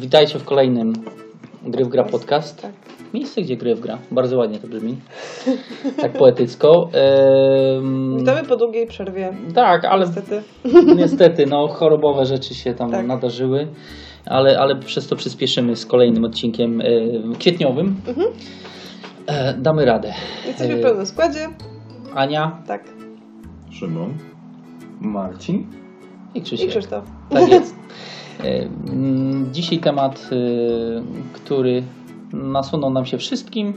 Witajcie 0.00 0.38
w 0.38 0.44
kolejnym 0.44 0.92
Gry 1.62 1.84
w 1.84 1.88
Gra 1.88 2.04
podcast. 2.04 2.62
Tak. 2.62 2.72
Miejsce, 3.14 3.42
gdzie 3.42 3.56
gry 3.56 3.74
w 3.74 3.80
gra. 3.80 3.98
Bardzo 4.10 4.38
ładnie 4.38 4.58
to 4.58 4.66
brzmi. 4.68 4.96
Tak 5.96 6.12
poetycko. 6.12 6.88
Ehm, 6.92 8.18
Witamy 8.18 8.42
po 8.48 8.56
długiej 8.56 8.86
przerwie. 8.86 9.32
tak, 9.54 9.84
ale 9.84 10.06
Niestety. 10.06 10.42
niestety 10.96 11.46
no, 11.46 11.68
chorobowe 11.68 12.26
rzeczy 12.26 12.54
się 12.54 12.74
tam 12.74 12.90
Tak. 12.90 13.06
nadarzyły, 13.06 13.68
ale, 14.26 14.58
ale 14.58 14.76
przez 14.76 15.08
to 15.08 15.16
przyspieszymy 15.16 15.76
z 15.76 15.86
kolejnym 15.86 16.24
odcinkiem 16.24 16.80
e, 16.80 16.84
kwietniowym. 17.38 17.96
Mhm. 18.08 18.26
E, 19.26 19.54
damy 19.54 19.84
radę. 19.84 20.12
Jesteśmy 20.46 20.76
w 20.76 20.82
pełnym 20.82 21.06
składzie. 21.06 21.48
Ania 22.14 22.62
Tak. 22.66 22.84
Szymon. 23.70 24.14
Marcin. 25.00 25.66
i 26.34 26.38
I 26.38 26.42
Krzysiek. 26.42 26.70
Krzysztof. 26.70 27.04
Tak 27.30 27.48
jest. 27.48 27.74
Dzisiaj 29.52 29.78
temat, 29.78 30.30
e, 30.32 30.36
który 31.32 31.82
nasunął 32.32 32.90
nam 32.90 33.06
się 33.06 33.18
wszystkim, 33.18 33.74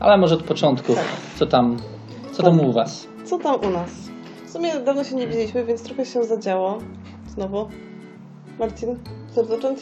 ale 0.00 0.16
może 0.18 0.34
od 0.34 0.42
początku. 0.42 0.94
Tak. 0.94 1.04
Co 1.36 1.46
tam, 1.46 1.76
co 2.32 2.42
tam 2.42 2.60
u 2.60 2.72
Was? 2.72 3.06
Co 3.24 3.38
tam 3.38 3.60
u 3.60 3.70
nas? 3.70 3.90
W 4.46 4.50
sumie 4.50 4.74
dawno 4.86 5.04
się 5.04 5.16
nie 5.16 5.26
widzieliśmy, 5.26 5.64
więc 5.64 5.82
trochę 5.82 6.06
się 6.06 6.24
zadziało. 6.24 6.78
Znowu. 7.28 7.68
Marcin, 8.58 8.96
chcesz 9.30 9.46
zacząć? 9.46 9.78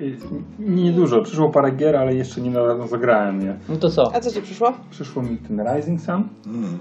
I- 0.00 0.04
i- 0.04 0.16
Niedużo. 0.58 1.22
Przyszło 1.22 1.48
parę 1.50 1.70
gier, 1.70 1.96
ale 1.96 2.14
jeszcze 2.14 2.40
nie 2.40 2.50
na 2.50 2.86
zagrałem 2.86 3.40
je. 3.40 3.58
No 3.68 3.76
to 3.76 3.90
co? 3.90 4.14
A 4.14 4.20
co 4.20 4.30
ci 4.32 4.42
przyszło? 4.42 4.72
Przyszło 4.90 5.22
mi 5.22 5.36
ten 5.36 5.62
Rising 5.76 6.00
Sun. 6.00 6.28
Mm. 6.46 6.78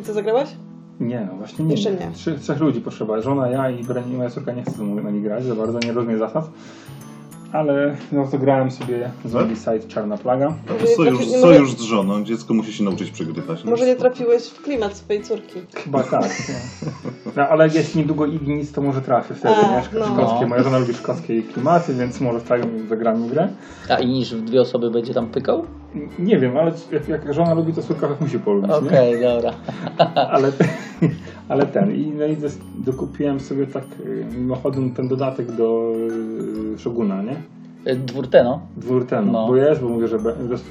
I 0.00 0.02
co 0.02 0.12
zagrałeś? 0.12 0.48
Nie, 1.00 1.28
no 1.30 1.36
właśnie 1.36 1.64
nie. 1.64 1.70
Jeszcze 1.70 1.90
nie. 1.90 2.10
Trzy, 2.14 2.38
trzech 2.38 2.60
ludzi 2.60 2.80
potrzeba. 2.80 3.20
Żona, 3.20 3.48
ja 3.48 3.70
i 3.70 3.84
moja 4.16 4.30
córka 4.30 4.52
nie 4.52 4.62
chcą 4.62 4.94
na 4.94 5.10
nich 5.10 5.22
grać, 5.22 5.44
za 5.44 5.54
bardzo 5.54 5.78
nie 5.78 5.92
rozumie 5.92 6.18
zasad. 6.18 6.50
Ale 7.52 7.96
no 8.12 8.26
to 8.26 8.38
grałem 8.38 8.70
sobie 8.70 9.10
Zombicide 9.24 9.80
Czarna 9.80 10.16
Plaga. 10.18 10.54
Może 10.68 10.84
nie 10.84 10.94
Sojusz, 10.96 11.18
trafi- 11.20 11.30
nie 11.30 11.40
sojusz 11.40 11.72
z 11.72 11.80
żoną. 11.80 12.24
Dziecko 12.24 12.54
musi 12.54 12.72
się 12.72 12.84
nauczyć 12.84 13.10
przegrywać. 13.10 13.64
No 13.64 13.70
Może 13.70 13.86
nie 13.86 13.96
trafiłeś 13.96 14.42
w 14.48 14.62
klimat 14.62 14.96
swojej 14.96 15.22
córki. 15.22 15.60
Chyba 15.74 16.02
tak. 16.02 16.30
No. 16.48 16.90
No, 17.36 17.48
ale 17.48 17.68
jeśli 17.68 18.00
niedługo 18.00 18.26
Ignis, 18.26 18.72
to 18.72 18.82
może 18.82 19.00
trafię 19.02 19.34
wtedy. 19.34 19.54
A, 19.54 19.80
nie? 19.80 19.82
no. 19.98 20.06
Szkockie. 20.06 20.46
Moja 20.46 20.62
żona 20.62 20.78
lubi 20.78 20.94
szkockie 20.94 21.42
klimaty, 21.42 21.94
więc 21.94 22.20
może 22.20 22.40
tak 22.40 22.62
zagramy 22.88 23.26
w 23.28 23.30
grę. 23.30 23.48
A 23.90 23.98
i 23.98 24.06
niż 24.06 24.34
w 24.34 24.40
dwie 24.44 24.60
osoby 24.60 24.90
będzie 24.90 25.14
tam 25.14 25.26
pykał? 25.26 25.64
Nie 26.18 26.38
wiem, 26.38 26.56
ale 26.56 26.72
jak, 26.92 27.08
jak 27.08 27.34
żona 27.34 27.54
lubi, 27.54 27.72
to 27.72 27.82
córka 27.82 28.08
musi 28.20 28.38
polubić. 28.38 28.70
nie? 28.70 28.76
Okej, 28.88 29.20
dobra. 29.22 29.52
ale, 30.34 30.52
ale 31.48 31.66
ten. 31.66 31.94
I, 31.94 32.06
no 32.18 32.26
i 32.26 32.36
dokupiłem 32.78 33.40
sobie 33.40 33.66
tak 33.66 33.84
y, 34.06 34.24
mimochodem 34.38 34.90
ten 34.90 35.08
dodatek 35.08 35.52
do 35.52 35.92
y, 36.74 36.78
Shoguna, 36.78 37.22
nie? 37.22 37.36
E, 37.84 37.96
Dwór 37.96 38.28
Teno. 38.28 38.60
Dwór 38.76 39.06
ten, 39.06 39.32
No. 39.32 39.46
bo 39.46 39.56
jest, 39.56 39.82
bo 39.82 39.88
mówię, 39.88 40.08
że 40.08 40.18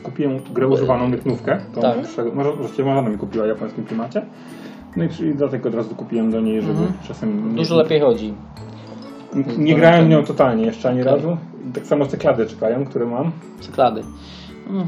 kupiłem 0.04 0.40
grę 0.54 0.68
używaną 0.68 1.08
mytnówkę. 1.08 1.58
Tą, 1.76 1.82
Tak. 1.82 1.96
tak. 2.16 2.34
Może 2.36 2.50
moja 2.84 2.96
żona 2.96 3.10
mi 3.10 3.18
kupiła 3.18 3.46
w 3.46 3.48
japońskim 3.48 3.86
klimacie. 3.86 4.22
No 4.98 5.04
i 5.04 5.10
i 5.26 5.34
dodatek 5.36 5.66
od 5.66 5.76
razu 5.76 5.90
dokupiłem 5.90 6.32
do 6.32 6.42
niej, 6.42 6.62
żeby 6.62 6.74
Mhm. 6.74 6.94
czasem... 7.08 7.50
Nie, 7.50 7.56
Dużo 7.58 7.76
lepiej 7.76 8.00
chodzi. 8.02 8.34
Nie, 9.36 9.58
nie 9.58 9.76
grałem 9.76 10.10
nią 10.10 10.24
totalnie 10.24 10.66
jeszcze 10.66 10.90
ani 10.90 11.02
Okej. 11.02 11.14
razu. 11.14 11.38
Tak 11.74 11.86
samo 11.88 12.06
cyklady 12.06 12.46
czekają, 12.46 12.86
które 12.86 13.06
mam. 13.06 13.32
Cyklady. 13.60 14.02
Mm. 14.70 14.88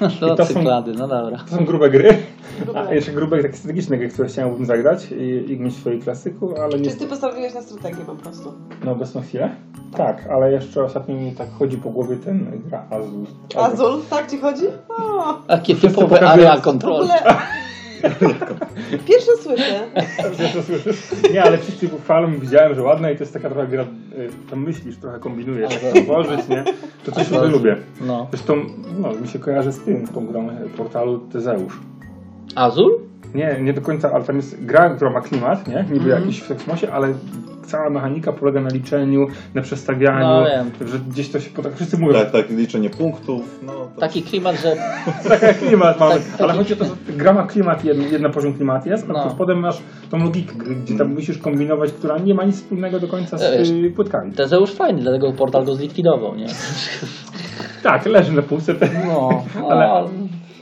I 0.00 0.24
No, 0.26 0.34
to 0.36 0.46
są- 0.46 0.62
no 0.62 1.08
dobra. 1.08 1.38
To 1.50 1.56
są 1.56 1.64
grube 1.64 1.90
gry. 1.90 2.18
Grube. 2.64 2.88
A 2.88 2.94
jeszcze 2.94 3.12
grube 3.12 3.42
takie 3.42 3.56
strategiczne 3.56 3.98
gry, 3.98 4.08
które 4.08 4.28
chciałem 4.28 4.66
zagrać 4.66 5.10
i, 5.10 5.52
i 5.52 5.60
mieć 5.60 5.74
w 5.74 5.80
swojej 5.80 6.00
klasyku, 6.00 6.54
ale 6.56 6.78
nie 6.78 6.84
Czyli 6.86 7.00
ty 7.00 7.06
postawiłeś 7.06 7.54
na 7.54 7.62
strategię 7.62 8.04
po 8.06 8.14
prostu. 8.14 8.52
na 8.84 8.92
obecną 8.92 9.20
chwilę. 9.22 9.50
Tak, 9.96 10.26
ale 10.30 10.52
jeszcze 10.52 10.84
ostatnio 10.84 11.14
mi 11.14 11.32
tak 11.32 11.48
chodzi 11.58 11.76
po 11.76 11.90
głowie 11.90 12.16
ten 12.16 12.62
gra 12.68 12.84
Azul. 12.90 13.26
Azul, 13.56 14.00
tak 14.10 14.30
ci 14.30 14.38
chodzi? 14.38 14.64
O, 14.88 15.34
Takie 15.46 15.74
typowe 15.76 16.20
area 16.20 16.56
w 16.56 16.60
control. 16.60 16.94
ogóle... 16.94 17.14
Pierwsze 19.08 19.32
słyszę. 19.42 19.80
To 20.54 20.62
słyszysz? 20.62 21.02
Nie, 21.32 21.42
ale 21.42 21.58
wszyscy 21.58 21.88
chwalą, 21.88 22.38
widziałem, 22.38 22.74
że 22.74 22.82
ładna 22.82 23.10
i 23.10 23.16
to 23.16 23.22
jest 23.22 23.32
taka 23.32 23.50
trochę 23.50 23.68
gra, 23.68 23.82
y, 23.82 23.86
tam 24.50 24.62
myślisz, 24.62 24.96
trochę 24.96 25.18
kombinujesz, 25.18 25.72
włożyć, 26.06 26.48
nie? 26.48 26.64
To 27.04 27.12
coś 27.12 27.26
sobie 27.26 27.48
lubię. 27.48 27.76
No. 28.00 28.26
Zresztą, 28.30 28.56
no, 28.98 29.12
mi 29.12 29.28
się 29.28 29.38
kojarzy 29.38 29.72
z 29.72 29.78
tym, 29.78 30.06
z 30.06 30.10
tą 30.10 30.26
grą 30.26 30.50
e, 30.50 30.68
portalu 30.76 31.18
Tezeusz. 31.18 31.80
Azul? 32.54 33.11
Nie, 33.34 33.58
nie 33.60 33.72
do 33.72 33.80
końca, 33.80 34.10
ale 34.12 34.24
tam 34.24 34.36
jest 34.36 34.64
gra, 34.64 34.90
która 34.90 35.10
ma 35.10 35.20
klimat, 35.20 35.68
nie? 35.68 35.84
Niby 35.92 36.04
Mhm. 36.04 36.20
jakiś 36.20 36.40
w 36.40 36.48
kosmosie, 36.48 36.92
ale 36.92 37.08
cała 37.66 37.90
mechanika 37.90 38.32
polega 38.32 38.60
na 38.60 38.68
liczeniu, 38.68 39.26
na 39.54 39.62
przestawianiu, 39.62 40.26
No, 40.26 40.44
wiem. 40.44 40.88
że 40.88 40.98
gdzieś 40.98 41.28
to 41.30 41.40
się, 41.40 41.50
tak 41.62 41.74
wszyscy 41.76 41.98
mówią, 41.98 42.18
Tak, 42.18 42.30
tak, 42.30 42.50
liczenie 42.50 42.90
punktów. 42.90 43.60
No, 43.62 43.72
to... 43.72 44.00
Taki 44.00 44.22
klimat, 44.22 44.56
że 44.62 44.76
Taka 45.38 45.54
klimat 45.54 46.00
mamy. 46.00 46.14
Tak, 46.14 46.22
ale 46.38 46.48
taki- 46.48 46.58
chodzi 46.58 46.72
o 46.72 46.76
to, 46.76 46.84
że 46.84 46.92
gra 47.16 47.32
ma 47.32 47.46
klimat, 47.46 47.84
jeden, 47.84 48.02
jeden 48.12 48.32
poziom 48.32 48.54
klimat 48.54 48.86
jest, 48.86 49.04
a 49.10 49.12
No. 49.12 49.34
potem 49.38 49.58
masz 49.58 49.78
tą 50.10 50.18
logikę 50.18 50.52
gdzie 50.84 50.98
tam 50.98 51.14
musisz 51.14 51.38
kombinować, 51.38 51.92
która 51.92 52.18
nie 52.18 52.34
ma 52.34 52.44
nic 52.44 52.56
wspólnego 52.56 53.00
do 53.00 53.08
końca 53.08 53.38
z 53.38 53.42
wiesz. 53.58 53.70
y, 53.70 53.92
płytkami. 53.96 54.32
Tezeusz 54.32 54.72
fajny, 54.72 55.00
dlatego 55.02 55.32
portal 55.32 55.64
go 55.64 55.74
zlikwidował, 55.74 56.34
nie? 56.34 56.46
Tak, 57.82 58.06
leży 58.06 58.32
na 58.32 58.42
półce, 58.42 58.74
te, 58.74 58.88
No, 59.06 59.44
Ale- 59.70 60.04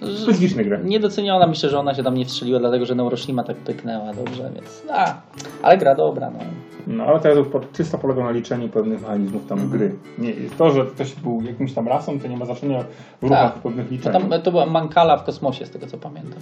ale... 0.02 0.16
specyficzne 0.16 0.64
gry. 0.64 0.80
Niedoceniona 0.84 1.46
myślę, 1.46 1.68
że 1.70 1.78
ona 1.78 1.94
się 1.94 2.02
tam 2.02 2.14
nie 2.14 2.24
wstrzeliła, 2.24 2.58
dlatego 2.58 2.86
że 2.86 2.94
Neuroshima 2.94 3.44
tak 3.44 3.56
pyknęła 3.56 4.12
dobrze, 4.12 4.50
więc... 4.54 4.82
A, 4.92 5.14
ale 5.62 5.78
gra 5.78 5.94
dobra, 5.94 6.30
no. 6.30 6.38
No 6.86 7.04
ale 7.04 7.20
teraz 7.20 7.38
już 7.38 7.48
po- 7.48 7.60
czysto 7.72 7.98
polega 7.98 8.24
na 8.24 8.30
liczeniu 8.30 8.68
pewnych 8.68 9.00
mechanizmów 9.00 9.46
tam 9.46 9.68
gry. 9.70 9.94
Nie, 10.18 10.32
to, 10.58 10.70
że 10.70 10.84
ktoś 10.86 11.14
był 11.14 11.42
jakimś 11.42 11.72
tam 11.72 11.88
rasą, 11.88 12.20
to 12.20 12.28
nie 12.28 12.36
ma 12.36 12.44
znaczenia 12.44 12.84
w 13.20 13.22
ruchach 13.22 13.52
Tak. 13.54 13.62
pewnych 13.62 13.86
To, 13.86 13.92
liczeń. 13.92 14.12
tam, 14.12 14.42
to 14.42 14.50
była 14.50 14.66
Mankala 14.66 15.16
w 15.16 15.24
kosmosie, 15.24 15.66
z 15.66 15.70
tego 15.70 15.86
co 15.86 15.98
pamiętam. 15.98 16.38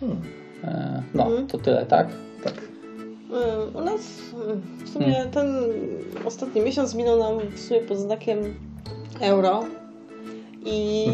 Hmm. 0.00 0.18
E, 0.64 1.02
no, 1.14 1.26
Mhm. 1.26 1.46
to 1.46 1.58
tyle, 1.58 1.86
tak? 1.86 2.08
Tak. 2.44 2.54
Y, 2.54 3.76
U 3.78 3.80
nas 3.80 4.00
y, 4.80 4.84
w 4.84 4.88
sumie 4.88 5.26
ten 5.32 5.54
ostatni 6.24 6.60
miesiąc 6.60 6.94
minął 6.94 7.18
nam 7.18 7.38
w 7.56 7.60
sumie 7.60 7.80
pod 7.80 7.98
znakiem 7.98 8.38
euro 9.20 9.64
i 10.64 11.06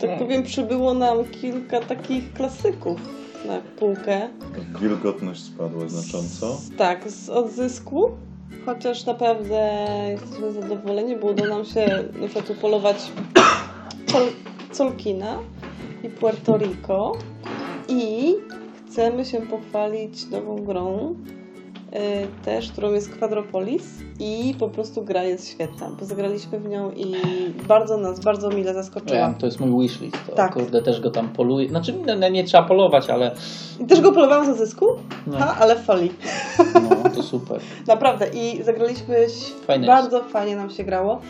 że 0.00 0.08
tak 0.08 0.18
powiem 0.18 0.42
przybyło 0.42 0.94
nam 0.94 1.24
kilka 1.24 1.80
takich 1.80 2.32
klasyków 2.32 3.00
na 3.46 3.60
półkę. 3.78 4.28
Wilgotność 4.80 5.42
spadła 5.42 5.88
znacząco. 5.88 6.60
Tak, 6.78 7.10
z 7.10 7.30
odzysku. 7.30 8.10
Chociaż 8.66 9.06
naprawdę 9.06 9.86
jesteśmy 10.10 10.52
zadowoleni, 10.52 11.16
bo 11.16 11.26
udało 11.26 11.48
nam 11.48 11.64
się 11.64 12.04
na 12.20 12.28
przykład 12.28 12.50
upolować 12.50 12.96
Col 14.12 14.26
Colkina 14.72 15.38
i 16.04 16.08
Puerto 16.08 16.58
Rico 16.58 17.12
i 17.88 18.34
chcemy 18.86 19.24
się 19.24 19.40
pochwalić 19.40 20.30
nową 20.30 20.56
grą 20.64 21.14
też, 22.44 22.72
którą 22.72 22.92
jest 22.92 23.18
Quadropolis 23.18 23.84
i 24.20 24.54
po 24.58 24.68
prostu 24.68 25.02
gra 25.02 25.24
jest 25.24 25.48
świetna, 25.48 25.90
bo 26.00 26.04
zagraliśmy 26.04 26.60
w 26.60 26.68
nią 26.68 26.90
i 26.90 27.14
bardzo 27.68 27.96
nas, 27.96 28.20
bardzo 28.20 28.50
mile 28.50 28.74
zaskoczyła. 28.74 29.18
Ja, 29.20 29.34
to 29.38 29.46
jest 29.46 29.60
mój 29.60 29.82
wishlist. 29.82 30.16
To, 30.26 30.32
Tak. 30.32 30.52
Kurde, 30.54 30.82
też 30.82 31.00
go 31.00 31.10
tam 31.10 31.28
poluję. 31.28 31.68
Znaczy, 31.68 31.94
no, 32.20 32.28
nie 32.28 32.44
trzeba 32.44 32.64
polować, 32.64 33.10
ale 33.10 33.34
I 33.80 33.84
też 33.84 34.00
go 34.00 34.12
polowałam 34.12 34.46
z 34.46 34.48
odzysku, 34.48 34.86
No. 35.26 35.38
ha, 35.38 35.56
ale 35.60 35.76
w 35.76 35.84
folii. 35.84 36.12
no, 36.74 37.10
to 37.10 37.22
super. 37.22 37.60
Naprawdę 37.86 38.28
i 38.28 38.62
zagraliśmy, 38.62 39.26
Fajne 39.66 39.86
bardzo 39.86 40.24
fajnie 40.24 40.56
nam 40.56 40.70
się 40.70 40.84
grało. 40.84 41.20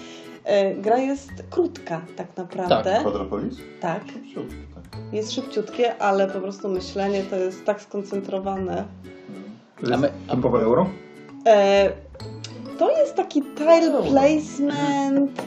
E, 0.44 0.74
Gra 0.74 0.98
jest 0.98 1.30
krótka 1.50 2.00
tak 2.16 2.36
naprawdę. 2.36 2.98
Quadropolis? 3.02 3.56
Tak. 3.80 4.04
Szybciutko, 4.06 4.54
tak. 4.74 5.00
Jest 5.12 5.32
szybciutkie, 5.32 6.02
ale 6.02 6.26
po 6.26 6.40
prostu 6.40 6.68
myślenie 6.68 7.22
to 7.22 7.36
jest 7.36 7.64
tak 7.64 7.82
skoncentrowane. 7.82 8.84
To 9.80 9.86
A 9.86 9.90
jest 9.90 10.12
typowe 10.30 10.58
euro? 10.60 10.86
E, 11.46 11.90
To 12.78 12.90
jest 12.90 13.14
taki 13.14 13.42
tile 13.42 14.02
placement 14.10 15.42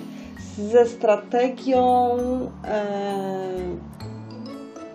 ze 0.57 0.85
strategią. 0.85 2.17
E, 2.67 2.85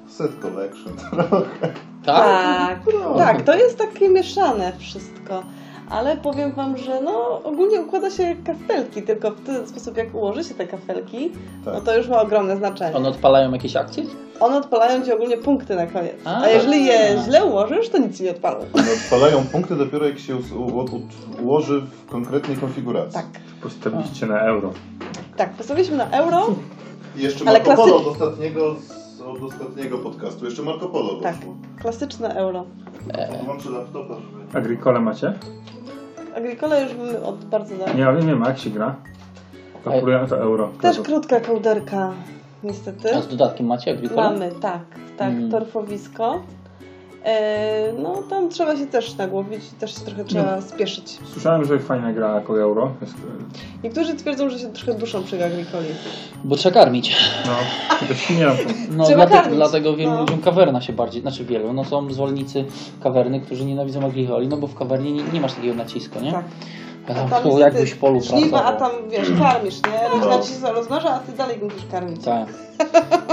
Set 0.08 0.30
collection 0.42 0.92
trochę. 1.10 1.72
Tak? 2.04 2.80
tak, 2.84 2.84
tak, 3.18 3.42
to 3.42 3.56
jest 3.56 3.78
takie 3.78 4.08
mieszane 4.08 4.72
wszystko. 4.78 5.42
Ale 5.90 6.16
powiem 6.16 6.52
Wam, 6.52 6.76
że 6.76 7.00
no 7.00 7.42
ogólnie 7.44 7.80
układa 7.80 8.10
się 8.10 8.36
kafelki, 8.44 9.02
tylko 9.02 9.30
w 9.30 9.40
ten 9.46 9.66
sposób 9.68 9.96
jak 9.96 10.14
ułoży 10.14 10.44
się 10.44 10.54
te 10.54 10.66
kafelki, 10.66 11.30
Tak. 11.64 11.74
no 11.74 11.80
to 11.80 11.96
już 11.96 12.08
ma 12.08 12.20
ogromne 12.22 12.56
znaczenie. 12.56 12.96
One 12.96 13.08
odpalają 13.08 13.52
jakieś 13.52 13.76
akcje? 13.76 14.02
One 14.40 14.56
odpalają 14.56 15.04
Ci 15.04 15.12
ogólnie 15.12 15.36
punkty 15.36 15.76
na 15.76 15.86
koniec. 15.86 16.12
A. 16.24 16.40
A 16.42 16.48
jeżeli 16.48 16.84
je 16.84 17.18
źle 17.24 17.44
ułożysz, 17.44 17.88
to 17.88 17.98
nic 17.98 18.16
Ci 18.18 18.22
nie 18.24 18.30
odpalą. 18.30 18.58
One 18.72 18.86
odpalają 19.04 19.44
punkty 19.52 19.76
dopiero 19.76 20.06
jak 20.06 20.18
się 20.18 20.36
ułoży 21.42 21.80
w 21.80 22.10
konkretnej 22.10 22.56
konfiguracji. 22.56 23.14
Tak, 23.14 23.26
Postawiliście 23.62 24.26
na 24.26 24.40
euro. 24.40 24.72
tak. 25.36 25.52
Postawiliśmy 25.54 25.96
na 25.96 26.10
euro. 26.10 26.46
I 27.16 27.22
jeszcze 27.22 27.44
Ale 27.48 27.58
Marco 27.58 27.76
Polo 27.76 27.96
od 27.96 28.06
ostatniego, 28.06 28.74
z- 28.74 29.20
od 29.20 29.42
ostatniego 29.42 29.98
podcastu. 29.98 30.44
Jeszcze 30.44 30.62
Marco 30.62 30.88
Polo 30.88 31.14
Tak, 31.22 31.36
doszło. 31.36 31.54
klasyczne 31.78 32.34
euro. 32.34 32.64
Włączę 33.44 33.70
laptopa, 33.70 34.14
żeby... 34.14 34.35
Agricole 34.54 35.00
macie? 35.00 35.32
Agricole 36.37 36.82
już 36.82 36.93
od 37.25 37.44
bardzo 37.44 37.76
dawna. 37.76 37.94
Nie, 37.94 38.06
ale 38.06 38.20
nie 38.20 38.26
wiem, 38.26 38.43
a 38.43 38.48
jak 38.48 38.58
się 38.58 38.70
gra? 38.70 38.94
Kalkulujemy 39.84 40.28
to 40.28 40.38
euro. 40.38 40.70
Też 40.81 41.00
krótka 41.00 41.40
kołderka, 41.40 42.12
niestety. 42.62 43.14
A 43.16 43.20
z 43.22 43.28
dodatkiem 43.28 43.66
macie 43.66 43.90
Agricola? 43.90 44.22
Mamy, 44.31 44.52
tak, 44.60 44.81
tak, 45.16 45.28
Mm. 45.32 45.50
torfowisko. 45.50 46.43
E, 47.26 47.93
no 47.99 48.23
tam 48.31 48.49
trzeba 48.49 48.76
się 48.76 48.87
też 48.87 49.17
nagłowić, 49.17 49.61
też 49.81 49.94
się 49.94 50.00
trochę 50.00 50.25
trzeba 50.25 50.61
spieszyć. 50.61 51.19
Słyszałem, 51.32 51.64
że 51.64 51.78
fajna 51.78 52.12
gra 52.12 52.34
jako 52.34 52.61
euro. 52.61 52.93
Jest, 53.00 53.14
e, 53.14 53.82
Niektórzy 53.84 54.14
twierdzą, 54.14 54.50
że 54.50 54.58
się 54.58 54.73
trochę 54.73 54.94
duszą 54.94 55.23
przy 55.25 55.44
Agricoli. 55.44 55.88
Bo 56.44 56.56
trzeba 56.56 56.75
karmić. 56.75 57.17
no, 57.46 57.52
to 58.08 58.14
świnia 58.14 58.50
to. 58.50 58.56
No, 58.90 59.05
Trzeba 59.05 59.17
dlatego, 59.17 59.40
karmić. 59.43 59.56
dlatego 59.56 59.96
wielu 59.96 60.11
No. 60.11 60.20
ludziom 60.20 60.38
kawerna 60.40 60.81
się 60.81 60.93
bardziej, 60.93 61.23
znaczy 61.23 61.44
wielu, 61.44 61.73
no 61.73 61.84
są 61.84 62.12
zwolennicy 62.12 62.64
kawerny, 63.02 63.40
którzy 63.40 63.64
nienawidzą 63.64 64.06
agricoli, 64.06 64.49
no 64.49 64.56
bo 64.56 64.67
w 64.67 64.75
kawernie 64.75 65.12
nie, 65.12 65.23
nie 65.32 65.40
masz 65.40 65.52
takiego 65.55 65.75
nacisku, 65.75 66.20
nie? 66.20 66.32
Tak. 66.32 66.44
A 67.08 67.12
A 67.12 67.14
tam 67.14 67.43
tam 67.43 67.58
jakbyś 67.58 67.90
w 67.90 67.99
polu 67.99 68.20
Żniwa, 68.20 68.64
a 68.64 68.73
tam 68.73 68.90
wiesz, 69.11 69.28
karmisz, 69.43 69.75
nie? 69.82 70.08
Rodzina 70.08 70.38
ci 70.38 70.52
się 70.67 70.73
rozmnaża, 70.73 71.11
a 71.14 71.19
ty 71.19 71.32
dalej 71.32 71.58
musisz 71.62 71.87
karmić. 71.90 72.25
Tak. 72.25 72.49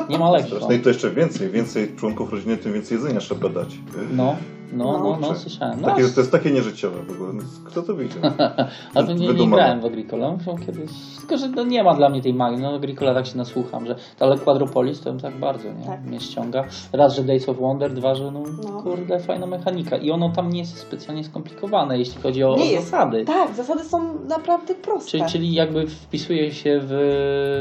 Nie 0.10 0.19
ma 0.19 0.31
lekko. 0.31 0.56
No 0.62 0.72
i 0.72 0.80
to 0.80 0.90
jeszcze 0.90 1.10
więcej, 1.12 1.50
więcej 1.50 1.95
członków 1.95 2.31
rodziny, 2.31 2.57
tym 2.57 2.74
więcej 2.74 2.98
jedzenia 2.98 3.19
trzeba 3.19 3.50
dać. 3.50 3.78
No, 4.12 4.36
no, 4.74 4.86
no, 4.86 5.10
no, 5.10 5.16
Kurczę. 5.28 5.40
słyszałem. 5.40 5.81
No, 5.81 5.88
Takie, 5.88 6.04
to 6.07 6.19
jest 6.22 6.31
takie 6.31 6.51
nieżyciowe 6.51 7.04
w 7.04 7.12
ogóle. 7.12 7.34
Kto 7.66 7.81
to 7.81 7.95
widzi? 7.95 8.16
ale 8.95 9.07
to 9.07 9.13
nie, 9.13 9.28
nie 9.34 9.48
grałem 9.50 9.81
w 9.81 9.86
Agricola, 9.86 10.31
muszę 10.31 10.66
kiedyś, 10.66 10.90
tylko 11.19 11.38
że 11.38 11.50
no, 11.50 11.63
nie 11.63 11.84
ma 11.84 11.94
dla 11.95 12.10
mnie 12.10 12.22
tej 12.22 12.34
magii, 12.34 12.62
no 12.62 12.75
Agricola 12.75 13.13
tak 13.13 13.25
się 13.28 13.38
nasłucham, 13.38 13.86
że 13.86 13.95
ale 14.19 14.38
Quadropolis 14.38 15.01
to 15.01 15.13
tak 15.13 15.38
bardzo, 15.40 15.74
nie? 15.74 15.86
Tak. 15.86 16.06
Mnie 16.06 16.19
ściąga. 16.19 16.63
Raz, 16.94 17.16
że 17.16 17.24
Days 17.24 17.50
of 17.50 17.57
Wonder, 17.60 17.94
dwa, 17.94 18.16
że 18.16 18.31
no, 18.31 18.44
No. 18.63 18.81
kurde, 18.84 19.19
fajna 19.19 19.45
mechanika 19.45 19.98
i 19.98 20.12
ono 20.12 20.30
tam 20.30 20.50
nie 20.50 20.60
jest 20.60 20.78
specjalnie 20.78 21.24
skomplikowane, 21.24 21.98
jeśli 22.00 22.22
chodzi 22.22 22.44
o, 22.44 22.56
Nie 22.56 22.63
o 22.63 22.66
jest. 22.66 22.86
zasady. 22.86 23.25
Tak, 23.25 23.56
zasady 23.56 23.84
są 23.84 24.19
naprawdę 24.28 24.75
proste. 24.75 25.12
Czyli, 25.12 25.24
czyli 25.31 25.54
jakby 25.54 25.88
wpisuje 25.88 26.51
się 26.51 26.80
w 26.84 26.92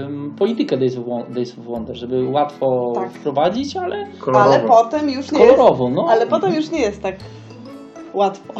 mm, 0.06 0.31
politykę 0.31 0.76
Days 0.76 0.96
of, 0.99 1.05
Days 1.34 1.58
of 1.58 1.69
Wonder, 1.72 1.96
żeby 1.96 2.28
łatwo 2.28 2.92
Tak. 2.94 3.10
wprowadzić, 3.12 3.76
ale 3.76 4.06
Kolorowo. 4.19 4.50
Ale 4.54 4.60
potem 4.60 5.10
już 5.10 5.32
nie 5.32 5.40
jest. 5.40 5.52
kolorowo, 5.56 5.88
no. 5.88 6.06
Ale 6.10 6.26
potem 6.26 6.54
już 6.54 6.70
nie 6.70 6.80
jest 6.80 7.02
tak 7.02 7.16
łatwo. 8.14 8.52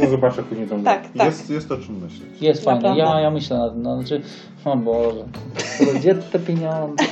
No 0.00 0.10
zobaczę 0.10 0.42
później 0.42 0.68
tą 0.68 0.82
grę. 0.82 0.84
Tak, 0.84 1.02
tak. 1.16 1.26
Jest, 1.26 1.50
jest 1.50 1.72
o 1.72 1.76
czym 1.76 1.94
myśleć. 1.94 2.42
Jest 2.42 2.64
fajne. 2.64 2.80
Naprawdę. 2.80 3.02
Ja, 3.02 3.20
ja 3.20 3.30
myślę 3.30 3.58
nad 3.58 3.76
no, 3.76 3.96
znaczy, 3.96 4.22
o 4.64 4.76
Boże, 4.76 5.24
gdzie 5.94 6.14
te 6.14 6.38
pieniądze? 6.38 7.04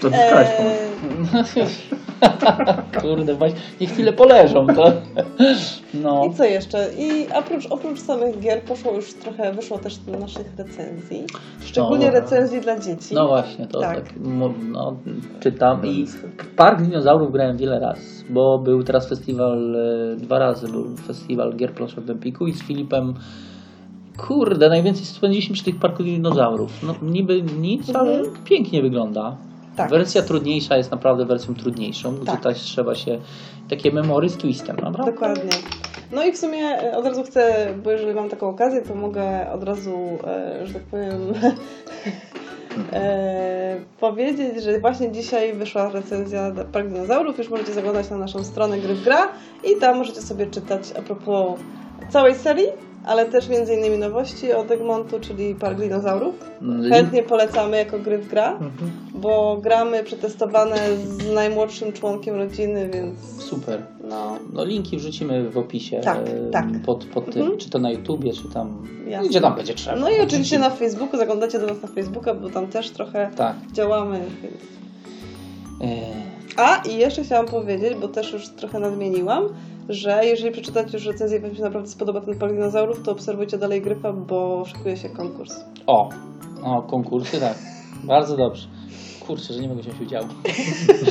To 0.00 0.08
odzyskałeś 0.08 0.48
Eee, 0.60 1.62
Kurde, 3.00 3.34
właśnie, 3.34 3.60
niech 3.80 3.90
chwilę 3.90 4.12
poleżą, 4.12 4.66
to. 4.66 4.92
No. 5.94 6.24
I 6.24 6.34
co 6.34 6.44
jeszcze? 6.44 6.88
I 6.98 7.26
oprócz, 7.34 7.66
oprócz 7.70 8.00
samych 8.00 8.40
gier 8.40 8.62
poszło 8.62 8.92
już 8.92 9.14
trochę, 9.14 9.52
wyszło 9.52 9.78
też 9.78 9.96
do 9.96 10.18
naszych 10.18 10.46
recenzji. 10.58 11.24
Szczególnie 11.60 12.06
No. 12.06 12.12
recenzji 12.12 12.60
dla 12.60 12.78
dzieci. 12.78 13.14
No 13.14 13.28
właśnie, 13.28 13.66
to 13.66 13.80
tak, 13.80 13.96
Tak. 13.96 14.12
no, 14.20 14.96
czytam 15.40 15.86
i 15.86 16.06
Park 16.56 16.82
Dinozaurów 16.82 17.32
grałem 17.32 17.56
wiele 17.56 17.80
razy, 17.80 18.24
bo 18.30 18.58
był 18.58 18.82
teraz 18.82 19.08
festiwal, 19.08 19.76
e, 19.76 20.16
dwa 20.16 20.38
razy 20.38 20.68
był 20.68 20.96
festiwal 20.96 21.56
gier 21.56 21.72
planszowych 21.72 22.04
w 22.06 22.10
Empiku 22.10 22.46
i 22.46 22.52
z 22.52 22.62
Filipem 22.62 23.14
kurde, 24.16 24.68
najwięcej 24.68 25.04
spędziliśmy 25.04 25.54
przy 25.54 25.64
tych 25.64 25.76
parku 25.76 26.02
dinozaurów. 26.02 26.70
No 26.82 26.94
niby 27.02 27.42
nic, 27.42 27.96
ale 27.96 28.22
pięknie 28.44 28.82
wygląda. 28.82 29.36
Tak. 29.76 29.90
Wersja 29.90 30.22
trudniejsza 30.22 30.76
jest 30.76 30.90
naprawdę 30.90 31.24
wersją 31.24 31.54
trudniejszą, 31.54 32.14
gdzie 32.14 32.26
Tak. 32.32 32.40
też 32.40 32.58
trzeba 32.58 32.94
się 32.94 33.18
takie 33.70 33.92
memory 33.92 34.28
z 34.28 34.36
twistem, 34.36 34.76
naprawdę? 34.76 35.12
Dokładnie. 35.12 35.50
No 36.12 36.24
i 36.24 36.32
w 36.32 36.38
sumie 36.38 36.82
e, 36.82 36.96
od 36.96 37.06
razu 37.06 37.22
chcę, 37.24 37.74
bo 37.84 37.90
jeżeli 37.90 38.14
mam 38.14 38.28
taką 38.28 38.48
okazję, 38.48 38.82
to 38.82 38.94
mogę 38.94 39.52
od 39.52 39.62
razu, 39.64 39.98
e, 40.26 40.66
że 40.66 40.74
tak 40.74 40.82
powiem, 40.82 41.20
e, 42.92 43.76
powiedzieć, 44.00 44.62
że 44.62 44.80
właśnie 44.80 45.12
dzisiaj 45.12 45.52
wyszła 45.54 45.90
recenzja 45.90 46.52
Park 46.72 46.88
Dinozaurów. 46.88 47.38
Już 47.38 47.48
możecie 47.48 47.72
zaglądać 47.72 48.10
na 48.10 48.18
naszą 48.18 48.44
stronę 48.44 48.78
Gry 48.78 48.94
w 48.94 49.04
Gra 49.04 49.28
i 49.64 49.80
tam 49.80 49.98
możecie 49.98 50.22
sobie 50.22 50.46
czytać 50.46 50.82
a 50.98 51.02
propos 51.02 51.60
całej 52.10 52.34
serii, 52.34 52.68
ale 53.06 53.26
też 53.26 53.48
między 53.48 53.74
innymi 53.74 53.98
nowości 53.98 54.52
od 54.52 54.70
Egmontu, 54.70 55.20
czyli 55.20 55.54
Park 55.54 55.78
Dinozaurów. 55.78 56.34
Link- 56.62 56.88
Chętnie 56.88 57.22
polecamy 57.22 57.76
jako 57.76 57.98
Gry 57.98 58.18
w 58.18 58.28
Gra, 58.28 58.50
Mhm. 58.52 58.90
bo 59.14 59.56
gramy 59.62 60.04
przetestowane 60.04 60.76
z 60.96 61.32
najmłodszym 61.34 61.92
członkiem 61.92 62.34
rodziny, 62.34 62.90
więc 62.94 63.42
Super. 63.42 63.82
no... 64.08 64.38
No 64.52 64.64
linki 64.64 64.96
wrzucimy 64.98 65.50
w 65.50 65.58
opisie. 65.58 66.00
Tak, 66.04 66.18
tak. 66.52 66.66
Pod, 66.86 67.04
pod 67.04 67.24
tym, 67.32 67.42
Mhm. 67.42 67.58
czy 67.60 67.70
to 67.70 67.78
na 67.78 67.90
YouTubie, 67.90 68.32
czy 68.32 68.48
tam. 68.54 68.86
Jasne. 69.08 69.28
Gdzie 69.28 69.40
tam 69.40 69.54
będzie 69.54 69.74
trzeba. 69.74 69.96
No 69.96 70.10
i 70.10 70.20
oczywiście 70.20 70.58
na 70.58 70.70
Facebooku, 70.70 71.16
zaglądacie 71.18 71.58
do 71.58 71.66
nas 71.66 71.82
na 71.82 71.88
Facebooka, 71.88 72.34
bo 72.34 72.50
tam 72.50 72.66
też 72.66 72.90
trochę 72.90 73.30
Tak. 73.36 73.56
działamy. 73.72 74.20
Więc... 74.42 74.54
E, 75.80 75.96
A 76.56 76.76
i 76.76 76.96
jeszcze 76.98 77.24
chciałam 77.24 77.46
powiedzieć, 77.46 77.94
bo 78.00 78.08
też 78.08 78.32
już 78.32 78.48
trochę 78.48 78.78
nadmieniłam, 78.80 79.44
że 79.88 80.20
jeżeli 80.26 80.50
przeczytacie 80.52 80.90
już 80.92 81.06
recenzję 81.06 81.38
i 81.38 81.40
wam 81.40 81.54
się 81.54 81.62
naprawdę 81.62 81.88
spodoba 81.88 82.20
ten 82.20 82.38
park 82.38 82.52
dinozaurów, 82.52 83.02
to 83.02 83.12
obserwujcie 83.12 83.58
dalej 83.58 83.82
Gryfa, 83.82 84.12
bo 84.12 84.64
szykuje 84.66 84.96
się 84.96 85.08
konkurs. 85.08 85.60
O, 85.86 86.08
o, 86.62 86.82
konkursy, 86.82 87.40
tak. 87.40 87.58
Bardzo 88.04 88.36
dobrze. 88.36 88.66
Kurczę, 89.26 89.54
że 89.54 89.60
nie 89.60 89.68
mogę 89.68 89.82
wziąć 89.82 90.00
udziału. 90.00 90.26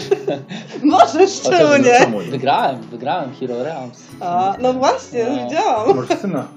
Możesz, 0.83 1.41
czemu 1.41 1.83
nie? 1.83 1.99
Czemu 1.99 2.21
nie? 2.21 2.31
Wygrałem, 2.31 2.81
wygrałem 2.81 3.31
Hero 3.39 3.63
Realms. 3.63 4.07
A, 4.19 4.55
no 4.61 4.73
właśnie, 4.73 5.25
No. 5.25 5.43
widziałam. 5.43 5.95
Możesz 5.95 6.19
syna 6.19 6.47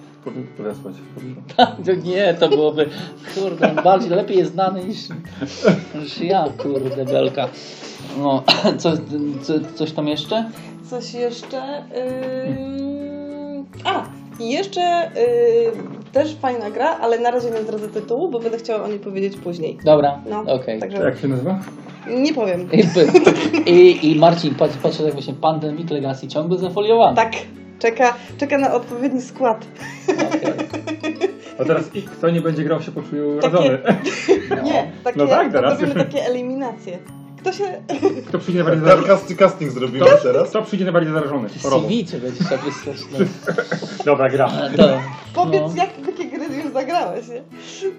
podesłać. 0.56 0.94
proszę. 1.14 1.72
To 1.86 1.94
nie, 1.94 2.34
to 2.34 2.48
byłoby, 2.48 2.88
kurde, 3.34 3.70
on 3.70 3.84
bardziej 3.84 4.10
lepiej 4.10 4.38
jest 4.38 4.52
znany 4.52 4.84
niż, 4.84 4.98
niż 5.94 6.20
ja, 6.20 6.44
kurde, 6.58 7.04
belka. 7.04 7.48
No, 8.18 8.42
co, 8.78 8.92
co, 9.42 9.52
coś 9.74 9.92
tam 9.92 10.08
jeszcze? 10.08 10.50
Coś 10.90 11.14
jeszcze? 11.14 11.82
Ym... 12.48 13.64
A, 13.84 14.04
jeszcze 14.40 15.10
yy, 15.14 15.72
też 16.12 16.34
fajna 16.34 16.70
gra, 16.70 16.98
ale 17.00 17.18
na 17.18 17.30
razie 17.30 17.50
nie 17.50 17.62
zdradzę 17.62 17.88
tytułu, 17.88 18.30
bo 18.30 18.40
będę 18.40 18.58
chciała 18.58 18.84
o 18.84 18.88
niej 18.88 18.98
powiedzieć 18.98 19.36
później. 19.36 19.78
Dobra, 19.84 20.20
No, 20.30 20.40
okej. 20.54 20.80
także 20.80 20.98
Jak 21.04 21.18
się 21.18 21.28
nazywa? 21.28 21.58
nie 22.10 22.34
powiem. 22.34 22.68
I, 23.66 23.70
I, 23.70 24.10
I 24.12 24.18
Marcin, 24.18 24.54
patrz, 24.54 24.76
patrz 24.76 25.00
jak 25.00 25.12
właśnie 25.12 25.34
Pandemic 25.34 25.90
Legacy 25.90 26.28
ciągle 26.28 26.58
zafoliowany. 26.58 27.16
Tak, 27.16 27.32
czeka, 27.78 28.14
czeka 28.38 28.58
na 28.58 28.74
odpowiedni 28.74 29.22
skład. 29.22 29.66
A 31.60 31.64
teraz 31.64 31.84
kto 32.18 32.30
nie 32.30 32.40
będzie 32.40 32.64
grał 32.64 32.82
się 32.82 32.92
poczuje 32.92 33.22
Takie- 33.40 33.56
urażony. 33.58 33.78
Nie, 34.64 34.92
takie, 35.04 35.18
No 35.18 35.26
tak, 35.26 35.52
teraz. 35.52 35.80
robimy 35.80 36.04
takie 36.04 36.26
eliminacje. 36.26 36.98
Kto 37.38 37.52
się... 37.52 37.64
Kto 38.28 38.38
przyjdzie 38.38 38.58
najbardziej 38.64 38.84
zarażony? 38.84 39.08
casting, 39.08 39.38
casting 39.38 39.70
zrobimy 39.72 40.06
Kto, 40.06 40.16
teraz. 40.16 40.48
kto 40.50 40.62
przyjdzie 40.62 40.84
najbardziej 40.84 41.12
zarażony? 41.12 41.48
Chorobą. 41.62 41.82
CV 41.82 42.04
czy 42.06 42.18
będzie 42.20 42.44
trzeba 42.44 42.62
wysłać. 42.62 42.96
No. 43.12 43.18
Dobra, 44.04 44.28
gra. 44.28 44.50
To, 44.76 45.00
Powiedz, 45.34 45.62
no. 45.62 45.74
jak, 45.76 45.90
jakie 46.06 46.24
gry 46.38 46.43
już 46.74 46.86
zagrałeś, 46.86 47.28
nie? 47.28 47.42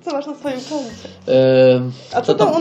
Co 0.01 0.11
masz 0.11 0.27
na 0.27 0.35
swoim 0.35 0.55
koncie? 0.55 1.09
A 2.15 2.21
co 2.21 2.33
to 2.33 2.45
tam 2.45 2.47
u? 2.53 2.57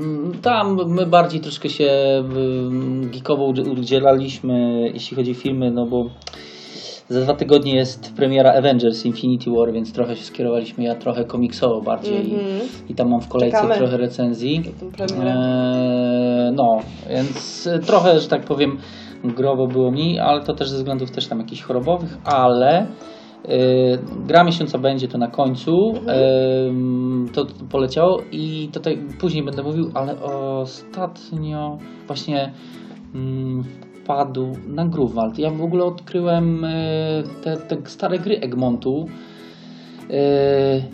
Mm, 0.00 0.32
Tam 0.42 0.78
my 0.88 1.06
bardziej 1.06 1.40
troszkę 1.40 1.68
się 1.68 1.90
mm, 2.20 3.10
geekowo 3.10 3.44
udzi- 3.52 3.80
udzielaliśmy, 3.80 4.90
jeśli 4.94 5.16
chodzi 5.16 5.30
o 5.30 5.34
filmy, 5.34 5.70
no 5.70 5.86
bo 5.86 6.10
za 7.08 7.20
dwa 7.20 7.34
tygodnie 7.34 7.74
jest 7.74 8.12
premiera 8.16 8.52
Avengers 8.52 9.04
Infinity 9.06 9.50
War, 9.50 9.72
więc 9.72 9.92
trochę 9.92 10.16
się 10.16 10.24
skierowaliśmy, 10.24 10.84
ja 10.84 10.94
trochę 10.94 11.24
komiksowo 11.24 11.80
bardziej 11.80 12.16
Mhm. 12.16 12.40
i, 12.88 12.92
i 12.92 12.94
tam 12.94 13.08
mam 13.10 13.20
w 13.20 13.28
kolejce 13.28 13.56
Czekamy. 13.56 13.76
trochę 13.76 13.96
recenzji. 13.96 14.62
Eee, 15.10 16.52
no, 16.52 16.78
więc 17.10 17.66
e, 17.66 17.78
trochę, 17.78 18.20
że 18.20 18.28
tak 18.28 18.44
powiem, 18.44 18.78
grobo 19.24 19.66
było 19.66 19.90
mi, 19.90 20.18
ale 20.18 20.40
to 20.40 20.54
też 20.54 20.68
ze 20.68 20.76
względów 20.76 21.10
też 21.10 21.26
tam 21.26 21.38
jakichś 21.40 21.62
chorobowych, 21.62 22.18
ale 22.24 22.86
gra 24.26 24.44
miesiąca 24.44 24.78
będzie 24.78 25.08
to 25.08 25.18
na 25.18 25.28
końcu, 25.28 25.72
em, 26.06 27.28
to, 27.32 27.44
to 27.44 27.64
poleciało 27.70 28.22
i 28.32 28.68
tutaj 28.72 28.98
później 29.20 29.44
będę 29.44 29.62
mówił, 29.62 29.90
ale 29.94 30.22
ostatnio 30.22 31.78
właśnie 32.06 32.52
mm, 33.14 33.64
wpadł 34.02 34.52
na 34.66 34.86
Grunwald. 34.86 35.38
Ja 35.38 35.50
w 35.50 35.62
ogóle 35.62 35.84
odkryłem 35.84 36.64
e, 36.64 37.22
te, 37.42 37.56
te 37.56 37.76
stare 37.84 38.18
gry 38.18 38.40
Egmontu, 38.40 39.06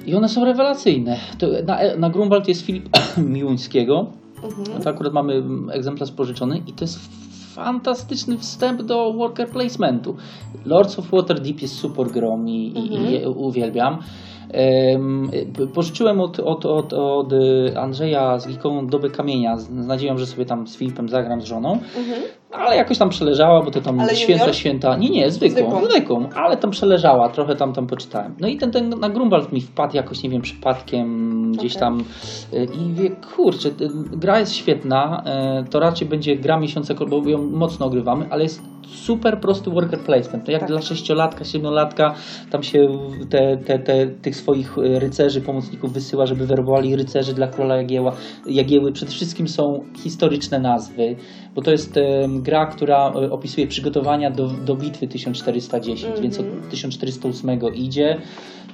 I 0.07 0.15
one 0.15 0.29
są 0.29 0.45
rewelacyjne. 0.45 1.17
Na, 1.67 1.79
na 1.99 2.11
Grunwald 2.11 2.49
jest 2.49 2.67
Filip 2.67 2.89
Miłuńskiego. 3.35 4.07
Mhm. 4.45 4.83
To 4.83 4.91
akurat 4.91 5.13
mamy 5.13 5.43
egzemplarz 5.73 6.13
pożyczony 6.13 6.63
i 6.67 6.73
to 6.73 6.85
jest 6.85 7.22
fantastyczny 7.55 8.39
wstęp 8.39 8.83
do 8.83 9.13
worker 9.13 9.49
placementu. 9.49 10.17
Lords 10.67 10.99
of 10.99 11.11
Waterdeep 11.11 11.63
jest 11.63 11.75
super 11.75 12.07
grą 12.11 12.45
i, 12.45 12.73
i, 12.75 12.79
Mhm. 12.79 13.09
i 13.09 13.13
je 13.13 13.31
uwielbiam. 13.31 13.99
Y, 15.63 15.67
pożyczyłem 15.75 16.21
od, 16.21 16.41
od, 16.41 16.67
od, 16.67 16.93
od 16.93 17.33
Andrzeja 17.77 18.39
z 18.39 18.49
Giką 18.49 18.87
Doby 18.87 19.11
Kamienia. 19.11 19.57
Z 19.57 19.71
nadzieją, 19.71 20.19
że 20.19 20.27
sobie 20.27 20.47
tam 20.47 20.67
z 20.67 20.77
Filipem 20.77 21.09
zagram 21.09 21.41
z 21.41 21.45
żoną. 21.45 21.73
Mhm. 21.73 22.23
Ale 22.53 22.77
jakoś 22.77 22.99
tam 22.99 23.09
przeleżała, 23.09 23.63
bo 23.63 23.71
to 23.71 23.81
tam 23.81 24.01
Ale 24.01 24.17
święta, 24.17 24.43
junior? 24.45 24.57
święta. 24.57 24.97
Nie, 24.97 25.11
nie, 25.11 25.31
zwykłą, 25.31 25.57
Zwykłą. 25.57 25.85
zwykłą, 25.91 26.29
ale 26.35 26.57
tam 26.57 26.71
przeleżała, 26.71 27.29
trochę 27.29 27.57
tam 27.57 27.73
tam 27.73 27.87
poczytałem. 27.87 28.35
No 28.41 28.49
i 28.49 28.57
ten, 28.57 28.71
ten 28.71 28.89
na 28.89 29.09
Grunwald 29.09 29.53
mi 29.53 29.61
wpadł 29.61 29.97
jakoś, 29.97 30.23
nie 30.23 30.31
wiem, 30.31 30.43
przypadkiem 30.43 31.33
gdzieś 31.53 31.73
Okej. 31.77 31.81
tam 31.81 32.05
y, 32.53 32.65
i 32.65 32.93
wie, 32.93 33.11
kurczę, 33.11 33.69
y, 33.69 33.73
gra 34.17 34.39
jest 34.41 34.53
świetna, 34.53 35.25
y, 35.67 35.69
to 35.71 35.81
raczej 35.81 36.09
będzie 36.09 36.37
gra 36.37 36.61
miesiąca, 36.61 36.95
bo 36.95 37.29
ją 37.29 37.43
mocno 37.43 37.87
ogrywamy, 37.87 38.27
ale 38.31 38.43
jest 38.43 38.63
super 38.87 39.41
prosty 39.41 39.71
worker 39.71 39.99
placement. 40.01 40.45
To 40.45 40.53
jak 40.53 40.61
Tak. 40.61 40.69
dla 40.71 40.83
sześciolatka, 40.83 41.45
siedmiolatka, 41.45 42.15
tam 42.51 42.63
się 42.63 42.89
te, 43.31 43.57
te, 43.57 43.79
te, 43.79 44.07
tych 44.07 44.37
swoich 44.37 44.77
rycerzy, 44.77 45.41
pomocników 45.41 45.93
wysyła, 45.93 46.27
żeby 46.27 46.47
werbowali 46.47 46.97
rycerzy 46.97 47.35
dla 47.35 47.47
króla 47.47 47.77
Jagieła. 47.77 48.13
Jagieły. 48.47 48.93
Przede 48.93 49.13
wszystkim 49.13 49.49
są 49.49 49.85
historyczne 49.97 50.59
nazwy, 50.59 51.17
bo 51.55 51.63
to 51.63 51.71
jest 51.71 51.99
gra, 52.29 52.67
która 52.67 53.09
e, 53.11 53.31
opisuje 53.31 53.67
przygotowania 53.67 54.31
do, 54.31 54.47
do 54.47 54.77
bitwy 54.77 55.09
1410, 55.09 56.21
więc 56.21 56.41
od 56.41 56.47
1408 56.71 57.61
idzie. 57.75 58.17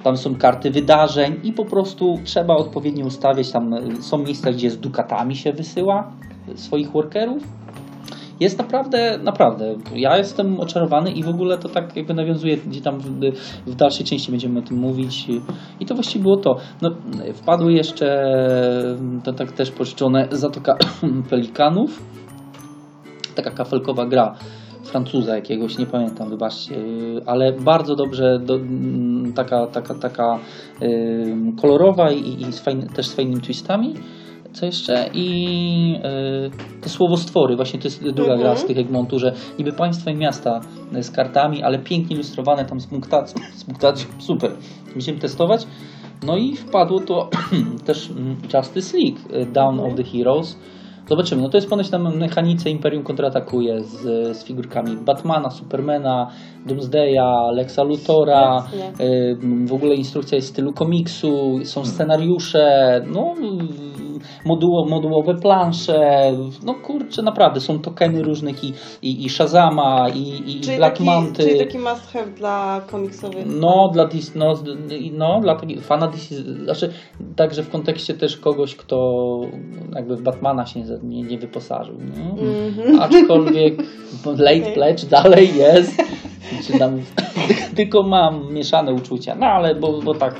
Tam 0.03 0.17
są 0.17 0.35
karty 0.35 0.71
wydarzeń 0.71 1.35
i 1.43 1.53
po 1.53 1.65
prostu 1.65 2.19
trzeba 2.23 2.55
odpowiednio 2.55 3.05
ustawiać. 3.05 3.51
Tam 3.51 3.73
e, 3.73 4.01
są 4.01 4.17
miejsca, 4.17 4.51
gdzie 4.51 4.69
z 4.69 4.77
dukatami 4.77 5.35
się 5.35 5.53
wysyła 5.53 6.11
e, 6.47 6.57
swoich 6.57 6.91
workerów. 6.91 7.43
Jest 8.39 8.57
naprawdę, 8.57 9.17
naprawdę. 9.23 9.75
Ja 9.95 10.17
jestem 10.17 10.59
oczarowany 10.59 11.11
i 11.11 11.23
w 11.23 11.29
ogóle 11.29 11.57
to 11.57 11.69
tak 11.69 11.95
jakby 11.95 12.13
nawiązuje, 12.13 12.57
gdzie 12.57 12.81
tam 12.81 12.99
w, 12.99 13.09
w 13.67 13.75
dalszej 13.75 14.05
części 14.05 14.31
będziemy 14.31 14.59
o 14.59 14.61
tym 14.61 14.77
mówić. 14.77 15.27
I 15.79 15.85
to 15.85 15.95
właściwie 15.95 16.23
było 16.23 16.37
to. 16.37 16.55
No, 16.81 16.89
wpadły 17.33 17.73
jeszcze, 17.73 18.35
to 19.23 19.33
tak 19.33 19.51
też 19.51 19.71
pożyczone, 19.71 20.27
Zatoka 20.31 20.77
Pelikanów. 21.29 22.01
Taka 23.43 23.51
kafelkowa 23.51 24.05
gra 24.05 24.35
Francuza 24.83 25.35
jakiegoś, 25.35 25.77
nie 25.77 25.85
pamiętam, 25.85 26.29
wybaczcie, 26.29 26.75
yy, 26.75 27.21
ale 27.25 27.53
bardzo 27.53 27.95
dobrze, 27.95 28.39
do, 28.39 28.55
mm, 28.55 29.33
taka, 29.33 29.67
taka, 29.67 29.95
taka 29.95 30.39
yy, 30.81 31.35
kolorowa 31.61 32.11
i, 32.11 32.41
i 32.41 32.53
z 32.53 32.59
fajny, 32.59 32.87
też 32.87 33.07
z 33.07 33.13
fajnymi 33.13 33.41
twistami. 33.41 33.93
Co 34.53 34.65
jeszcze? 34.65 35.09
I 35.13 35.91
yy, 35.91 36.81
te 36.81 36.89
słowostwory, 36.89 37.55
właśnie 37.55 37.79
to 37.79 37.87
jest 37.87 38.09
druga 38.09 38.37
gra 38.37 38.55
z 38.55 38.65
tych 38.65 38.77
Egmontu, 38.77 39.19
że 39.19 39.33
niby 39.59 39.73
państwa 39.73 40.11
i 40.11 40.15
miasta 40.15 40.61
y, 40.95 41.03
z 41.03 41.11
kartami, 41.11 41.63
ale 41.63 41.79
pięknie 41.79 42.15
ilustrowane 42.15 42.65
tam 42.65 42.79
z 42.79 42.87
punktacją, 42.87 43.41
z 43.55 43.63
punktacją 43.63 44.07
super. 44.27 44.51
Będziemy 44.93 45.19
testować. 45.19 45.67
No 46.25 46.37
i 46.37 46.55
wpadło 46.55 46.99
to 46.99 47.29
też 47.85 48.09
mm, 48.09 48.35
Justice 48.53 48.97
League, 48.97 49.19
y, 49.33 49.45
Down 49.45 49.79
of 49.79 49.95
the 49.95 50.03
Heroes. 50.03 50.57
Zobaczymy. 51.09 51.41
No 51.41 51.49
to 51.49 51.57
jest 51.57 51.69
ponoć 51.69 51.91
na 51.91 51.99
mechanice 51.99 52.69
Imperium 52.69 53.03
kontratakuje 53.03 53.83
z, 53.83 54.01
z 54.37 54.43
figurkami 54.43 54.97
Batmana, 54.97 55.51
Supermana, 55.51 56.31
Doomsdaya, 56.69 57.51
Lexa 57.51 57.83
Luthora. 57.83 58.55
Jasne. 58.73 59.05
Y, 59.05 59.37
W 59.65 59.73
ogóle 59.73 59.95
instrukcja 59.95 60.35
jest 60.35 60.47
w 60.47 60.51
stylu 60.51 60.73
komiksu, 60.73 61.59
są 61.63 61.85
scenariusze, 61.85 63.01
no, 63.13 63.35
moduło, 64.45 64.85
modułowe 64.85 65.35
plansze. 65.35 66.31
No 66.65 66.73
kurczę, 66.73 67.21
naprawdę 67.21 67.59
są 67.59 67.79
tokeny 67.79 68.21
różnych 68.23 68.63
i, 68.63 68.73
i, 69.01 69.25
i 69.25 69.29
Shazama, 69.29 70.09
i, 70.09 70.51
i 70.51 70.61
Czyli 70.61 70.77
Black 70.77 70.93
taki, 70.93 71.03
Manty. 71.05 71.43
czyli 71.43 71.59
taki 71.59 71.77
must 71.77 72.11
have 72.13 72.27
dla 72.27 72.81
komiksowych. 72.91 73.45
No, 73.45 73.89
dla 73.93 74.05
DC, 74.05 74.31
no, 74.35 74.53
no, 75.13 75.39
dla 75.41 75.55
takiego 75.55 75.81
fana 75.81 76.07
DC, 76.07 76.35
znaczy 76.35 76.89
także 77.35 77.63
w 77.63 77.69
kontekście 77.69 78.13
też 78.13 78.37
kogoś, 78.37 78.75
kto 78.75 79.39
jakby 79.95 80.15
w 80.15 80.21
Batmana 80.21 80.65
się 80.65 80.79
nie, 81.03 81.23
nie, 81.23 81.37
wyposażył. 81.37 81.95
Nie? 81.95 82.47
Mhm. 82.47 82.99
Aczkolwiek 83.01 83.73
Late 84.37 84.71
Pledge 84.73 85.05
dalej 85.05 85.55
jest. 85.55 86.01
Czy 86.63 86.79
tam, 86.79 86.91
tylko 87.75 88.03
mam 88.03 88.53
mieszane 88.53 88.93
uczucia. 88.93 89.35
No 89.35 89.45
ale 89.45 89.75
bo, 89.75 90.01
bo 90.01 90.13
tak 90.13 90.35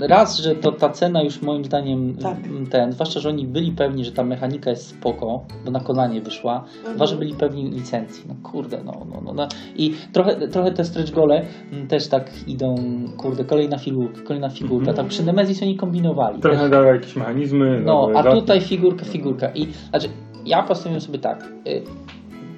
raz, 0.00 0.38
że 0.38 0.54
to 0.54 0.72
ta 0.72 0.88
cena 0.88 1.22
już 1.22 1.42
moim 1.42 1.64
zdaniem 1.64 2.16
Tak. 2.16 2.36
ten, 2.70 2.92
zwłaszcza, 2.92 3.20
że 3.20 3.28
oni 3.28 3.46
byli 3.46 3.72
pewni, 3.72 4.04
że 4.04 4.12
ta 4.12 4.24
mechanika 4.24 4.70
jest 4.70 4.88
spoko, 4.88 5.44
bo 5.64 5.70
na 5.70 5.80
Konanie 5.80 6.20
wyszła, 6.20 6.64
Mhm. 6.78 6.96
dwa, 6.96 7.06
że 7.06 7.16
byli 7.16 7.34
pewni 7.34 7.70
licencji. 7.70 8.24
No 8.28 8.34
kurde, 8.50 8.78
no, 8.84 8.92
no, 9.10 9.20
no, 9.24 9.32
no. 9.32 9.48
I 9.76 9.94
trochę, 10.12 10.48
trochę 10.48 10.70
te 10.72 10.84
stretch 10.84 11.12
gole 11.12 11.42
m, 11.72 11.88
też 11.88 12.08
tak 12.08 12.30
idą, 12.48 12.74
kurde, 13.16 13.44
kolejna 13.44 13.78
figurka, 13.78 14.20
kolejna 14.22 14.48
figurka. 14.50 14.78
Mhm. 14.90 14.96
Tam 14.96 15.08
przy 15.08 15.24
Nemesis 15.24 15.62
oni 15.62 15.76
kombinowali. 15.76 16.40
Trochę 16.40 16.58
Też- 16.58 16.70
dały 16.70 16.86
jakieś 16.86 17.16
mechanizmy. 17.16 17.82
no, 17.84 18.08
a 18.14 18.22
tutaj 18.22 18.60
figurka, 18.60 19.04
figurka. 19.04 19.48
I 19.54 19.66
znaczy, 19.90 20.08
ja 20.46 20.62
postawiłem 20.62 21.00
sobie 21.00 21.18
tak. 21.18 21.44
Y, 21.68 21.82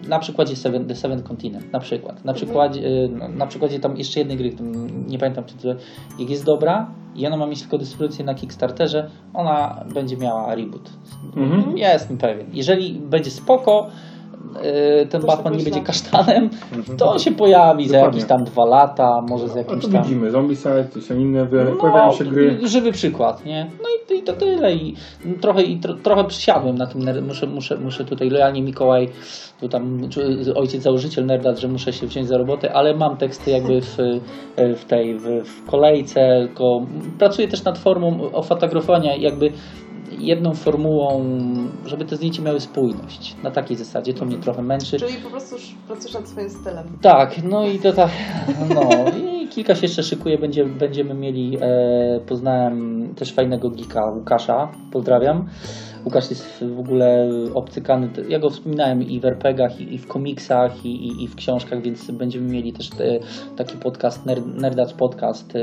na 0.08 0.18
przykładzie 0.18 0.56
Seven, 0.56 0.84
The 0.86 0.94
Seven 0.94 1.22
Continent, 1.22 1.72
na 1.72 1.80
przykład. 1.80 2.24
Na 2.24 2.32
przykładzie, 2.32 2.80
y, 3.04 3.08
na- 3.08 3.28
na 3.28 3.46
przykładzie 3.46 3.80
tam 3.80 3.96
jeszcze 3.96 4.20
jednej 4.20 4.36
gry, 4.36 4.52
nie 5.08 5.18
pamiętam 5.18 5.44
tytułu, 5.44 5.74
jak 6.18 6.30
jest 6.30 6.44
dobra 6.44 6.90
i 7.14 7.26
ona 7.26 7.36
ma 7.36 7.46
mieć 7.46 7.60
tylko 7.60 7.78
dystrybucję 7.78 8.24
na 8.24 8.34
Kickstarterze, 8.34 9.10
ona 9.34 9.84
będzie 9.94 10.16
miała 10.16 10.54
reboot. 10.54 10.90
Mhm. 11.36 11.78
Ja 11.78 11.92
jestem 11.92 12.18
pewien. 12.18 12.46
Jeżeli 12.52 12.92
będzie 12.94 13.30
spoko, 13.30 13.86
ten 15.10 15.20
To 15.20 15.26
Batman 15.26 15.56
nie 15.56 15.64
będzie 15.64 15.80
kasztanem, 15.80 16.50
to 16.98 17.10
on 17.12 17.18
się 17.18 17.32
pojawi 17.32 17.88
za 17.88 17.98
jakieś 17.98 18.24
tam 18.24 18.44
dwa 18.44 18.64
lata, 18.64 19.20
może 19.28 19.48
za 19.48 19.54
A 19.54 19.58
jakimś 19.58 19.84
to 19.84 19.90
tam... 19.90 20.02
widzimy, 20.02 20.30
Zombicide, 20.30 20.84
to 20.94 21.00
są 21.00 21.14
inne, 21.18 21.44
wy- 21.44 21.64
No, 21.64 21.76
pojawiają 21.76 22.12
się 22.12 22.24
gry. 22.24 22.58
Żywy 22.68 22.92
przykład, 22.92 23.44
nie? 23.44 23.70
No 23.82 24.14
i, 24.16 24.18
i 24.18 24.22
to 24.22 24.32
tyle. 24.32 24.74
I 24.74 24.94
trochę, 25.40 25.62
i 25.62 25.76
tro, 25.76 25.94
trochę 25.94 26.24
przysiadłem 26.24 26.78
na 26.78 26.86
tym. 26.86 27.26
Muszę, 27.26 27.46
muszę, 27.46 27.76
muszę 27.76 28.04
tutaj 28.04 28.30
lojalnie 28.30 28.62
Mikołaj, 28.62 29.08
tu 29.60 29.68
tam 29.68 30.00
ojciec 30.54 30.82
założyciel 30.82 31.26
Nerdat, 31.26 31.58
że 31.58 31.68
muszę 31.68 31.92
się 31.92 32.06
wziąć 32.06 32.28
za 32.28 32.38
robotę, 32.38 32.72
ale 32.72 32.94
mam 32.96 33.16
teksty 33.16 33.50
jakby 33.50 33.80
w, 33.80 33.96
w 34.56 34.84
tej, 34.84 35.18
w, 35.18 35.24
w 35.44 35.66
kolejce. 35.70 36.40
Tylko 36.46 36.80
pracuję 37.18 37.48
też 37.48 37.64
nad 37.64 37.78
formą 37.78 38.18
ofotografowania, 38.32 39.16
jakby 39.16 39.52
jedną 40.18 40.54
formułą, 40.54 41.24
żeby 41.86 42.04
te 42.04 42.16
zdjęcia 42.16 42.42
miały 42.42 42.60
spójność. 42.60 43.36
Na 43.42 43.50
takiej 43.50 43.76
zasadzie 43.76 44.14
to 44.14 44.24
mnie 44.24 44.38
trochę 44.38 44.62
męczy. 44.62 44.98
Czyli 44.98 45.16
po 45.16 45.30
prostu 45.30 45.54
już 45.54 45.74
pracujesz 45.86 46.14
nad 46.14 46.28
swoim 46.28 46.50
stylem. 46.50 46.86
Tak, 47.02 47.42
no 47.44 47.66
i 47.66 47.78
to 47.78 47.92
tak, 47.92 48.10
no 48.74 48.90
i 49.18 49.48
kilka 49.48 49.74
się 49.74 49.82
jeszcze 49.82 50.02
szykuje, 50.02 50.38
będzie, 50.38 50.64
będziemy 50.64 51.14
mieli, 51.14 51.58
e, 51.60 52.20
poznałem 52.26 53.08
też 53.14 53.32
fajnego 53.32 53.70
geeka 53.70 54.06
Łukasza, 54.06 54.68
pozdrawiam. 54.92 55.48
Łukasz 56.08 56.30
jest 56.30 56.64
w 56.76 56.78
ogóle 56.80 57.28
obcykany, 57.54 58.08
ja 58.28 58.38
go 58.38 58.50
wspominałem 58.50 59.02
i 59.02 59.20
w 59.20 59.24
RPGach, 59.24 59.80
i, 59.80 59.94
i 59.94 59.98
w 59.98 60.06
komiksach, 60.06 60.84
i, 60.86 61.06
i, 61.06 61.24
i 61.24 61.28
w 61.28 61.34
książkach, 61.36 61.82
więc 61.82 62.10
będziemy 62.10 62.52
mieli 62.52 62.72
też 62.72 62.90
te, 62.90 63.18
taki 63.56 63.76
podcast, 63.76 64.26
Nerd- 64.26 64.54
Nerdac 64.60 64.92
Podcast, 64.92 65.56
e, 65.56 65.60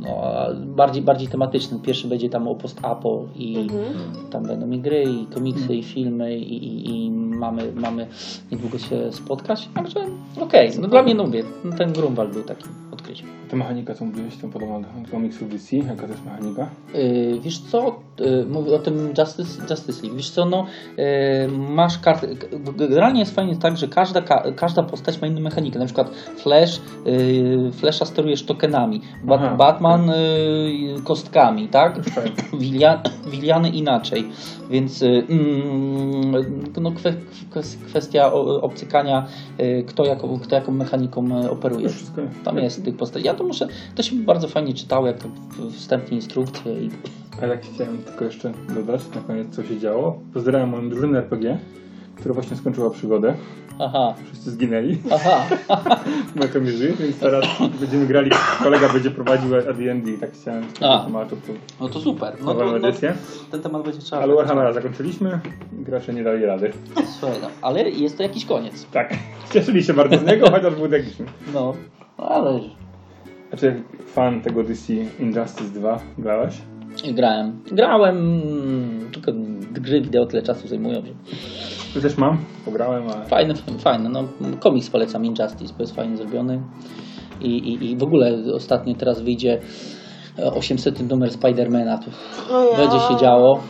no, 0.00 0.22
bardziej, 0.66 1.02
bardziej 1.02 1.28
tematyczny. 1.28 1.78
Pierwszy 1.82 2.08
będzie 2.08 2.28
tam 2.30 2.48
o 2.48 2.54
post-apo 2.54 3.24
i 3.36 3.56
Mhm. 3.58 3.84
tam 4.30 4.42
będą 4.42 4.70
i 4.70 4.78
gry, 4.78 5.02
i 5.04 5.26
komiksy, 5.34 5.74
i 5.74 5.82
filmy, 5.82 6.38
i, 6.38 6.66
i, 6.66 6.90
i 7.06 7.10
mamy, 7.10 7.72
mamy 7.74 8.06
niedługo 8.52 8.78
się 8.78 9.12
spotkać. 9.12 9.68
Także 9.74 10.00
okej, 10.40 10.70
no 10.80 10.88
dla 10.88 11.02
mnie 11.02 11.14
no 11.14 11.26
mówię, 11.26 11.42
ten 11.78 11.92
Grunwald 11.92 12.32
był 12.32 12.42
takim 12.42 12.68
odkryciem. 12.92 13.26
Ta 13.50 13.56
mechanika, 13.56 13.94
co 13.94 14.04
mówiłeś, 14.04 14.36
to 14.36 14.48
podobna 14.48 14.78
do 14.80 15.10
komiksu 15.10 15.44
DC. 15.44 15.76
Jaka 15.76 16.02
to 16.02 16.08
jest 16.12 16.24
mechanika? 16.24 16.68
Yy, 16.94 17.40
wiesz 17.40 17.58
co, 17.58 18.00
yy, 18.20 18.46
mówię 18.50 18.74
o 18.74 18.78
tym 18.78 19.08
Justice, 19.18 19.47
Justice 19.70 20.02
League, 20.02 20.16
wiesz 20.16 20.30
co, 20.30 20.44
no 20.44 20.66
yy, 20.96 21.04
masz 21.58 21.98
kartę, 21.98 22.26
g- 22.26 22.48
generalnie 22.76 23.20
jest 23.20 23.34
fajnie 23.34 23.56
tak, 23.56 23.76
że 23.76 23.88
każda, 23.88 24.22
ka- 24.22 24.44
każda 24.56 24.82
postać 24.82 25.20
ma 25.20 25.26
inną 25.26 25.40
mechanikę, 25.40 25.78
na 25.78 25.84
przykład 25.84 26.10
Flash, 26.36 26.80
yy, 27.06 27.72
Flasha 27.72 28.04
sterujesz 28.04 28.42
tokenami, 28.42 29.00
Aha. 29.30 29.54
Batman 29.56 30.06
yy, 30.06 31.02
kostkami, 31.04 31.68
tak? 31.68 32.00
Wiliany 33.30 33.68
inaczej, 33.68 34.28
więc 34.70 35.02
mm, 35.02 36.32
no, 36.80 36.92
kwe, 36.92 37.14
kwe- 37.50 37.76
kwestia 37.86 38.32
obcykania, 38.62 39.26
kto, 39.86 40.04
jaką, 40.04 40.38
kto 40.40 40.54
jaką 40.54 40.72
mechaniką 40.72 41.50
operuje. 41.50 41.88
Tam 42.44 42.58
jest 42.58 42.84
tych 42.84 42.96
postaci. 42.96 43.26
Ja 43.26 43.34
to 43.34 43.44
muszę, 43.44 43.66
to 43.94 44.02
się 44.02 44.16
bardzo 44.16 44.48
fajnie 44.48 44.74
czytało, 44.74 45.06
jak 45.06 45.16
wstępnie 45.72 46.16
instrukcje 46.16 46.72
i 46.82 46.90
A 47.42 47.46
jak 47.46 47.62
chciałem 47.64 47.98
tylko 47.98 48.24
jeszcze 48.24 48.52
dodać 48.74 49.02
na 49.14 49.20
koniec, 49.20 49.56
co 49.56 49.64
się 49.64 49.78
działo. 49.78 50.18
Pozdrawiam 50.34 50.68
moją 50.68 50.90
drużynę 50.90 51.18
RPG, 51.18 51.58
która 52.16 52.34
właśnie 52.34 52.56
skończyła 52.56 52.90
przygodę. 52.90 53.34
aha, 53.78 54.14
Wszyscy 54.26 54.50
zginęli. 54.50 54.98
aha, 55.12 55.46
na 56.40 56.48
komierzy, 56.48 56.92
więc 57.00 57.18
teraz 57.18 57.44
będziemy 57.80 58.06
grali, 58.06 58.30
kolega 58.62 58.92
będzie 58.92 59.10
prowadził 59.10 59.56
AD&D 59.56 60.10
i 60.10 60.18
tak 60.18 60.32
chciałem 60.32 60.64
z 60.70 60.72
tego 60.72 60.94
A. 60.94 61.04
tematu 61.04 61.36
to 61.36 61.52
no 61.80 61.88
to 61.88 62.00
super. 62.00 62.36
No 62.44 62.54
to, 62.54 62.78
no, 62.78 62.92
ten 63.50 63.62
temat 63.62 63.82
będzie 63.82 64.00
trzeba. 64.00 64.22
Ale 64.22 64.34
Warhammera 64.34 64.72
zakończyliśmy, 64.72 65.40
gracze 65.72 66.14
nie 66.14 66.24
dali 66.24 66.46
rady. 66.46 66.72
Słuchaj, 67.20 67.38
no, 67.42 67.48
ale 67.62 67.90
jest 67.90 68.16
to 68.16 68.22
jakiś 68.22 68.44
koniec. 68.44 68.86
Tak, 68.92 69.14
cieszyli 69.52 69.84
się 69.84 69.94
bardzo 69.94 70.18
z 70.18 70.22
niego, 70.26 70.50
chociaż 70.50 70.74
był 70.74 70.88
tragiczny. 70.88 71.26
No, 71.54 71.74
ale 72.16 72.60
Znaczy 73.48 73.66
jak 73.66 74.02
fan 74.08 74.40
tego 74.40 74.64
DC 74.64 74.92
Injustice 74.92 75.70
2 75.70 75.98
grałeś? 76.18 76.54
Grałem. 77.04 77.62
Grałem, 77.72 78.40
tylko 79.12 79.32
gry 79.72 80.00
wideo 80.00 80.26
tyle 80.26 80.42
czasu 80.42 80.68
zajmują, 80.68 80.94
że 80.94 81.12
Tu 81.94 82.00
też 82.00 82.16
mam, 82.16 82.38
pograłem, 82.64 83.02
ale... 83.08 83.26
fajne, 83.26 83.54
fajne. 83.78 84.08
No, 84.08 84.24
komiks 84.60 84.90
polecam 84.90 85.24
Injustice, 85.24 85.74
bo 85.78 85.82
jest 85.82 85.96
fajnie 85.96 86.16
zrobiony. 86.16 86.62
I, 87.40 87.48
i, 87.48 87.90
I 87.90 87.96
w 87.96 88.02
ogóle 88.02 88.38
ostatnio 88.54 88.94
teraz 88.94 89.22
wyjdzie 89.22 89.60
e, 90.38 90.52
800 90.52 91.10
numer 91.10 91.30
Spidermana. 91.30 91.98
Tu 91.98 92.10
ja. 92.50 92.76
będzie 92.76 92.98
się 93.00 93.16
działo. 93.20 93.60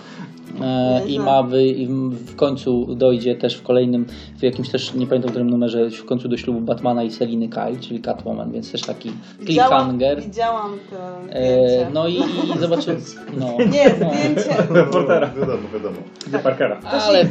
E, 0.63 1.03
I 1.09 1.19
ma 1.19 1.43
wy, 1.43 1.67
i 1.67 1.87
w 2.11 2.37
końcu 2.37 2.95
dojdzie 2.95 3.35
też 3.35 3.55
w 3.57 3.63
kolejnym, 3.63 4.07
w 4.39 4.43
jakimś 4.43 4.69
też, 4.71 4.95
nie 4.95 5.07
pamiętam 5.07 5.29
w 5.29 5.33
którym 5.33 5.51
numerze, 5.51 5.91
w 5.91 6.05
końcu 6.05 6.29
do 6.29 6.37
ślubu 6.37 6.61
Batmana 6.61 7.03
i 7.05 7.11
Seliny 7.11 7.49
Kyle, 7.49 7.77
czyli 7.81 8.01
Catwoman, 8.01 8.53
więc 8.53 8.73
też 8.73 8.81
taki 8.81 9.11
Widziałam, 9.41 9.71
cliffhanger. 9.71 10.23
widziałam 10.23 10.73
te 10.91 11.33
E, 11.33 11.69
zdjęcie. 11.69 11.91
no 11.95 12.09
i, 12.09 12.15
i 12.15 12.59
zobaczył. 12.61 12.95
No. 13.39 13.47
Nie, 13.65 13.91
zdjęcie. 13.91 14.57
Reportera. 14.71 15.31
Wiadomo, 15.41 15.63
wiadomo. 15.75 15.97
Gdzie 16.29 16.39
Parkera. 16.39 16.81
Ale. 17.03 17.29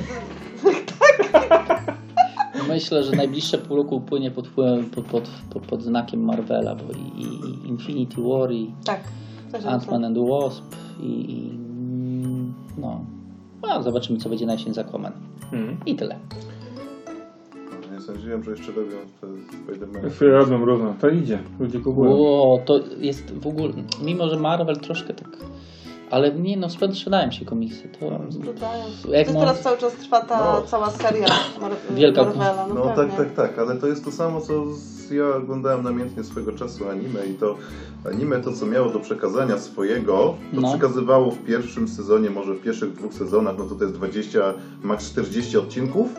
Myślę, 2.70 3.04
że 3.04 3.12
najbliższe 3.12 3.58
pół 3.58 3.78
roku 3.78 3.96
upłynie 3.96 4.32
pod, 4.32 4.48
wpływem- 4.48 4.84
pod, 4.90 5.06
pod, 5.06 5.30
pod, 5.50 5.64
pod 5.66 5.84
znakiem 5.84 6.24
Marvela, 6.24 6.76
bo 6.76 6.84
i, 6.94 7.22
i, 7.24 7.68
Infinity 7.70 8.22
War, 8.22 8.52
i 8.52 8.72
Tak. 8.86 9.00
Ant-Man 9.54 10.06
and 10.06 10.16
the 10.18 10.26
Wasp, 10.28 10.64
i, 11.04 11.06
i 11.32 11.58
no. 11.58 11.67
A 13.70 13.82
zobaczymy, 13.84 14.20
co 14.20 14.30
będzie 14.30 14.46
na 14.46 14.54
jesień 14.54 14.74
Aquaman. 14.80 15.14
Mhm. 15.54 15.78
I 15.86 15.96
tyle. 15.96 16.20
Nie 17.94 18.02
sądziłem, 18.02 18.44
że 18.44 18.52
jeszcze 18.52 18.72
robią 18.72 18.98
te 19.22 19.28
Spidermany. 19.58 20.10
Chwilę 20.10 20.32
robią, 20.32 20.66
robią. 20.66 20.94
To 21.02 21.10
idzie. 21.10 21.40
Ludzie 21.60 21.80
kupują. 21.80 22.12
Ło, 22.12 22.62
to 22.66 22.80
jest 23.00 23.34
w 23.34 23.48
ogóle. 23.48 23.74
Mimo, 24.04 24.30
że 24.30 24.40
Marvel 24.40 24.78
troszkę 24.78 25.14
tak. 25.14 25.38
Ale 26.12 26.32
nie, 26.34 26.58
no 26.58 26.68
sprzedają 26.70 27.32
się 27.32 27.46
komiksy. 27.46 27.90
To 28.00 28.20
Sprzedają 28.32 28.84
się. 29.04 29.10
Jak 29.12 29.28
To 29.28 29.34
mo- 29.34 29.40
teraz 29.40 29.62
cały 29.62 29.78
czas 29.78 29.94
trwa 29.94 30.22
ta 30.22 30.40
No. 30.54 30.62
cała 30.68 30.90
seria 30.90 31.28
Mar- 31.62 31.72
Wielka- 31.96 32.24
Marvela. 32.26 32.66
No, 32.68 32.74
No 32.76 32.96
tak, 32.96 33.16
tak, 33.18 33.34
tak, 33.34 33.60
ale 33.60 33.76
to 33.76 33.88
jest 33.88 34.06
to 34.06 34.12
samo, 34.12 34.42
co 34.42 34.74
z, 34.76 35.12
ja 35.12 35.36
oglądałem 35.36 35.84
namiętnie 35.84 36.24
swego 36.24 36.52
czasu 36.52 36.90
anime 36.90 37.26
i 37.28 37.34
to 37.34 37.56
anime 38.12 38.40
to, 38.42 38.54
co 38.54 38.66
miało 38.66 38.90
do 38.90 39.00
przekazania 39.00 39.58
swojego, 39.58 40.14
to 40.56 40.62
No. 40.62 40.70
przekazywało 40.70 41.32
w 41.32 41.38
pierwszym 41.44 41.88
sezonie, 41.88 42.30
może 42.30 42.54
w 42.54 42.62
pierwszych 42.62 42.94
dwóch 42.94 43.14
sezonach, 43.14 43.56
no 43.58 43.64
to 43.66 43.76
to 43.76 43.84
jest 43.84 43.96
20, 43.96 44.54
max 44.84 45.12
40 45.12 45.58
odcinków. 45.58 46.10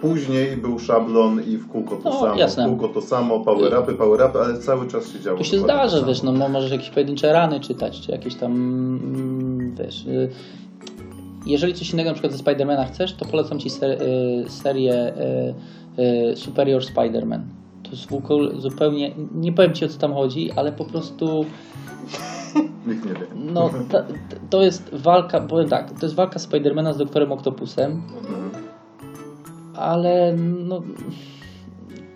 Później 0.00 0.56
był 0.56 0.78
szablon 0.78 1.40
i 1.42 1.56
w 1.56 1.68
kółko 1.68 1.96
to 1.96 2.10
No, 2.10 2.20
samo, 2.20 2.34
jasne. 2.36 2.66
w 2.66 2.68
kółko 2.68 2.88
to 2.88 3.02
samo, 3.02 3.40
power-upy, 3.44 3.94
power-upy, 3.94 4.38
ale 4.44 4.58
cały 4.58 4.88
czas 4.88 5.08
się 5.12 5.20
działo. 5.20 5.38
Tu 5.38 5.44
się 5.44 5.56
to 5.56 5.62
zdarza, 5.62 5.96
samo. 5.96 6.06
wiesz, 6.08 6.22
no 6.22 6.32
mo- 6.32 6.48
możesz 6.48 6.70
jakieś 6.70 6.90
pojedyncze 6.90 7.32
rany 7.32 7.60
czytać, 7.60 8.00
czy 8.00 8.12
jakieś 8.12 8.34
tam, 8.34 8.52
mm, 8.52 9.74
wiesz... 9.78 10.06
y, 10.06 10.30
Jeżeli 11.46 11.74
coś 11.74 11.90
innego 11.92 12.10
na 12.10 12.14
przykład 12.14 12.32
ze 12.32 12.38
Spidermana 12.38 12.84
chcesz, 12.84 13.12
to 13.14 13.24
polecam 13.24 13.58
Ci 13.58 13.70
ser, 13.70 14.02
y, 14.02 14.44
serię 14.48 15.12
y, 16.32 16.36
Superior 16.36 16.82
Spider-Man. 16.82 17.40
To 17.82 17.90
jest 17.90 18.06
w 18.10 18.12
ogóle 18.14 18.60
zupełnie, 18.60 19.12
nie 19.34 19.52
powiem 19.52 19.72
Ci 19.74 19.84
o 19.84 19.88
co 19.88 19.98
tam 19.98 20.14
chodzi, 20.14 20.50
ale 20.56 20.72
po 20.72 20.84
prostu 20.84 21.44
Nikt 22.86 23.04
nie 23.06 23.12
wie. 23.12 23.26
no, 23.52 23.70
ta- 23.90 24.04
to 24.50 24.62
jest 24.62 24.90
walka, 24.94 25.40
powiem 25.40 25.68
tak, 25.68 25.90
to 26.00 26.06
jest 26.06 26.14
walka 26.14 26.38
Spidermana 26.38 26.92
z 26.92 26.98
doktorem 26.98 27.32
Octopusem, 27.32 27.90
Mhm. 27.92 28.55
Ale 29.78 30.36
no, 30.36 30.82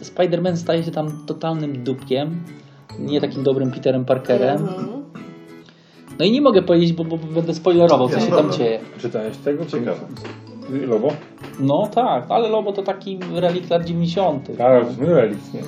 Spider-Man 0.03 0.57
staje 0.57 0.85
się 0.85 0.91
tam 0.91 1.27
totalnym 1.27 1.85
dupkiem, 1.85 2.43
nie 2.99 3.21
takim 3.21 3.43
dobrym 3.43 3.71
Peterem 3.71 4.05
Parkerem. 4.05 4.63
Mhm. 4.63 4.89
No 6.19 6.25
i 6.25 6.33
nie 6.33 6.41
mogę 6.41 6.63
powiedzieć, 6.63 6.93
bo, 6.93 7.05
bo 7.05 7.17
będę 7.17 7.55
spoilerował, 7.55 8.09
co 8.09 8.21
się 8.21 8.27
tam 8.33 8.53
dzieje. 8.53 8.81
Czytałeś 8.99 9.37
tego? 9.37 9.65
czy- 9.65 9.71
Ciekawe. 9.71 10.01
Lobo? 10.87 11.09
No 11.61 11.87
tak, 11.95 12.25
ale 12.29 12.49
Lobo 12.49 12.73
to 12.73 12.83
taki 12.83 13.19
relik 13.35 13.71
lat 13.71 13.85
90. 13.85 14.57
Tak, 14.59 14.87
to 14.87 15.05
nie? 15.05 15.63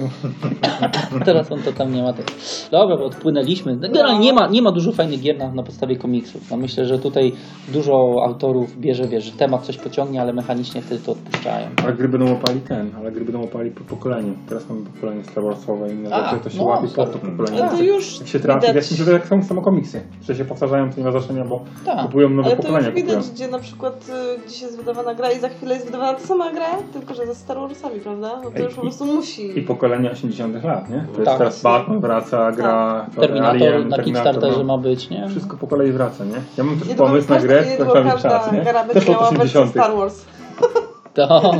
Teraz 1.24 1.52
on 1.52 1.62
to 1.62 1.72
tam 1.72 1.94
nie 1.94 2.02
ma 2.02 2.12
tak. 2.12 2.26
Dobra, 2.70 2.96
bo 2.96 3.04
odpłynęliśmy. 3.04 3.76
Generalnie 3.76 4.18
nie 4.18 4.32
ma, 4.32 4.46
nie 4.46 4.62
ma 4.62 4.72
dużo 4.72 4.92
fajnych 4.92 5.20
gier 5.20 5.38
na, 5.38 5.52
na 5.52 5.62
podstawie 5.62 5.96
komiksów. 5.96 6.50
No 6.50 6.56
myślę, 6.56 6.86
że 6.86 6.98
tutaj 6.98 7.32
dużo 7.68 8.22
autorów 8.24 8.80
bierze, 8.80 9.08
wiesz, 9.08 9.24
że 9.24 9.32
temat 9.32 9.62
coś 9.62 9.78
pociągnie, 9.78 10.20
ale 10.20 10.32
mechanicznie 10.32 10.82
wtedy 10.82 11.00
to 11.00 11.12
odpuszczają. 11.12 11.66
Ale 11.84 11.92
gry 11.92 12.08
będą 12.08 12.32
opali 12.32 12.60
ten, 12.60 12.90
ale 12.98 13.12
gry 13.12 13.24
będą 13.24 13.42
opali 13.42 13.70
po 13.70 13.84
pokoleniu. 13.84 14.34
Teraz 14.48 14.68
mamy 14.68 14.80
pokolenie 14.86 15.24
Star 15.24 15.44
Warsowe 15.44 15.88
i 15.90 15.92
inne 15.92 16.14
A, 16.14 16.30
rzeczy, 16.30 16.44
to 16.44 16.50
się 16.50 16.58
no, 16.58 16.64
łapie 16.64 16.88
pod 16.88 17.12
to 17.12 17.18
pokolenie. 17.18 17.64
Ale 17.64 17.76
to 17.78 17.82
już 17.82 18.18
Jak 18.18 18.28
się 18.28 18.40
trafi, 18.40 18.66
widać, 18.66 18.90
jak 18.90 18.98
się 18.98 19.04
tak 19.04 19.26
są 19.26 19.42
samo 19.44 19.62
komiksy, 19.62 20.00
że 20.28 20.36
się 20.36 20.44
powtarzają, 20.44 20.90
to 20.90 20.96
nie 20.98 21.04
ma 21.04 21.10
znaczenia, 21.10 21.44
bo 21.44 21.60
Tak. 21.84 22.06
kupują 22.06 22.28
nowe 22.28 22.46
ale 22.48 22.56
to 22.56 22.62
pokolenia. 22.62 22.86
już 22.88 22.94
widać, 22.96 23.14
kupują. 23.16 23.34
gdzie 23.34 23.48
na 23.48 23.58
przykład 23.58 24.06
y, 24.36 24.46
gdzieś 24.46 24.62
jest 24.62 24.76
wydawana 24.92 25.14
gra 25.14 25.30
i 25.32 25.40
za 25.40 25.48
chwilę 25.48 25.74
jest 25.74 25.86
wydawana 25.86 26.18
ta 26.18 26.26
sama 26.26 26.52
gra, 26.52 26.66
tylko 26.92 27.14
że 27.14 27.26
ze 27.26 27.34
Star 27.34 27.56
Warsami, 27.58 28.00
prawda? 28.00 28.40
No 28.44 28.50
to 28.50 28.58
już 28.62 28.74
po 28.74 28.80
prostu 28.80 29.04
musi. 29.04 29.58
I 29.58 29.62
pokolenie 29.62 30.10
80 30.10 30.64
lat, 30.64 30.90
nie? 30.90 31.06
To 31.12 31.20
jest 31.20 31.24
Tak. 31.24 31.38
teraz 31.38 31.62
Batman 31.62 32.00
wraca, 32.00 32.52
gra 32.52 33.06
Terminator 33.20 33.68
Alien, 33.68 33.88
na 33.88 33.98
Kickstarterze 33.98 34.58
no. 34.58 34.64
ma 34.64 34.78
być, 34.78 35.10
nie? 35.10 35.28
Wszystko 35.28 35.56
po 35.56 35.66
kolei 35.66 35.92
wraca, 35.92 36.24
nie? 36.24 36.40
Ja 36.58 36.64
mam 36.64 36.78
też 36.78 36.88
Niedługo 36.88 37.10
pomysł 37.10 37.28
na 37.28 37.34
każda- 37.36 37.48
grę, 37.48 37.64
prawie 37.90 38.10
każda 38.10 38.30
czas, 38.30 38.52
nie? 38.52 38.60
gra 38.62 38.84
Też 38.84 39.08
miała 39.08 39.30
wersję 39.30 39.60
80. 39.60 39.70
Star 39.70 39.96
Wars. 39.96 40.24
To... 41.14 41.52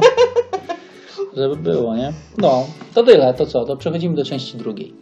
Żeby 1.37 1.57
było, 1.57 1.97
nie? 1.97 2.12
No, 2.38 2.66
to 2.95 3.03
tyle, 3.03 3.35
to 3.35 3.47
co? 3.47 3.64
To 3.64 3.77
przechodzimy 3.77 4.16
do 4.16 4.25
części 4.25 4.57
drugiej. 4.57 4.95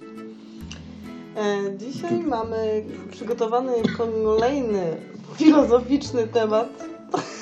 E, 1.37 1.77
Dzisiaj 1.79 2.19
mamy 2.19 2.85
przygotowany 3.11 3.73
kolejny 3.99 4.97
filozoficzny 5.35 6.27
temat. 6.27 6.69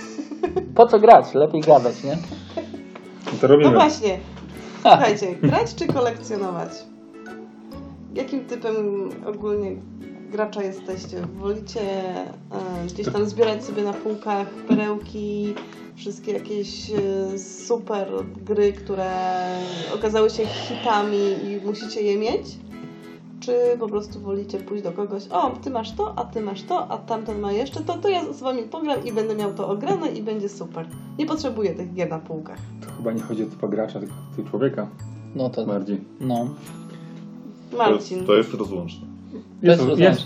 Po 0.75 0.87
co 0.87 0.99
grać? 0.99 1.35
Lepiej 1.35 1.61
gadać, 1.61 2.05
nie? 2.05 2.17
No 3.27 3.33
to 3.41 3.47
robimy. 3.47 3.71
No 3.71 3.79
właśnie, 3.79 4.19
słuchajcie, 4.83 5.35
grać 5.35 5.75
czy 5.75 5.87
kolekcjonować? 5.87 6.71
Jakim 8.15 8.45
typem 8.45 9.09
ogólnie 9.27 9.77
gracza 10.31 10.63
jesteście? 10.63 11.21
Wolicie 11.37 11.81
e, 11.81 12.87
gdzieś 12.87 13.13
tam 13.13 13.27
zbierać 13.27 13.65
sobie 13.65 13.83
na 13.83 13.93
półkach 13.93 14.49
perełki, 14.49 15.55
wszystkie 15.97 16.33
jakieś 16.33 16.91
e, 16.91 17.39
super 17.39 18.09
gry, 18.45 18.73
które 18.73 19.11
okazały 19.95 20.31
się 20.31 20.47
hitami 20.47 21.19
i 21.19 21.67
musicie 21.67 22.03
je 22.03 22.19
mieć? 22.19 22.47
Czy 23.41 23.53
po 23.79 23.89
prostu 23.89 24.21
wolicie 24.21 24.59
pójść 24.59 24.85
do 24.85 24.93
kogoś, 24.93 25.29
o, 25.31 25.51
ty 25.51 25.71
masz 25.71 25.93
to, 25.93 26.19
a 26.19 26.25
ty 26.25 26.41
masz 26.41 26.63
to, 26.63 26.89
a 26.91 26.99
tamten 26.99 27.41
ma 27.41 27.53
jeszcze 27.53 27.81
to, 27.81 27.99
to 27.99 28.09
ja 28.09 28.33
z 28.33 28.41
wami 28.41 28.63
pogram 28.63 29.05
i 29.05 29.13
będę 29.13 29.35
miał 29.35 29.55
to 29.55 29.69
ograne 29.69 30.09
i 30.09 30.23
będzie 30.23 30.49
super. 30.49 30.87
Nie 31.19 31.27
potrzebuję 31.27 31.75
tych 31.75 31.95
gier 31.95 32.11
na 32.11 32.19
półkach. 32.19 32.59
To 32.87 32.93
chyba 32.97 33.13
nie 33.13 33.23
chodzi 33.23 33.43
o 33.43 33.47
typa 33.47 33.69
gracza, 33.69 34.01
tylko 34.01 34.15
o 34.33 34.37
typ 34.37 34.51
człowieka 34.51 34.87
No 35.35 35.51
to, 35.51 35.67
bardziej. 35.67 36.01
no. 36.21 36.49
Marcin. 37.79 38.27
to 38.27 38.35
jest 38.35 38.55
rozłączne. 38.55 39.07
Jest, 39.63 39.83
jest. 39.97 40.21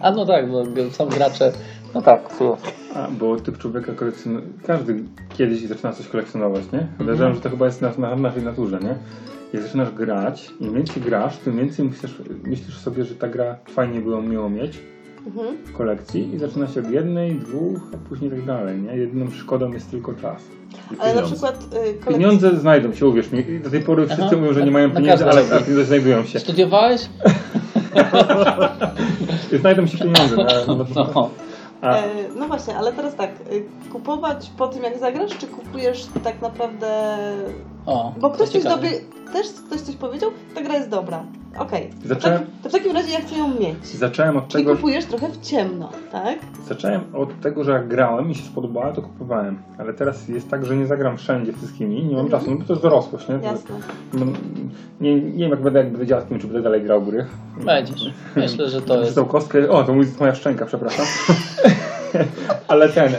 A 0.00 0.10
no 0.10 0.26
tak, 0.26 0.50
bo 0.50 0.64
są 0.90 1.06
gracze. 1.08 1.52
No 1.94 2.02
tak, 2.02 2.38
tu. 2.38 2.56
A, 2.94 3.08
bo 3.10 3.36
typ 3.36 3.58
człowieka 3.58 3.92
kolekcjonuje. 3.92 4.46
Każdy 4.66 5.04
kiedyś 5.38 5.66
zaczyna 5.66 5.92
coś 5.92 6.08
kolekcjonować, 6.08 6.62
nie? 6.72 6.78
Mhm. 6.78 6.98
Podejrzewam, 6.98 7.34
że 7.34 7.40
to 7.40 7.50
chyba 7.50 7.66
jest 7.66 7.80
na, 7.82 7.92
na 7.98 8.16
naszej 8.16 8.42
naturze, 8.42 8.78
nie? 8.80 8.96
Jak 9.52 9.62
zaczynasz 9.62 9.90
grać, 9.90 10.50
im 10.60 10.74
więcej 10.74 11.02
grasz, 11.02 11.36
tym 11.36 11.56
więcej 11.56 11.84
myślisz, 11.84 12.14
myślisz 12.44 12.78
sobie, 12.78 13.04
że 13.04 13.14
ta 13.14 13.28
gra 13.28 13.56
fajnie 13.68 14.00
by 14.00 14.10
ją 14.10 14.22
miło 14.22 14.50
mieć 14.50 14.78
Mhm. 15.26 15.56
w 15.64 15.72
kolekcji 15.72 16.34
i 16.34 16.38
zaczyna 16.38 16.66
się 16.68 16.80
od 16.80 16.90
jednej, 16.90 17.34
dwóch, 17.34 17.80
a 17.94 18.08
później 18.08 18.30
tak 18.30 18.44
dalej, 18.44 18.80
nie? 18.80 18.96
Jedyną 18.96 19.30
szkodą 19.30 19.72
jest 19.72 19.90
tylko 19.90 20.14
czas. 20.14 20.42
Ale 20.98 21.14
na 21.14 21.22
przykład 21.22 21.64
y, 21.64 21.68
kolekcja... 21.70 22.12
Pieniądze 22.12 22.56
znajdą 22.56 22.92
się, 22.94 23.06
uwierz 23.06 23.32
mi. 23.32 23.60
Do 23.60 23.70
tej 23.70 23.80
pory 23.80 24.06
wszyscy 24.06 24.24
Aha. 24.24 24.36
mówią, 24.36 24.52
że 24.52 24.64
nie 24.64 24.70
mają 24.70 24.88
Na 24.88 24.94
pieniędzy, 24.94 25.24
ale 25.24 25.42
pieniądze 25.44 25.84
znajdują 25.84 26.24
się. 26.24 26.38
Studiowałeś? 26.38 27.08
Znajdą 29.60 29.86
się 29.86 29.98
pieniądze. 29.98 30.36
No, 30.66 30.74
no, 30.76 30.86
No. 31.14 31.30
a, 31.80 31.96
E, 31.96 32.02
no 32.38 32.46
właśnie, 32.48 32.76
ale 32.76 32.92
teraz 32.92 33.14
tak, 33.16 33.30
y, 33.52 33.64
kupować 33.92 34.50
po 34.58 34.68
tym 34.68 34.82
jak 34.82 34.98
zagrasz, 34.98 35.38
czy 35.38 35.46
kupujesz 35.46 36.06
tak 36.24 36.42
naprawdę... 36.42 37.16
O, 37.86 38.12
Bo 38.20 38.30
ktoś 38.30 38.48
to 38.48 38.52
coś 38.52 38.64
dobry... 38.64 38.88
Też 39.32 39.46
ktoś 39.66 39.80
coś 39.80 39.96
powiedział, 39.96 40.30
ta 40.54 40.60
gra 40.62 40.74
jest 40.74 40.88
dobra. 40.88 41.22
Okej. 41.58 41.90
To, 42.02 42.08
Zacząłem- 42.08 42.38
tak, 42.38 42.48
to 42.62 42.68
w 42.68 42.72
takim 42.72 42.92
razie 42.92 43.12
ja 43.12 43.20
chcę 43.20 43.36
ją 43.38 43.48
mieć. 43.60 43.86
zacząłem 43.86 44.36
od 44.36 44.48
Czyli 44.48 44.64
tego, 44.64 44.76
kupujesz 44.76 45.04
trochę 45.04 45.28
w 45.28 45.40
ciemno, 45.40 45.90
tak? 46.12 46.38
Zacząłem 46.68 47.00
od 47.14 47.40
tego, 47.40 47.64
że 47.64 47.72
jak 47.72 47.88
grałem 47.88 48.30
i 48.30 48.34
się 48.34 48.42
spodobało, 48.42 48.92
to 48.92 49.02
kupowałem. 49.02 49.58
Ale 49.78 49.94
teraz 49.94 50.28
jest 50.28 50.50
tak, 50.50 50.66
że 50.66 50.76
nie 50.76 50.86
zagram 50.86 51.16
wszędzie 51.16 51.52
wszystkimi, 51.52 52.04
nie 52.04 52.16
mam 52.16 52.30
czasu, 52.30 52.50
no 52.50 52.56
bo 52.56 52.64
to 52.64 52.72
jest 52.72 52.82
dorosłość, 52.82 53.28
nie? 53.28 53.38
To- 53.38 53.44
Jasne. 53.44 53.74
no, 54.12 54.26
nie, 55.00 55.14
nie 55.20 55.38
wiem 55.38 55.50
jak 55.50 55.62
będę, 55.62 55.78
jak 55.78 55.90
będę 55.90 56.06
dziadkiem, 56.06 56.38
czy 56.38 56.46
będę 56.46 56.62
dalej 56.62 56.82
grał 56.82 57.00
w 57.00 57.10
gry. 57.10 57.26
Będziesz. 57.64 58.10
Myślę, 58.36 58.68
że 58.70 58.82
to 58.82 58.94
jest. 58.94 59.06
Dostał 59.08 59.26
kostkę, 59.26 59.68
o 59.70 59.84
to 59.84 59.94
mój, 59.94 60.06
moja 60.20 60.34
szczęka, 60.34 60.66
przepraszam. 60.66 61.06
Ale 62.68 62.88
ten, 62.88 63.12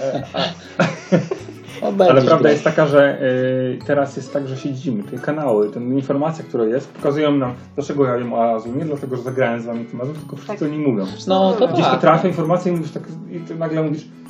Ale 1.81 2.21
prawda 2.21 2.51
jest 2.51 2.63
taka, 2.63 2.87
że 2.87 3.21
y, 3.21 3.79
teraz 3.85 4.17
jest 4.17 4.33
tak, 4.33 4.47
że 4.47 4.57
siedzimy, 4.57 5.03
te 5.03 5.17
kanały, 5.17 5.69
te 5.69 5.79
informacje, 5.79 6.43
które 6.43 6.67
jest, 6.67 6.91
pokazują 6.93 7.31
nam, 7.31 7.53
dlaczego 7.75 8.05
ja 8.05 8.17
wiem 8.17 8.33
o 8.33 8.51
Azul. 8.51 8.77
Nie 8.77 8.85
dlatego, 8.85 9.15
że 9.17 9.23
zagrałem 9.23 9.61
z 9.61 9.65
wami 9.65 9.85
tym 9.85 10.01
Azul, 10.01 10.15
tylko 10.15 10.35
wszyscy 10.35 10.59
Tak. 10.59 10.69
o 10.69 10.71
nim 10.71 10.81
mówią. 10.81 11.05
No 11.27 11.53
to 11.53 11.67
Gdzieś 11.67 11.85
to 11.85 11.91
tak. 11.91 12.01
trafia 12.01 12.27
informacja 12.27 12.71
i 12.71 12.75
mówisz 12.75 12.91
tak, 12.91 13.03
i 13.31 13.39
ty 13.39 13.55
nagle 13.55 13.83
mówisz, 13.83 14.03
to 14.03 14.26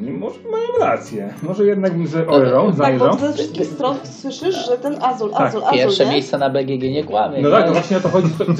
oni 0.00 0.10
może 0.12 0.40
mają 0.50 0.90
rację. 0.90 1.34
Może 1.42 1.64
jednak 1.64 1.92
bym 1.92 2.06
ze 2.06 2.26
ojrą, 2.26 2.72
Tak, 2.72 2.98
bo 2.98 3.12
ze 3.16 3.32
wszystkich 3.32 3.66
stron 3.66 3.96
słyszysz, 4.04 4.66
że 4.66 4.78
ten 4.78 5.02
Azul, 5.02 5.30
Tak, 5.30 5.40
Azul, 5.40 5.62
Azul, 5.64 5.78
Pierwsze 5.78 6.04
nie? 6.06 6.12
miejsce 6.12 6.38
na 6.38 6.50
BGG 6.50 6.82
nie 6.82 7.04
kłamie. 7.04 7.42
No 7.42 7.48
nie? 7.48 7.54
tak, 7.54 7.66
to 7.66 7.72
właśnie 7.72 7.96
o 7.96 8.00
to 8.00 8.08
chodzi, 8.08 8.28
że 8.28 8.44
to, 8.44 8.52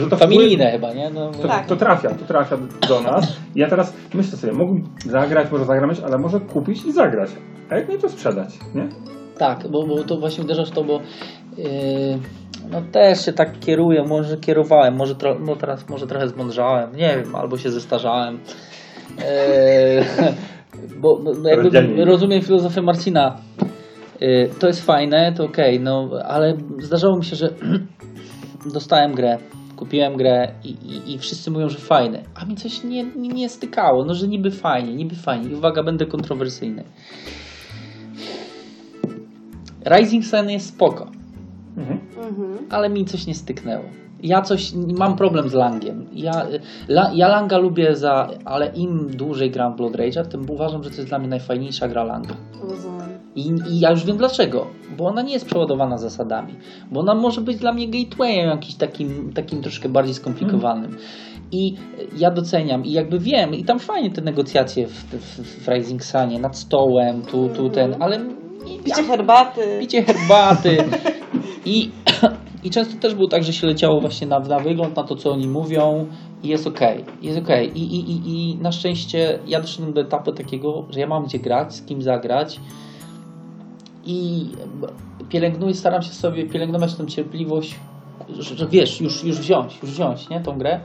że, 0.00 0.06
to 0.10 0.16
Familijne 0.16 0.70
chyba, 0.70 0.94
nie? 0.94 1.10
No, 1.10 1.30
To, 1.30 1.48
Tak. 1.48 1.66
to 1.66 1.76
trafia, 1.76 2.10
to 2.10 2.24
trafia 2.24 2.56
do 2.88 3.00
nas. 3.00 3.36
I 3.54 3.58
ja 3.60 3.68
teraz 3.68 3.92
myślę 4.14 4.38
sobie, 4.38 4.52
mógłbym 4.52 4.88
zagrać, 5.06 5.50
może 5.50 5.64
zagrać, 5.64 6.00
ale 6.00 6.18
może 6.18 6.40
kupić 6.40 6.84
i 6.84 6.92
zagrać. 6.92 7.30
A 7.70 7.76
jak 7.76 7.88
nie, 7.88 7.98
to 7.98 8.08
sprzedać, 8.08 8.48
nie? 8.74 8.88
Tak, 9.38 9.68
bo, 9.68 9.86
bo 9.86 10.04
to 10.04 10.16
właśnie 10.16 10.44
uderzasz 10.44 10.70
w 10.70 10.74
to, 10.74 10.84
bo 10.84 11.00
yy, 11.56 11.64
no 12.70 12.82
też 12.92 13.24
się 13.24 13.32
tak 13.32 13.58
kieruję, 13.60 14.02
może 14.02 14.36
kierowałem, 14.36 14.96
może, 14.96 15.14
tro, 15.14 15.36
no 15.40 15.56
teraz 15.56 15.88
może 15.88 16.06
trochę 16.06 16.28
zmądrzałem, 16.28 16.96
nie 16.96 17.16
wiem, 17.16 17.34
albo 17.34 17.58
się 17.58 17.70
zestarzałem. 17.70 18.38
Yy, 19.18 19.24
bo 21.00 21.20
no, 21.24 21.32
no 21.42 21.48
jakby 21.48 22.04
rozumiem 22.04 22.42
filozofię 22.42 22.82
Marcina. 22.82 23.36
Yy, 24.20 24.50
to 24.58 24.66
jest 24.66 24.84
fajne, 24.86 25.32
to 25.36 25.44
okej, 25.44 25.80
no 25.80 26.10
ale 26.24 26.56
zdarzało 26.78 27.16
mi 27.18 27.24
się, 27.24 27.36
że 27.36 27.52
dostałem 28.74 29.14
grę, 29.14 29.38
kupiłem 29.76 30.16
grę 30.16 30.48
i, 30.64 30.68
i, 30.68 31.14
i 31.14 31.18
wszyscy 31.18 31.50
mówią, 31.50 31.68
że 31.68 31.78
fajne, 31.78 32.22
a 32.34 32.44
mi 32.44 32.56
coś 32.56 32.84
nie, 32.84 33.04
nie, 33.04 33.28
nie 33.28 33.48
stykało, 33.48 34.04
no 34.04 34.14
że 34.14 34.28
niby 34.28 34.50
fajnie, 34.50 34.94
niby 34.94 35.14
fajnie. 35.14 35.50
I 35.50 35.54
uwaga, 35.54 35.82
będę 35.82 36.06
kontrowersyjny. 36.06 36.84
Rising 39.96 40.24
Sun 40.24 40.50
jest 40.50 40.68
spoko, 40.68 41.06
Mhm. 41.76 41.98
Mhm. 42.28 42.58
ale 42.70 42.88
mi 42.90 43.04
coś 43.04 43.26
nie 43.26 43.34
styknęło. 43.34 43.84
Ja 44.22 44.42
coś, 44.42 44.72
mam 44.98 45.16
problem 45.16 45.48
z 45.48 45.52
Langiem. 45.54 46.06
Ja, 46.12 46.46
la, 46.88 47.10
ja 47.14 47.28
Langa 47.28 47.58
lubię 47.58 47.96
za, 47.96 48.28
ale 48.44 48.66
im 48.66 49.10
dłużej 49.16 49.50
gram 49.50 49.72
w 49.72 49.76
Blood 49.76 49.92
Rage'a, 49.92 50.26
tym 50.26 50.50
uważam, 50.50 50.82
że 50.84 50.90
to 50.90 50.96
jest 50.96 51.08
dla 51.08 51.18
mnie 51.18 51.28
najfajniejsza 51.28 51.88
gra 51.88 52.04
Langa. 52.04 52.34
Rozumiem. 52.62 53.08
I, 53.36 53.48
I 53.70 53.80
ja 53.80 53.90
już 53.90 54.04
wiem 54.04 54.16
dlaczego. 54.16 54.66
Bo 54.96 55.06
ona 55.06 55.22
nie 55.22 55.32
jest 55.32 55.46
przeładowana 55.46 55.98
zasadami. 55.98 56.54
Bo 56.92 57.00
ona 57.00 57.14
może 57.14 57.40
być 57.40 57.56
dla 57.56 57.72
mnie 57.72 57.88
gatewayem 57.88 58.48
jakiś 58.50 58.74
takim, 58.74 59.32
takim 59.32 59.62
troszkę 59.62 59.88
bardziej 59.88 60.14
skomplikowanym. 60.14 60.96
I 61.52 61.74
ja 62.16 62.30
doceniam 62.30 62.84
i 62.84 62.92
jakby 62.92 63.18
wiem, 63.18 63.54
i 63.54 63.64
tam 63.64 63.78
fajnie 63.78 64.10
te 64.10 64.20
negocjacje 64.20 64.86
w, 64.86 64.92
w, 64.92 65.64
w 65.64 65.68
Rising 65.68 66.04
Sunie, 66.04 66.38
nad 66.40 66.56
stołem, 66.56 67.22
tu, 67.22 67.48
tu, 67.48 67.70
ten, 67.70 67.94
ale 68.02 68.18
nie- 68.18 68.78
Picie 68.84 69.02
herbaty. 69.02 69.60
picie 69.80 70.02
herbaty. 70.02 70.76
I, 71.64 71.90
I 72.64 72.70
często 72.70 73.00
też 73.00 73.14
było 73.14 73.28
tak, 73.28 73.44
że 73.44 73.52
się 73.52 73.66
leciało 73.66 74.00
właśnie 74.00 74.26
na, 74.26 74.40
na 74.40 74.58
wygląd, 74.58 74.96
na 74.96 75.02
to, 75.02 75.16
co 75.16 75.32
oni 75.32 75.48
mówią 75.48 76.06
i 76.42 76.48
jest 76.48 76.66
okej. 76.66 77.04
Jest 77.22 77.38
okej. 77.38 77.78
I, 77.78 77.82
i, 77.82 78.10
i, 78.10 78.50
I 78.52 78.56
na 78.56 78.72
szczęście 78.72 79.38
ja 79.46 79.60
doszedłem 79.60 79.92
do 79.92 80.00
etapu 80.00 80.32
takiego, 80.32 80.84
że 80.90 81.00
ja 81.00 81.06
mam 81.06 81.24
gdzie 81.24 81.38
grać, 81.38 81.74
z 81.74 81.82
kim 81.82 82.02
zagrać 82.02 82.60
i 84.06 84.46
pielęgnuję, 85.28 85.74
staram 85.74 86.02
się 86.02 86.12
sobie 86.12 86.46
pielęgnować 86.46 86.94
tą 86.94 87.06
cierpliwość, 87.06 87.74
że, 88.38 88.56
że 88.56 88.66
wiesz, 88.66 89.00
już, 89.00 89.24
już 89.24 89.38
wziąć, 89.38 89.78
już 89.82 89.90
wziąć, 89.90 90.28
nie, 90.28 90.40
tą 90.40 90.58
grę. 90.58 90.80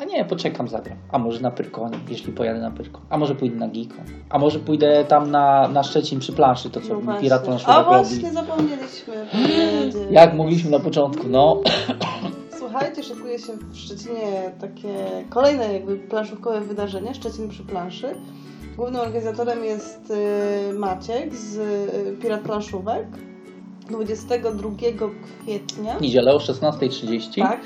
A 0.00 0.04
nie, 0.04 0.24
poczekam, 0.24 0.68
zagram. 0.68 0.98
A 1.12 1.18
może 1.18 1.40
na 1.40 1.50
Pyrkonie, 1.50 1.98
jeśli 2.08 2.32
pojadę 2.32 2.60
na 2.60 2.70
Pyrkon. 2.70 3.02
A 3.10 3.18
może 3.18 3.34
pójdę 3.34 3.56
na 3.56 3.68
Geekon. 3.68 4.04
A 4.30 4.38
może 4.38 4.58
pójdę 4.58 5.04
tam 5.04 5.30
na, 5.30 5.68
na 5.68 5.82
Szczecin 5.82 6.20
przy 6.20 6.32
planszy, 6.32 6.70
to 6.70 6.80
co 6.80 6.94
No 6.94 7.00
właśnie. 7.00 7.22
Pirat 7.22 7.46
A 7.66 7.82
właśnie, 7.82 8.30
zapomnieliśmy. 8.30 9.26
Jak 10.10 10.34
mówiliśmy 10.34 10.70
na 10.70 10.78
początku, 10.78 11.28
no. 11.28 11.60
Słuchajcie, 12.58 13.02
szykuje 13.02 13.38
się 13.38 13.52
w 13.52 13.76
Szczecinie 13.76 14.52
takie 14.60 14.94
kolejne 15.30 15.72
jakby 15.72 15.96
planszówkowe 15.96 16.60
wydarzenie, 16.60 17.14
Szczecin 17.14 17.48
przy 17.48 17.62
planszy. 17.62 18.14
Głównym 18.76 19.00
organizatorem 19.00 19.64
jest 19.64 20.10
y, 20.70 20.72
Maciek 20.78 21.34
z 21.34 21.56
y, 21.56 22.16
Pirat 22.22 22.40
Planszówek. 22.40 23.06
22 23.90 24.70
kwietnia. 25.42 25.98
Niedzielę 26.00 26.34
o 26.34 26.38
16.30 26.38 27.42
Tak. 27.42 27.60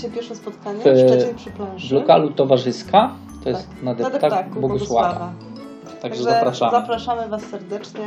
Się 0.00 0.10
pierwsze 0.10 0.36
spotkanie 0.36 0.78
W- 0.78 0.98
Szczecin 1.08 1.34
przy 1.34 1.50
w 1.50 1.52
planszy. 1.52 1.94
lokalu 1.94 2.30
Towarzyska. 2.30 3.14
To 3.44 3.48
jest 3.48 3.68
Tak. 3.68 3.82
na 3.82 3.90
Na 3.90 3.94
deptak 3.94 4.20
deptaku 4.20 4.60
Bogusława. 4.60 5.08
Bogusława. 5.08 5.32
Także 6.02 6.22
zapraszamy. 6.22 6.70
zapraszamy 6.72 7.28
Was 7.28 7.42
serdecznie. 7.42 8.06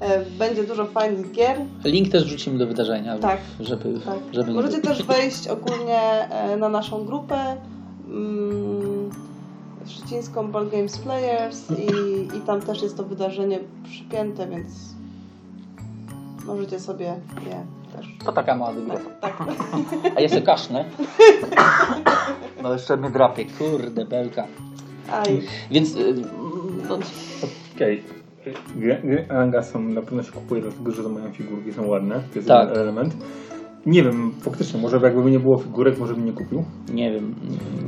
E, 0.00 0.24
Będzie 0.38 0.64
dużo 0.64 0.86
fajnych 0.86 1.32
gier. 1.32 1.56
Link 1.84 2.08
też 2.12 2.24
wrzucimy 2.24 2.58
do 2.58 2.66
wydarzenia, 2.66 3.18
Tak. 3.18 3.38
żeby, 3.60 4.00
Tak. 4.04 4.14
żeby 4.32 4.48
nie 4.50 4.56
Możecie 4.56 4.78
było. 4.80 4.94
też 4.94 5.02
wejść 5.06 5.48
ogólnie 5.48 6.00
e, 6.30 6.56
na 6.56 6.68
naszą 6.68 7.04
grupę 7.04 7.56
mm, 8.08 9.10
szczecińską 9.86 10.50
Ball 10.52 10.68
Games 10.70 10.98
Players 10.98 11.70
i, 11.70 11.84
i 12.36 12.40
tam 12.40 12.60
też 12.60 12.82
jest 12.82 12.96
to 12.96 13.04
wydarzenie 13.04 13.58
przypięte, 13.84 14.46
więc 14.46 14.66
możecie 16.46 16.80
sobie 16.80 17.04
je 17.46 17.66
też. 18.00 18.26
To 18.26 18.32
taka 18.32 18.56
mała 18.56 18.72
dygresja. 18.72 19.10
Tak, 19.20 19.38
tak. 19.38 19.48
A 20.16 20.20
jeszcze 20.20 20.42
kasznę. 20.42 20.84
No 22.62 22.72
jeszcze 22.72 22.96
mnie 22.96 23.10
drapie, 23.10 23.44
kurde 23.58 24.04
belka. 24.04 24.46
Aj, 25.12 25.40
Więc 25.70 25.96
y, 25.96 26.14
no, 26.88 26.98
Okej. 27.74 28.02
Gry, 28.76 29.00
gry 29.04 29.26
Anga 29.28 29.62
są, 29.62 29.82
na 29.82 30.02
pewno 30.02 30.22
się 30.22 30.32
kupuje 30.32 30.62
dlatego, 30.62 30.90
że 30.90 31.02
to 31.02 31.08
mają 31.08 31.32
figurki, 31.32 31.72
są 31.72 31.86
ładne. 31.86 32.14
To 32.14 32.34
jest 32.38 32.48
Tak. 32.48 32.68
jeden 32.68 32.82
element. 32.82 33.16
Nie 33.86 34.02
wiem, 34.02 34.32
faktycznie, 34.40 34.80
może 34.80 34.98
jakby 35.02 35.30
nie 35.30 35.40
było 35.40 35.58
figurek, 35.58 35.98
może 35.98 36.14
bym 36.14 36.24
nie 36.24 36.32
kupił. 36.32 36.64
nie 36.94 37.12
wiem. 37.12 37.34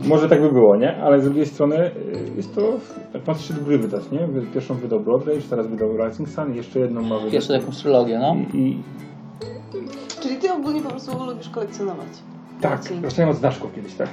Może 0.09 0.29
tak 0.29 0.41
by 0.43 0.49
było, 0.53 0.77
nie? 0.77 0.97
Ale 0.97 1.21
z 1.21 1.25
drugiej 1.25 1.47
strony 1.47 1.77
y, 1.77 1.93
jest 2.37 2.55
to, 2.55 2.61
jak 3.15 3.27
ma 3.27 3.35
trzy 3.35 3.55
gry 3.55 3.79
wydać, 3.79 4.11
nie? 4.11 4.29
Pierwszą 4.55 4.75
wydał 4.75 4.99
Rage, 5.27 5.41
teraz 5.51 5.67
wydał 5.67 5.89
Rising 5.97 6.29
Sun 6.29 6.53
i 6.53 6.57
jeszcze 6.57 6.81
jedną 6.81 7.03
ma 7.03 7.19
wydać. 7.19 7.33
Jeszcze 7.33 7.55
jakąś 7.55 7.77
trylogię, 7.77 8.19
no. 8.19 8.37
I, 8.55 8.59
i 8.59 8.83
czyli 10.23 10.37
ty 10.37 10.53
ogólnie 10.53 10.81
po 10.83 10.89
prostu 10.91 11.25
lubisz 11.25 11.49
kolekcjonować. 11.49 12.09
tak, 12.61 12.83
zacząłem 13.05 13.31
od 13.31 13.37
znaczków 13.37 13.75
kiedyś, 13.75 13.95
tak. 13.95 14.09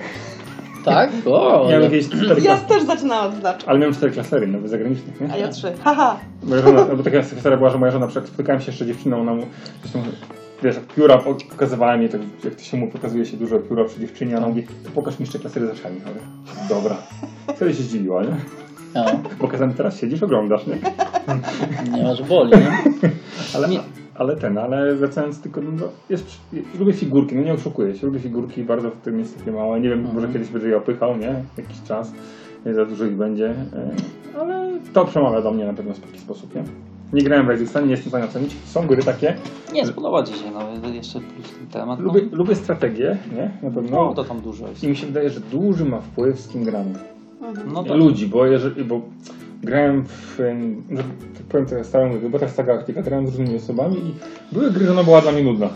Tak? 0.86 1.10
O, 1.26 1.68
Miałem 1.70 1.92
ale- 1.92 2.02
cztery 2.04 2.42
Ja 2.42 2.58
też 2.58 2.84
zaczynałam 2.84 3.34
od 3.34 3.40
znaczków, 3.40 3.70
ale 3.70 3.80
miałem 3.80 3.94
cztery 3.94 4.12
klasery, 4.12 4.48
nawet 4.48 4.70
zagranicznych, 4.72 5.22
nie? 5.22 5.34
a 5.34 5.38
ja 5.38 5.48
trzy. 5.48 5.74
Haha! 5.84 6.18
Moja 6.44 6.62
żona, 6.62 6.86
no 6.90 6.96
bo 6.96 7.04
taka 7.04 7.24
historia 7.24 7.58
była, 7.58 7.70
że 7.70 7.78
moja 7.78 7.92
żona, 7.92 8.10
spotykałem 8.10 8.62
się 8.62 8.68
jeszcze 8.68 8.86
z 8.86 8.88
dziewczyną, 8.88 9.22
ona 9.22 9.34
mu, 9.34 9.44
zresztą, 9.82 10.00
wiesz, 10.64 10.76
jak 10.76 10.86
pióra 10.86 11.18
po- 11.18 11.36
pokazywałem 11.50 12.02
jej, 12.02 12.10
tak 12.10 12.22
jak 12.44 12.56
to 12.56 12.62
się 12.64 12.78
mu 12.78 12.88
pokazuje 12.92 13.26
się 13.26 13.38
dużo 13.38 13.60
pióra 13.60 13.86
przy 13.86 14.00
dziewczynie, 14.00 14.36
a 14.36 14.38
ona 14.38 14.48
mówi, 14.48 14.68
to 14.84 14.90
pokaż 14.96 15.20
mi 15.20 15.24
jeszcze 15.26 15.40
klasery 15.40 15.68
z 15.68 15.80
oczami. 15.80 15.96
Mówię, 16.08 16.20
dobra. 16.70 16.96
Wtedy 17.56 17.74
się 17.74 17.84
zdziwiła, 17.84 18.24
nie? 18.24 18.36
no, 18.96 19.06
Bo 19.40 19.48
kazałem, 19.48 19.74
teraz 19.74 20.00
siedzisz, 20.00 20.24
oglądasz, 20.24 20.62
nie? 20.68 20.78
nie 21.98 22.04
ma, 22.04 22.16
że 22.16 22.24
boli, 22.24 22.52
nie? 22.52 22.82
Ale, 23.56 23.68
Nie. 23.70 23.80
Ale 24.20 24.36
ten, 24.36 24.58
ale 24.58 24.96
wracając 24.96 25.42
tylko, 25.42 25.62
no, 25.62 25.88
jest, 26.10 26.26
lubię 26.80 26.94
figurki, 26.94 27.36
no 27.36 27.42
nie 27.42 27.54
oszukuję 27.54 27.96
się, 27.96 28.08
lubię 28.08 28.20
figurki, 28.20 28.64
bardzo 28.64 28.90
w 28.92 28.96
tym 28.98 29.20
jest 29.20 29.38
takie 29.40 29.52
małe, 29.52 29.80
nie 29.80 29.90
wiem, 29.90 30.00
może 30.00 30.16
Mhm. 30.16 30.34
kiedyś 30.34 30.50
będę 30.50 30.68
je 30.68 30.78
opychał, 30.78 31.18
nie? 31.18 31.44
Jakiś 31.58 31.84
czas, 31.88 32.12
nie 32.66 32.74
za 32.74 32.86
dużo 32.86 33.06
ich 33.06 33.16
będzie, 33.16 33.50
e, 33.50 33.92
ale 34.40 34.72
to 34.94 35.06
przemawia 35.06 35.42
do 35.42 35.52
mnie 35.52 35.66
na 35.66 35.74
pewno 35.74 35.94
w 35.94 36.00
taki 36.00 36.20
sposób, 36.20 36.56
nie? 36.56 36.64
Nie 37.14 37.22
grałem 37.22 37.66
w 37.66 37.70
Sun, 37.70 37.84
nie 37.84 37.92
jestem 37.92 38.06
w 38.06 38.10
stanie 38.10 38.26
ocenić. 38.26 38.56
Są 38.66 38.88
gry 38.88 39.04
takie. 39.04 39.36
Nie, 39.74 39.86
spodoba 39.86 40.24
Ci 40.24 40.34
się, 40.34 40.52
no 40.84 40.90
jeszcze 40.90 41.20
plus 41.20 41.54
ten 41.60 41.68
temat. 41.68 42.00
No, 42.00 42.06
Lubię, 42.06 42.22
lubię 42.32 42.56
strategię, 42.56 43.18
nie? 43.36 43.52
Na 43.70 43.76
pewno. 43.76 44.06
no 44.06 44.14
to 44.14 44.24
tam 44.24 44.42
dużo 44.42 44.68
jest. 44.68 44.84
I 44.84 44.88
mi 44.88 44.96
się 44.96 45.08
wydaje, 45.08 45.30
że 45.30 45.40
duży 45.40 45.86
ma 45.86 46.02
wpływ 46.02 46.40
z 46.40 46.48
kim 46.48 46.64
gramy. 46.64 46.94
No 47.74 47.84
to 47.84 47.98
Ludzi, 47.98 48.28
bo 48.28 48.46
jeżeli, 48.46 48.84
bo 48.84 49.02
grałem 49.64 50.06
w, 50.06 50.38
że 50.92 51.04
tak 51.38 51.44
powiem 51.50 51.66
teraz 51.66 51.88
stałą 51.88 52.10
grę, 52.20 52.30
bo 52.30 52.40
teraz 52.40 52.56
ta 52.56 52.64
galaktyka, 52.64 53.02
grałem 53.02 53.28
z 53.28 53.30
różnymi 53.30 53.56
osobami 53.58 53.98
i 53.98 54.14
były 54.56 54.72
gry, 54.72 54.86
że 54.86 54.92
ona 54.92 55.04
była 55.04 55.22
dla 55.22 55.32
mnie 55.32 55.44
nudna. 55.44 55.70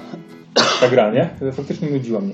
Ta 0.79 0.89
gra, 0.89 1.11
nie? 1.11 1.29
Faktycznie 1.51 1.89
nudziła 1.89 2.21
mnie. 2.21 2.33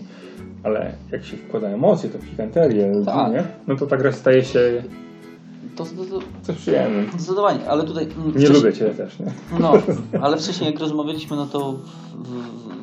Ale 0.64 0.94
jak 1.12 1.26
się 1.26 1.38
wkłada 1.38 1.68
emocje, 1.68 2.10
to 2.10 2.20
pikanterię, 2.20 2.88
ludzi, 2.92 3.06
Tak. 3.06 3.32
nie? 3.34 3.44
No 3.68 3.76
to 3.76 3.88
ta 3.88 3.98
gra 3.98 4.12
staje 4.12 4.44
się 4.44 4.84
to, 5.76 5.86
to, 5.86 5.92
to 5.92 6.20
coś 6.42 6.56
przyjemnym. 6.56 7.10
zdecydowanie, 7.14 7.70
ale 7.70 7.84
tutaj... 7.84 8.08
Nie 8.08 8.32
wcześniej- 8.32 8.50
lubię 8.54 8.74
cię 8.74 8.86
też, 8.90 9.20
nie? 9.20 9.26
No, 9.60 9.74
ale 10.26 10.38
wcześniej 10.38 10.72
jak 10.72 10.80
rozmawialiśmy, 10.80 11.38
no 11.38 11.46
to 11.46 11.72
w, 11.72 12.28
w, 12.28 12.79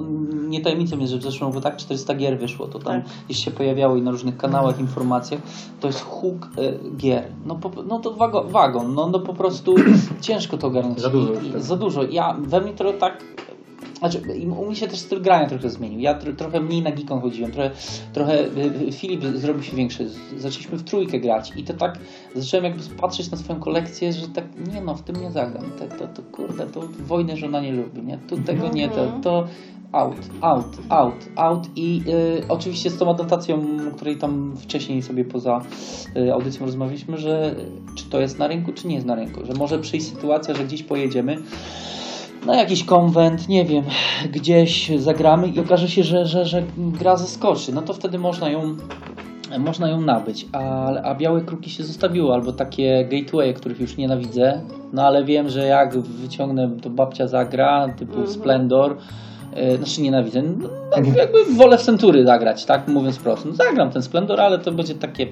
no, 0.00 0.20
nie 0.48 0.60
tajemnicą 0.60 0.98
jest, 0.98 1.12
że 1.12 1.18
w 1.18 1.22
zeszłym 1.22 1.50
roku 1.50 1.60
tak 1.60 1.76
400 1.76 2.14
gier 2.14 2.38
wyszło, 2.38 2.66
to 2.66 2.78
tam 2.78 3.02
Tak. 3.02 3.12
gdzieś 3.28 3.44
się 3.44 3.50
pojawiało 3.50 3.96
i 3.96 4.02
na 4.02 4.10
różnych 4.10 4.36
kanałach 4.36 4.80
informacjach, 4.80 5.40
to 5.80 5.86
jest 5.86 6.00
huk 6.00 6.48
e, 6.58 6.96
gier. 6.96 7.24
No, 7.46 7.54
po, 7.54 7.82
no 7.82 7.98
to 7.98 8.14
wago, 8.14 8.44
wagon, 8.44 8.94
no, 8.94 9.06
no 9.06 9.20
po 9.20 9.34
prostu 9.34 9.74
ciężko 10.20 10.58
to 10.58 10.66
ogarnąć. 10.66 11.00
Za 11.00 11.10
dużo 11.10 11.32
I. 11.32 11.52
Za 11.56 11.76
dużo. 11.76 12.02
Ja, 12.02 12.36
we 12.38 12.60
mnie 12.60 12.72
to 12.72 12.92
tak 12.92 13.22
Znaczy, 13.98 14.22
i 14.38 14.46
u 14.46 14.66
mnie 14.66 14.76
się 14.76 14.88
też 14.88 14.98
styl 14.98 15.22
grania 15.22 15.48
trochę 15.48 15.70
zmienił. 15.70 16.00
Ja 16.00 16.14
tro, 16.14 16.32
trochę 16.32 16.60
mniej 16.60 16.82
na 16.82 16.90
Geekon 16.90 17.20
chodziłem, 17.20 17.52
trochę, 17.52 17.70
trochę 18.12 18.40
y, 18.40 18.88
y, 18.88 18.92
Filip 18.92 19.24
zrobił 19.24 19.62
się 19.62 19.76
większy. 19.76 20.10
Zaczęliśmy 20.38 20.78
w 20.78 20.82
trójkę 20.82 21.20
grać 21.20 21.52
i 21.56 21.64
to 21.64 21.74
tak 21.74 21.98
zacząłem 22.34 22.64
jakby 22.64 22.82
patrzeć 23.00 23.30
na 23.30 23.36
swoją 23.36 23.60
kolekcję, 23.60 24.12
że 24.12 24.28
tak 24.28 24.44
nie 24.72 24.80
no, 24.80 24.94
w 24.94 25.02
tym 25.02 25.16
nie 25.16 25.30
zagram. 25.30 25.64
To, 25.78 25.96
to, 25.98 26.08
to 26.08 26.22
kurde, 26.32 26.66
to 26.66 26.80
wojny 27.06 27.36
żona 27.36 27.60
nie 27.60 27.72
lubi, 27.72 28.02
nie? 28.02 28.18
Tu 28.18 28.36
tego 28.36 28.68
nie, 28.68 28.88
to, 28.88 29.12
to 29.22 29.46
out, 29.94 30.16
out, 30.40 30.78
out, 30.88 31.28
out 31.36 31.68
i 31.76 32.02
y, 32.08 32.44
oczywiście 32.48 32.90
z 32.90 32.98
tą 32.98 33.10
adnotacją, 33.10 33.66
o 33.92 33.96
której 33.96 34.16
tam 34.16 34.56
wcześniej 34.56 35.02
sobie 35.02 35.24
poza 35.24 35.60
y, 36.16 36.32
audycją 36.32 36.66
rozmawialiśmy, 36.66 37.18
że 37.18 37.54
czy 37.94 38.04
to 38.04 38.20
jest 38.20 38.38
na 38.38 38.46
rynku, 38.46 38.72
czy 38.72 38.88
nie 38.88 38.94
jest 38.94 39.06
na 39.06 39.14
rynku, 39.14 39.46
że 39.46 39.52
może 39.52 39.78
przyjść 39.78 40.06
sytuacja, 40.06 40.54
że 40.54 40.64
gdzieś 40.64 40.82
pojedziemy 40.82 41.36
na 42.46 42.56
jakiś 42.56 42.84
konwent, 42.84 43.48
nie 43.48 43.64
wiem, 43.64 43.84
gdzieś 44.32 44.90
zagramy 44.98 45.48
i 45.48 45.60
okaże 45.60 45.88
się, 45.88 46.02
że, 46.02 46.26
że, 46.26 46.46
że 46.46 46.62
gra 46.76 47.16
zaskoczy, 47.16 47.72
no 47.72 47.82
to 47.82 47.94
wtedy 47.94 48.18
można 48.18 48.50
ją 48.50 48.76
można 49.58 49.88
ją 49.88 50.00
nabyć, 50.00 50.46
a, 50.52 50.86
a 50.86 51.14
białe 51.14 51.40
kruki 51.40 51.70
się 51.70 51.84
zostawiło, 51.84 52.34
albo 52.34 52.52
takie 52.52 53.08
gateway, 53.10 53.54
których 53.54 53.80
już 53.80 53.96
nienawidzę, 53.96 54.60
no 54.92 55.02
ale 55.02 55.24
wiem, 55.24 55.48
że 55.48 55.66
jak 55.66 55.98
wyciągnę, 55.98 56.70
to 56.82 56.90
babcia 56.90 57.28
zagra, 57.28 57.88
typu 57.88 58.12
Mhm. 58.12 58.28
Splendor, 58.28 58.92
e, 58.92 58.96
znaczy 59.76 60.02
nienawidzę, 60.02 60.42
no, 60.42 60.68
no, 60.90 61.16
jakby 61.16 61.44
wolę 61.56 61.78
w 61.78 61.82
Century 61.82 62.24
zagrać, 62.26 62.64
tak 62.64 62.88
mówiąc 62.88 63.18
prosto, 63.18 63.48
no 63.48 63.54
zagram 63.54 63.90
ten 63.90 64.02
Splendor, 64.02 64.40
ale 64.40 64.58
to 64.58 64.72
będzie 64.72 64.94
takie 64.94 65.26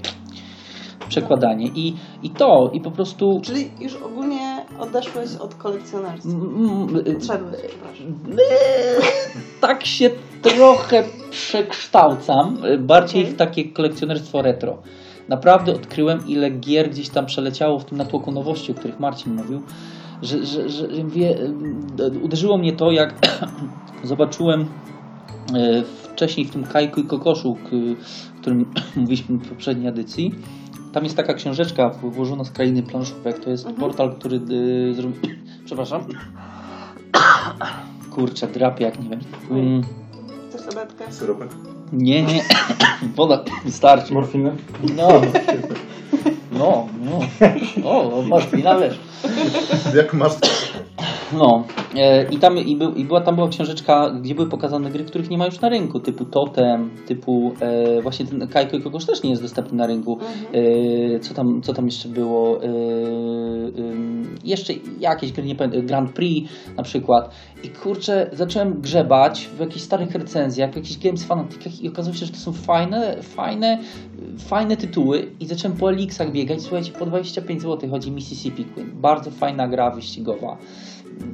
przekładanie 1.08 1.66
i, 1.66 1.94
i 2.22 2.30
to, 2.30 2.70
i 2.72 2.80
po 2.80 2.90
prostu 2.90 3.40
Czyli 3.44 3.70
już 3.80 3.94
ogólnie 3.96 4.66
odeszłeś 4.80 5.36
od 5.40 5.54
kolekcjonarstwa. 5.54 6.30
mm, 6.30 6.86
Odszedłeś, 7.16 7.60
przepraszam. 7.68 8.06
tak 9.60 9.86
się 9.86 10.10
trochę 10.42 11.04
przekształcam, 11.30 12.58
bardziej 12.78 13.22
Okej. 13.22 13.34
w 13.34 13.36
takie 13.36 13.64
kolekcjonerstwo 13.64 14.42
retro. 14.42 14.78
Naprawdę 15.28 15.72
odkryłem, 15.74 16.20
ile 16.28 16.50
gier 16.50 16.90
gdzieś 16.90 17.08
tam 17.08 17.26
przeleciało 17.26 17.78
w 17.78 17.84
tym 17.84 17.98
natłoku 17.98 18.32
nowości, 18.32 18.72
o 18.72 18.74
których 18.74 19.00
Marcin 19.00 19.34
mówił, 19.34 19.62
że, 20.22 20.46
że, 20.46 20.68
że 20.68 20.94
że 20.94 21.04
wie, 21.04 21.36
uderzyło 22.22 22.58
mnie 22.58 22.72
to, 22.72 22.92
jak 22.92 23.14
zobaczyłem 24.04 24.60
y, 24.60 24.66
wcześniej 26.12 26.46
w 26.46 26.50
tym 26.50 26.64
Kajku 26.64 27.00
i 27.00 27.04
Kokoszu, 27.04 27.52
o 27.52 27.56
którym 28.40 28.66
mówiliśmy 28.96 29.38
w 29.38 29.48
poprzedniej 29.48 29.88
edycji. 29.88 30.34
Tam 30.92 31.04
jest 31.04 31.16
taka 31.16 31.34
książeczka 31.34 31.90
włożona 31.90 32.44
z 32.44 32.50
krainy 32.50 32.82
planszówek. 32.82 33.38
To 33.38 33.50
jest 33.50 33.66
portal, 33.68 34.14
który 34.14 34.40
y, 34.50 34.94
zrobił. 34.94 35.20
Przepraszam. 35.66 36.04
Kurczę, 38.10 38.46
drapie 38.46 38.84
jak 38.84 39.02
nie 39.02 39.08
wiem. 39.08 39.20
Mm, 39.50 39.82
Chcesz 40.48 40.62
tabletkę? 40.62 41.12
Syropek? 41.12 41.48
nie, 41.92 42.22
nie. 42.22 42.44
Woda 43.16 43.44
wystarczy. 43.64 44.14
Morfinę? 44.14 44.56
No. 44.96 45.08
No, 46.62 46.86
no. 47.02 47.20
O, 47.90 48.22
morfina 48.22 48.78
wiesz. 48.78 49.00
Jak 49.94 50.14
masz... 50.14 50.32
No. 51.38 51.64
E, 51.96 52.24
I 52.30 52.38
tam 52.38 52.58
i, 52.58 52.76
był, 52.76 52.94
i 52.94 53.04
była, 53.04 53.20
tam 53.20 53.34
była 53.34 53.48
książeczka, 53.48 54.10
gdzie 54.10 54.34
były 54.34 54.48
pokazane 54.48 54.90
gry, 54.90 55.04
których 55.04 55.30
nie 55.30 55.38
ma 55.38 55.46
już 55.46 55.60
na 55.60 55.68
rynku, 55.68 56.00
typu 56.00 56.24
Totem, 56.24 56.90
typu 57.06 57.52
e, 57.60 58.02
właśnie 58.02 58.26
ten 58.26 58.48
Kajko 58.48 58.76
i 58.76 58.82
Kokosz 58.82 59.06
też 59.06 59.22
nie 59.22 59.30
jest 59.30 59.42
dostępny 59.42 59.78
na 59.78 59.86
rynku. 59.86 60.18
E, 60.52 61.20
co, 61.20 61.34
tam, 61.34 61.62
co 61.62 61.72
tam 61.72 61.86
jeszcze 61.86 62.08
było? 62.08 62.64
E, 62.64 62.68
jeszcze 64.44 64.72
jakieś 65.00 65.32
gry, 65.32 65.44
nie 65.44 65.54
pamiętam, 65.54 65.86
Grand 65.86 66.12
Prix 66.12 66.50
na 66.76 66.82
przykład. 66.82 67.30
I 67.64 67.68
kurczę, 67.68 68.30
zacząłem 68.32 68.80
grzebać 68.80 69.48
w 69.56 69.60
jakichś 69.60 69.82
starych 69.82 70.14
recenzjach, 70.14 70.72
w 70.72 70.76
jakichś 70.76 70.98
Games 70.98 71.24
Fanaticach 71.24 71.80
i 71.80 71.88
okazało 71.88 72.16
się, 72.16 72.26
że 72.26 72.32
to 72.32 72.38
są 72.38 72.52
fajne, 72.52 73.22
fajne, 73.22 73.78
fajne 74.38 74.76
tytuły 74.76 75.30
i 75.40 75.46
zacząłem 75.46 75.76
po 75.76 75.92
Elixach 75.92 76.32
biegać. 76.32 76.60
Słuchajcie, 76.62 76.92
po 76.92 77.06
25 77.06 77.62
zł 77.62 77.90
chodzi 77.90 78.10
Mississippi 78.10 78.64
Queen. 78.64 78.90
Bardzo 78.94 79.30
fajna 79.30 79.68
gra 79.68 79.90
wyścigowa. 79.90 80.56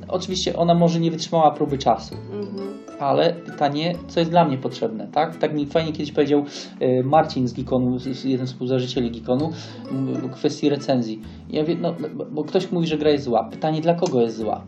Oczywiście 0.08 0.56
ona 0.56 0.74
może 0.74 1.00
nie 1.00 1.10
wytrzymała 1.10 1.50
próby 1.50 1.78
czasu, 1.78 2.14
Mhm. 2.32 2.68
ale 3.00 3.32
pytanie, 3.32 3.94
co 4.08 4.20
jest 4.20 4.30
dla 4.32 4.44
mnie 4.44 4.58
potrzebne, 4.58 5.08
tak? 5.12 5.36
Tak 5.36 5.54
mi 5.54 5.66
fajnie 5.66 5.92
kiedyś 5.92 6.12
powiedział 6.12 6.44
e, 6.80 7.02
Marcin 7.02 7.48
z 7.48 7.54
Gikonu, 7.54 7.98
jeden 8.24 8.46
z 8.46 8.50
współzałożycieli 8.52 9.10
Gikonu, 9.10 9.52
w 9.90 10.30
kwestii 10.30 10.68
recenzji. 10.68 11.22
Ja 11.50 11.64
wie, 11.64 11.76
no, 11.80 11.94
bo- 12.30 12.44
ktoś 12.44 12.70
mówi, 12.72 12.86
że 12.86 12.98
gra 12.98 13.10
jest 13.10 13.24
zła. 13.24 13.44
Pytanie, 13.44 13.80
dla 13.80 13.94
kogo 13.94 14.20
jest 14.20 14.36
zła? 14.36 14.60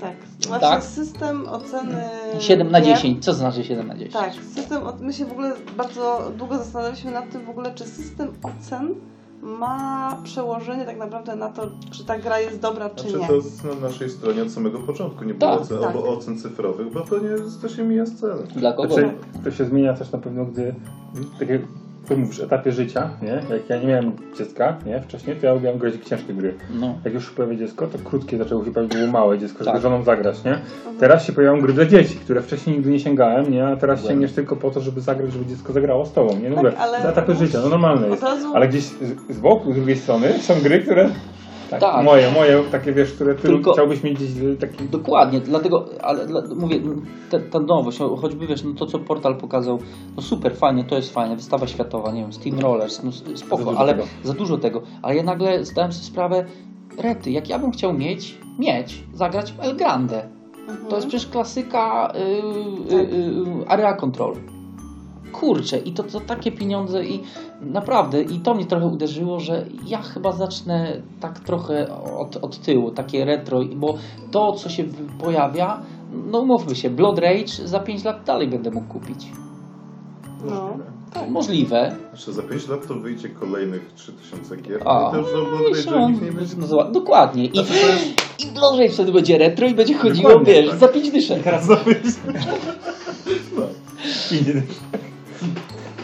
Tak. 0.00 0.16
Właśnie 0.48 0.68
Tak. 0.68 0.84
system 0.84 1.48
oceny. 1.48 2.02
7 2.38 2.70
na 2.70 2.80
gier- 2.80 2.84
10. 2.84 3.24
Co 3.24 3.34
znaczy 3.34 3.64
7 3.64 3.86
na 3.86 3.94
10? 3.94 4.12
Tak, 4.12 4.32
system, 4.34 4.82
my 5.00 5.12
się 5.12 5.24
w 5.24 5.32
ogóle 5.32 5.52
bardzo 5.76 6.32
długo 6.38 6.58
zastanawialiśmy 6.58 7.10
nad 7.10 7.30
tym 7.30 7.44
w 7.44 7.50
ogóle, 7.50 7.74
czy 7.74 7.84
system 7.84 8.28
ocen 8.42 8.94
ma 9.42 10.16
przełożenie 10.24 10.84
tak 10.84 10.98
naprawdę 10.98 11.36
na 11.36 11.48
to, 11.48 11.70
czy 11.90 12.04
ta 12.04 12.18
gra 12.18 12.40
jest 12.40 12.60
dobra, 12.60 12.90
czy 12.90 13.02
Znaczy 13.02 13.18
nie. 13.18 13.26
to 13.26 13.34
jest 13.34 13.64
na 13.64 13.74
naszej 13.88 14.10
stronie 14.10 14.42
od 14.42 14.50
samego 14.50 14.78
początku. 14.78 15.24
Nie 15.24 15.34
było 15.34 15.50
Tak, 15.52 15.60
ocen, 15.60 15.78
tak. 15.78 15.86
albo 15.88 16.08
ocen 16.08 16.38
cyfrowych, 16.38 16.92
bo 16.92 17.00
to 17.00 17.18
nie 17.18 17.28
to 17.62 17.68
się 17.68 17.84
mija 17.84 18.06
z 18.06 18.14
celem. 18.14 18.38
Dla 18.56 18.72
kogo? 18.72 18.94
Znaczy, 18.94 19.10
to 19.44 19.50
się 19.50 19.64
zmienia 19.64 19.94
też 19.94 20.12
na 20.12 20.18
pewno, 20.18 20.44
gdy 20.44 20.74
tak 21.38 21.48
jak 21.48 21.60
mówisz, 22.16 22.40
etapie 22.40 22.72
życia, 22.72 23.10
nie? 23.22 23.28
Jak 23.56 23.68
ja 23.68 23.76
nie 23.76 23.86
miałem 23.86 24.12
dziecka, 24.38 24.76
nie? 24.86 25.00
Wcześniej, 25.00 25.36
to 25.36 25.46
ja 25.46 25.54
lubiłem 25.54 25.78
grać 25.78 25.94
w 25.94 26.04
ciężkie 26.04 26.34
gry. 26.34 26.54
No. 26.80 26.94
Jak 27.04 27.14
już 27.14 27.30
pojawia 27.30 27.56
dziecko, 27.56 27.86
to 27.86 27.98
krótkie 28.04 28.38
zaczęło 28.38 28.64
się 28.64 28.70
pojawić, 28.70 28.96
było 28.96 29.08
małe 29.12 29.38
dziecko, 29.38 29.58
żeby 29.58 29.70
Tak. 29.70 29.80
z 29.80 29.82
żoną 29.82 30.02
zagrać, 30.02 30.44
nie? 30.44 30.58
Teraz 31.00 31.24
się 31.26 31.32
pojawiają 31.32 31.62
gry 31.62 31.72
dla 31.72 31.84
dzieci, 31.84 32.14
które 32.16 32.42
wcześniej 32.42 32.76
nigdy 32.76 32.90
nie 32.90 33.00
sięgałem, 33.00 33.50
nie? 33.52 33.66
A 33.66 33.76
teraz 33.76 34.06
sięgniesz 34.06 34.32
tylko 34.32 34.56
po 34.56 34.70
to, 34.70 34.80
żeby 34.80 35.00
zagrać, 35.00 35.32
żeby 35.32 35.46
dziecko 35.46 35.72
zagrało 35.72 36.06
z 36.06 36.12
tobą, 36.12 36.36
nie? 36.38 36.50
No 36.50 36.62
Tak, 36.62 36.74
ale- 36.78 36.98
etapy 37.08 37.34
życia, 37.34 37.58
no 37.62 37.68
normalne 37.68 38.08
jest. 38.08 38.24
Ale 38.54 38.68
gdzieś 38.68 38.84
z 39.30 39.38
boku, 39.38 39.72
z 39.72 39.76
drugiej 39.76 39.96
strony 39.96 40.32
są 40.32 40.54
gry, 40.62 40.80
które... 40.80 41.08
Tak, 41.70 41.80
Tak. 41.80 42.04
moje, 42.04 42.30
moje, 42.30 42.62
takie 42.72 42.92
wiesz, 42.92 43.12
które 43.12 43.34
ty 43.34 43.42
Tylko- 43.42 43.72
chciałbyś 43.72 44.02
mieć 44.02 44.14
gdzieś 44.14 44.58
taki... 44.60 44.84
Dokładnie, 44.88 45.40
dlatego, 45.40 45.84
ale 46.02 46.26
dla, 46.26 46.42
mówię, 46.56 46.80
ta, 47.30 47.38
ta 47.50 47.60
nowość, 47.60 47.98
no, 47.98 48.16
choćby 48.16 48.46
wiesz, 48.46 48.64
no 48.64 48.74
to 48.74 48.86
co 48.86 48.98
portal 48.98 49.36
pokazał, 49.36 49.78
no 50.16 50.22
super, 50.22 50.56
fajnie, 50.56 50.84
to 50.84 50.96
jest 50.96 51.12
fajne, 51.14 51.36
wystawa 51.36 51.66
światowa, 51.66 52.12
nie 52.12 52.20
wiem, 52.22 52.32
Steam 52.32 52.58
Rollers, 52.60 53.02
no 53.02 53.10
Za 53.12 53.36
spoko, 53.36 53.64
dużo 53.64 53.78
ale 53.78 53.92
tego. 53.94 54.04
za 54.24 54.32
dużo 54.32 54.58
tego, 54.58 54.82
ale 55.02 55.16
ja 55.16 55.22
nagle 55.22 55.64
zdałem 55.64 55.92
sobie 55.92 56.04
sprawę, 56.04 56.44
rety, 56.98 57.30
jak 57.30 57.48
ja 57.48 57.58
bym 57.58 57.70
chciał 57.70 57.92
mieć, 57.92 58.38
mieć, 58.58 59.02
zagrać 59.14 59.52
w 59.52 59.60
El 59.60 59.76
Grande, 59.76 60.28
Mhm. 60.68 60.86
to 60.88 60.96
jest 60.96 61.08
przecież 61.08 61.28
klasyka 61.30 62.12
yy, 62.90 62.96
yy, 62.96 63.04
yy, 63.04 63.68
Area 63.68 63.92
Control. 63.92 64.34
Kurczę, 65.40 65.78
i 65.78 65.92
to 65.92 66.08
za 66.08 66.20
takie 66.20 66.52
pieniądze 66.52 67.04
i 67.04 67.22
naprawdę, 67.60 68.22
i 68.22 68.40
to 68.40 68.54
mnie 68.54 68.66
trochę 68.66 68.86
uderzyło, 68.86 69.40
że 69.40 69.66
ja 69.86 70.02
chyba 70.02 70.32
zacznę 70.32 70.96
tak 71.20 71.40
trochę 71.40 71.86
od, 72.18 72.36
od 72.36 72.58
tyłu, 72.58 72.90
takie 72.90 73.24
retro, 73.24 73.60
bo 73.76 73.94
to, 74.30 74.52
co 74.52 74.68
się 74.68 74.84
pojawia, 75.20 75.80
no 76.30 76.38
umówmy 76.38 76.76
się, 76.76 76.90
Blood 76.90 77.18
Rage 77.18 77.46
za 77.64 77.80
5 77.80 78.04
lat 78.04 78.24
dalej 78.24 78.48
będę 78.48 78.70
mógł 78.70 78.86
kupić. 78.88 79.26
No. 80.44 80.76
Tak. 81.14 81.30
Możliwe. 81.30 81.96
Jeszcze 82.12 82.32
za 82.32 82.42
5 82.42 82.68
lat 82.68 82.86
to 82.88 82.94
wyjdzie 82.94 83.28
kolejnych 83.28 83.92
3000 83.94 84.56
gier. 84.56 84.82
A, 84.84 85.08
I 85.08 85.12
to 85.12 85.18
już 85.18 85.34
o 85.34 85.38
no 85.38 85.44
Blood 85.46 85.62
nikt 86.10 86.22
nie 86.22 86.32
będzie. 86.32 86.54
no 86.70 86.84
Dokładnie. 86.90 87.44
I, 87.44 87.52
Znaczy, 87.54 87.72
to 87.80 87.86
jest- 87.86 88.40
I 88.44 88.46
Blood 88.46 88.78
Rage 88.78 88.90
wtedy 88.92 89.12
będzie 89.12 89.38
retro 89.38 89.66
i 89.66 89.74
będzie 89.74 89.94
chodziło, 89.94 90.28
Dokładnie 90.28 90.54
wiesz, 90.54 90.70
tak. 90.70 90.78
za 90.78 90.88
5 90.88 91.10
dyszek. 91.10 91.42
Za 91.62 91.76
pięć- 91.76 92.16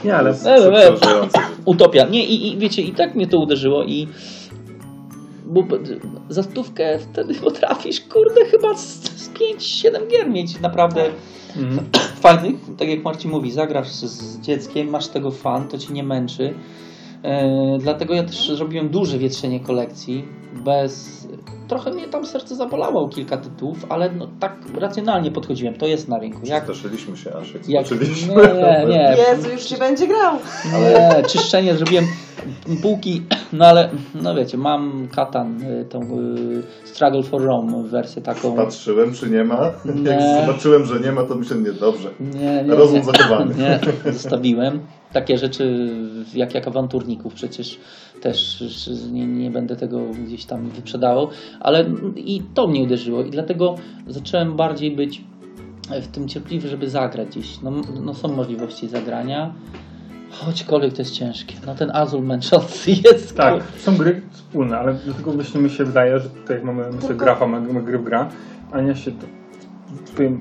Nie, 0.05 0.17
ale... 0.17 0.35
No, 0.45 0.71
no. 1.01 1.41
Utopia. 1.65 2.07
Nie, 2.07 2.25
i, 2.25 2.53
i 2.53 2.59
wiecie, 2.59 2.83
i 2.83 2.93
tak 2.93 3.15
mnie 3.15 3.27
to 3.27 3.39
uderzyło 3.39 3.85
i 3.85 4.09
bo 5.47 5.63
za 6.29 6.43
stówkę 6.43 6.99
wtedy 6.99 7.35
potrafisz, 7.35 8.01
kurde, 8.01 8.45
chyba 8.45 8.77
z, 8.77 9.03
z 9.03 9.31
5-7 9.31 10.09
gier 10.11 10.31
mieć 10.31 10.61
naprawdę 10.61 11.11
Mhm. 11.57 11.87
fajnych. 12.23 12.55
Tak 12.79 12.89
jak 12.89 13.03
Marcin 13.03 13.31
mówi, 13.31 13.53
zagrasz 13.53 13.89
z, 13.89 14.41
dzieckiem, 14.41 14.89
masz 14.89 15.09
tego 15.09 15.31
fan, 15.31 15.69
to 15.69 15.79
ci 15.79 15.93
nie 15.93 16.05
męczy. 16.05 16.55
E, 17.25 17.79
dlatego 17.81 18.15
ja 18.15 18.23
też 18.23 18.51
zrobiłem 18.57 18.89
duże 18.89 19.19
wietrzenie 19.19 19.61
kolekcji, 19.61 20.25
bez... 20.65 21.23
Trochę 21.69 21.91
mnie 21.91 22.09
tam 22.09 22.27
serce 22.27 22.57
zabolało 22.57 23.09
kilka 23.09 23.37
tytułów, 23.37 23.87
ale 23.89 24.11
no, 24.13 24.29
tak 24.41 24.57
racjonalnie 24.79 25.31
podchodziłem, 25.31 25.75
to 25.75 25.87
jest 25.87 26.09
na 26.09 26.19
rynku. 26.19 26.41
Jak, 26.45 26.65
Przestraszyliśmy 26.65 27.17
się 27.17 27.35
aż 27.37 27.55
jak 27.55 27.69
jak, 27.69 27.87
zobaczyliśmy. 27.87 28.35
nie, 28.35 28.87
nie, 28.89 29.17
Jezu, 29.29 29.51
już 29.51 29.71
nie 29.71 29.77
będzie 29.77 30.07
grał. 30.07 30.37
nie, 30.81 31.23
czyszczenie 31.29 31.75
zrobiłem 31.75 32.05
półki, 32.83 33.23
no 33.53 33.67
ale 33.67 33.91
no 34.15 34.35
wiecie, 34.35 34.59
mam 34.59 35.09
Katan, 35.15 35.63
y, 35.63 35.85
tą 35.85 36.01
y, 36.03 36.63
Struggle 36.85 37.23
for 37.23 37.43
Rome 37.43 37.83
wersję 37.89 38.23
taką. 38.23 38.57
Patrzyłem, 38.57 39.15
czy 39.15 39.31
nie 39.31 39.45
ma. 39.45 39.71
Nie. 39.85 40.11
Jak 40.11 40.47
zobaczyłem, 40.47 40.85
że 40.85 41.01
nie 41.01 41.13
ma, 41.13 41.23
to 41.23 41.35
myślę, 41.35 41.57
nie 41.57 41.73
dobrze. 41.73 42.11
Nie, 42.21 42.65
nie, 42.65 42.75
Rozum 42.75 42.97
nie, 42.97 43.05
zachowany. 43.05 43.55
nie, 43.55 43.81
zostawiłem. 44.13 44.81
Takie 45.13 45.39
rzeczy 45.39 45.91
jak, 46.35 46.55
jak 46.55 46.69
awanturników 46.69 47.35
przecież 47.35 47.79
też 48.21 48.65
nie, 49.13 49.27
nie 49.27 49.51
będę 49.51 49.77
tego 49.77 50.01
gdzieś 50.27 50.45
tam 50.45 50.69
wyprzedawał, 50.69 51.29
ale 51.61 51.85
i 52.17 52.43
to 52.55 52.67
mnie 52.67 52.83
uderzyło 52.83 53.23
i 53.23 53.31
dlatego 53.31 53.75
zacząłem 54.09 54.57
bardziej 54.57 54.91
być 54.97 55.25
w 56.03 56.07
tym 56.07 56.29
cierpliwy, 56.29 56.69
żeby 56.69 56.91
zagrać 56.91 57.29
gdzieś. 57.29 57.61
No, 57.63 57.71
no 58.03 58.15
są 58.15 58.29
możliwości 58.29 58.89
zagrania, 58.89 59.55
choćkolwiek 60.31 60.93
to 60.93 61.03
jest 61.03 61.15
ciężkie. 61.15 61.55
No 61.67 61.75
ten 61.75 61.91
Azul 61.91 62.23
męczący 62.23 62.91
jest. 63.05 63.37
Tak, 63.37 63.55
kur- 63.55 63.63
są 63.81 63.97
gry 63.97 64.23
wspólne, 64.31 64.79
ale 64.79 64.95
dlatego 65.05 65.33
właśnie 65.33 65.61
mi 65.61 65.71
się 65.71 65.85
wydaje, 65.85 66.19
że 66.19 66.29
tutaj 66.31 66.61
mamy 66.65 66.83
my 66.83 66.93
sobie 66.93 67.01
Tylko- 67.09 67.25
grafa, 67.25 67.47
mamy 67.47 67.83
gry 67.83 67.99
w 67.99 68.05
gra, 68.05 68.29
Ania 68.73 68.95
się 68.95 69.11
to 69.11 69.27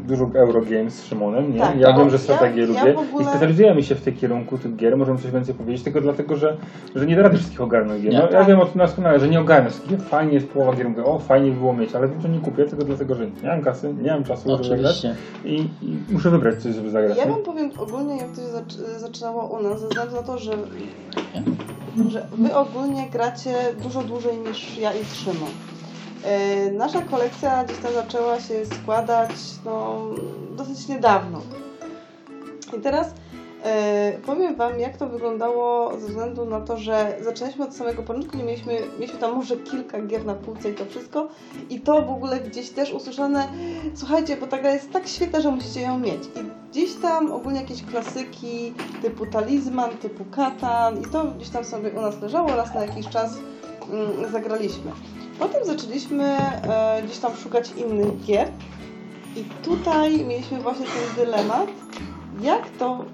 dużo 0.08 0.30
Eurogames 0.36 0.94
z 0.94 1.06
Szymonem, 1.06 1.54
nie? 1.54 1.60
Tak, 1.60 1.78
ja 1.80 1.88
tak. 1.88 1.98
wiem, 1.98 2.10
że 2.10 2.16
Ja- 2.16 2.22
strategię 2.22 2.62
ja 2.62 2.68
lubię 2.68 2.94
w 2.94 2.98
ogóle- 2.98 3.24
i 3.26 3.28
specjalizujemy 3.28 3.84
się 3.84 3.96
w 3.96 4.02
tej 4.02 4.14
kierunku 4.14 4.58
tych 4.58 4.76
gier, 4.76 4.98
możemy 4.98 5.20
coś 5.20 5.32
więcej 5.32 5.56
powiedzieć, 5.56 5.84
tylko 5.84 6.02
dlatego, 6.02 6.36
że, 6.36 6.58
że 6.96 7.06
nie 7.06 7.16
da 7.16 7.22
rady 7.22 7.38
wszystkich 7.38 7.62
ogarnąć 7.62 8.02
gier. 8.04 8.14
No, 8.14 8.20
ja 8.20 8.28
Tak. 8.28 8.48
wiem 8.48 8.60
o 8.60 8.66
tym 8.66 8.80
doskonale, 8.82 9.20
że 9.20 9.28
nie 9.30 9.40
ogarnę 9.40 9.70
wszystkich 9.70 10.02
fajnie 10.02 10.34
jest 10.34 10.48
połowa 10.50 10.74
gier, 10.76 10.90
mówię, 10.90 11.04
o 11.06 11.20
fajnie 11.20 11.52
by 11.52 11.58
było 11.58 11.74
mieć, 11.74 11.96
ale 11.96 12.08
wiem, 12.08 12.22
że 12.22 12.30
nie 12.30 12.40
kupię, 12.40 12.66
tylko 12.66 12.86
dlatego, 12.86 13.16
że 13.16 13.26
nie 13.26 13.48
mam 13.50 13.62
kasy, 13.62 13.94
nie 14.02 14.12
mam 14.12 14.24
czasu, 14.24 14.50
żeby 14.50 14.64
zagrać 14.64 14.98
Oczywiście. 15.06 15.16
i, 15.46 15.56
i 15.86 15.98
muszę 16.14 16.30
wybrać 16.30 16.56
coś, 16.64 16.76
żeby 16.76 16.90
zagrać. 16.90 17.18
Ja 17.18 17.26
wam 17.26 17.44
powiem 17.44 17.72
ogólnie, 17.78 18.18
jak 18.18 18.30
to 18.30 18.36
się 18.36 18.42
zac- 18.42 19.00
zaczynało 19.00 19.44
u 19.60 19.64
nas, 19.64 19.80
ze 19.82 19.88
względu 19.88 20.16
na 20.16 20.22
to, 20.24 20.38
że, 20.38 20.52
że 22.10 22.26
wy 22.38 22.56
ogólnie 22.56 23.10
gracie 23.12 23.54
dużo 23.84 24.02
dłużej 24.04 24.38
niż 24.50 24.78
ja 24.78 24.92
i 24.94 25.06
Szymon. 25.06 25.50
E, 26.24 26.72
Nasza 26.72 27.02
kolekcja 27.02 27.64
gdzieś 27.64 27.78
tam 27.78 27.94
zaczęła 27.94 28.40
się 28.40 28.66
składać 28.66 29.32
no, 29.66 30.02
dosyć 30.58 30.88
niedawno. 30.88 31.42
I 32.78 32.82
teraz 32.82 33.14
e, 33.64 34.18
powiem 34.26 34.56
Wam, 34.56 34.80
jak 34.80 34.98
to 34.98 35.10
wyglądało 35.10 36.00
ze 36.00 36.08
względu 36.08 36.46
na 36.46 36.62
to, 36.62 36.78
że 36.78 37.18
zaczęliśmy 37.22 37.66
od 37.66 37.76
samego 37.76 38.04
początku, 38.04 38.38
nie 38.38 38.44
mieliśmy, 38.44 38.78
mieliśmy 39.00 39.20
tam 39.20 39.36
może 39.36 39.58
kilka 39.58 40.02
gier 40.02 40.26
na 40.26 40.34
półce 40.34 40.70
i 40.70 40.74
to 40.74 40.86
wszystko. 40.86 41.28
I 41.70 41.80
to 41.80 42.02
w 42.02 42.10
ogóle 42.10 42.40
gdzieś 42.40 42.70
też 42.70 42.94
usłyszane, 42.94 43.48
słuchajcie, 43.96 44.38
bo 44.38 44.48
ta 44.48 44.58
gra 44.58 44.74
jest 44.74 44.92
tak 44.92 45.08
świetna, 45.08 45.42
że 45.42 45.52
musicie 45.52 45.82
ją 45.82 46.00
mieć. 46.00 46.24
I 46.24 46.70
gdzieś 46.72 46.96
tam 47.02 47.32
ogólnie 47.32 47.62
jakieś 47.62 47.84
klasyki 47.84 48.74
typu 49.02 49.26
Talizman, 49.26 49.90
typu 49.90 50.26
Katan 50.26 51.02
i 51.02 51.06
to 51.06 51.24
gdzieś 51.24 51.50
tam 51.50 51.64
sobie 51.66 51.90
u 51.90 52.02
nas 52.02 52.22
leżało, 52.22 52.56
raz 52.56 52.74
na 52.74 52.86
jakiś 52.86 53.08
czas 53.08 53.38
mm, 53.92 54.32
zagraliśmy. 54.32 54.92
Potem 55.42 55.66
zaczęliśmy 55.66 56.24
e, 56.24 57.02
gdzieś 57.06 57.18
tam 57.18 57.36
szukać 57.36 57.72
innych 57.72 58.26
gier 58.26 58.48
i 59.36 59.44
tutaj 59.64 60.26
mieliśmy 60.26 60.60
właśnie 60.60 60.86
ten 60.86 61.26
dylemat, 61.26 61.68
jak 62.42 62.70
to 62.70 63.06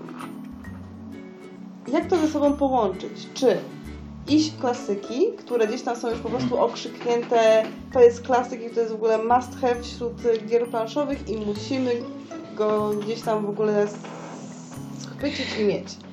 jak 1.87 2.09
to 2.09 2.17
ze 2.17 2.27
sobą 2.27 2.53
połączyć? 2.53 3.27
Czy 3.33 3.57
iść 4.27 4.51
w 4.51 4.59
klasyki, 4.59 5.27
które 5.37 5.67
gdzieś 5.67 5.81
tam 5.81 5.95
są 5.95 6.09
już 6.09 6.19
po 6.19 6.29
prostu 6.29 6.59
okrzyknięte, 6.59 7.63
to 7.93 7.99
jest 7.99 8.21
klasyk 8.21 8.63
i 8.63 8.69
to 8.69 8.79
jest 8.79 8.91
w 8.91 8.95
ogóle 8.95 9.17
must 9.17 9.61
have 9.61 9.83
wśród 9.83 10.13
gier 10.47 10.67
planszowych 10.67 11.29
i 11.29 11.37
musimy 11.37 12.01
go 12.55 12.89
gdzieś 12.89 13.21
tam 13.21 13.45
w 13.45 13.49
ogóle 13.49 13.87
schwycić 14.99 15.47
i 15.59 15.63
mieć. 15.63 16.06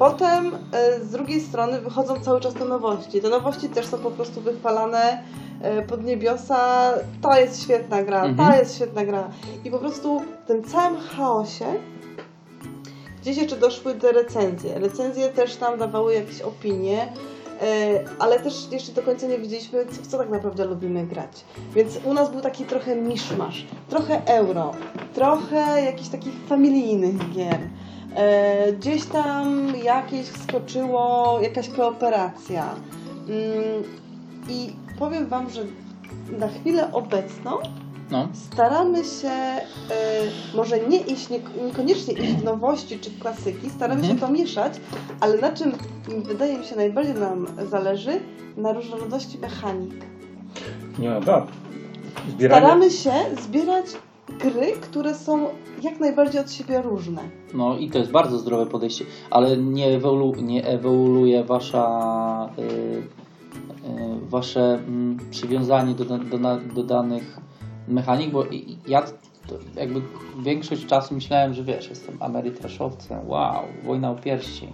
Potem 0.00 0.46
y, 0.46 1.04
z 1.04 1.10
drugiej 1.10 1.40
strony 1.40 1.80
wychodzą 1.80 2.20
cały 2.20 2.40
czas 2.40 2.54
te 2.54 2.64
nowości. 2.64 3.20
Te 3.20 3.28
nowości 3.28 3.68
też 3.68 3.86
są 3.86 3.98
po 3.98 4.10
prostu 4.10 4.40
wychwalane 4.40 5.22
y, 5.78 5.82
pod 5.82 6.04
niebiosa. 6.04 6.92
To 7.22 7.40
jest 7.40 7.62
świetna 7.62 8.02
gra, 8.02 8.24
Mhm. 8.24 8.36
ta 8.48 8.56
jest 8.58 8.76
świetna 8.76 9.04
gra. 9.04 9.28
I 9.64 9.70
po 9.70 9.78
prostu 9.78 10.20
w 10.44 10.46
tym 10.46 10.64
całym 10.64 11.00
chaosie 11.00 11.66
Gdzieś 13.22 13.36
jeszcze 13.36 13.56
doszły 13.56 13.94
te 13.94 14.12
recenzje. 14.12 14.78
Recenzje 14.78 15.28
też 15.28 15.56
tam 15.56 15.78
dawały 15.78 16.14
jakieś 16.14 16.40
opinie, 16.40 17.12
e, 17.62 17.66
ale 18.18 18.40
też 18.40 18.68
jeszcze 18.70 18.92
do 18.92 19.02
końca 19.02 19.26
nie 19.26 19.38
wiedzieliśmy, 19.38 19.84
w 19.84 20.06
co 20.06 20.18
tak 20.18 20.30
naprawdę 20.30 20.64
lubimy 20.64 21.06
grać. 21.06 21.44
Więc 21.74 21.98
u 22.04 22.14
nas 22.14 22.30
był 22.30 22.40
taki 22.40 22.64
trochę 22.64 22.96
miszmasz, 22.96 23.66
trochę 23.88 24.22
euro, 24.26 24.72
trochę 25.14 25.82
jakichś 25.84 26.08
takich 26.08 26.34
familijnych 26.48 27.30
gier. 27.30 27.58
E, 28.16 28.72
Gdzieś 28.72 29.04
tam 29.04 29.72
jakieś 29.84 30.26
wskoczyło, 30.26 31.38
jakaś 31.42 31.68
kooperacja. 31.68 32.74
Mm, 33.28 33.82
I 34.48 34.72
powiem 34.98 35.26
Wam, 35.26 35.50
że 35.50 35.60
na 36.38 36.48
chwilę 36.48 36.92
obecną 36.92 37.50
No. 38.10 38.28
staramy 38.34 38.98
się 39.04 39.28
y, 39.30 40.56
może 40.56 40.78
nie 40.80 41.00
iść, 41.00 41.28
nie, 41.30 41.40
niekoniecznie 41.66 42.14
iść 42.14 42.32
w 42.32 42.44
nowości 42.44 42.98
czy 42.98 43.10
w 43.10 43.18
klasyki, 43.18 43.70
staramy 43.70 44.00
Mhm. 44.00 44.14
się 44.18 44.26
to 44.26 44.32
mieszać, 44.32 44.72
ale 45.20 45.38
na 45.38 45.52
czym 45.52 45.72
wydaje 46.08 46.58
mi 46.58 46.64
się 46.64 46.76
najbardziej 46.76 47.14
nam 47.14 47.46
zależy? 47.70 48.20
Na 48.56 48.72
różnorodności 48.72 49.38
mechanik. 49.38 49.94
Nie 50.98 51.10
ma 51.10 51.20
tak. 51.20 51.44
Zbieranie, 52.30 52.60
Staramy 52.66 52.90
się 52.90 53.12
zbierać 53.42 53.86
gry, 54.38 54.72
które 54.80 55.14
są 55.14 55.48
jak 55.82 56.00
najbardziej 56.00 56.40
od 56.40 56.52
siebie 56.52 56.82
różne. 56.82 57.22
No 57.54 57.76
i 57.76 57.90
to 57.90 57.98
jest 57.98 58.10
bardzo 58.10 58.38
zdrowe 58.38 58.66
podejście, 58.66 59.04
ale 59.30 59.56
nie, 59.56 59.86
ewolu, 59.86 60.34
nie 60.42 60.66
ewoluuje 60.66 61.44
wasza, 61.44 62.50
y, 62.58 62.62
y, 62.62 63.02
wasze 64.28 64.74
mm, 64.74 65.18
przywiązanie 65.30 65.94
do, 65.94 66.04
do, 66.04 66.38
do 66.74 66.82
danych 66.82 67.40
mechanik, 67.88 68.30
bo 68.30 68.44
ja 68.88 69.02
jakby 69.76 70.02
większość 70.42 70.86
czasu 70.86 71.14
myślałem, 71.14 71.54
że 71.54 71.64
wiesz, 71.64 71.88
jestem 71.88 72.16
amerytraszowcem, 72.20 73.28
wow, 73.28 73.62
wojna 73.84 74.10
o 74.10 74.14
pierścień. 74.14 74.72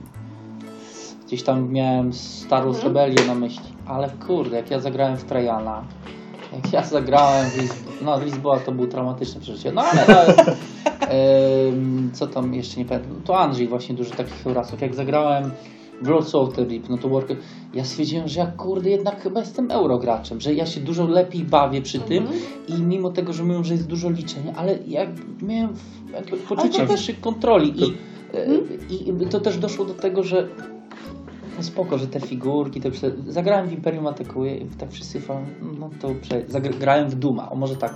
Gdzieś 1.27 1.42
tam 1.42 1.73
miałem 1.73 2.12
Star 2.12 2.64
Wars 2.64 2.77
Mhm. 2.77 2.95
Rebellion 2.95 3.27
na 3.27 3.35
myśli, 3.35 3.66
ale 3.87 4.11
kurde, 4.27 4.57
jak 4.57 4.71
ja 4.71 4.81
zagrałem 4.81 5.16
w 5.16 5.25
Trajana, 5.25 5.85
jak 6.53 6.73
ja 6.73 6.85
zagrałem 6.85 7.51
w 7.51 7.57
Lisboa, 7.57 7.93
no 8.03 8.25
Lisboa 8.25 8.59
to 8.61 8.73
był 8.73 8.87
traumatyczne 8.87 9.41
przeżycie, 9.41 9.73
no 9.73 9.83
ale 9.83 10.05
no, 10.09 10.53
Em, 11.09 12.11
co 12.13 12.27
tam 12.27 12.55
jeszcze 12.55 12.81
nie 12.81 12.85
pamiętam. 12.85 13.21
To 13.25 13.39
Andrzej 13.39 13.69
właśnie 13.69 13.95
dużo 13.95 14.15
takich 14.15 14.47
eurasów. 14.47 14.81
Jak 14.81 14.95
zagrałem 14.95 15.51
of 16.33 16.55
the 16.55 16.67
Deep, 16.67 16.89
no 16.89 16.99
to 16.99 17.09
Worker, 17.09 17.37
ja 17.75 17.85
stwierdziłem, 17.85 18.29
że 18.29 18.41
ja 18.41 18.47
kurde 18.47 18.91
jednak 18.91 19.23
chyba 19.23 19.41
jestem 19.41 19.71
eurograczem, 19.71 20.41
że 20.41 20.55
ja 20.55 20.67
się 20.67 20.81
dużo 20.81 21.07
lepiej 21.07 21.45
bawię 21.45 21.83
przy 21.83 21.99
tym 22.01 22.23
Mhm. 22.23 22.41
i 22.69 22.83
mimo 22.83 23.11
tego, 23.11 23.33
że 23.33 23.45
mówią, 23.45 23.65
że 23.65 23.75
jest 23.75 23.87
dużo 23.87 24.11
liczenia, 24.11 24.53
ale 24.57 24.79
ja 24.87 25.07
miałem 25.43 25.75
poczucie 26.49 26.87
wyższej 26.87 27.15
kontroli 27.15 27.81
i, 27.81 27.95
Mhm. 28.35 28.69
e, 28.91 29.25
i 29.25 29.27
to 29.27 29.41
też 29.41 29.59
doszło 29.59 29.85
do 29.85 29.95
tego, 29.95 30.23
że 30.23 30.49
no 31.57 31.62
spoko, 31.62 31.99
że 31.99 32.07
te 32.07 32.21
figurki, 32.21 32.81
te 32.81 32.90
prze... 32.90 33.11
zagrałem 33.29 33.69
w 33.69 33.73
Imperium 33.73 34.07
Atakuje 34.07 34.57
i 34.57 34.66
tak 34.66 34.90
wszyscy 34.90 35.21
fan, 35.21 35.47
no 35.81 35.90
to 36.01 36.09
prze... 36.23 36.42
zagrałem 36.49 37.09
w 37.11 37.14
Duma, 37.14 37.51
o 37.51 37.55
może 37.57 37.77
tak, 37.77 37.95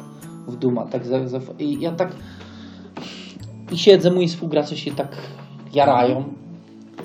w 0.49 0.57
Duma, 0.57 0.87
tak 0.87 1.07
za, 1.07 1.29
za... 1.29 1.41
i 1.59 1.81
ja 1.81 1.93
tak 1.93 2.13
i 3.73 3.79
siedzę, 3.79 4.11
moi 4.11 4.29
współgracze 4.29 4.77
się 4.77 4.91
tak 4.91 5.17
jarają. 5.75 6.25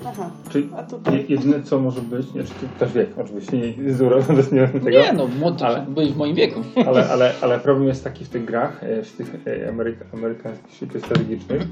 Aha. 0.06 0.30
Czyli 0.50 0.68
A 0.76 0.82
tutaj- 0.82 1.14
je- 1.14 1.24
jedyne 1.28 1.62
co 1.62 1.78
może 1.80 2.00
być, 2.00 2.34
nie, 2.34 2.44
czy 2.44 2.50
ty 2.54 2.66
też 2.78 2.92
wiek, 2.92 3.18
oczywiście 3.18 3.58
nie, 3.58 3.92
z 3.94 4.00
urodzenia 4.00 4.40
nie 4.52 4.58
wiem 4.60 4.70
tego, 4.72 4.90
Nie 4.90 5.12
no, 5.12 5.26
młody, 5.40 5.64
Ale- 5.64 5.86
byli 5.88 6.12
w 6.12 6.16
moim 6.16 6.34
wieku. 6.34 6.60
ale, 6.86 7.08
ale, 7.12 7.32
ale 7.42 7.58
problem 7.58 7.88
jest 7.88 8.04
taki 8.04 8.24
w 8.24 8.28
tych 8.28 8.44
grach, 8.44 8.84
e, 8.84 9.02
w 9.02 9.12
tych 9.12 9.34
e, 9.46 9.68
ameryka, 9.68 10.04
amerykańskich 10.14 10.74
świecie 10.74 11.00
strategicznych. 11.00 11.62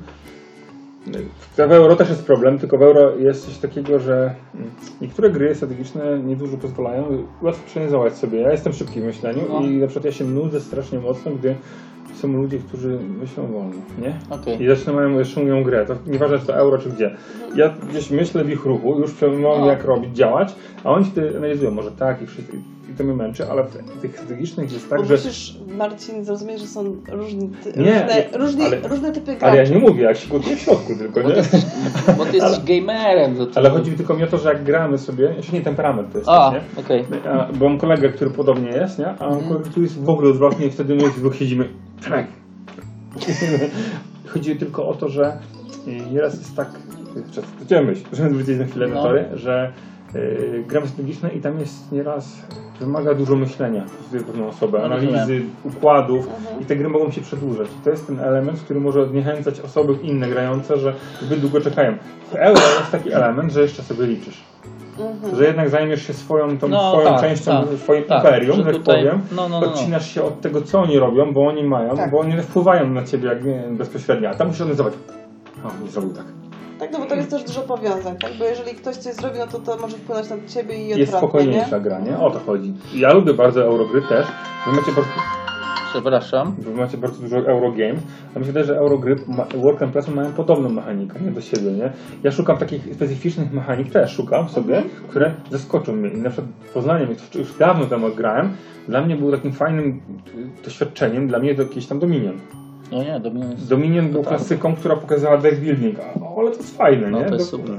W 1.57 1.61
euro 1.61 1.97
też 1.97 2.09
jest 2.09 2.27
problem, 2.27 2.59
tylko 2.59 2.79
w 2.79 2.83
euro 2.83 3.17
jest 3.17 3.47
coś 3.47 3.59
takiego, 3.59 3.99
że 3.99 4.35
niektóre 5.01 5.31
gry 5.31 5.55
strategiczne 5.55 6.19
niedużo 6.19 6.57
pozwalają 6.57 7.05
łatwo 7.43 7.67
przeanalizować 7.67 8.15
sobie. 8.15 8.41
Ja 8.41 8.53
jestem 8.53 8.73
szybki 8.73 9.01
w 9.01 9.05
myśleniu 9.05 9.41
No. 9.49 9.61
i 9.61 9.77
na 9.77 9.87
przykład 9.87 10.05
ja 10.05 10.13
się 10.13 10.25
nudzę 10.25 10.61
strasznie 10.61 10.99
mocno, 10.99 11.33
gdy 11.33 11.55
są 12.15 12.29
ludzie, 12.29 12.59
którzy 12.59 12.99
myślą 13.21 13.47
wolno, 13.47 13.73
nie? 14.03 14.19
Okej. 14.31 14.63
I 14.63 14.67
zaczynają, 14.69 15.25
szumią 15.25 15.63
grę. 15.63 15.87
To 15.87 15.95
nieważne, 16.07 16.39
czy 16.39 16.47
to 16.47 16.57
euro, 16.57 16.79
czy 16.79 16.91
gdzie. 16.91 17.17
Ja 17.57 17.75
gdzieś 17.91 18.11
myślę 18.11 18.45
w 18.45 18.51
ich 18.51 18.65
ruchu, 18.65 19.01
już 19.01 19.13
przemyślałem, 19.13 19.61
No. 19.61 19.67
jak 19.67 19.85
robić, 19.85 20.17
działać, 20.17 20.55
a 20.85 20.91
oni 20.91 21.05
wtedy 21.05 21.37
analizują, 21.37 21.71
może 21.71 21.91
tak 21.91 22.23
i 22.23 22.27
wszystko. 22.27 22.57
I 22.91 22.95
to 22.97 23.05
mnie 23.05 23.15
męczy, 23.15 23.51
ale 23.51 23.65
w 23.65 24.01
tych 24.03 24.17
strategicznych 24.17 24.73
jest 24.73 24.91
tak, 24.91 24.99
Bo 25.01 25.05
że... 25.05 25.15
musisz, 25.15 25.57
Marcin, 25.79 26.25
zrozumieć, 26.25 26.61
że 26.61 26.67
są 26.67 26.97
różni, 27.09 27.49
ty, 27.49 27.73
Nie, 27.81 27.93
różne, 27.93 28.07
nie, 28.33 28.39
różni, 28.39 28.65
ale- 28.65 28.89
różne 28.89 29.13
typy 29.13 29.27
graczy. 29.37 29.47
Ale 29.47 29.57
ja 29.57 29.71
nie 29.75 29.79
mówię, 29.79 30.03
jak 30.03 30.17
się 30.17 30.29
gotuję 30.29 30.57
w 30.57 30.61
środku 30.61 30.93
tylko, 30.99 31.21
Bo 31.23 31.29
nie? 31.29 31.35
ty 31.35 31.59
bo 32.19 32.25
ty 32.27 32.37
jesteś 32.37 32.61
gamerem. 32.65 33.37
To... 33.37 33.47
Ale 33.55 33.71
chodzi 33.71 33.91
mi 33.91 33.97
tylko 33.97 34.15
mi 34.15 34.25
o 34.25 34.27
to, 34.27 34.39
że 34.39 34.49
jak 34.49 34.65
gramy 34.65 34.99
sobie, 34.99 35.35
jeszcze 35.37 35.53
nie 35.53 35.61
temperament 35.61 36.13
to 36.13 36.19
jest, 36.19 36.31
A, 36.31 36.53
nie? 36.55 36.81
okej. 36.85 37.05
A, 37.33 37.53
Bo 37.53 37.69
mam 37.69 37.79
kolegę, 37.79 38.09
który 38.09 38.31
podobnie 38.31 38.69
jest, 38.71 38.99
nie? 38.99 39.07
A 39.09 39.13
mam 39.25 39.33
Mhm. 39.33 39.49
kolegę, 39.49 39.71
który 39.71 39.87
jest 39.87 40.05
w 40.05 40.09
ogóle 40.09 40.31
odwrotnie 40.31 40.67
i 40.67 40.71
wtedy 40.71 40.95
my 40.95 41.03
dwóch 41.03 41.37
siedzimy 41.37 41.69
tak. 42.11 42.27
Chodzi 44.27 44.57
tylko 44.57 44.89
o 44.89 44.95
to, 44.95 45.09
że 45.09 45.39
y, 45.89 46.13
nieraz 46.13 46.35
jest 46.39 46.57
tak, 46.57 46.69
czas 47.33 47.45
myśl, 47.87 48.03
żeby 48.13 48.31
wrócić 48.31 48.59
na 48.59 48.65
chwilę 48.67 48.89
na 48.89 48.95
No. 48.95 49.03
tory, 49.03 49.25
że 49.35 49.73
gramy 50.67 50.87
strategiczne 50.87 51.31
i 51.31 51.41
tam 51.41 51.59
jest 51.61 51.93
nieraz 51.93 52.29
wymaga 52.81 53.15
dużo 53.15 53.37
myślenia 53.37 53.85
z 54.11 54.23
pewną 54.25 54.49
osobę, 54.49 54.79
No, 54.79 54.85
analizy, 54.85 55.43
układów 55.65 56.29
Mhm. 56.39 56.61
i 56.63 56.65
te 56.65 56.77
gry 56.77 56.89
mogą 56.89 57.11
się 57.11 57.21
przedłużać. 57.21 57.69
I 57.81 57.85
to 57.85 57.91
jest 57.91 58.07
ten 58.07 58.21
element, 58.21 58.61
który 58.61 58.81
może 58.81 59.07
zniechęcać 59.09 59.61
osoby 59.61 59.95
inne 60.03 60.29
grające, 60.29 60.77
że 60.79 60.95
zbyt 61.23 61.41
długo 61.41 61.61
czekają. 61.61 61.97
W 62.31 62.35
euro 62.35 62.61
jest 62.79 62.91
taki 62.93 63.13
element, 63.13 63.53
że 63.53 63.63
jeszcze 63.63 63.83
sobie 63.83 64.07
liczysz. 64.07 64.45
Mhm. 64.99 65.37
Że 65.37 65.45
jednak 65.45 65.71
zajmiesz 65.71 66.07
się 66.07 66.13
swoją, 66.15 66.59
tą 66.59 66.69
No, 66.69 66.91
swoją 66.93 67.09
tak, 67.09 67.21
częścią, 67.21 67.51
tak, 67.51 67.79
swoim 67.79 68.05
tak, 68.05 68.25
imperium, 68.25 68.57
że 68.57 68.65
tak 68.73 68.83
powiem. 68.83 69.21
no, 69.37 69.49
no, 69.49 69.49
no, 69.49 69.61
no. 69.61 69.73
Odcinasz 69.73 70.11
się 70.15 70.23
od 70.23 70.41
tego, 70.41 70.63
co 70.63 70.81
oni 70.81 70.99
robią, 70.99 71.33
bo 71.33 71.47
oni 71.47 71.65
mają, 71.65 71.97
Tak. 71.97 72.11
bo 72.11 72.19
oni 72.19 72.35
nie 72.35 72.43
wpływają 72.43 72.91
na 72.91 73.05
ciebie 73.05 73.29
jak 73.29 73.45
nie, 73.45 73.65
bezpośrednio. 73.71 74.31
A 74.31 74.35
tam 74.35 74.47
musisz 74.47 74.61
organizować. 74.61 74.95
O, 75.65 75.85
nie 75.85 75.91
zrobił 75.91 76.11
tak. 76.11 76.25
Tak, 76.79 76.93
no 76.93 76.99
bo 76.99 77.07
to 77.07 77.15
jest 77.15 77.31
też 77.31 77.45
dużo 77.45 77.61
powiązań, 77.63 78.17
tak? 78.17 78.31
Bo 78.39 78.45
jeżeli 78.45 78.75
ktoś 78.77 78.97
coś 78.97 79.15
zrobi, 79.15 79.39
no 79.39 79.47
to 79.47 79.59
to 79.59 79.77
może 79.81 79.97
wpłynąć 79.97 80.31
na 80.31 80.37
ciebie 80.49 80.75
i 80.75 80.81
odwrotnie, 80.83 80.99
Jest 81.01 81.13
spokojniejsza 81.13 81.77
nie? 81.79 81.83
gra, 81.85 82.01
nie? 82.01 82.19
O 82.19 82.31
to 82.31 82.39
chodzi. 82.39 82.75
Ja 82.95 83.13
lubię 83.13 83.35
bardzo 83.35 83.65
Eurogry 83.65 84.03
też. 84.03 84.27
Wy 84.67 84.73
macie 84.73 84.93
bardzo, 84.93 85.11
Przepraszam. 85.91 86.55
wy 86.59 86.75
macie 86.75 86.99
bardzo 86.99 87.21
dużo 87.23 87.37
Eurogames, 87.39 88.01
a 88.35 88.39
mi 88.39 88.45
się 88.45 88.53
wydaje, 88.53 88.67
że 88.67 88.77
Eurogry, 88.79 89.17
Work 89.63 89.83
and 89.83 89.93
Placement 89.93 90.17
mają 90.17 90.33
podobną 90.33 90.69
mechanikę, 90.69 91.21
nie 91.21 91.31
do 91.31 91.41
siebie, 91.41 91.71
nie? 91.73 91.93
Ja 92.23 92.31
szukam 92.33 92.57
takich 92.57 92.95
specyficznych 92.95 93.53
mechanik, 93.53 93.93
też 93.93 94.11
szukam 94.13 94.49
sobie, 94.49 94.77
Mhm. 94.77 95.09
które 95.09 95.35
zaskoczą 95.51 95.93
mnie. 95.93 96.09
I 96.11 96.17
na 96.19 96.31
przykład 96.31 96.51
Poznanie, 96.75 97.07
to 97.33 97.39
już 97.39 97.59
dawno 97.59 97.87
temu 97.87 98.09
grałem, 98.17 98.53
dla 98.89 99.03
mnie 99.03 99.17
był 99.17 99.31
takim 99.33 99.53
fajnym 99.53 100.01
y, 100.61 100.65
doświadczeniem, 100.65 101.29
dla 101.29 101.39
mnie 101.39 101.55
to 101.55 101.63
jakiś 101.63 101.87
tam 101.87 101.99
Dominion. 101.99 102.39
No 102.93 103.03
nie, 103.03 103.21
Dominion 103.21 103.51
jest... 103.51 103.69
Dominion 103.69 104.09
był 104.11 104.21
tak. 104.21 104.29
klasyką, 104.29 104.77
która 104.77 104.97
pokazała 104.97 105.39
deck 105.39 105.61
building, 105.61 105.99
a- 106.01 106.41
ale 106.41 106.51
to 106.51 106.57
jest 106.57 106.77
fajne, 106.77 107.11
No 107.11 107.19
nie? 107.21 107.25
to 107.27 107.35
jest 107.35 107.51
super. 107.51 107.75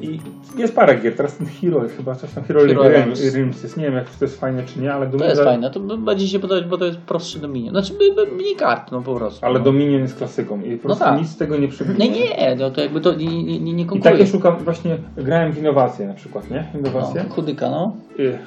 I 0.00 0.20
jest 0.58 0.74
parę 0.74 1.00
gier, 1.00 1.16
teraz 1.16 1.36
ten 1.36 1.46
Hero, 1.46 1.80
chyba 1.96 2.14
coś 2.14 2.30
tam 2.30 2.44
Hero, 2.44 2.60
Hero. 2.60 2.82
Realms. 2.82 3.34
Realms 3.34 3.62
jest, 3.62 3.76
nie 3.76 3.84
wiem 3.84 3.94
jak 3.94 4.10
to 4.10 4.24
jest 4.24 4.40
fajne 4.40 4.62
czy 4.64 4.80
nie, 4.80 4.92
ale 4.92 5.06
To 5.06 5.12
Dominion, 5.12 5.30
jest 5.30 5.42
fajne, 5.42 5.70
to 5.70 5.80
będzie 5.80 6.28
się 6.28 6.38
podobać, 6.38 6.64
bo 6.64 6.78
to 6.78 6.84
jest 6.84 6.98
prostszy 6.98 7.38
Dominion. 7.38 7.70
Znaczy 7.74 7.92
mniej 8.36 8.56
kart, 8.56 8.92
no 8.92 9.02
po 9.02 9.14
prostu. 9.14 9.46
ale 9.46 9.58
no. 9.58 9.64
Dominion 9.64 10.00
jest 10.00 10.16
klasyką 10.18 10.62
i 10.62 10.76
po 10.76 10.82
prostu 10.82 11.04
tak. 11.04 11.20
nic 11.20 11.28
z 11.28 11.36
tego 11.36 11.56
nie 11.56 11.68
przebije. 11.68 11.98
Nie, 11.98 12.08
nie, 12.10 12.56
no 12.58 12.70
to 12.70 12.80
jakby 12.80 13.00
to 13.00 13.14
nie, 13.14 13.44
nie, 13.44 13.60
nie, 13.60 13.82
I 13.82 13.86
konkuruje. 13.86 14.18
takie 14.18 14.26
szukam, 14.30 14.56
właśnie 14.56 14.98
grałem 15.16 15.52
w 15.52 15.58
innowacje 15.58 16.06
na 16.06 16.14
przykład, 16.14 16.50
nie? 16.50 16.66
Innowacje. 16.74 17.24
No, 17.28 17.34
chudyka, 17.34 17.70
no. 17.70 17.96
Y, 18.18 18.38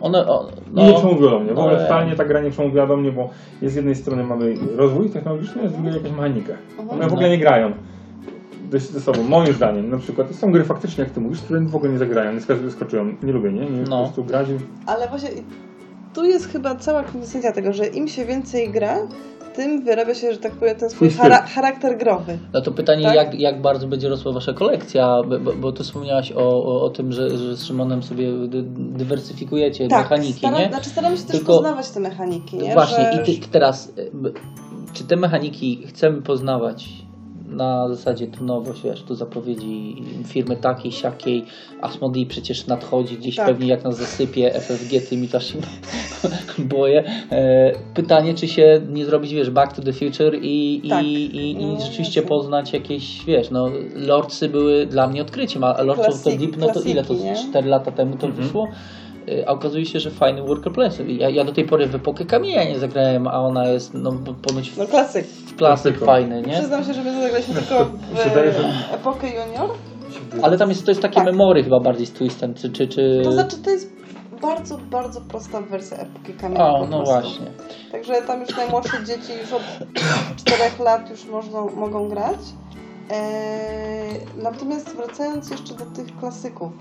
One, 0.00 0.26
o, 0.26 0.48
I 0.74 0.76
nie 0.76 0.92
no, 0.92 0.98
przemówiło 0.98 1.30
do 1.30 1.38
mnie, 1.40 1.52
w 1.52 1.54
no, 1.54 1.60
ogóle 1.60 1.76
totalnie 1.82 2.16
ta 2.16 2.24
gra 2.24 2.40
nie 2.40 2.50
przemówiła 2.50 2.86
do 2.86 2.96
mnie, 2.96 3.12
bo 3.12 3.30
jest 3.62 3.72
z 3.72 3.76
jednej 3.76 3.94
strony 3.94 4.24
mamy 4.24 4.54
rozwój 4.76 5.10
technologiczny, 5.10 5.62
a 5.64 5.68
z 5.68 5.72
drugiej 5.72 5.92
jakaś 5.94 6.10
mechanikę. 6.10 6.56
One 6.88 7.08
w 7.08 7.12
ogóle 7.12 7.28
nie 7.28 7.38
grają 7.38 7.72
ze 8.72 8.78
ze 8.78 9.00
sobą, 9.00 9.22
moim 9.22 9.52
zdaniem. 9.52 9.90
Na 9.90 9.98
przykład 9.98 10.34
są 10.34 10.52
gry 10.52 10.64
faktycznie, 10.64 11.04
jak 11.04 11.12
ty 11.12 11.20
mówisz, 11.20 11.40
które 11.42 11.60
w 11.60 11.76
ogóle 11.76 11.92
nie 11.92 11.98
zagrają, 11.98 12.32
nie 12.32 12.40
sk- 12.40 12.70
skoczyłem, 12.70 13.16
nie 13.22 13.32
lubię, 13.32 13.52
nie? 13.52 13.60
nie 13.60 13.82
No. 13.82 13.96
Po 13.96 14.02
prostu 14.02 14.24
grać 14.24 14.46
Ale 14.86 15.08
właśnie 15.08 15.30
tu 16.14 16.24
jest 16.24 16.48
chyba 16.48 16.74
cała 16.74 17.02
kwintesencja 17.02 17.52
tego, 17.52 17.72
że 17.72 17.86
im 17.86 18.08
się 18.08 18.24
więcej 18.24 18.70
gra, 18.70 18.96
tym 19.54 19.84
wyrabia 19.84 20.14
się, 20.14 20.32
że 20.32 20.38
tak 20.38 20.52
powiem, 20.52 20.76
ten 20.76 20.90
swój 20.90 21.08
chara- 21.10 21.46
charakter 21.54 21.98
growy. 21.98 22.38
No 22.52 22.60
to 22.60 22.72
pytanie, 22.72 23.02
Tak? 23.04 23.14
jak, 23.14 23.34
jak 23.40 23.62
bardzo 23.62 23.86
będzie 23.88 24.08
rosła 24.08 24.32
wasza 24.32 24.52
kolekcja, 24.52 25.16
bo, 25.28 25.38
bo, 25.38 25.52
bo 25.52 25.72
ty 25.72 25.82
wspomniałaś 25.82 26.32
o, 26.32 26.38
o, 26.64 26.82
o 26.82 26.90
tym, 26.90 27.12
że, 27.12 27.38
że 27.38 27.56
z 27.56 27.64
Szymonem 27.64 28.02
sobie 28.02 28.32
dy, 28.48 28.62
dywersyfikujecie 28.98 29.88
mechaniki, 29.88 30.32
Tak, 30.32 30.38
staram, 30.38 30.60
nie? 30.60 30.68
Znaczy 30.68 30.90
staramy 30.90 31.16
się 31.16 31.22
też 31.22 31.36
Tylko- 31.36 31.52
poznawać 31.52 31.90
te 31.90 32.00
mechaniki, 32.00 32.56
nie? 32.56 32.72
Właśnie, 32.74 33.12
że... 33.12 33.22
i 33.32 33.38
ty, 33.40 33.48
teraz, 33.48 33.92
b- 34.14 34.30
czy 34.92 35.04
te 35.04 35.16
mechaniki 35.16 35.86
chcemy 35.86 36.22
poznawać 36.22 36.88
na 37.54 37.88
zasadzie 37.88 38.26
tu 38.26 38.44
nowość, 38.44 38.82
wiesz, 38.82 39.02
tu 39.02 39.14
zapowiedzi 39.14 40.02
firmy 40.26 40.56
takiej, 40.56 40.92
siakiej, 40.92 41.44
Asmodee 41.80 42.26
przecież 42.26 42.66
nadchodzi 42.66 43.16
gdzieś 43.18 43.36
Tak. 43.36 43.46
pewnie 43.46 43.66
jak 43.66 43.84
nas 43.84 43.96
zasypie 43.96 44.50
FFG, 44.60 45.00
tymi 45.08 45.28
też 45.28 45.52
się 45.52 45.58
boję. 46.58 47.04
E, 47.32 47.72
Pytanie, 47.94 48.34
czy 48.34 48.48
się 48.48 48.80
nie 48.90 49.04
zrobić, 49.04 49.34
wiesz, 49.34 49.50
Back 49.50 49.72
to 49.76 49.82
the 49.82 49.92
Future 49.92 50.34
i, 50.42 50.82
Tak. 50.88 51.04
i, 51.04 51.14
i, 51.36 51.50
i 51.50 51.66
No, 51.66 51.80
rzeczywiście 51.80 52.20
jasne. 52.20 52.28
poznać 52.36 52.72
jakieś, 52.72 53.24
wiesz, 53.24 53.50
no 53.50 53.68
Lordsy 53.94 54.48
były 54.48 54.86
dla 54.86 55.08
mnie 55.08 55.22
odkryciem, 55.22 55.64
a 55.64 55.82
Lords 55.82 56.08
of 56.08 56.22
the 56.22 56.36
Deep, 56.38 56.56
no 56.56 56.68
to 56.72 56.80
ile 56.80 57.04
to, 57.04 57.14
nie? 57.14 57.34
4 57.50 57.68
lata 57.68 57.90
temu 57.90 58.16
to 58.16 58.26
Mhm. 58.26 58.44
wyszło? 58.46 58.68
Y, 59.28 59.44
A 59.48 59.52
okazuje 59.52 59.86
się, 59.86 60.00
że 60.00 60.10
fajny 60.10 60.42
worker 60.42 60.72
placement. 60.72 61.10
Ja, 61.20 61.30
ja 61.30 61.44
do 61.44 61.52
tej 61.52 61.64
pory 61.64 61.86
w 61.86 61.94
epokę 61.94 62.24
kamienia 62.24 62.64
nie 62.64 62.78
zagrałem, 62.78 63.26
a 63.28 63.40
ona 63.40 63.68
jest 63.68 63.94
no, 63.94 64.12
ponoć 64.42 64.76
No 64.76 64.86
klasyk. 64.86 65.26
klasyk 65.56 65.98
fajny, 65.98 66.42
nie? 66.42 66.52
Przyznam 66.52 66.84
się, 66.84 66.94
że 66.94 67.04
my 67.04 67.22
zagraliśmy 67.22 67.54
tylko 67.60 67.84
w 67.84 68.16
że- 68.16 68.94
epokę 68.94 69.26
junior. 69.26 69.70
Ale 70.42 70.58
tam 70.58 70.68
jest, 70.68 70.84
to 70.84 70.90
jest 70.90 71.02
takie 71.02 71.14
Tak. 71.14 71.24
memory 71.24 71.64
chyba 71.64 71.80
bardziej 71.80 72.06
z 72.06 72.12
twistem, 72.12 72.54
czy... 72.54 72.70
czy, 72.70 72.88
czy... 72.88 73.20
To 73.24 73.32
znaczy, 73.32 73.56
to 73.58 73.70
jest 73.70 73.92
bardzo, 74.42 74.78
bardzo 74.90 75.20
prosta 75.20 75.60
wersja 75.60 75.96
epoki 75.96 76.32
kamienia 76.32 76.64
O, 76.66 76.86
no 76.90 76.96
prostu. 76.96 77.04
właśnie. 77.14 77.46
Także 77.92 78.12
tam 78.26 78.40
już 78.40 78.56
najmłodsze 78.56 79.04
dzieci 79.04 79.32
już 79.42 79.52
od 79.52 79.62
4 80.44 80.62
lat 80.84 81.10
już 81.10 81.26
można, 81.26 81.60
mogą 81.60 82.08
grać. 82.08 82.38
Eee, 83.10 84.20
natomiast 84.42 84.96
wracając 84.96 85.50
jeszcze 85.50 85.74
do 85.74 85.84
tych 85.84 86.16
klasyków. 86.20 86.72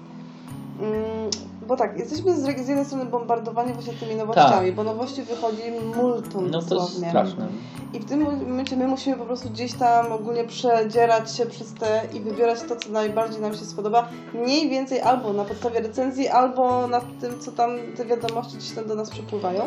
Mm, 0.82 1.30
bo 1.68 1.76
tak, 1.76 2.00
jesteśmy 2.00 2.36
z, 2.36 2.42
z 2.42 2.68
jednej 2.68 2.86
strony 2.86 3.06
bombardowani 3.06 3.74
właśnie 3.74 3.94
tymi 3.94 4.16
nowościami, 4.16 4.72
bo 4.72 4.84
nowości 4.84 5.22
wychodzi 5.22 5.62
multum 5.96 6.52
No 6.52 6.62
to 6.62 6.76
jest 6.76 7.08
straszne. 7.08 7.48
I 7.94 8.00
w 8.00 8.06
tym 8.06 8.22
momencie 8.50 8.78
my 8.78 8.88
musimy 8.88 9.18
po 9.18 9.26
prostu 9.26 9.50
gdzieś 9.50 9.74
tam 9.74 10.12
ogólnie 10.12 10.44
przedzierać 10.44 11.36
się 11.38 11.46
przez 11.46 11.74
te 11.74 12.02
i 12.14 12.20
wybierać 12.20 12.62
to, 12.62 12.76
co 12.76 12.90
najbardziej 12.90 13.42
nam 13.42 13.54
się 13.54 13.66
spodoba. 13.66 14.10
Mniej 14.34 14.70
więcej 14.70 15.02
albo 15.02 15.34
na 15.34 15.46
podstawie 15.46 15.82
recenzji, 15.82 16.28
albo 16.28 16.88
na 16.88 17.02
tym, 17.02 17.40
co 17.40 17.52
tam 17.52 17.72
te 17.98 18.06
wiadomości 18.06 18.58
gdzieś 18.58 18.72
tam 18.72 18.88
do 18.88 18.96
nas 18.96 19.10
przepływają. 19.10 19.62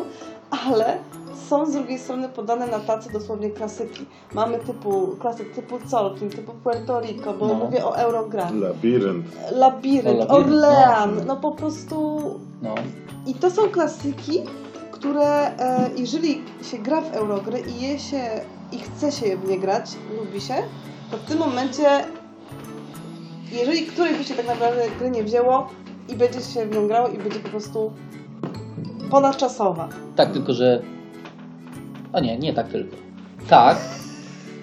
Ale 0.49 0.97
są 1.49 1.65
z 1.65 1.71
drugiej 1.73 1.99
strony 1.99 2.29
podane 2.29 2.67
na 2.67 2.79
tacy 2.79 3.11
dosłownie 3.13 3.49
klasyki. 3.49 4.05
Mamy 4.33 4.59
typu 4.59 5.15
klasyk 5.19 5.53
typu 5.55 5.79
Colkin, 5.91 6.29
typu 6.29 6.51
Puerto 6.63 6.99
Rico, 7.01 7.33
bo 7.33 7.47
No. 7.47 7.53
mówię 7.53 7.85
o 7.85 7.97
Eurogram. 7.97 8.61
Labirynt. 8.61 9.25
Labirynt, 9.51 10.21
O, 10.21 10.23
Labirynt, 10.23 10.31
Orlean, 10.31 11.15
no. 11.15 11.23
no 11.25 11.35
po 11.37 11.51
prostu 11.51 12.21
No. 12.61 12.75
i 13.25 13.33
to 13.33 13.51
są 13.51 13.69
klasyki, 13.69 14.41
które 14.91 15.57
e, 15.59 15.89
jeżeli 15.95 16.41
się 16.61 16.77
gra 16.77 17.01
w 17.01 17.13
Eurogry 17.13 17.59
i 17.59 17.81
je 17.81 17.99
się 17.99 18.21
i 18.71 18.79
chce 18.79 19.11
się 19.11 19.37
w 19.37 19.49
nie 19.49 19.59
grać, 19.59 19.91
lubi 20.19 20.41
się, 20.41 20.53
to 21.11 21.17
w 21.17 21.21
tym 21.23 21.39
momencie, 21.39 21.87
jeżeli 23.51 23.85
której 23.87 24.15
by 24.15 24.23
się 24.23 24.35
tak 24.35 24.47
naprawdę 24.47 24.81
gry 24.99 25.09
nie 25.11 25.23
wzięło 25.23 25.67
i 26.09 26.15
będzie 26.15 26.41
się 26.41 26.65
w 26.65 26.75
nią 26.75 26.87
grało 26.87 27.07
i 27.07 27.17
będzie 27.17 27.39
po 27.39 27.49
prostu 27.49 27.91
ponadczasowa. 29.09 29.89
Tak, 30.15 30.31
tylko 30.31 30.53
że... 30.53 30.81
A 32.13 32.19
nie, 32.19 32.37
nie 32.37 32.53
tak 32.53 32.67
tylko. 32.67 32.95
Tak, 33.49 33.77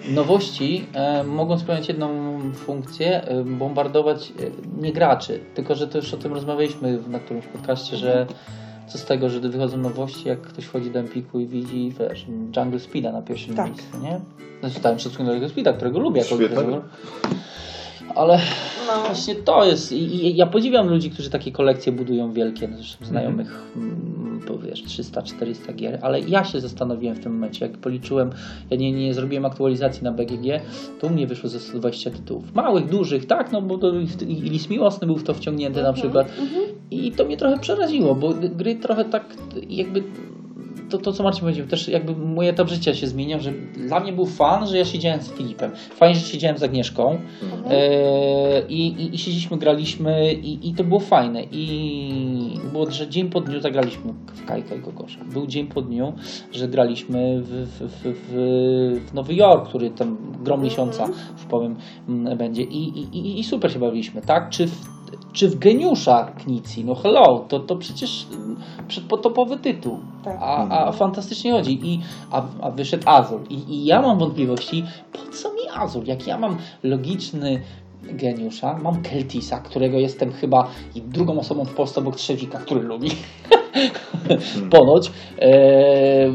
nowości 0.09 0.85
e, 0.93 1.23
mogą 1.23 1.59
spełniać 1.59 1.87
jedną 1.87 2.09
funkcję, 2.53 3.23
e, 3.23 3.43
bombardować 3.43 4.31
e, 4.31 4.81
nie 4.81 4.93
graczy. 4.93 5.39
Tylko, 5.55 5.75
że 5.75 5.87
to 5.87 5.97
już 5.97 6.13
o 6.13 6.17
tym 6.17 6.33
rozmawialiśmy 6.33 6.99
na 7.07 7.19
którymś 7.19 7.45
podcaście, 7.45 7.97
że 7.97 8.25
co 8.87 8.97
z 8.97 9.05
tego, 9.05 9.29
że 9.29 9.39
wychodzą 9.39 9.77
nowości, 9.77 10.27
jak 10.27 10.41
ktoś 10.41 10.65
wchodzi 10.65 10.91
do 10.91 10.99
Empiku 10.99 11.39
i 11.39 11.47
widzi, 11.47 11.93
wiesz, 11.99 12.25
Jungle 12.57 12.79
Speeda 12.79 13.11
na 13.11 13.21
pierwszym 13.21 13.55
Tak. 13.55 13.67
miejscu, 13.67 13.97
nie? 14.01 14.19
Znaczy, 14.59 14.99
szacunek 15.03 15.27
do 15.27 15.33
Jungle 15.33 15.49
Speeda, 15.49 15.73
którego 15.73 15.99
lubię 15.99 16.21
jako. 16.21 16.81
Ale 18.15 18.39
No, 18.87 19.03
Właśnie 19.05 19.35
to 19.35 19.65
jest. 19.65 19.91
I, 19.91 20.25
i 20.25 20.35
ja 20.35 20.47
podziwiam 20.47 20.89
ludzi, 20.89 21.09
którzy 21.09 21.29
takie 21.29 21.51
kolekcje 21.51 21.91
budują 21.91 22.31
wielkie. 22.31 22.67
No, 22.67 22.77
Zresztą 22.77 23.05
znajomych, 23.05 23.63
mm, 23.75 24.41
bo 24.47 24.57
wiesz, 24.57 24.83
300-400 24.83 25.75
gier, 25.75 25.99
ale 26.01 26.19
ja 26.19 26.43
się 26.43 26.61
zastanowiłem 26.61 27.15
w 27.15 27.19
tym 27.19 27.33
momencie, 27.33 27.65
jak 27.65 27.77
policzyłem, 27.77 28.29
ja 28.69 28.77
nie, 28.77 28.91
nie 28.91 29.13
zrobiłem 29.13 29.45
aktualizacji 29.45 30.03
na 30.03 30.11
BGG, 30.11 30.61
to 31.01 31.07
u 31.07 31.09
mnie 31.09 31.27
wyszło 31.27 31.49
ze 31.49 31.59
120 31.59 32.11
tytułów. 32.11 32.53
Małych, 32.55 32.89
dużych, 32.89 33.25
tak, 33.25 33.51
no 33.51 33.61
bo 33.61 33.77
to 33.77 33.91
i, 33.99 34.31
i 34.31 34.41
List 34.41 34.69
Miłosny 34.69 35.07
był 35.07 35.17
w 35.17 35.23
to 35.23 35.33
wciągnięty 35.33 35.83
na 35.83 35.93
przykład. 35.93 36.27
I 36.91 37.11
to 37.11 37.25
mnie 37.25 37.37
trochę 37.37 37.59
przeraziło, 37.59 38.15
bo 38.15 38.33
gry 38.33 38.75
trochę 38.75 39.05
tak 39.05 39.23
jakby 39.69 40.03
to, 40.89 40.97
to 40.97 41.13
co 41.13 41.23
Marcin 41.23 41.41
powiedział, 41.41 41.67
też 41.67 41.87
jakby 41.87 42.15
mój 42.15 42.47
etap 42.47 42.69
życia 42.69 42.93
się 42.93 43.07
zmieniał, 43.07 43.39
że 43.39 43.51
dla 43.87 43.99
mnie 43.99 44.13
był 44.13 44.25
fan, 44.25 44.67
że 44.67 44.77
ja 44.77 44.85
siedziałem 44.85 45.21
z 45.21 45.31
Filipem. 45.31 45.71
Fajnie, 45.95 46.15
że 46.15 46.25
siedziałem 46.27 46.57
z 46.57 46.63
Agnieszką 46.63 47.17
e, 47.69 48.67
i, 48.69 48.87
i, 48.87 49.15
i 49.15 49.17
siedzieliśmy, 49.17 49.57
graliśmy 49.57 50.33
i, 50.33 50.69
i 50.69 50.73
to 50.73 50.83
było 50.83 50.99
fajne. 50.99 51.43
I 51.51 52.59
było, 52.71 52.91
że 52.91 53.07
dzień 53.07 53.29
po 53.29 53.41
dniu 53.41 53.59
zagraliśmy 53.61 54.13
w 54.33 54.45
Kajka 54.45 54.75
i 54.75 54.79
Gogosza. 54.79 55.19
Był 55.33 55.47
dzień 55.47 55.67
po 55.67 55.81
dniu, 55.81 56.13
że 56.51 56.67
graliśmy 56.67 57.41
w, 57.41 57.49
w, 57.49 57.79
w, 57.79 58.15
w, 58.29 59.13
Nowy 59.13 59.33
Jork, 59.35 59.67
który 59.69 59.89
tam 59.89 60.17
grom 60.43 60.63
miesiąca, 60.63 61.05
już 61.05 61.45
powiem, 61.49 61.75
m, 62.09 62.29
będzie. 62.37 62.61
I, 62.63 62.83
i, 62.99 63.17
i- 63.17 63.39
i 63.39 63.43
super 63.43 63.71
się 63.73 63.79
bawiliśmy, 63.79 64.21
tak? 64.21 64.49
Czy 64.49 64.67
w, 64.67 64.94
czy 65.35 65.49
w 65.49 65.59
geniusza 65.59 66.31
Knicji? 66.43 66.85
No 66.85 66.95
hello, 66.95 67.45
to, 67.47 67.59
to 67.59 67.75
przecież 67.75 68.27
mm, 68.33 68.55
przedpotopowy 68.87 69.57
tytuł. 69.57 69.99
Tak. 70.23 70.37
A, 70.41 70.69
a 70.87 70.91
fantastycznie 70.91 71.51
chodzi. 71.51 71.79
I, 71.93 72.01
a, 72.31 72.43
a 72.61 72.71
wyszedł 72.71 73.03
Azul. 73.09 73.39
I, 73.49 73.53
I 73.73 73.85
ja 73.85 74.01
mam 74.01 74.19
wątpliwości, 74.19 74.83
po 75.13 75.19
co 75.31 75.53
mi 75.53 75.59
Azul? 75.75 76.03
Jak 76.05 76.27
ja 76.27 76.37
mam 76.37 76.57
logiczny 76.83 77.61
geniusza, 78.03 78.77
mam 78.83 79.01
Keltisa, 79.01 79.59
którego 79.59 79.99
jestem 79.99 80.31
chyba 80.31 80.67
i 80.95 81.01
drugą 81.01 81.39
osobą 81.39 81.65
w 81.65 81.73
Polsce 81.73 81.99
obok 82.01 82.15
Trzewika, 82.15 82.59
który 82.59 82.81
lubi. 82.81 83.09
Ponoć. 84.71 85.11
E, 85.39 85.47
e, 85.47 86.31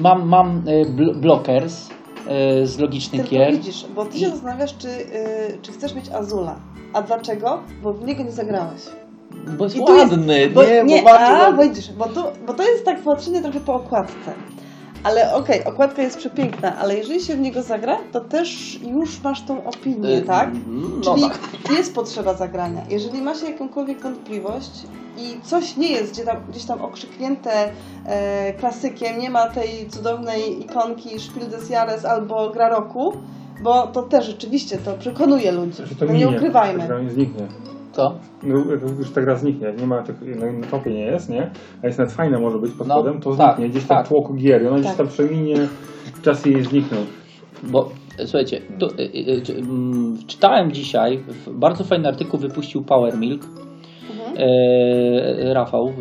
mam 0.00 0.28
mam 0.28 0.62
e, 0.66 0.84
bl- 0.84 1.20
Blockers. 1.20 1.88
e, 2.28 2.66
z 2.66 2.78
logicznych 2.78 3.20
Tylko 3.22 3.36
gier. 3.36 3.52
widzisz, 3.52 3.84
bo 3.94 4.04
ty 4.04 4.18
się 4.18 4.26
I- 4.26 4.30
zastanawiasz, 4.30 4.76
czy, 4.78 4.88
y, 4.88 5.58
czy 5.62 5.72
chcesz 5.72 5.94
mieć 5.94 6.08
Azula. 6.08 6.56
A 6.92 7.02
dlaczego? 7.02 7.58
Bo 7.82 7.92
w 7.92 8.04
niego 8.04 8.22
nie 8.24 8.32
zagrałeś. 8.32 8.80
Bo 9.58 9.64
jest 9.64 9.76
I 9.76 9.84
tu 9.84 9.96
jest- 9.96 10.10
ładny, 10.12 10.50
Bo, 10.54 10.62
nie? 10.64 10.84
nie, 10.84 11.02
bo 11.02 11.04
bardzo 11.08 11.26
a, 11.26 11.38
ładny. 11.38 11.56
bo 11.56 11.62
widzisz, 11.62 11.92
bo 11.92 12.04
to, 12.06 12.32
bo 12.46 12.54
to 12.54 12.62
jest 12.62 12.84
tak 12.84 13.00
patrzenie 13.02 13.42
trochę 13.42 13.60
po 13.60 13.74
okładce. 13.74 14.32
Ale 15.04 15.34
okej, 15.34 15.64
okładka 15.64 16.02
jest 16.02 16.18
przepiękna, 16.18 16.76
ale 16.78 16.96
jeżeli 16.96 17.20
się 17.20 17.34
w 17.36 17.40
niego 17.40 17.62
zagra, 17.62 17.98
to 18.12 18.20
też 18.20 18.78
już 18.82 19.22
masz 19.22 19.42
tą 19.42 19.64
opinię, 19.64 20.08
Y, 20.18 20.22
tak? 20.22 20.50
No 20.66 21.14
Czyli 21.14 21.22
tak. 21.22 21.38
jest 21.78 21.94
potrzeba 21.94 22.34
zagrania. 22.34 22.80
Jeżeli 22.90 23.22
macie 23.22 23.50
jakąkolwiek 23.50 24.00
wątpliwość 24.00 24.70
i 25.18 25.40
coś 25.42 25.76
nie 25.76 25.88
jest 25.88 26.12
gdzie 26.12 26.24
tam, 26.24 26.36
gdzieś 26.50 26.64
tam 26.64 26.82
okrzyknięte 26.82 27.50
e, 28.06 28.52
klasykiem, 28.52 29.18
nie 29.18 29.30
ma 29.30 29.48
tej 29.48 29.88
cudownej 29.90 30.60
ikonki 30.64 31.20
Spiel 31.20 31.48
des 31.50 31.70
Jahres 31.70 32.04
albo 32.04 32.50
gra 32.50 32.68
roku, 32.68 33.12
bo 33.62 33.86
to 33.86 34.02
też 34.02 34.26
rzeczywiście 34.26 34.78
to 34.78 34.92
przekonuje 34.94 35.52
ludzi. 35.52 35.72
Że 35.88 35.94
to 35.94 36.04
No 36.04 36.12
minie. 36.12 36.24
nie 36.26 36.36
ukrywajmy. 36.36 36.88
Nie 37.04 37.10
zniknie. 37.10 37.46
To? 37.92 38.14
No, 38.42 38.56
już 38.98 39.10
ta 39.10 39.20
gra 39.22 39.36
zniknie, 39.36 39.72
nie 39.80 39.86
ma 39.86 40.02
tych, 40.02 40.36
na, 40.40 40.52
na 40.52 40.66
topie 40.66 40.90
nie 40.90 41.00
jest, 41.04 41.28
nie? 41.28 41.50
A 41.82 41.86
jest 41.86 41.98
nawet 41.98 42.12
fajna 42.14 42.38
może 42.38 42.58
być 42.58 42.72
pod 42.72 42.86
No, 42.86 42.94
spodem, 42.94 43.20
to 43.20 43.36
tak, 43.36 43.56
zniknie. 43.56 43.70
Gdzieś 43.70 43.84
tam 43.84 43.96
tak. 43.96 44.06
w 44.06 44.08
tłoku 44.08 44.34
gier 44.34 44.66
ona 44.66 44.74
gdzieś 44.76 44.86
Tak. 44.88 44.96
tam 44.96 45.08
przeminie, 45.08 45.54
czas 46.22 46.46
jej 46.46 46.64
zniknął. 46.64 47.00
Bo 47.62 47.88
słuchajcie, 48.18 48.60
tu, 48.78 48.86
e, 48.86 48.90
e, 49.38 49.40
czy- 49.42 49.56
mm, 49.58 50.18
czytałem 50.26 50.72
dzisiaj, 50.72 51.18
w- 51.18 51.50
bardzo 51.58 51.84
fajny 51.84 52.08
artykuł 52.08 52.40
wypuścił 52.40 52.82
Power 52.84 53.18
Milk, 53.18 53.42
Mhm. 54.10 54.36
e, 54.36 55.54
Rafał 55.54 55.88
e, 55.88 55.92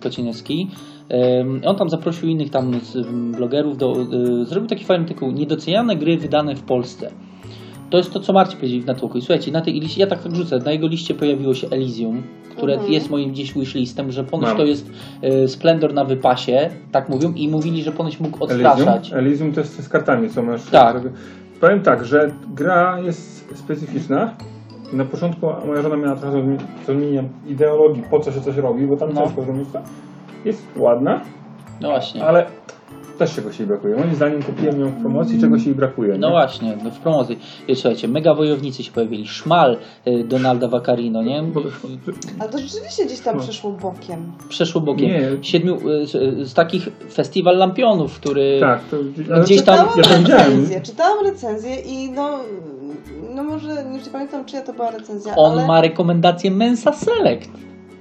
Kocieniewski. 0.00 0.70
E, 1.10 1.44
on 1.68 1.76
tam 1.76 1.90
zaprosił 1.90 2.28
innych 2.28 2.50
tam 2.50 2.72
blogerów, 3.38 3.76
do, 3.78 3.96
e, 4.42 4.44
zrobił 4.44 4.68
taki 4.68 4.84
fajny 4.84 5.04
artykuł, 5.04 5.30
niedoceniane 5.30 5.96
gry 5.96 6.18
wydane 6.18 6.56
w 6.56 6.62
Polsce. 6.62 7.10
To 7.90 7.98
jest 7.98 8.12
to, 8.12 8.20
co 8.20 8.32
Marcin 8.32 8.56
powiedział 8.58 8.80
w 8.80 8.86
natłoku. 8.86 9.18
I 9.18 9.20
słuchajcie, 9.20 9.52
na 9.52 9.60
tej 9.60 9.80
liście, 9.80 10.00
ja 10.00 10.06
tak 10.06 10.18
wrzucę, 10.18 10.58
na 10.58 10.72
jego 10.72 10.86
liście 10.86 11.14
pojawiło 11.14 11.54
się 11.54 11.68
Elysium, 11.70 12.22
które 12.56 12.72
Mhm. 12.74 12.92
jest 12.92 13.10
moim 13.10 13.30
gdzieś 13.30 13.54
wishlistem, 13.54 14.12
że 14.12 14.24
ponoć 14.24 14.48
Mam. 14.48 14.56
to 14.56 14.64
jest 14.64 14.90
e, 15.22 15.48
Splendor 15.48 15.94
na 15.94 16.04
wypasie, 16.04 16.70
tak 16.92 17.08
mówią, 17.08 17.32
i 17.32 17.48
mówili, 17.48 17.82
że 17.82 17.92
ponoć 17.92 18.20
mógł 18.20 18.44
odstraszać. 18.44 18.96
Elysium, 19.12 19.18
Elysium 19.18 19.52
to 19.52 19.60
jest 19.60 19.82
z 19.82 19.88
kartami, 19.88 20.30
co 20.30 20.42
masz. 20.42 20.64
Tak. 20.64 21.02
Powiem 21.60 21.80
tak, 21.80 22.04
że 22.04 22.30
gra 22.54 23.00
jest 23.00 23.50
specyficzna. 23.58 24.34
Na 24.92 25.04
początku 25.04 25.46
moja 25.66 25.82
żona 25.82 25.96
miała 25.96 26.16
trochę 26.16 26.36
zrozumie- 26.36 26.58
zrozumienia 26.86 27.24
ideologii, 27.48 28.02
po 28.10 28.20
co 28.20 28.32
się 28.32 28.40
coś 28.40 28.56
robi, 28.56 28.86
bo 28.86 28.96
tam 28.96 29.08
No. 29.14 29.20
ciężko 29.22 29.42
zrozumieć 29.42 29.68
to. 29.72 29.78
Jest 30.44 30.62
ładna, 30.76 31.20
No 31.80 31.88
właśnie. 31.88 32.24
ale 32.26 32.46
też 33.18 33.34
czegoś 33.34 33.58
jej 33.58 33.68
brakuje. 33.68 33.96
Moim 33.96 34.14
zdaniem 34.14 34.42
kupiłem 34.42 34.80
ją 34.80 34.88
w 34.88 35.00
promocji, 35.00 35.40
czegoś 35.40 35.66
jej 35.66 35.74
brakuje. 35.74 36.18
No 36.18 36.26
nie? 36.26 36.32
właśnie, 36.32 36.76
no 36.84 36.90
w 36.90 36.98
promocji. 36.98 37.38
I 37.68 37.74
Słuchajcie, 37.76 38.08
mega 38.08 38.34
wojownicy 38.34 38.82
się 38.82 38.92
pojawili. 38.92 39.26
Szmal 39.28 39.76
y, 40.06 40.24
Donalda 40.24 40.68
Vaccarino, 40.68 41.22
nie? 41.22 41.42
Bo- 41.42 41.60
Ale 42.38 42.48
to 42.50 42.58
rzeczywiście 42.58 43.04
gdzieś 43.06 43.20
tam 43.20 43.36
No. 43.36 43.42
przeszło 43.42 43.70
bokiem. 43.72 44.32
Przeszło 44.48 44.80
bokiem. 44.80 45.08
Nie. 45.08 45.28
Siedmiu, 45.42 45.88
y, 45.90 46.06
z, 46.06 46.48
z 46.48 46.54
takich 46.54 46.88
festiwal 47.12 47.56
lampionów, 47.56 48.14
który... 48.20 48.56
Tak, 48.60 48.80
to 48.90 48.96
ale 49.34 49.44
Gdzieś 49.44 49.62
tam- 49.62 49.76
czytałam 49.76 49.98
ja 49.98 50.02
recenzję, 50.36 50.80
czytałam 50.80 51.24
recenzję 51.26 51.76
i 51.76 52.10
no, 52.10 52.38
no 53.34 53.42
może 53.44 53.68
już 53.96 54.04
nie 54.06 54.12
pamiętam 54.12 54.44
czyja 54.44 54.62
to 54.62 54.72
była 54.72 54.90
recenzja, 54.90 55.34
On 55.36 55.52
ale 55.52 55.66
ma 55.66 55.80
rekomendację 55.80 56.50
Mensa 56.50 56.92
Select. 56.92 57.50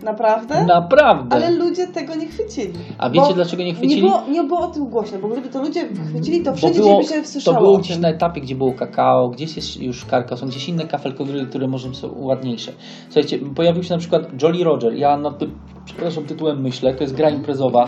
Naprawdę? 0.07 0.65
Naprawdę. 0.65 1.35
Ale 1.35 1.51
ludzie 1.51 1.87
tego 1.87 2.15
nie 2.15 2.27
chwycili. 2.27 2.73
A 2.97 3.09
wiecie 3.09 3.33
dlaczego 3.33 3.63
nie 3.63 3.73
chwycili? 3.73 3.95
Nie 3.95 4.01
było, 4.01 4.23
nie 4.29 4.43
było 4.43 4.59
o 4.59 4.67
tym 4.67 4.85
głośno, 4.85 5.19
bo 5.19 5.27
gdyby 5.27 5.49
to 5.49 5.61
ludzie 5.61 5.87
chwycili, 6.09 6.43
to 6.43 6.55
wszędzie 6.55 6.79
było, 6.79 6.97
by 6.97 7.03
się 7.03 7.21
to 7.21 7.27
słyszało 7.27 7.57
było 7.57 7.77
gdzieś 7.77 7.97
na 7.97 8.09
etapie, 8.09 8.41
gdzie 8.41 8.55
było 8.55 8.73
kakao, 8.73 9.29
gdzieś 9.29 9.55
jest 9.55 9.81
już 9.81 10.05
karka, 10.05 10.37
są 10.37 10.47
gdzieś 10.47 10.69
inne 10.69 10.85
kafelkowy, 10.87 11.45
które 11.45 11.67
może 11.67 11.93
są 11.93 12.09
ładniejsze. 12.15 12.71
Słuchajcie, 13.05 13.39
pojawił 13.55 13.83
się 13.83 13.93
na 13.93 13.99
przykład 13.99 14.41
Jolly 14.41 14.63
Roger. 14.63 14.93
Ja 14.93 15.17
nad 15.17 15.37
tym, 15.37 15.59
przepraszam, 15.85 16.23
tytułem 16.23 16.61
myślę, 16.61 16.93
to 16.93 17.03
jest 17.03 17.15
gra 17.15 17.29
imprezowa 17.29 17.87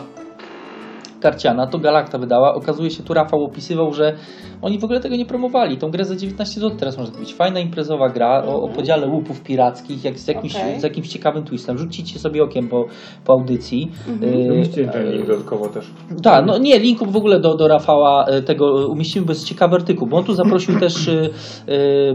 karciana, 1.19 1.67
to 1.67 1.79
Galacta 1.79 2.17
wydała. 2.17 2.55
Okazuje 2.55 2.91
się, 2.91 3.03
tu 3.03 3.13
Rafał 3.13 3.43
opisywał, 3.43 3.93
że 3.93 4.13
oni 4.61 4.79
w 4.79 4.83
ogóle 4.83 4.99
tego 4.99 5.15
nie 5.15 5.25
promowali. 5.25 5.77
Tą 5.77 5.91
grę 5.91 6.05
za 6.05 6.15
19 6.15 6.61
zł 6.61 6.77
teraz 6.77 6.97
można 6.97 7.13
kupić. 7.13 7.33
Fajna 7.33 7.59
imprezowa 7.59 8.09
gra 8.09 8.43
o, 8.45 8.61
o 8.61 8.67
podziale 8.67 9.07
łupów 9.07 9.41
pirackich, 9.41 10.03
jak 10.03 10.19
z, 10.19 10.27
jakimś, 10.27 10.55
Okej. 10.55 10.79
z 10.79 10.83
jakimś 10.83 11.07
ciekawym 11.07 11.43
twistem. 11.43 11.77
Rzucicie 11.77 12.19
sobie 12.19 12.43
okiem 12.43 12.67
po, 12.67 12.85
po 13.25 13.33
audycji. 13.33 13.91
Y, 14.23 14.53
Umieściłem 14.53 14.89
ten 14.89 15.11
link 15.11 15.27
dodatkowo 15.27 15.67
też. 15.67 15.87
tak, 16.23 16.45
no 16.45 16.57
nie, 16.57 16.79
linków 16.79 17.11
w 17.11 17.15
ogóle 17.15 17.39
do, 17.39 17.55
do 17.55 17.67
Rafała 17.67 18.25
e, 18.25 18.41
tego 18.41 18.87
umieścimy, 18.87 19.25
bo 19.25 19.31
jest 19.31 19.45
ciekawy 19.45 19.75
artykuł, 19.75 20.07
bo 20.07 20.17
on 20.17 20.23
tu 20.23 20.33
zaprosił 20.33 20.79
też, 20.79 21.09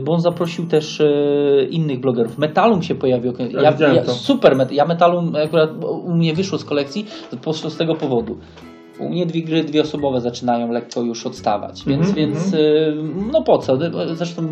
bo 0.05 0.13
on 0.13 0.21
zaprosił 0.21 0.67
też 0.67 1.01
e, 1.01 1.65
innych 1.71 2.01
blogerów. 2.01 2.39
Metalum 2.39 2.83
się 2.83 2.95
pojawił. 2.95 3.33
Ja, 3.51 3.93
ja, 3.93 4.05
super, 4.05 4.57
Met- 4.57 4.73
ja 4.73 4.85
Metalum 4.85 5.33
akurat 5.45 5.71
u 5.85 6.15
mnie 6.15 6.35
wyszło 6.35 6.59
z 6.59 6.65
kolekcji 6.65 7.07
po 7.31 7.37
prostu 7.37 7.71
z 7.71 7.77
tego 7.77 7.95
powodu. 7.95 8.39
U 8.99 9.09
mnie 9.09 9.27
dwie 9.27 9.43
gry 9.43 9.65
dwie 9.65 9.81
osobowe 9.83 10.21
zaczynają 10.21 10.71
lekko 10.73 11.03
już 11.03 11.27
odstawać, 11.27 11.83
więc, 11.87 12.09
Mhm, 12.09 12.15
więc 12.17 12.55
e, 12.55 12.59
no 13.33 13.43
po 13.43 13.59
co? 13.59 13.79
Zresztą 14.15 14.43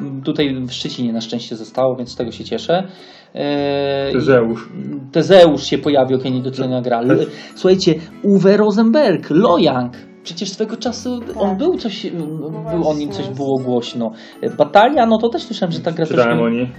m, 0.00 0.22
tutaj 0.24 0.54
w 0.66 0.72
Szczecinie 0.72 1.12
na 1.12 1.20
szczęście 1.20 1.56
zostało, 1.56 1.96
więc 1.96 2.10
z 2.12 2.16
tego 2.16 2.30
się 2.32 2.44
cieszę. 2.44 2.82
I- 3.34 4.12
Tezeusz. 4.12 4.68
Tezeusz 5.12 5.64
się 5.64 5.78
pojawił, 5.78 6.18
jak 6.18 6.32
nie 6.34 6.42
docenia 6.42 6.82
gra. 6.82 7.04
Też. 7.04 7.26
Słuchajcie, 7.54 7.94
Uwe 8.22 8.56
Rosenberg, 8.56 9.30
Lojang. 9.30 9.92
Przecież 10.22 10.50
swego 10.50 10.76
czasu 10.76 11.20
on 11.36 11.48
Tak. 11.48 11.58
był 11.58 11.76
coś, 11.76 12.06
był 12.70 12.88
o 12.88 12.94
nim 12.94 13.10
coś 13.10 13.28
było 13.28 13.58
głośno. 13.58 14.10
Batalia, 14.58 15.06
no 15.06 15.18
to 15.18 15.28
też 15.28 15.42
słyszałem, 15.42 15.72
że 15.72 15.80
ta 15.80 15.92
gra 15.92 16.06
Czytałem 16.06 16.38
troszkę... 16.38 16.44
o 16.44 16.48
niej. 16.48 16.70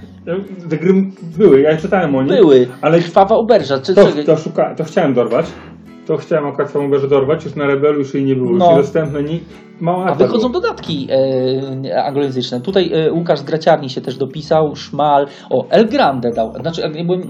Te 0.69 0.77
gry 0.77 0.93
były, 1.37 1.61
ja 1.61 1.77
czytałem 1.77 2.15
o 2.15 2.23
niej. 2.23 2.37
Były. 2.37 2.67
Ale 2.81 2.99
Krwawa 2.99 3.35
oberża. 3.35 3.79
Czy, 3.79 3.93
to, 3.95 4.11
czy, 4.11 4.23
to, 4.23 4.37
szuka, 4.37 4.75
to 4.75 4.83
chciałem 4.83 5.13
dorwać. 5.13 5.45
To 6.09 6.17
chciałem 6.17 6.47
akurat 6.47 6.71
samą 6.71 6.89
grę 6.89 7.07
dorwać, 7.07 7.45
już 7.45 7.55
na 7.55 7.67
Rebelu 7.67 7.99
już 7.99 8.13
jej 8.13 8.23
nie 8.23 8.35
było. 8.35 8.51
No. 8.51 8.71
Już 8.71 8.85
dostępne, 8.85 9.23
nie, 9.23 9.39
mało 9.79 10.05
a 10.05 10.15
wychodzą 10.15 10.49
było. 10.49 10.61
dodatki 10.61 11.07
e, 11.85 12.03
anglojęzyczne. 12.03 12.61
Tutaj 12.61 12.91
e, 12.93 13.11
Łukasz 13.13 13.39
z 13.39 13.43
Graciarni 13.43 13.89
się 13.89 14.01
też 14.01 14.17
dopisał, 14.17 14.75
Szmal, 14.75 15.27
o 15.49 15.69
El 15.69 15.89
Grande 15.89 16.31
dał. 16.31 16.53
Znaczy, 16.61 16.81
jak 16.81 16.95
nie 16.95 17.03
byłem, 17.03 17.21
e, 17.21 17.25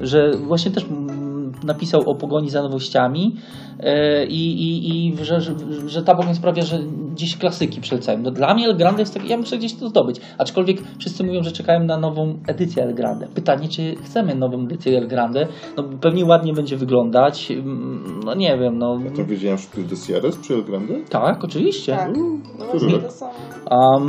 że 0.00 0.30
właśnie 0.36 0.70
też 0.70 0.84
mm, 0.84 1.37
napisał 1.64 2.00
o 2.10 2.14
pogoni 2.14 2.50
za 2.50 2.62
nowościami 2.62 3.36
e, 3.80 4.24
i, 4.26 4.52
i, 4.62 5.06
i 5.08 5.16
że, 5.24 5.40
że, 5.40 5.54
że 5.86 6.02
ta 6.02 6.14
pogoń 6.14 6.34
sprawia, 6.34 6.62
że 6.62 6.78
gdzieś 7.12 7.36
klasyki 7.36 7.80
przeleciają. 7.80 8.18
No, 8.22 8.30
dla 8.30 8.54
mnie 8.54 8.66
El 8.66 8.76
Grande 8.76 9.02
jest 9.02 9.14
taki, 9.14 9.28
ja 9.28 9.36
muszę 9.36 9.58
gdzieś 9.58 9.74
to 9.74 9.88
zdobyć. 9.88 10.20
Aczkolwiek 10.38 10.78
wszyscy 10.98 11.24
mówią, 11.24 11.42
że 11.42 11.52
czekają 11.52 11.84
na 11.84 11.98
nową 11.98 12.38
edycję 12.48 12.82
El 12.82 12.94
Grande. 12.94 13.26
Pytanie, 13.34 13.68
czy 13.68 13.94
chcemy 14.04 14.34
nową 14.34 14.62
edycję 14.62 14.98
El 14.98 15.08
Grande? 15.08 15.46
No 15.76 15.84
pewnie 16.00 16.24
ładnie 16.24 16.52
będzie 16.52 16.76
wyglądać. 16.76 17.50
Mm, 17.50 18.20
No 18.24 18.34
nie 18.34 18.58
wiem, 18.58 18.78
no. 18.78 18.98
To 19.16 19.24
widziałem 19.24 19.58
Spiel 19.58 19.86
des 19.86 20.08
Jahres 20.08 20.36
przy 20.36 20.54
El 20.54 20.64
Grande? 20.64 20.94
Tak, 21.10 21.44
oczywiście. 21.44 21.96
Tak, 21.96 22.16
no 22.16 22.38
właśnie 22.66 22.88
Który? 22.88 23.02
to 23.02 23.10
samo. 23.10 23.32
Um, 23.70 24.06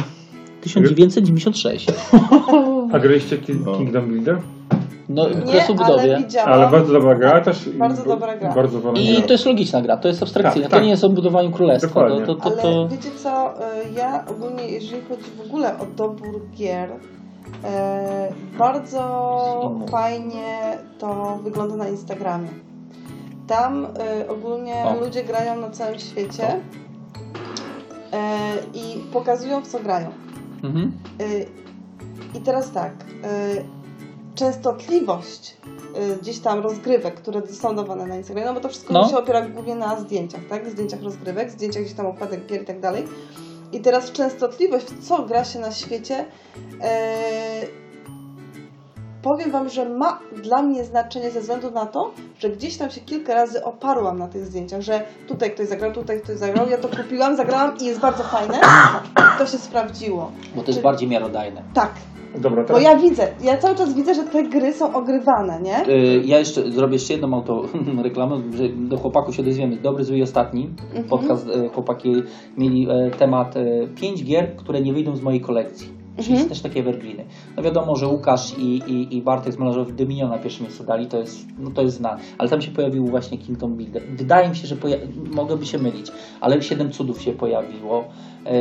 1996. 0.62 1.92
A 2.94 3.00
graliście 3.00 3.38
No. 3.66 3.78
Kingdom 3.78 4.08
Builder? 4.08 4.38
No, 5.10 5.30
Nie, 5.30 5.64
ale 5.66 5.76
budowie. 5.76 6.18
widziałam. 6.18 6.54
Ale 6.54 6.70
bardzo 6.72 6.94
dobra 6.94 7.16
gra 7.16 7.42
też. 7.42 7.70
Bardzo 7.70 8.06
dobra 8.06 8.38
gra. 8.38 8.54
Bardzo 8.54 8.94
I 8.94 9.14
gra. 9.18 9.28
to 9.28 9.34
jest 9.34 9.46
logiczna 9.46 9.82
gra, 9.82 9.98
to 9.98 10.08
jest 10.08 10.24
abstrakcyjna. 10.24 10.66
Tak, 10.68 10.72
tak. 10.72 10.80
To 10.80 10.84
nie 10.86 10.92
jest 10.92 11.04
o 11.04 11.10
budowaniu 11.10 11.52
królestwa. 11.52 11.88
Dokładnie. 11.88 12.26
To, 12.26 12.36
to, 12.36 12.42
to, 12.42 12.48
Ale 12.52 12.62
to... 12.62 12.88
wiecie 12.88 13.10
co, 13.24 13.54
y, 13.54 13.94
ja 13.96 14.26
ogólnie, 14.28 14.68
jeżeli 14.68 15.02
chodzi 15.02 15.24
w 15.38 15.46
ogóle 15.48 15.80
o 15.80 15.86
dobór 15.86 16.42
gier, 16.56 16.90
e, 17.64 18.32
bardzo 18.58 19.86
fajnie 19.92 20.78
to 21.00 21.40
wygląda 21.44 21.76
na 21.76 21.88
Instagramie. 21.88 22.50
Tam 23.48 23.86
y, 23.86 24.30
ogólnie 24.30 24.76
O. 24.86 25.06
ludzie 25.06 25.24
grają 25.24 25.56
na 25.62 25.70
całym 25.70 26.00
świecie 26.00 26.48
e, 28.14 28.20
i 28.74 29.04
pokazują 29.14 29.62
w 29.62 29.68
co 29.68 29.80
grają. 29.80 30.10
Mhm. 30.64 30.92
Y, 31.22 31.46
I 32.38 32.42
teraz 32.42 32.72
tak, 32.72 32.94
y, 32.94 33.64
częstotliwość 34.36 35.58
y, 36.14 36.18
gdzieś 36.22 36.40
tam 36.40 36.60
rozgrywek, 36.60 37.16
które 37.16 37.48
są 37.48 37.76
dawane 37.76 38.06
na 38.08 38.16
Instagramie, 38.18 38.48
no 38.48 38.54
bo 38.54 38.60
to 38.60 38.70
wszystko 38.70 38.94
No. 38.94 39.08
się 39.10 39.18
opiera 39.18 39.42
głównie 39.42 39.76
na 39.76 40.00
zdjęciach, 40.00 40.42
tak? 40.50 40.70
Zdjęciach 40.70 41.04
rozgrywek, 41.04 41.52
zdjęciach 41.52 41.84
gdzieś 41.84 41.96
tam 41.96 42.06
okładek 42.06 42.46
gier 42.46 42.62
i 42.62 42.66
tak 42.66 42.80
dalej. 42.80 43.04
I 43.72 43.80
teraz 43.82 44.12
częstotliwość, 44.12 44.86
co 45.02 45.24
gra 45.24 45.44
się 45.46 45.60
na 45.60 45.72
świecie, 45.72 46.26
powiem 49.22 49.52
Wam, 49.52 49.70
że 49.70 49.90
ma 49.90 50.20
dla 50.44 50.62
mnie 50.62 50.84
znaczenie 50.84 51.32
ze 51.32 51.42
względu 51.42 51.72
na 51.72 51.86
to, 51.86 52.12
że 52.40 52.50
gdzieś 52.50 52.78
tam 52.78 52.92
się 52.92 53.02
kilka 53.02 53.34
razy 53.34 53.64
oparłam 53.64 54.20
na 54.20 54.28
tych 54.28 54.46
zdjęciach, 54.46 54.82
że 54.82 55.02
tutaj 55.28 55.52
ktoś 55.52 55.68
zagrał, 55.68 55.92
tutaj 55.92 56.22
ktoś 56.22 56.38
zagrał, 56.38 56.70
ja 56.70 56.78
to 56.78 56.88
kupiłam, 56.88 57.36
zagrałam 57.36 57.78
i 57.82 57.86
jest 57.86 58.00
bardzo 58.00 58.24
fajne. 58.24 58.60
To 59.38 59.46
się 59.46 59.58
sprawdziło. 59.58 60.32
Bo 60.56 60.62
to 60.62 60.68
jest 60.68 60.80
Czy- 60.80 60.84
bardziej 60.84 61.10
miarodajne. 61.10 61.64
Tak, 61.74 61.92
Dobra, 62.38 62.64
Bo 62.64 62.80
ja 62.80 62.96
widzę, 62.98 63.28
ja 63.42 63.58
cały 63.58 63.76
czas 63.76 63.94
widzę, 63.94 64.16
że 64.16 64.24
te 64.24 64.44
gry 64.44 64.74
są 64.74 64.94
ogrywane, 64.94 65.62
nie? 65.62 65.88
Y, 65.90 66.22
Ja 66.26 66.40
jeszcze 66.40 66.72
zrobię 66.72 66.94
jeszcze 66.94 67.14
jedną 67.14 67.34
auto 67.36 67.64
reklamę, 68.04 68.42
że 68.58 68.70
do 68.70 68.98
chłopaków 68.98 69.36
się 69.36 69.42
odezwiemy. 69.42 69.78
Dobry, 69.78 70.04
zły 70.04 70.18
i 70.18 70.24
ostatni. 70.24 70.70
Podcast 71.10 71.48
y, 71.48 71.70
chłopaki 71.70 72.24
mieli 72.58 72.88
e, 72.90 73.12
temat 73.12 73.58
e, 73.58 73.88
pięć 73.96 74.24
gier, 74.24 74.56
które 74.56 74.82
nie 74.82 74.94
wyjdą 74.94 75.16
z 75.16 75.22
mojej 75.22 75.42
kolekcji. 75.42 75.99
Czyli 76.24 76.46
też 76.46 76.62
takie 76.62 76.80
evergreeny. 76.80 77.26
No 77.58 77.64
wiadomo, 77.64 77.96
że 77.96 78.08
Łukasz 78.08 78.58
i, 78.58 78.64
i, 78.78 79.18
i 79.18 79.22
Bartek 79.22 79.54
z 79.54 79.58
Malarzowi 79.58 79.94
Dominion 79.94 80.30
na 80.30 80.38
pierwsze 80.38 80.64
miejsce 80.64 80.84
dali, 80.84 81.08
to 81.08 81.18
jest, 81.20 81.40
no 81.60 81.72
to 81.72 81.82
jest 81.82 81.98
znane. 81.98 82.22
Ale 82.38 82.50
tam 82.50 82.62
się 82.62 82.72
pojawił 82.72 83.06
właśnie 83.08 83.38
Kingdom 83.38 83.76
Builder. 83.76 84.04
Wydaje 84.18 84.50
mi 84.50 84.56
się, 84.56 84.68
że 84.68 84.76
poja- 84.76 84.98
mogłoby 85.32 85.66
się 85.66 85.78
mylić, 85.78 86.12
ale 86.42 86.62
Siedem 86.62 86.92
Cudów 86.92 87.22
się 87.22 87.32
pojawiło. 87.34 88.04
E, 88.46 88.52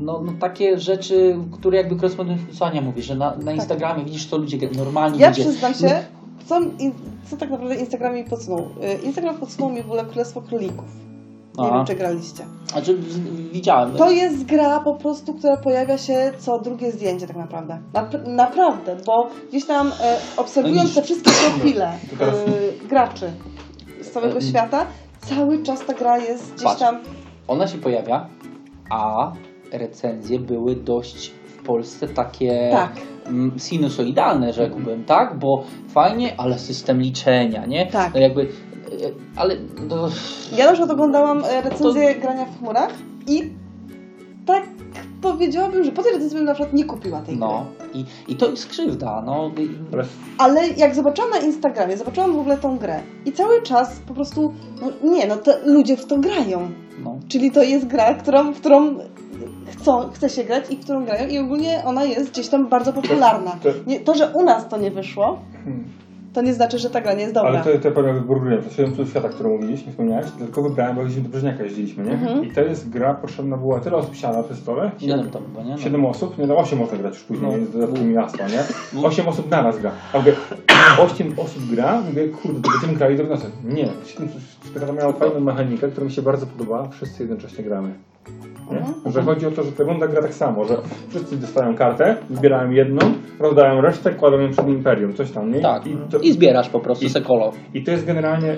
No, 0.00 0.22
no 0.26 0.32
takie 0.40 0.78
rzeczy, 0.78 1.36
które 1.52 1.76
jakby 1.76 2.08
co 2.52 2.66
Ania 2.66 2.80
mówi, 2.80 3.02
że 3.02 3.14
na, 3.14 3.36
na 3.36 3.52
Instagramie 3.52 4.04
widzisz 4.04 4.26
co 4.26 4.36
ludzie 4.38 4.58
gra- 4.58 4.70
normalni 4.76 5.18
Tak. 5.18 5.20
Ja 5.20 5.28
ludzie. 5.28 5.42
przyznam 5.42 5.72
No, 5.82 5.88
się, 5.88 6.04
co, 6.46 6.60
in, 6.78 6.92
co 7.30 7.36
tak 7.36 7.50
naprawdę 7.50 7.74
Instagram 7.76 8.14
mi 8.14 8.24
podsunął. 8.24 8.58
Y, 8.60 9.04
Instagram 9.06 9.36
podsunął 9.38 9.70
mi 9.70 9.82
w 9.82 9.86
ogóle 9.86 10.04
Królestwo 10.04 10.42
Królików. 10.42 11.09
Nie 11.58 11.64
Aha. 11.64 11.76
wiem, 11.76 11.86
czy 11.86 11.94
graliście. 11.94 12.44
Znaczy, 12.72 12.98
widziałem. 13.52 13.92
To 13.92 14.10
jest 14.10 14.44
gra 14.44 14.80
po 14.80 14.94
prostu, 14.94 15.34
która 15.34 15.56
pojawia 15.56 15.98
się 15.98 16.32
co 16.38 16.58
drugie 16.58 16.92
zdjęcie 16.92 17.26
tak 17.26 17.36
naprawdę. 17.36 17.78
Nap- 17.94 18.26
naprawdę, 18.28 18.96
bo 19.06 19.28
gdzieś 19.48 19.66
tam 19.66 19.86
e, 20.02 20.16
obserwując 20.36 20.80
widzisz. 20.80 20.94
te 20.94 21.02
wszystkie 21.02 21.30
profile 21.30 21.92
To 22.10 22.16
teraz- 22.16 22.34
e, 22.84 22.88
graczy 22.88 23.30
z 24.02 24.10
całego 24.10 24.32
Mm. 24.38 24.48
świata, 24.48 24.86
cały 25.20 25.62
czas 25.62 25.86
ta 25.86 25.94
gra 25.94 26.18
jest 26.18 26.52
gdzieś 26.54 26.64
Patrz. 26.64 26.80
tam... 26.80 26.98
Ona 27.48 27.66
się 27.66 27.78
pojawia, 27.78 28.28
a 28.90 29.32
recenzje 29.72 30.38
były 30.38 30.76
dość 30.76 31.30
w 31.30 31.62
Polsce 31.62 32.08
takie 32.08 32.68
Tak. 32.72 32.92
mm, 33.26 33.58
sinusoidalne, 33.58 34.52
rzekłbym, 34.52 35.04
tak? 35.04 35.38
Bo 35.38 35.64
fajnie, 35.88 36.34
ale 36.38 36.58
system 36.58 37.00
liczenia, 37.00 37.66
nie? 37.66 37.86
Tak. 37.86 38.14
No 38.14 38.20
jakby, 38.20 38.42
e, 38.42 38.69
ale 39.36 39.56
no, 39.88 40.08
Ja 40.56 40.64
na 40.66 40.72
przykład 40.72 40.90
oglądałam 40.90 41.44
e, 41.44 41.62
recenzję 41.62 42.14
grania 42.14 42.44
w 42.44 42.58
chmurach 42.58 42.92
i 43.26 43.52
tak 44.46 44.62
powiedziałabym, 45.22 45.84
że 45.84 45.92
po 45.92 46.02
tej 46.02 46.12
recenzji 46.12 46.36
bym 46.36 46.46
na 46.46 46.54
przykład 46.54 46.72
nie 46.74 46.84
kupiła 46.84 47.20
tej 47.20 47.36
no 47.36 47.64
gry. 47.78 47.88
i, 48.00 48.32
i 48.32 48.36
to 48.36 48.50
jest 48.50 48.66
krzywda, 48.66 49.22
no. 49.26 49.50
Ale 50.38 50.68
jak 50.68 50.94
zobaczyłam 50.94 51.30
na 51.30 51.38
Instagramie, 51.38 51.96
zobaczyłam 51.96 52.32
w 52.32 52.38
ogóle 52.38 52.56
tą 52.58 52.78
grę 52.78 53.00
i 53.26 53.32
cały 53.32 53.62
czas 53.62 54.00
po 54.08 54.14
prostu, 54.14 54.54
no 54.80 55.10
nie, 55.10 55.26
no 55.26 55.36
to 55.36 55.52
ludzie 55.64 55.96
w 55.96 56.06
to 56.06 56.18
grają. 56.18 56.68
no. 57.04 57.18
Czyli 57.28 57.50
to 57.50 57.62
jest 57.62 57.86
gra, 57.86 58.14
którą, 58.14 58.52
w 58.52 58.60
którą 58.60 58.94
chcą, 59.66 60.10
chce 60.10 60.28
się 60.30 60.44
grać 60.44 60.64
i 60.70 60.76
w 60.76 60.80
którą 60.84 61.04
grają 61.04 61.28
i 61.28 61.38
ogólnie 61.38 61.82
ona 61.86 62.04
jest 62.04 62.30
gdzieś 62.30 62.48
tam 62.48 62.68
bardzo 62.68 62.92
popularna. 62.92 63.50
To- 63.62 63.68
Nie, 63.86 64.00
to, 64.00 64.14
że 64.14 64.28
u 64.34 64.44
nas 64.44 64.68
to 64.68 64.76
nie 64.76 64.90
wyszło, 64.90 65.38
Hmm. 65.64 65.84
To 66.32 66.42
nie 66.42 66.54
znaczy, 66.54 66.78
że 66.78 66.90
ta 66.90 67.00
gra 67.00 67.14
nie 67.14 67.20
jest 67.22 67.34
dobra. 67.34 67.50
Ale 67.50 67.78
to, 67.78 67.78
to 67.78 67.90
powiem 67.90 68.14
wybór 68.14 68.42
gry. 68.42 68.62
To 68.62 68.70
7 68.70 68.90
cudów 68.90 69.08
świata, 69.10 69.28
którą 69.28 69.50
mówiliśmy, 69.50 69.86
nie 69.86 69.92
wspomniałeś, 69.92 70.26
tylko 70.38 70.62
wybrałem, 70.62 70.96
bo 70.96 71.02
jeździliśmy 71.02 71.28
do 71.28 71.32
Brzeźniaka 71.32 71.64
jeździliśmy, 71.64 72.04
nie? 72.04 72.12
Mhm. 72.12 72.44
I 72.44 72.50
to 72.50 72.60
jest 72.60 72.90
gra, 72.90 73.14
potrzebna 73.14 73.56
była 73.56 73.80
tyle 73.80 73.96
osób 73.96 74.14
siada 74.14 74.42
przy 74.42 74.56
stole. 74.56 74.90
Siedem 74.98 75.30
tam 75.30 75.42
chyba, 75.42 75.62
nie? 75.62 75.70
No. 75.70 75.78
7 75.78 76.04
osób, 76.04 76.38
nie 76.38 76.46
no 76.46 76.56
8 76.56 76.78
można 76.78 76.98
grać 76.98 77.14
już 77.14 77.22
później, 77.24 77.50
No. 77.50 77.56
jest 77.56 77.72
dodatkowymi 77.72 78.14
miasta, 78.14 78.48
nie? 78.48 78.62
No. 78.92 79.08
8 79.08 79.28
osób 79.28 79.50
na 79.50 79.62
raz 79.62 79.78
gra. 79.78 79.90
A 80.12 80.18
mówię, 80.18 80.32
8 80.98 81.34
osób 81.36 81.62
gra, 81.70 82.00
mówię, 82.00 82.28
kurde, 82.28 82.60
to 82.62 82.70
będziemy 82.70 82.94
grali 82.94 83.16
do 83.16 83.24
nocy. 83.24 83.46
Nie, 83.64 83.88
7 84.04 84.28
świata 84.70 84.92
miała 84.92 85.12
fajną 85.12 85.40
mechanikę, 85.40 85.88
która 85.88 86.06
mi 86.06 86.12
się 86.12 86.22
bardzo 86.22 86.46
podobała, 86.46 86.88
wszyscy 86.88 87.22
jednocześnie 87.22 87.64
gramy. 87.64 87.94
Nie? 88.70 88.78
Mhm. 88.78 88.94
Że 89.12 89.22
chodzi 89.22 89.46
o 89.46 89.50
to, 89.50 89.62
że 89.62 89.72
ta 89.72 89.84
runda 89.84 90.06
gra 90.08 90.22
tak 90.22 90.34
samo, 90.34 90.64
że 90.64 90.76
wszyscy 91.08 91.36
dostają 91.36 91.74
kartę, 91.76 92.16
wybierają 92.30 92.70
jedną, 92.70 93.00
rozdają 93.38 93.80
resztę, 93.80 94.14
kładą 94.14 94.38
ją 94.38 94.50
przed 94.50 94.68
imperium, 94.68 95.14
coś 95.14 95.30
tam, 95.30 95.52
nie? 95.52 95.60
Tak. 95.60 95.86
I, 95.86 95.96
to, 96.10 96.18
I 96.18 96.32
zbierasz 96.32 96.68
po 96.68 96.80
prostu 96.80 97.04
I- 97.04 97.10
sekolo. 97.10 97.52
i 97.74 97.84
to 97.84 97.90
jest 97.90 98.06
generalnie 98.06 98.56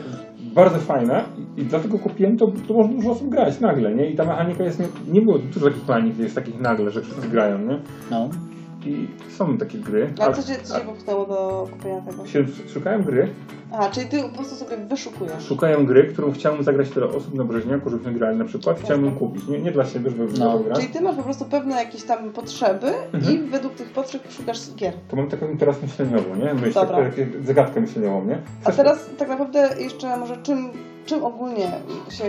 bardzo 0.54 0.78
fajne 0.78 1.24
i, 1.56 1.60
i 1.60 1.64
dlatego 1.64 1.98
kupiłem 1.98 2.36
to, 2.36 2.46
to 2.68 2.74
można 2.74 2.94
dużo 2.94 3.10
osób 3.10 3.28
grać 3.28 3.60
nagle, 3.60 3.94
nie? 3.94 4.10
I 4.10 4.16
ta 4.16 4.24
mechanika 4.24 4.64
jest, 4.64 4.80
nie, 4.80 4.86
nie 5.12 5.20
było 5.22 5.38
dużo 5.38 5.66
takich 5.66 5.88
mechanik, 5.88 6.18
jest 6.18 6.34
takich 6.34 6.60
nagle, 6.60 6.90
że 6.90 7.00
wszyscy 7.02 7.28
grają, 7.28 7.58
nie? 7.58 7.78
No. 8.10 8.28
I 8.86 9.08
są 9.38 9.58
takie 9.58 9.78
gry. 9.78 10.12
A 10.20 10.32
co 10.32 10.42
cię, 10.42 10.54
co 10.62 10.78
cię 10.80 10.84
popchnęło 10.86 11.26
do 11.26 11.68
kupienia 11.72 12.00
tego? 12.00 12.26
się, 12.26 12.44
szukałem 12.74 13.02
gry, 13.02 13.28
Aha, 13.72 13.88
czyli 13.92 14.06
ty 14.08 14.22
po 14.22 14.28
prostu 14.28 14.54
sobie 14.56 14.76
wyszukujesz. 14.76 15.46
szukałem 15.46 15.86
gry, 15.86 16.04
którą 16.12 16.32
chciałem 16.32 16.62
zagrać 16.62 16.90
tyle 16.90 17.06
osób 17.06 17.34
na 17.34 17.44
Brzeźniaku, 17.44 17.90
żebyśmy 17.90 18.12
grali 18.12 18.38
na 18.38 18.44
przykład, 18.44 18.80
chciałem 18.80 19.04
ją 19.04 19.14
kupić. 19.14 19.46
Nie, 19.48 19.58
nie 19.60 19.72
dla 19.72 19.84
siebie, 19.84 20.10
żeby 20.10 20.28
No. 20.38 20.58
grać. 20.58 20.78
Czyli 20.78 20.92
ty 20.92 21.00
masz 21.00 21.16
po 21.16 21.22
prostu 21.22 21.44
pewne 21.44 21.74
jakieś 21.76 22.02
tam 22.04 22.30
potrzeby 22.32 22.86
Mhm. 23.12 23.34
i 23.34 23.38
według 23.50 23.74
tych 23.74 23.90
potrzeb 23.92 24.22
szukasz 24.32 24.74
gier. 24.74 24.92
To 25.08 25.16
mam 25.16 25.28
taką 25.28 25.56
teraz 25.58 25.82
myśleniową, 25.82 26.34
nie? 26.36 26.54
Myśl, 26.54 26.74
Dobra. 26.74 26.96
tak, 26.96 27.14
tak, 27.14 27.26
zagadkę 27.44 27.80
myśleniową, 27.80 28.24
nie? 28.24 28.38
A 28.64 28.72
teraz 28.72 29.10
tak 29.18 29.28
naprawdę 29.28 29.68
jeszcze 29.78 30.16
może 30.16 30.36
czym, 30.36 30.70
czym 31.06 31.24
ogólnie 31.24 31.70
się 32.10 32.24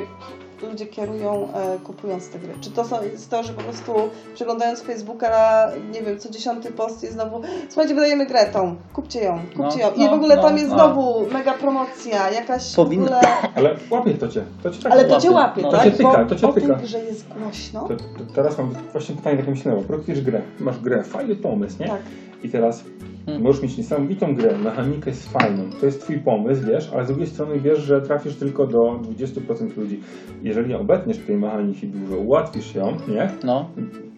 ludzie 0.69 0.85
kierują 0.85 1.47
e, 1.53 1.79
kupując 1.79 2.29
te 2.29 2.39
gry? 2.39 2.53
Czy 2.61 2.71
to 2.71 2.85
są, 2.85 3.03
jest 3.03 3.29
to, 3.29 3.43
że 3.43 3.53
po 3.53 3.61
prostu 3.61 3.93
przeglądając 4.35 4.81
Facebooka, 4.81 5.71
nie 5.91 6.01
wiem, 6.01 6.19
co 6.19 6.29
dziesiąty 6.29 6.71
post 6.71 7.03
jest 7.03 7.15
znowu 7.15 7.41
słuchajcie, 7.69 7.95
wydajemy 7.95 8.25
grę 8.25 8.45
tą, 8.53 8.75
kupcie 8.93 9.19
ją, 9.23 9.39
kupcie 9.57 9.79
No, 9.79 9.87
ją. 9.89 9.93
I 9.95 9.99
no, 10.05 10.09
w 10.11 10.13
ogóle 10.13 10.35
no, 10.35 10.41
tam 10.41 10.57
jest 10.57 10.69
no. 10.69 10.75
znowu 10.75 11.25
mega 11.33 11.53
promocja, 11.53 12.29
jakaś 12.31 12.75
Powinno- 12.75 13.05
w 13.05 13.11
ogóle... 13.11 13.21
Ale 13.55 13.75
łapie 13.89 14.13
to 14.13 14.27
cię, 14.27 14.43
to 14.63 14.71
cię 14.71 14.83
tak 14.83 14.91
Ale 14.91 15.05
to 15.05 15.21
cię 15.21 15.31
łapie. 15.31 15.61
łapie, 15.61 15.61
No, 15.61 15.71
tak? 15.71 15.79
to 15.83 15.91
cię 15.91 15.97
tyka, 15.97 16.23
Bo 16.23 16.29
to 16.29 16.35
cię 16.35 16.47
o 16.47 16.53
tyka. 16.53 16.67
tej 16.75 16.83
grze 16.83 16.99
jest 16.99 17.25
głośno. 17.27 17.87
To, 17.87 17.95
to 17.95 18.33
teraz 18.35 18.57
mam 18.57 18.73
właśnie 18.91 19.15
pytanie 19.15 19.37
takie 19.37 19.51
myślenowe. 19.51 19.83
Produkujesz 19.83 20.21
grę, 20.21 20.41
masz 20.59 20.79
grę, 20.79 21.03
fajny 21.03 21.35
pomysł, 21.35 21.75
nie? 21.79 21.87
Tak. 21.87 22.01
I 22.43 22.49
teraz 22.49 22.83
Hmm. 23.25 23.43
możesz 23.43 23.61
mieć 23.61 23.77
niesamowitą 23.77 24.35
grę, 24.35 24.57
mechanikę 24.57 25.09
jest 25.09 25.29
fajną, 25.29 25.63
to 25.79 25.85
jest 25.85 26.01
twój 26.01 26.19
pomysł, 26.19 26.61
wiesz, 26.67 26.89
ale 26.93 27.03
z 27.05 27.07
drugiej 27.07 27.27
strony 27.27 27.59
wiesz, 27.59 27.79
że 27.79 28.01
trafisz 28.01 28.35
tylko 28.35 28.67
do 28.67 28.79
20% 28.79 29.77
ludzi. 29.77 29.99
Jeżeli 30.43 30.73
obetniesz 30.73 31.17
tej 31.17 31.37
mechaniki 31.37 31.87
dużo, 31.87 32.17
ułatwisz 32.17 32.75
ją, 32.75 32.97
nie? 33.07 33.29
No. 33.43 33.69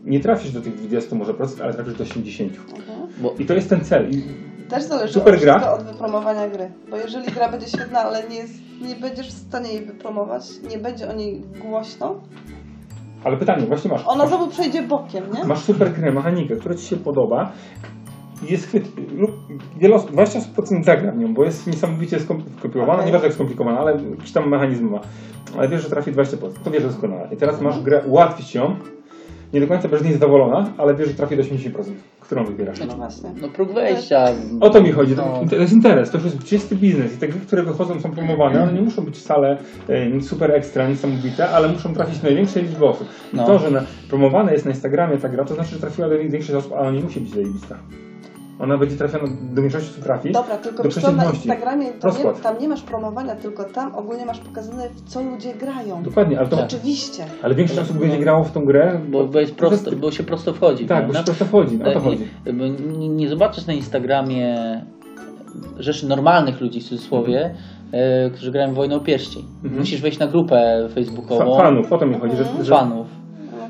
Nie 0.05 0.19
trafisz 0.19 0.51
do 0.51 0.61
tych 0.61 0.75
20 0.75 1.15
może 1.15 1.33
procent, 1.33 1.61
ale 1.61 1.73
trafisz 1.73 1.93
do 1.93 2.03
80. 2.03 2.51
Mhm. 2.57 3.07
Bo 3.21 3.33
I 3.39 3.45
to 3.45 3.53
jest 3.53 3.69
ten 3.69 3.81
cel. 3.85 4.09
I 4.11 4.23
Też 4.69 4.83
zależy 4.83 5.13
Super 5.13 5.33
od, 5.33 5.39
gra. 5.41 5.71
od 5.73 5.83
wypromowania 5.83 6.49
gry. 6.49 6.71
Bo 6.89 6.97
jeżeli 6.97 7.31
gra 7.31 7.49
będzie 7.51 7.67
świetna, 7.67 7.99
ale 7.99 8.29
nie, 8.29 8.35
jest, 8.35 8.53
nie 8.81 8.95
będziesz 8.95 9.27
w 9.27 9.47
stanie 9.47 9.73
jej 9.73 9.85
wypromować, 9.85 10.43
nie 10.71 10.77
będzie 10.77 11.09
o 11.09 11.13
niej 11.13 11.41
głośno, 11.61 12.15
Ale 13.23 13.37
pytanie, 13.37 13.65
właśnie 13.65 13.91
masz. 13.91 14.03
ona 14.07 14.27
znowu 14.27 14.47
przejdzie 14.47 14.83
bokiem, 14.83 15.23
nie? 15.33 15.43
masz 15.43 15.59
super 15.59 15.93
grę, 15.93 16.11
mechanikę, 16.11 16.55
która 16.55 16.75
ci 16.75 16.85
się 16.85 16.95
podoba 16.95 17.51
jest 18.51 18.67
chwyt. 18.67 18.87
lub 19.17 19.31
Wiele 19.79 19.95
osób, 19.95 20.11
20% 20.11 20.83
zagra 20.83 21.11
w 21.11 21.17
nią, 21.17 21.33
bo 21.33 21.43
jest 21.45 21.67
niesamowicie 21.67 22.19
skomplikowana, 22.19 22.93
Okej. 22.93 23.05
nie 23.05 23.11
bardzo 23.11 23.25
jak 23.27 23.33
skomplikowana, 23.33 23.79
ale 23.79 23.99
jakiś 24.17 24.31
tam 24.31 24.49
mechanizm 24.49 24.89
ma. 24.89 24.99
Ale 25.57 25.67
wiesz, 25.67 25.83
że 25.83 25.89
trafi 25.89 26.11
20%, 26.11 26.35
to 26.63 26.71
wiesz 26.71 26.83
doskonale. 26.83 27.27
I 27.31 27.37
teraz 27.37 27.61
masz 27.61 27.79
grę, 27.81 28.01
ułatwić 28.07 28.55
ją, 28.55 28.75
nie 29.53 29.61
do 29.61 29.67
końca 29.67 29.87
będziesz 29.87 30.07
niezadowolona, 30.07 30.73
ale 30.77 30.95
wiesz, 30.95 31.07
że 31.07 31.13
trafi 31.13 31.37
do 31.37 31.43
80%, 31.43 31.69
którą 32.19 32.45
wybierasz. 32.45 32.79
No 32.87 32.95
właśnie. 32.95 33.29
no 33.41 33.49
próg 33.49 33.73
wejścia. 33.73 34.25
O 34.61 34.69
to 34.69 34.81
mi 34.81 34.91
chodzi, 34.91 35.15
to, 35.15 35.39
No. 35.43 35.49
to 35.49 35.55
jest 35.55 35.73
interes, 35.73 36.11
to 36.11 36.17
już 36.17 36.25
jest 36.25 36.43
czysty 36.43 36.75
biznes 36.75 37.13
i 37.13 37.17
te 37.17 37.27
gry, 37.27 37.39
które 37.39 37.63
wychodzą 37.63 37.99
są 37.99 38.11
promowane, 38.11 38.63
one 38.63 38.73
nie 38.73 38.81
muszą 38.81 39.01
być 39.01 39.17
wcale 39.17 39.57
e, 39.89 40.21
super 40.21 40.51
ekstra, 40.51 40.89
niesamowite, 40.89 41.49
ale 41.49 41.67
muszą 41.67 41.93
trafić 41.93 42.19
do 42.19 42.27
największej 42.27 42.63
liczby 42.63 42.85
osób. 42.85 43.07
I 43.33 43.35
No. 43.37 43.45
to, 43.45 43.59
że 43.59 43.71
na, 43.71 43.83
promowana 44.09 44.51
jest 44.51 44.65
na 44.65 44.71
Instagramie 44.71 45.17
ta 45.17 45.29
gra, 45.29 45.45
to 45.45 45.55
znaczy, 45.55 45.69
że 45.71 45.79
trafiła 45.79 46.09
do 46.09 46.17
większej 46.17 46.55
osób, 46.55 46.71
ale 46.73 46.81
ona 46.81 46.91
nie 46.97 47.03
musi 47.03 47.19
być 47.19 47.29
zajebista. 47.33 47.75
Ona 48.59 48.77
będzie 48.77 48.95
trafiona 48.95 49.23
do 49.53 49.61
większości 49.61 49.89
osób 49.91 50.03
trafi. 50.03 50.31
Dobra, 50.31 50.57
tylko 50.57 50.83
do 50.83 50.89
wiesz 50.89 50.95
co, 50.95 51.11
na. 51.11 51.25
Instagramie 51.25 51.91
tam 51.91 52.11
nie, 52.11 52.41
tam 52.41 52.59
nie 52.59 52.67
masz 52.67 52.81
promowania, 52.81 53.35
tylko 53.35 53.63
tam 53.63 53.95
ogólnie 53.95 54.25
masz 54.25 54.39
pokazane, 54.39 54.89
w 54.89 55.09
co 55.09 55.23
ludzie 55.23 55.53
grają. 55.53 56.03
Dokładnie, 56.03 56.39
ale, 56.39 56.47
to, 56.47 56.63
Oczywiście. 56.63 57.25
ale 57.43 57.55
większość 57.55 57.79
osób 57.81 57.97
będzie 57.97 58.17
grało 58.17 58.43
w 58.43 58.51
tą 58.51 58.65
grę, 58.65 58.99
Bo, 59.09 59.25
bo, 59.27 59.39
jest 59.39 59.55
prosto, 59.55 59.91
bo 59.91 60.11
się 60.11 60.23
prosto 60.23 60.53
wchodzi. 60.53 60.85
Tak, 60.85 61.07
bo 61.07 61.13
się 61.13 61.23
prosto 61.23 61.45
wchodzi, 61.45 61.79
o 61.81 61.83
to 61.83 61.91
E, 61.91 61.99
chodzi. 61.99 62.27
Nie, 62.45 62.53
bo 62.53 62.63
nie, 63.07 63.29
zobaczysz 63.29 63.65
na 63.65 63.73
Instagramie 63.73 64.81
rzeczy 65.79 66.07
normalnych 66.07 66.61
ludzi 66.61 66.81
w 66.81 66.83
cudzysłowie, 66.83 67.55
e, 67.91 68.29
którzy 68.29 68.51
grają 68.51 68.71
w 68.71 68.75
Wojnę 68.75 68.95
o 68.95 68.99
Pierścień. 68.99 69.43
Mhm. 69.63 69.79
Musisz 69.79 70.01
wejść 70.01 70.19
na 70.19 70.27
grupę 70.27 70.85
Fa- 70.89 70.95
facebookową 70.95 71.57
fanów, 71.57 71.93
o 71.93 71.97
to 71.97 72.05
mi 72.05 72.19
chodzi, 72.19 72.37
że, 72.37 72.45
że 72.63 72.75
fanów. 72.75 73.07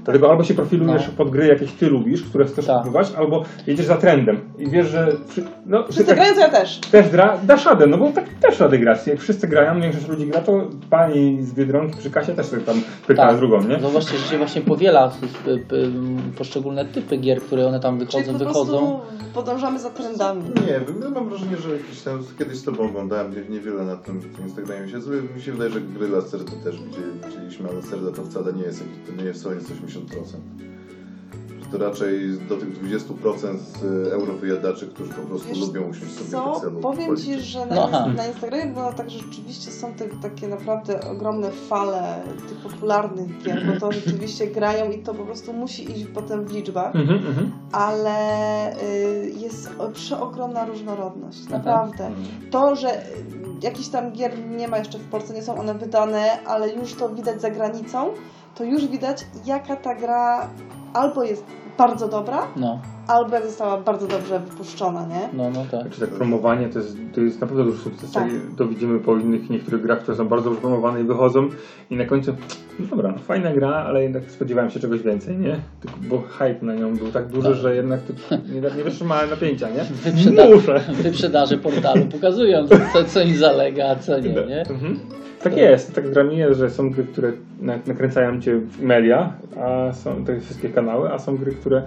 Dlatego 0.06 0.30
albo 0.32 0.43
się 0.43 0.53
profilujesz 0.53 1.08
No. 1.08 1.14
pod 1.18 1.30
gry, 1.30 1.47
jakieś 1.47 1.72
ty 1.72 1.89
lubisz, 1.89 2.24
które 2.24 2.45
chcesz 2.45 2.66
Tak. 2.66 2.78
kupować, 2.82 3.12
albo 3.18 3.43
jedziesz 3.68 3.86
za 3.86 3.97
trendem 3.97 4.39
i 4.58 4.70
wiesz, 4.70 4.88
że 4.88 5.08
przy, 5.30 5.43
no, 5.66 5.84
Wszyscy 5.84 6.06
tak- 6.06 6.16
grają, 6.16 6.34
to 6.34 6.39
ja 6.39 6.49
też. 6.49 6.80
też 6.80 7.10
gra, 7.10 7.38
dasz 7.43 7.66
radę, 7.66 7.88
no 7.88 7.97
bo 7.97 8.12
tak 8.12 8.30
też 8.30 8.60
radę 8.60 8.78
grać. 8.80 9.08
Jak 9.08 9.20
wszyscy 9.20 9.47
grają, 9.47 9.82
większość 9.82 10.08
ludzi 10.08 10.28
gra, 10.28 10.41
to 10.41 10.68
pani 10.89 11.43
z 11.43 11.53
Biedronki 11.53 11.97
przy 11.97 12.10
kasie 12.10 12.34
też 12.36 12.45
sobie 12.45 12.62
tam 12.62 12.82
pyta 13.08 13.28
Tak. 13.28 13.38
drugą, 13.38 13.64
nie? 13.64 13.80
Zobaczcie, 13.80 14.18
że 14.18 14.28
się 14.28 14.38
właśnie 14.38 14.62
powiela 14.62 15.12
poszczególne 16.38 16.86
typy 16.86 17.18
gier, 17.18 17.41
które 17.41 17.68
one 17.68 17.80
tam 17.80 17.99
Czyli 18.08 18.24
wychodzą, 18.24 18.34
po 18.34 18.39
wychodzą. 18.39 18.78
prostu 18.78 18.99
podążamy 19.34 19.80
za 19.80 19.89
trendami. 19.89 20.41
Nie 20.43 20.68
wiem, 20.88 21.01
ja 21.03 21.10
mam 21.10 21.30
wrażenie, 21.30 21.58
że 21.58 21.70
jakiś 21.72 22.01
tam, 22.01 22.20
kiedyś 22.39 22.58
z 22.58 22.64
tobą 22.64 22.84
oglądałem, 22.89 23.32
nie, 23.36 23.56
niewiele 23.56 23.84
na 23.86 23.95
tym 23.95 24.22
Instagramie 24.43 24.89
siedzę. 24.89 25.12
Mi 25.36 25.41
się 25.41 25.51
wydaje, 25.51 25.70
że 25.72 25.82
gry 25.82 26.08
Lacerda 26.10 26.51
też 26.64 26.76
widzieli- 26.76 27.28
widzieliśmy, 27.30 27.70
ale 27.70 27.78
Lacerda 27.78 28.12
to 28.12 28.24
wcale 28.24 28.53
nie 28.53 28.64
jest, 28.64 28.84
to 29.08 29.22
nie 29.22 29.24
jest, 29.28 29.43
to 29.43 29.53
jest 29.53 29.72
80%. 30.00 30.66
Że 31.64 31.72
to 31.72 31.78
raczej 31.78 32.39
do 32.50 32.58
tych 32.58 32.84
20% 32.84 33.58
z 33.58 33.84
eurowyjadaczy, 34.14 34.88
którzy 34.88 35.14
po 35.14 35.22
prostu 35.22 35.50
Wiesz 35.50 35.60
lubią 35.60 35.82
usiąść 35.82 36.14
sobie 36.14 36.30
Co? 36.30 36.54
do 36.54 36.60
celu. 36.60 36.80
Powiem 36.80 37.18
Ci, 37.18 37.39
że 37.41 37.66
na, 37.66 37.76
No, 37.76 38.08
na 38.08 38.28
Instagramie 38.28 38.66
wygląda 38.66 38.91
tak, 38.93 39.10
że 39.10 39.20
rzeczywiście 39.20 39.72
są 39.72 39.93
te 39.93 40.06
takie 40.22 40.48
naprawdę 40.48 41.02
ogromne 41.12 41.52
fale 41.52 42.22
tych 42.50 42.58
popularnych 42.58 43.43
gier, 43.43 43.66
bo 43.74 43.80
to 43.80 43.91
rzeczywiście 43.91 44.48
grają 44.48 44.91
i 44.91 45.00
to 45.00 45.14
po 45.14 45.26
prostu 45.26 45.54
musi 45.54 45.91
iść 45.91 46.06
potem 46.14 46.46
w 46.46 46.52
liczbach, 46.52 46.96
Mhm, 46.96 47.28
mhm. 47.28 47.52
ale 47.72 48.18
y, 48.84 49.34
jest 49.38 49.70
przeogromna 49.93 50.66
różnorodność, 50.66 51.48
naprawdę. 51.50 52.06
Mm. 52.06 52.16
To, 52.52 52.76
że 52.76 53.04
y, 53.04 53.06
jakiś 53.62 53.88
tam 53.88 54.12
gier 54.12 54.32
nie 54.58 54.68
ma 54.68 54.78
jeszcze 54.78 54.98
w 55.00 55.08
Polsce, 55.10 55.34
nie 55.34 55.43
są 55.43 55.58
one 55.60 55.74
wydane, 55.74 56.43
ale 56.46 56.74
już 56.74 56.93
to 56.93 57.10
widać 57.10 57.41
za 57.41 57.50
granicą, 57.50 58.10
to 58.58 58.64
już 58.64 58.88
widać 58.88 59.26
jaka 59.45 59.76
ta 59.76 59.95
gra 59.95 60.49
albo 60.93 61.24
jest 61.24 61.43
bardzo 61.78 62.08
dobra, 62.08 62.47
No, 62.56 62.80
albo 63.08 63.36
jak 63.36 63.45
została 63.45 63.78
bardzo 63.78 64.08
dobrze 64.08 64.39
wypuszczona, 64.39 65.06
nie? 65.08 65.30
no, 65.34 65.49
no 65.49 65.66
tak. 65.72 65.82
Znaczy 65.82 65.99
tak 66.01 66.10
promowanie 66.10 66.70
to 66.70 66.80
jest, 66.80 66.97
to 67.16 67.22
jest 67.22 67.41
naprawdę 67.41 67.64
duży 67.64 67.78
sukces. 67.84 68.12
Tak. 68.12 68.24
To 68.58 68.66
widzimy 68.68 68.99
po 68.99 69.16
innych 69.18 69.49
niektórych 69.49 69.82
grach, 69.82 69.99
które 69.99 70.18
są 70.18 70.28
bardzo 70.28 70.43
dobrze 70.49 70.62
promowane 70.62 71.01
i 71.01 71.03
wychodzą 71.03 71.49
i 71.89 71.95
na 71.95 72.06
końcu, 72.06 72.36
no 72.80 72.86
dobra, 72.86 73.12
no 73.12 73.18
fajna 73.18 73.53
gra, 73.53 73.70
ale 73.70 74.03
jednak 74.03 74.32
spodziewałem 74.32 74.72
się 74.72 74.80
czegoś 74.80 75.01
więcej, 75.01 75.38
nie? 75.38 75.60
Tylko, 75.82 75.97
bo 76.10 76.22
hype 76.22 76.66
na 76.66 76.76
nią 76.76 76.95
był 76.97 77.08
tak 77.12 77.28
duży, 77.28 77.47
Tak. 77.49 77.58
że 77.58 77.76
jednak 77.76 77.99
to 78.01 78.36
nie, 78.53 78.62
nie 78.78 78.84
wytrzymałem 78.84 79.30
napięcia, 79.30 79.70
nie? 79.70 79.84
Wyprzeda- 79.84 80.56
Muszę! 80.56 80.82
Wyprzedaże 81.03 81.58
portalu 81.58 82.06
pokazują, 82.06 82.68
co, 82.93 83.03
co 83.03 83.22
im 83.22 83.36
zalega, 83.36 83.86
a 83.89 83.95
co 83.95 84.20
nie, 84.20 84.30
nie? 84.30 84.62
Mhm. 84.70 84.99
Tak 85.46 85.58
jest, 85.58 85.96
tak 85.96 86.08
z 86.08 86.10
grami 86.12 86.38
jest, 86.38 86.60
że 86.60 86.70
są 86.70 86.89
gry, 86.89 87.04
które 87.04 87.32
na- 87.62 87.80
nakręcają 87.88 88.41
cię 88.41 88.56
w 88.58 88.82
media, 88.84 89.34
a 89.62 89.93
są 89.93 90.26
te 90.26 90.39
wszystkie 90.39 90.70
kanały, 90.70 91.14
a 91.14 91.20
są 91.20 91.38
gry, 91.38 91.52
które 91.52 91.82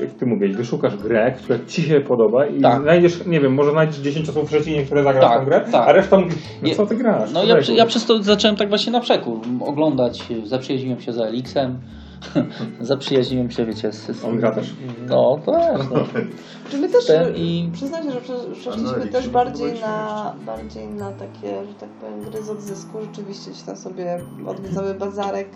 jak 0.00 0.10
ty 0.10 0.26
mówisz, 0.26 0.56
wyszukasz 0.56 0.96
grę, 0.96 1.32
która 1.38 1.58
ci 1.66 1.82
się 1.82 2.00
podoba 2.00 2.46
i 2.46 2.60
Tak. 2.60 2.82
znajdziesz, 2.82 3.26
nie 3.26 3.40
wiem, 3.40 3.54
może 3.54 3.70
znajdziesz 3.70 3.96
10 3.98 4.28
osób 4.28 4.44
w 4.44 4.46
przeciwnie, 4.46 4.82
które 4.84 5.02
zagrają 5.04 5.28
Tak, 5.28 5.44
grę, 5.44 5.60
tak. 5.72 5.88
a 5.88 5.92
reszta 5.92 6.20
mówi, 6.20 6.34
no 6.62 6.70
co 6.74 6.86
ty 6.86 6.96
grasz? 6.96 7.32
No 7.32 7.44
ja, 7.44 7.56
ja 7.76 7.86
przez 7.86 8.06
to 8.06 8.22
zacząłem 8.22 8.56
tak 8.56 8.68
właśnie 8.68 8.92
na 8.92 9.00
przekór 9.00 9.38
oglądać, 9.60 10.22
zaprzyjaźniłem 10.44 11.00
się 11.00 11.12
z 11.12 11.18
Elixem, 11.18 11.78
zaprzyjaźniłem 12.80 13.50
się, 13.50 13.66
wiecie, 13.66 13.92
z... 13.92 14.06
z 14.16 14.24
On 14.24 14.36
gra 14.36 14.50
też. 14.52 14.74
No, 15.08 15.38
też, 15.38 15.86
no. 15.90 15.96
Czy 16.70 16.78
my 16.78 16.88
też, 16.88 17.06
Ten 17.06 17.36
i- 17.36 17.70
przyznam 17.72 18.02
się, 18.04 18.10
że 18.10 18.20
prze- 18.20 18.52
przeszliśmy 18.60 19.06
też 19.06 19.28
bardziej 19.28 19.80
na, 19.80 20.34
bardziej 20.46 20.86
na 20.88 21.12
takie, 21.12 21.64
że 21.66 21.74
tak 21.74 21.88
powiem, 21.88 22.30
gry 22.30 22.42
z 22.42 22.50
odzysku. 22.50 22.98
Rzeczywiście 23.00 23.50
gdzieś 23.50 23.62
tam 23.62 23.76
sobie 23.76 24.20
odwiedzały 24.46 24.94
bazarek 24.94 25.48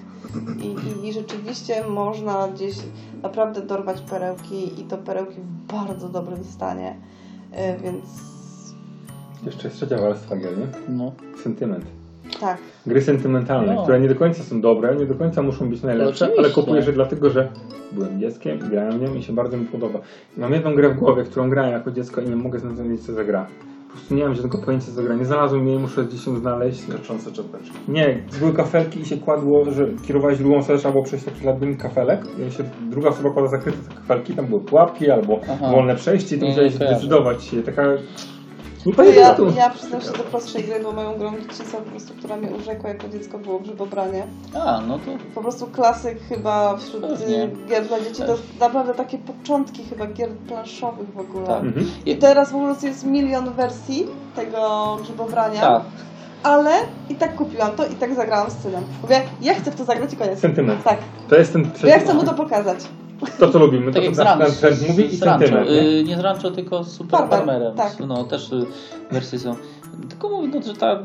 i, 0.63 0.67
i, 1.05 1.09
i 1.09 1.13
rzeczywiście 1.13 1.85
można 1.89 2.49
gdzieś 2.49 2.77
naprawdę 3.23 3.63
dorwać 3.63 4.01
perełki 4.01 4.81
i 4.81 4.85
to 4.85 4.99
perełki 4.99 5.41
w 5.41 5.73
bardzo 5.73 6.09
dobrym 6.09 6.45
stanie, 6.45 6.97
E, 7.53 7.79
więc 7.79 8.05
Jeszcze 9.47 9.69
jest 9.69 9.77
trzecia 9.77 9.99
warstwa 9.99 10.37
gier, 10.37 10.59
nie? 10.59 10.67
no. 10.89 11.13
Sentyment. 11.43 11.85
Tak. 12.41 12.59
Gry 12.87 13.03
sentymentalne, 13.03 13.75
No. 13.75 13.83
które 13.83 14.01
nie 14.01 14.09
do 14.09 14.15
końca 14.15 14.43
są 14.43 14.61
dobre, 14.61 14.97
nie 14.97 15.07
do 15.07 15.15
końca 15.15 15.43
muszą 15.43 15.69
być 15.69 15.83
najlepsze, 15.83 16.31
ale 16.39 16.51
kupuję 16.51 16.83
je 16.87 16.93
dlatego, 16.93 17.31
że 17.31 17.49
byłem 17.93 18.21
dzieckiem 18.21 18.59
i 18.59 18.71
grałem 18.71 18.99
w 18.99 19.03
nią 19.03 19.15
i 19.15 19.23
się 19.23 19.33
bardzo 19.33 19.57
mi 19.57 19.65
podoba. 19.67 19.99
Mam 20.37 20.53
jedną 20.53 20.75
grę 20.75 20.89
w 20.89 20.97
głowie, 20.97 21.25
którą 21.25 21.51
grałem 21.51 21.73
jako 21.73 21.91
dziecko 21.91 22.21
i 22.21 22.29
nie 22.29 22.37
mogę 22.37 22.59
znaleźć 22.59 23.03
co 23.03 23.13
za 23.13 23.25
gra. 23.25 23.47
Po 23.89 23.99
prostu 23.99 24.15
nie 24.15 24.25
mam 24.25 24.35
żadnego 24.35 24.59
pojęcia 24.59 24.87
co 24.87 24.93
za 24.93 25.03
gra. 25.03 25.15
Nie 25.15 25.25
znalazłem 25.25 25.69
jej, 25.69 25.79
muszę 25.79 26.05
gdzieś 26.05 26.27
ją 26.27 26.37
znaleźć. 26.37 26.81
Skaczące 26.81 27.33
czapeczki. 27.33 27.71
Nie, 27.89 28.23
były 28.41 28.53
kafelki 28.53 29.01
i 29.01 29.05
się 29.05 29.17
kładło, 29.17 29.65
że 29.71 29.87
kierowałeś 30.07 30.39
drugą 30.39 30.57
osobę, 30.57 30.79
trzeba 30.79 30.93
było 30.93 31.05
przejść 31.05 31.25
taki 31.25 31.45
labirynt 31.47 31.83
kafelek 31.83 32.21
i 32.49 32.53
się 32.53 32.65
druga 32.91 33.09
osoba 33.09 33.31
kładła 33.31 33.51
zakryte 33.51 33.79
te 33.89 33.95
kafelki, 33.95 34.33
tam 34.35 34.47
były 34.47 34.61
pułapki 34.61 35.11
albo 35.11 35.41
Aha. 35.51 35.71
wolne 35.71 35.97
przejście 35.97 36.37
i 36.37 36.41
Nie, 36.41 36.49
musiałeś 36.49 36.75
zdecydować 36.75 37.45
się. 37.45 37.63
Taka... 37.63 37.83
Nie 38.87 38.93
To 38.93 38.97
pamiętam 38.97 39.23
ja, 39.23 39.31
tytułu. 39.31 39.53
ja 39.57 39.71
przyznam 39.71 40.01
się 40.01 40.11
do 40.13 40.19
prostszej 40.25 40.65
gry, 40.65 40.81
bo 40.83 40.93
moją 40.93 41.19
grą 41.19 41.33
dzieciństwa 41.41 41.79
po 41.79 41.91
prostu, 41.91 42.15
która 42.15 42.37
mnie 42.37 42.49
urzekła 42.51 42.89
jako 42.91 43.09
dziecko 43.09 43.39
było 43.39 43.59
grzybobranie. 43.59 44.27
A, 44.55 44.81
no 44.89 44.99
to 44.99 45.05
Po 45.35 45.41
prostu 45.41 45.67
klasyk 45.67 46.19
chyba 46.29 46.77
wśród 46.77 47.03
Pewnie. 47.03 47.43
y, 47.45 47.51
gier 47.69 47.87
dla 47.87 48.01
dzieci. 48.01 48.23
To 48.23 48.31
jest 48.33 48.43
naprawdę 48.61 48.95
takie 48.95 49.19
początki 49.19 49.85
chyba 49.85 50.07
gier 50.07 50.29
planszowych 50.31 51.13
w 51.15 51.19
ogóle. 51.19 51.47
Tak. 51.47 51.63
Mhm. 51.63 51.87
I 52.07 52.17
teraz 52.17 52.53
w 52.53 52.55
ogóle 52.55 52.75
jest 52.83 53.07
milion 53.07 53.53
wersji 53.53 54.07
tego 54.37 54.97
grzybobrania, 55.03 55.61
tak. 55.61 55.83
ale 56.43 56.71
i 57.11 57.15
tak 57.15 57.35
kupiłam 57.37 57.71
to 57.77 57.87
i 57.87 57.95
tak 57.95 58.15
zagrałam 58.15 58.51
z 58.51 58.59
synem. 58.63 58.85
Mówię, 59.03 59.23
ja 59.43 59.55
chcę 59.55 59.71
w 59.71 59.75
to 59.75 59.85
zagrać 59.85 60.13
i 60.13 60.17
koniec. 60.17 60.39
Sentyment. 60.41 60.83
Tak, 60.83 60.99
To 61.29 61.37
jest 61.37 61.53
ten 61.53 61.71
ja 61.85 61.99
chcę 61.99 62.15
mu 62.15 62.25
to 62.25 62.35
pokazać. 62.35 62.79
To, 63.39 63.51
co 63.53 63.59
lubimy, 63.59 63.87
Tak 63.93 63.95
to, 63.95 64.03
jak 64.03 64.15
z 64.15 64.19
nasz 64.19 64.39
Rancho, 64.39 64.61
ten 64.61 64.75
mówi 64.89 65.05
i 65.15 65.17
z 65.17 65.23
Rancho. 65.23 65.65
nie? 65.65 65.71
Y, 65.71 66.05
nie 66.05 66.17
z 66.17 66.21
Rancho, 66.21 66.51
tylko 66.51 66.85
z 66.85 66.93
Super 66.93 67.21
Farmer, 67.21 67.39
Farmerem. 67.39 67.75
tak. 67.77 67.97
No, 68.07 68.25
też 68.25 68.53
y, 68.53 68.67
wersje 69.13 69.39
są. 69.39 69.55
Tylko 70.09 70.29
mówię, 70.29 70.49
no, 70.55 70.63
że 70.63 70.75
ta... 70.75 71.03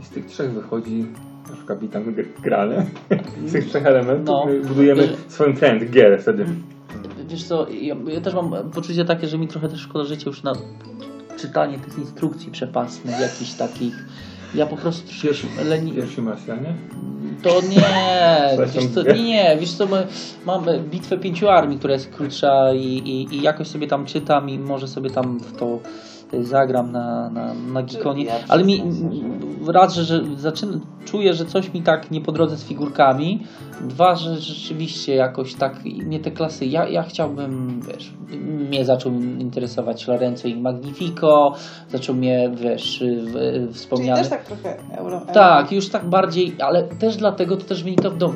I 0.00 0.04
z 0.04 0.08
tych 0.10 0.26
trzech 0.26 0.50
wychodzi 0.52 1.06
nasz 1.50 1.64
kapitan 1.64 2.04
gr- 2.04 2.40
gra, 2.42 2.66
nie? 2.66 2.86
Z 3.48 3.52
tych 3.52 3.68
trzech 3.68 3.86
elementów 3.86 4.26
No. 4.26 4.46
my 4.46 4.60
budujemy 4.60 5.02
Że- 5.06 5.12
swoją 5.28 5.56
trend, 5.56 5.90
gier 5.90 6.22
wtedy. 6.22 6.46
Wiesz 7.28 7.44
co, 7.44 7.66
ja, 7.68 7.96
ja 8.08 8.20
też 8.20 8.34
mam 8.34 8.70
poczucie 8.74 9.04
takie, 9.04 9.26
że 9.28 9.38
mi 9.38 9.48
trochę 9.48 9.68
też 9.68 9.80
szkoda 9.80 10.04
życia 10.04 10.22
już 10.30 10.42
na 10.42 10.52
czytanie 11.38 11.78
tych 11.78 11.98
instrukcji 11.98 12.52
przepasnych, 12.52 13.20
jakichś 13.20 13.52
takich. 13.52 13.94
Ja 14.54 14.66
po 14.66 14.76
prostu 14.76 15.22
Pierwszy, 15.22 15.46
leni... 15.64 15.92
pierwszy 15.92 16.22
Marsjanie? 16.22 16.74
To 17.42 17.60
nie, 17.60 18.58
wiesz 18.74 18.86
co, 18.94 19.02
nie, 19.02 19.24
nie, 19.24 19.56
wiesz 19.60 19.72
co, 19.72 19.86
my, 19.86 20.06
mamy 20.46 20.80
bitwę 20.80 21.18
pięciu 21.18 21.48
armii, 21.48 21.78
która 21.78 21.94
jest 21.94 22.10
krótsza 22.10 22.72
i, 22.74 22.84
i, 22.86 23.36
i 23.36 23.42
jakoś 23.42 23.68
sobie 23.68 23.86
tam 23.86 24.06
czytam 24.06 24.50
i 24.50 24.58
może 24.58 24.88
sobie 24.88 25.10
tam 25.10 25.38
w 25.38 25.56
to 25.56 25.78
zagram 26.40 26.92
na, 26.92 27.30
na, 27.30 27.54
na 27.54 27.82
Gikonie, 27.82 28.24
ja 28.24 28.34
ale 28.48 28.64
mi 28.64 28.82
raz, 29.66 29.94
że, 29.94 30.04
że 30.04 30.22
zaczynam, 30.36 30.80
czuję, 31.04 31.34
że 31.34 31.44
coś 31.46 31.72
mi 31.74 31.82
tak 31.82 32.10
nie 32.10 32.20
po 32.20 32.32
drodze 32.32 32.56
z 32.56 32.64
figurkami, 32.64 33.46
dwa, 33.80 34.14
że 34.16 34.36
rzeczywiście 34.40 35.14
jakoś 35.14 35.54
tak, 35.54 35.80
nie 35.84 36.20
te 36.20 36.30
klasy, 36.30 36.66
ja, 36.66 36.88
ja 36.88 37.02
chciałbym, 37.02 37.80
wiesz, 37.88 38.12
mnie 38.70 38.84
zaczął 38.84 39.12
interesować 39.38 40.08
Lorenzo 40.08 40.48
i 40.48 40.56
Magnifico, 40.56 41.54
zaczął 41.90 42.14
mnie, 42.14 42.50
wiesz, 42.54 43.04
w- 43.32 43.36
y, 43.36 43.52
Czyli 43.52 43.74
wspomniany... 43.74 44.20
też 44.20 44.28
tak 44.30 44.44
trochę 44.44 44.76
euro. 44.98 45.16
euro. 45.16 45.32
Tak, 45.34 45.72
już 45.72 45.88
tak 45.88 46.04
bardziej, 46.08 46.56
ale 46.60 46.82
też 46.82 47.16
dlatego 47.16 47.56
to 47.56 47.64
też 47.64 47.84
wynika 47.84 48.10
w 48.10 48.16
domu. 48.16 48.34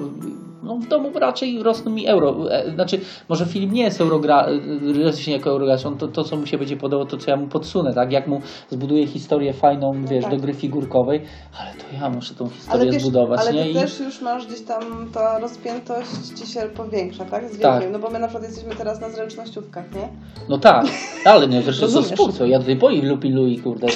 No 0.63 0.77
w 0.77 0.89
domu 0.89 1.11
raczej 1.19 1.63
rosną 1.63 1.93
mi 1.93 2.07
euro. 2.09 2.37
e, 2.51 2.71
Znaczy, 2.75 3.01
może 3.29 3.47
Filip 3.47 3.73
nie 3.73 3.83
jest 3.83 4.01
eurogra, 4.01 4.47
e, 4.47 5.03
rośnie 5.05 5.33
jako 5.33 5.51
eurogracz, 5.51 5.87
on 5.87 5.99
to, 5.99 6.09
to 6.09 6.25
co 6.25 6.37
mu 6.37 6.47
się 6.47 6.59
będzie 6.59 6.77
podobało, 6.77 7.07
to 7.07 7.17
co 7.17 7.31
ja 7.31 7.37
mu 7.37 7.47
podsunę, 7.49 7.95
tak? 7.95 8.13
Jak 8.13 8.27
mu 8.29 8.41
zbuduję 8.71 9.07
historię 9.07 9.53
fajną, 9.53 9.93
wiesz, 10.11 10.23
tak. 10.25 10.31
do 10.33 10.39
gry 10.41 10.55
figurkowej, 10.55 11.23
ale 11.61 11.71
to 11.75 11.85
ja 12.03 12.11
muszę 12.11 12.35
tą 12.35 12.45
Ale 12.45 12.55
historię 12.55 12.93
wiesz, 12.93 13.03
zbudować, 13.03 13.41
ale 13.41 13.53
nie? 13.53 13.63
ty 13.65 13.71
I- 13.71 13.75
też 13.75 14.01
już 14.01 14.21
masz 14.21 14.47
gdzieś 14.47 14.61
tam 14.63 14.83
ta 15.15 15.39
rozpiętość 15.39 16.11
ci 16.41 16.47
się 16.53 16.61
powiększa, 16.61 17.25
tak? 17.25 17.49
Z 17.51 17.59
Tak. 17.61 17.85
No 17.93 17.99
bo 17.99 18.11
my 18.11 18.19
na 18.19 18.29
przykład 18.29 18.49
jesteśmy 18.51 18.77
teraz 18.77 19.01
na 19.01 19.11
zręcznościówkach, 19.11 19.85
nie? 19.95 20.09
No 20.49 20.59
tak, 20.59 20.87
ale 21.25 21.49
nie, 21.49 21.63
zresztą 21.63 21.81
co 21.81 21.87
Rozumiesz. 21.97 22.09
spór, 22.19 22.33
co 22.33 22.47
ja 22.47 22.59
tutaj 22.59 22.77
po 22.77 22.89
Lupi 22.89 23.29
Lui, 23.33 23.59
kurde, 23.59 23.87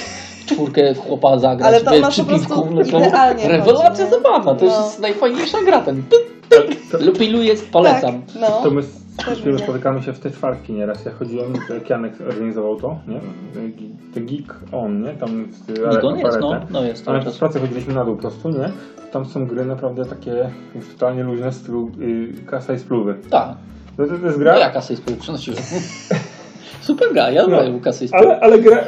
czwórkę 0.46 0.94
chłopa 0.94 1.38
zagrać, 1.38 1.68
Ale 1.68 1.80
to 1.80 1.94
ona 1.94 2.08
przy 2.08 2.20
po 2.24 2.28
prostu 2.28 2.48
piwku, 2.48 2.68
no 2.74 2.84
to 2.84 2.98
rewelacja 3.48 4.06
chodzi, 4.06 4.10
to 4.54 4.66
No. 4.66 4.72
jest 4.76 5.00
najfajniejsza 5.00 5.58
gra 5.62 5.80
ten. 5.80 6.02
To, 6.10 6.16
Lupi 7.00 7.30
Lui 7.30 7.46
jest, 7.46 7.70
polecam. 7.70 8.22
Tak, 8.22 8.40
no. 8.40 8.60
to 8.62 8.70
my 8.70 8.82
z 8.82 9.06
spotykamy 9.58 10.02
się 10.02 10.12
w 10.12 10.18
te 10.18 10.30
czwartki 10.30 10.72
nieraz. 10.72 11.04
Ja 11.04 11.12
chodziłem, 11.12 11.52
jak 11.74 11.90
Janek 11.90 12.12
organizował 12.28 12.76
to, 12.76 12.98
nie? 13.08 13.20
The 14.14 14.20
Geek 14.20 14.54
On, 14.72 15.02
nie? 15.02 15.12
Tam 15.12 15.48
z 15.52 15.68
Nikon 15.94 16.18
jest, 16.18 16.38
no, 16.40 16.60
no 16.70 16.84
jest 16.84 17.04
to 17.04 17.10
Ale 17.10 17.20
w 17.20 17.38
pracy 17.38 17.60
chodziliśmy 17.60 17.94
na 17.94 18.04
dół 18.04 18.16
po 18.16 18.20
prostu, 18.22 18.48
nie? 18.48 18.70
Tam 19.12 19.26
są 19.26 19.46
gry 19.46 19.64
naprawdę 19.64 20.04
takie 20.04 20.50
już 20.74 20.88
totalnie 20.88 21.22
luźne, 21.22 21.52
z 21.52 21.68
y, 21.68 22.44
kasa 22.46 22.74
i 22.74 22.78
spluwy. 22.78 23.14
Tak. 23.30 23.48
No 23.98 24.06
to, 24.06 24.18
to 24.18 24.26
jest 24.26 24.38
gra, 24.38 24.52
No 24.52 24.58
ja 24.58 24.70
kasę 24.70 24.94
i 24.94 24.96
spół 24.96 25.16
przynosiłem. 25.16 25.62
Super 26.80 27.12
gra, 27.12 27.30
ja 27.30 27.46
No. 27.46 27.80
kasę 27.80 28.04
i 28.04 28.08
spół. 28.08 28.18
ale, 28.20 28.40
ale 28.40 28.58
gra, 28.58 28.78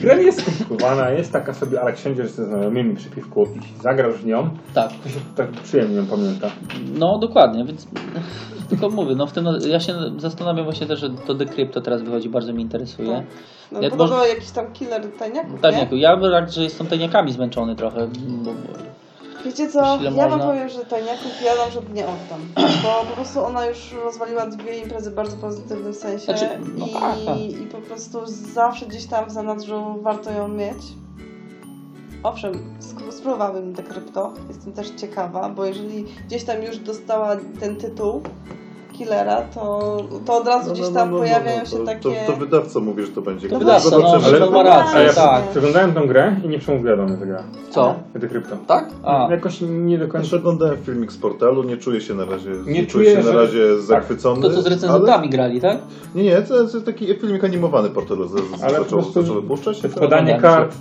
gra 0.00 0.14
nie 0.16 0.22
jest 0.22 0.42
skomplikowana, 0.42 1.10
jest 1.10 1.32
taka 1.32 1.54
sobie, 1.54 1.80
ale 1.80 1.90
jak 1.90 1.98
siądziesz 1.98 2.30
ze 2.30 2.44
znajomymi 2.46 2.96
przy 2.96 3.10
piwku 3.10 3.44
i 3.44 3.82
zagrasz 3.82 4.14
w 4.14 4.26
nią, 4.26 4.50
Tak. 4.74 4.90
to 5.02 5.08
się 5.08 5.20
tak 5.36 5.50
przyjemnie 5.50 5.96
ją 5.96 6.06
pamięta. 6.06 6.50
No 6.98 7.18
dokładnie, 7.18 7.64
więc 7.64 7.86
tylko 8.68 8.90
mówię, 8.90 9.14
no 9.14 9.26
w 9.26 9.32
tym 9.32 9.46
ja 9.68 9.80
się 9.80 9.94
zastanawiam 10.18 10.64
właśnie 10.64 10.86
też, 10.86 11.00
że 11.00 11.10
to 11.10 11.34
Decrypto 11.34 11.80
teraz 11.80 12.02
wychodzi, 12.02 12.28
bardzo 12.28 12.52
mnie 12.52 12.62
interesuje. 12.62 13.12
Tak. 13.16 13.24
No, 13.72 13.80
Ja 13.82 13.90
podobno 13.90 14.16
może- 14.16 14.28
jakiś 14.28 14.50
tam 14.50 14.72
killer 14.72 15.02
tajniaków, 15.18 15.60
Tak, 15.60 15.92
nie? 15.92 15.98
Ja 16.00 16.16
bym 16.16 16.30
tak, 16.32 16.52
że 16.52 16.62
jestem 16.62 16.86
tajniakami 16.86 17.32
zmęczony 17.32 17.76
trochę. 17.76 18.08
Bo, 18.28 18.50
Wiecie 19.44 19.70
co, 19.70 19.96
Ile 20.00 20.10
ja 20.10 20.28
wam 20.28 20.30
można? 20.30 20.46
powiem, 20.46 20.68
że 20.68 20.84
tajniaków 20.84 21.42
ja 21.44 21.56
wam 21.56 21.70
żeby 21.70 21.92
nie 21.92 22.04
oddam. 22.06 22.40
Bo 22.56 23.04
po 23.08 23.14
prostu 23.14 23.44
ona 23.44 23.66
już 23.66 23.92
rozwaliła 24.04 24.46
dwie 24.46 24.78
imprezy 24.78 25.10
w 25.10 25.14
bardzo 25.14 25.36
pozytywnym 25.36 25.94
sensie 25.94 26.24
Znaczy, 26.24 26.48
no 26.76 26.86
tak, 26.88 27.16
tak. 27.26 27.38
i, 27.38 27.62
i 27.62 27.66
po 27.66 27.78
prostu 27.78 28.26
zawsze 28.26 28.86
gdzieś 28.86 29.06
tam 29.06 29.28
w 29.28 29.32
zanadrzu 29.32 29.98
warto 30.02 30.30
ją 30.30 30.48
mieć. 30.48 30.78
Owszem, 32.22 32.76
spróbowałabym 33.10 33.72
dekrypto, 33.72 34.32
jestem 34.48 34.72
też 34.72 34.90
ciekawa, 34.90 35.48
bo 35.48 35.64
jeżeli 35.64 36.04
gdzieś 36.26 36.44
tam 36.44 36.62
już 36.62 36.78
dostała 36.78 37.36
ten 37.60 37.76
tytuł, 37.76 38.22
killera, 38.98 39.42
to, 39.54 39.96
to 40.26 40.36
od 40.36 40.46
razu 40.46 40.72
gdzieś 40.72 40.88
tam 40.88 41.10
pojawiają 41.10 41.64
się 41.64 41.76
to, 41.76 41.84
takie... 41.84 42.02
To, 42.26 42.32
to 42.32 42.38
wydawca 42.38 42.80
mówi, 42.80 43.02
że 43.06 43.08
to 43.12 43.22
będzie 43.22 43.48
To 43.48 43.58
killer. 43.58 43.80
wydawca, 43.80 43.98
no, 43.98 44.20
że 44.20 44.38
to 44.38 44.50
ma 44.50 44.62
rację, 44.62 44.98
A 44.98 45.02
ja 45.02 45.12
tak. 45.12 45.42
przeglądałem 45.50 45.92
tą 45.94 46.06
grę 46.06 46.36
i 46.44 46.48
nie 46.48 46.58
przemówiła 46.58 46.96
do 46.96 47.02
mnie 47.02 47.16
ta 47.16 47.26
gra. 47.26 47.42
Co? 47.70 47.94
The 48.20 48.28
Crypto. 48.28 48.56
Tak? 48.66 48.88
A. 49.02 49.28
Jakoś 49.30 49.60
nie 49.60 49.98
do 49.98 50.08
końca... 50.08 50.26
Przeglądałem 50.26 50.76
filmik 50.76 51.12
z 51.12 51.16
portalu, 51.16 51.62
nie 51.62 51.76
czuję 51.76 52.00
się 52.00 52.14
na 52.14 52.24
razie, 52.24 52.50
Nie 52.66 52.72
nie 52.72 52.86
czuję, 52.86 53.14
się 53.16 53.22
że- 53.22 53.32
na 53.32 53.40
razie 53.40 53.68
tak. 53.76 53.80
zachwycony. 53.82 54.42
To 54.42 54.50
co 54.50 54.62
z 54.62 54.66
recenzentami 54.66 55.28
grali, 55.28 55.60
tak? 55.60 55.70
Ale, 55.72 55.80
nie, 56.14 56.22
nie, 56.22 56.42
to 56.42 56.62
jest 56.62 56.76
taki 56.86 57.06
filmik 57.14 57.44
animowany 57.44 57.90
portalu 57.90 58.28
z, 58.28 58.30
z, 58.32 58.62
Ale 58.62 58.78
po 58.78 58.82
zaczął, 58.84 58.98
prostu 58.98 59.22
zaczął 59.22 59.34
wypuszczać. 59.42 59.78
wkładanie 59.82 60.38
kart, 60.40 60.74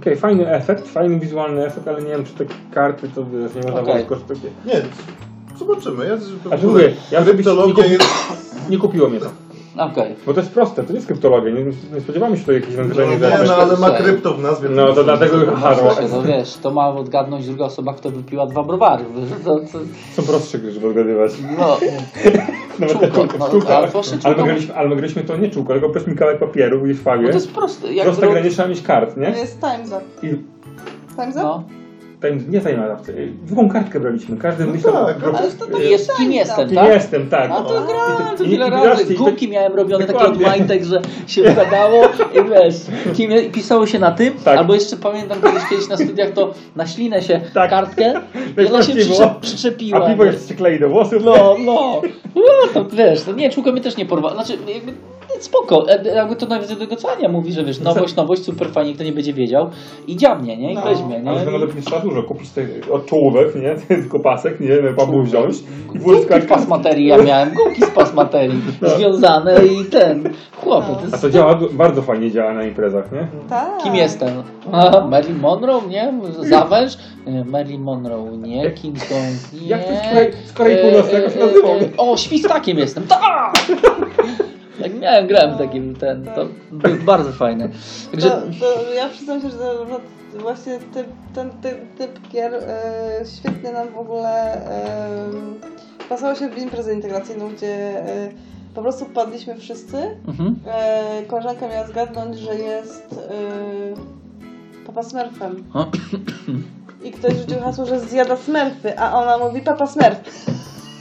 okej, 0.00 0.16
fajny 0.16 0.48
efekt, 0.50 0.88
fajny 0.88 1.18
wizualny 1.20 1.66
efekt, 1.66 1.88
ale 1.88 2.02
nie 2.02 2.08
wiem, 2.10 2.24
czy 2.24 2.32
te 2.32 2.44
karty 2.74 3.08
to 3.14 3.20
nie 3.20 3.70
można 3.72 4.00
skorzystać. 4.04 4.38
Nie, 4.66 4.82
zobaczymy. 5.58 6.06
Ja, 6.06 6.14
A 6.54 6.58
czy 6.58 6.66
mówię, 6.66 6.92
ja 7.10 7.18
bym 7.20 7.28
nie, 7.28 7.34
Kryptologia 7.34 7.74
kupi, 7.74 7.90
jest... 7.90 8.04
nie 8.70 8.78
kupiło 8.78 9.08
mnie 9.08 9.20
to. 9.20 9.26
Okej. 9.78 10.14
Bo 10.26 10.34
to 10.34 10.40
jest 10.40 10.52
proste, 10.52 10.82
to 10.82 10.88
nie 10.88 10.94
jest 10.94 11.06
kryptologia, 11.06 11.50
nie, 11.54 11.64
nie 11.94 12.00
spodziewamy 12.00 12.36
się 12.38 12.44
to 12.44 12.52
jakieś 12.52 12.70
No, 12.70 12.76
wędrzenie 12.76 13.12
nie, 13.16 13.46
no, 13.46 13.54
ale 13.56 13.76
ma 13.76 13.90
krypto 13.90 14.34
w 14.34 14.42
nazwie. 14.42 14.68
No, 14.68 14.92
to 14.92 15.04
dlatego- 15.04 15.36
Aha, 15.56 15.74
Proszę, 15.80 16.08
no 16.10 16.22
wiesz, 16.22 16.54
to 16.62 16.70
ma 16.70 16.88
odgadnąć 16.88 17.46
druga 17.46 17.64
osoba, 17.64 17.94
kto 17.94 18.10
wypiła 18.10 18.46
dwa 18.46 18.62
browary. 18.62 19.04
To, 19.44 19.56
to, 19.60 19.78
Są 20.14 20.22
prostsze 20.22 20.58
gry, 20.58 20.72
żeby 20.72 20.88
odgadywać. 20.88 21.32
no, 21.58 21.76
Nawet 22.78 23.00
Czółko, 23.14 23.38
no, 23.38 23.48
czółka. 23.48 23.76
ale 23.76 23.86
ale, 23.86 24.02
czółko. 24.02 24.28
my 24.40 24.44
graliśmy, 24.44 24.74
ale 24.74 24.88
my 24.88 24.96
graliśmy 24.96 25.24
to 25.24 25.36
nie 25.36 25.50
czółko, 25.50 25.72
tylko 25.72 25.88
po 25.88 25.92
prostu 25.92 26.10
kawałek 26.18 26.38
papieru, 26.38 26.82
gdzieś 26.82 26.96
w 26.96 27.04
no 27.04 27.12
to 27.16 27.22
jest 27.22 27.52
proste. 27.52 27.92
Jak 27.92 28.04
Prosta 28.06 28.26
ro- 28.26 28.32
gra, 28.32 28.40
nie 28.40 28.50
trzeba 28.50 28.68
mieć 28.68 28.82
kart, 28.82 29.14
To 29.14 29.20
nie? 29.20 29.28
jest 29.28 29.60
Time's 29.60 29.86
Up. 29.86 30.02
I 30.22 30.26
Time's 31.16 31.30
Up? 31.30 31.42
No. 31.42 31.64
Time, 32.28 32.40
nie 32.48 32.84
adapty, 32.84 33.32
drugą 33.46 33.68
kartkę 33.68 34.00
braliśmy, 34.00 34.36
każdy 34.36 34.66
myślał... 34.66 35.06
tak, 35.06 35.18
gro- 35.18 35.36
Ale 35.38 35.50
to, 35.50 35.66
to 35.66 35.78
Jest, 35.82 36.16
kim 36.16 36.32
jestem. 36.32 36.68
Kim 36.68 36.76
tak? 36.76 36.88
jestem, 36.88 37.28
tak. 37.28 37.48
No 37.48 37.62
to 37.64 37.74
No. 37.80 37.86
grałem 37.86 38.36
to 38.38 38.44
wiele 38.44 38.70
razy. 38.70 39.14
Gumki 39.14 39.48
miałem 39.48 39.74
robione 39.74 40.06
takie 40.06 40.18
od 40.18 40.40
majtek, 40.40 40.84
że 40.84 41.00
się 41.26 41.50
wkładało 41.50 42.04
i 42.34 42.48
wiesz, 42.50 42.74
kim 43.16 43.32
i 43.32 43.50
pisało 43.50 43.86
się 43.86 43.98
na 43.98 44.10
tym, 44.12 44.34
Tak. 44.44 44.58
albo 44.58 44.74
jeszcze 44.74 44.96
pamiętam 44.96 45.38
kiedyś, 45.42 45.68
kiedyś 45.70 45.88
na 45.88 45.96
studiach 45.96 46.30
to 46.30 46.54
na 46.76 46.86
ślinę 46.86 47.22
się 47.22 47.40
Tak. 47.54 47.70
kartkę 47.70 48.14
i 48.64 48.66
ona 48.66 48.82
się 48.82 48.92
przyczep, 48.94 49.40
przyczepiła. 49.40 50.04
A 50.04 50.10
piwo 50.10 50.24
jeszcze 50.24 50.48
się 50.48 50.54
klei 50.54 50.80
do 50.80 50.88
włosów. 50.88 51.24
No, 51.24 51.56
no. 51.64 52.02
No, 52.34 52.42
to 52.74 52.84
wiesz, 52.96 53.22
to 53.22 53.32
nie, 53.32 53.50
człowieku 53.50 53.72
mnie 53.72 53.80
też 53.80 53.96
nie 53.96 54.06
porwało. 54.06 54.34
Znaczy, 54.34 54.52
jakby 54.74 54.92
spoko, 55.40 55.88
E, 55.88 56.14
jakby 56.14 56.36
to 56.36 56.46
nawet 56.46 56.72
do 56.78 56.86
docenia 56.86 57.28
mówi, 57.28 57.52
że 57.52 57.64
wiesz, 57.64 57.80
nowość, 57.80 58.16
nowość, 58.16 58.44
super 58.44 58.70
fajnie, 58.70 58.94
kto 58.94 59.04
nie 59.04 59.12
będzie 59.12 59.32
wiedział 59.32 59.70
i 60.06 60.16
dziabnie, 60.16 60.56
nie? 60.56 60.72
I 60.72 60.74
No. 60.74 60.82
weźmie, 60.82 61.20
nie? 61.20 61.30
Ale 61.30 61.44
nawet 61.44 61.74
nie 61.76 61.82
trzeba 61.82 62.00
dużo 62.00 62.22
kupić 62.22 62.50
tych 62.50 62.68
od 62.92 63.06
czołówek, 63.06 63.54
nie? 63.54 63.74
Tylko 63.96 64.20
pasek, 64.20 64.60
nie? 64.60 64.76
Papu 64.96 65.22
wziąć 65.22 65.56
i 65.94 65.98
włożyć 65.98 66.24
z 66.44 66.46
pas 66.46 66.68
materii 66.68 67.06
ja 67.06 67.18
miałem, 67.18 67.50
gumki 67.54 67.82
z 67.82 67.90
pas 67.90 68.14
materii 68.14 68.60
No. 68.82 68.88
związane 68.88 69.66
i 69.66 69.84
ten, 69.84 70.28
chłopie, 70.56 70.86
No. 71.02 71.08
to 71.10 71.16
A 71.16 71.18
to 71.18 71.30
działa, 71.30 71.58
bardzo 71.72 72.02
fajnie 72.02 72.30
działa 72.30 72.52
na 72.52 72.64
imprezach, 72.64 73.12
nie? 73.12 73.26
Tak. 73.48 73.82
Kim 73.82 73.94
jestem? 73.94 74.42
A, 74.72 75.06
Marilyn 75.06 75.40
Monroe, 75.40 75.82
nie? 75.88 76.12
Zawęż? 76.40 76.98
Nie, 77.26 77.44
Marilyn 77.44 77.82
Monroe, 77.82 78.30
nie? 78.36 78.70
King 78.70 78.98
Kong, 78.98 79.62
nie? 79.62 79.68
Jak 79.68 79.84
to 79.84 79.90
z 79.90 80.54
Korei- 80.54 80.78
z 80.78 80.82
Północnej, 80.82 81.22
jak 81.22 81.32
się 81.32 81.38
nazywał? 81.38 81.72
o, 81.98 82.16
świstakiem 82.16 82.78
jestem, 82.78 83.06
tak! 83.06 83.54
Jak 84.80 84.94
miałem, 84.94 85.26
grałem 85.26 85.54
w 85.54 85.58
takim, 85.58 85.96
ten, 85.96 86.24
to 86.34 86.46
było 86.72 86.94
bardzo 87.04 87.32
fajne. 87.32 87.68
To, 87.68 88.10
Także, 88.10 88.30
to 88.60 88.92
ja 88.92 89.08
przyznam 89.08 89.40
się, 89.40 89.50
że 89.50 89.58
to, 89.58 90.00
właśnie 90.38 90.78
typ, 90.94 91.06
ten 91.34 91.50
typ, 91.50 91.78
typ 91.98 92.28
gier 92.28 92.54
e, 92.54 92.60
świetnie 93.38 93.72
nam 93.72 93.88
w 93.88 93.98
ogóle 93.98 94.54
e, 94.54 95.28
pasował 96.08 96.36
się 96.36 96.48
w 96.48 96.58
imprezę 96.58 96.94
integracyjną, 96.94 97.48
gdzie 97.48 97.98
e, 97.98 98.30
po 98.74 98.82
prostu 98.82 99.04
padliśmy 99.04 99.56
wszyscy. 99.56 99.96
mhm. 100.28 100.56
E, 100.66 101.22
koleżanka 101.28 101.68
miała 101.68 101.86
zgadnąć, 101.86 102.38
że 102.38 102.54
jest 102.54 103.12
e, 103.12 104.86
Papa 104.86 105.02
Smurfem. 105.02 105.64
O. 105.74 105.86
I 107.04 107.10
ktoś 107.12 107.36
rzucił 107.36 107.60
hasło, 107.60 107.86
że 107.86 108.00
zjada 108.00 108.36
smurfy, 108.36 108.98
a 108.98 109.22
ona 109.22 109.38
mówi 109.38 109.60
Papa 109.60 109.86
Smurf. 109.86 110.46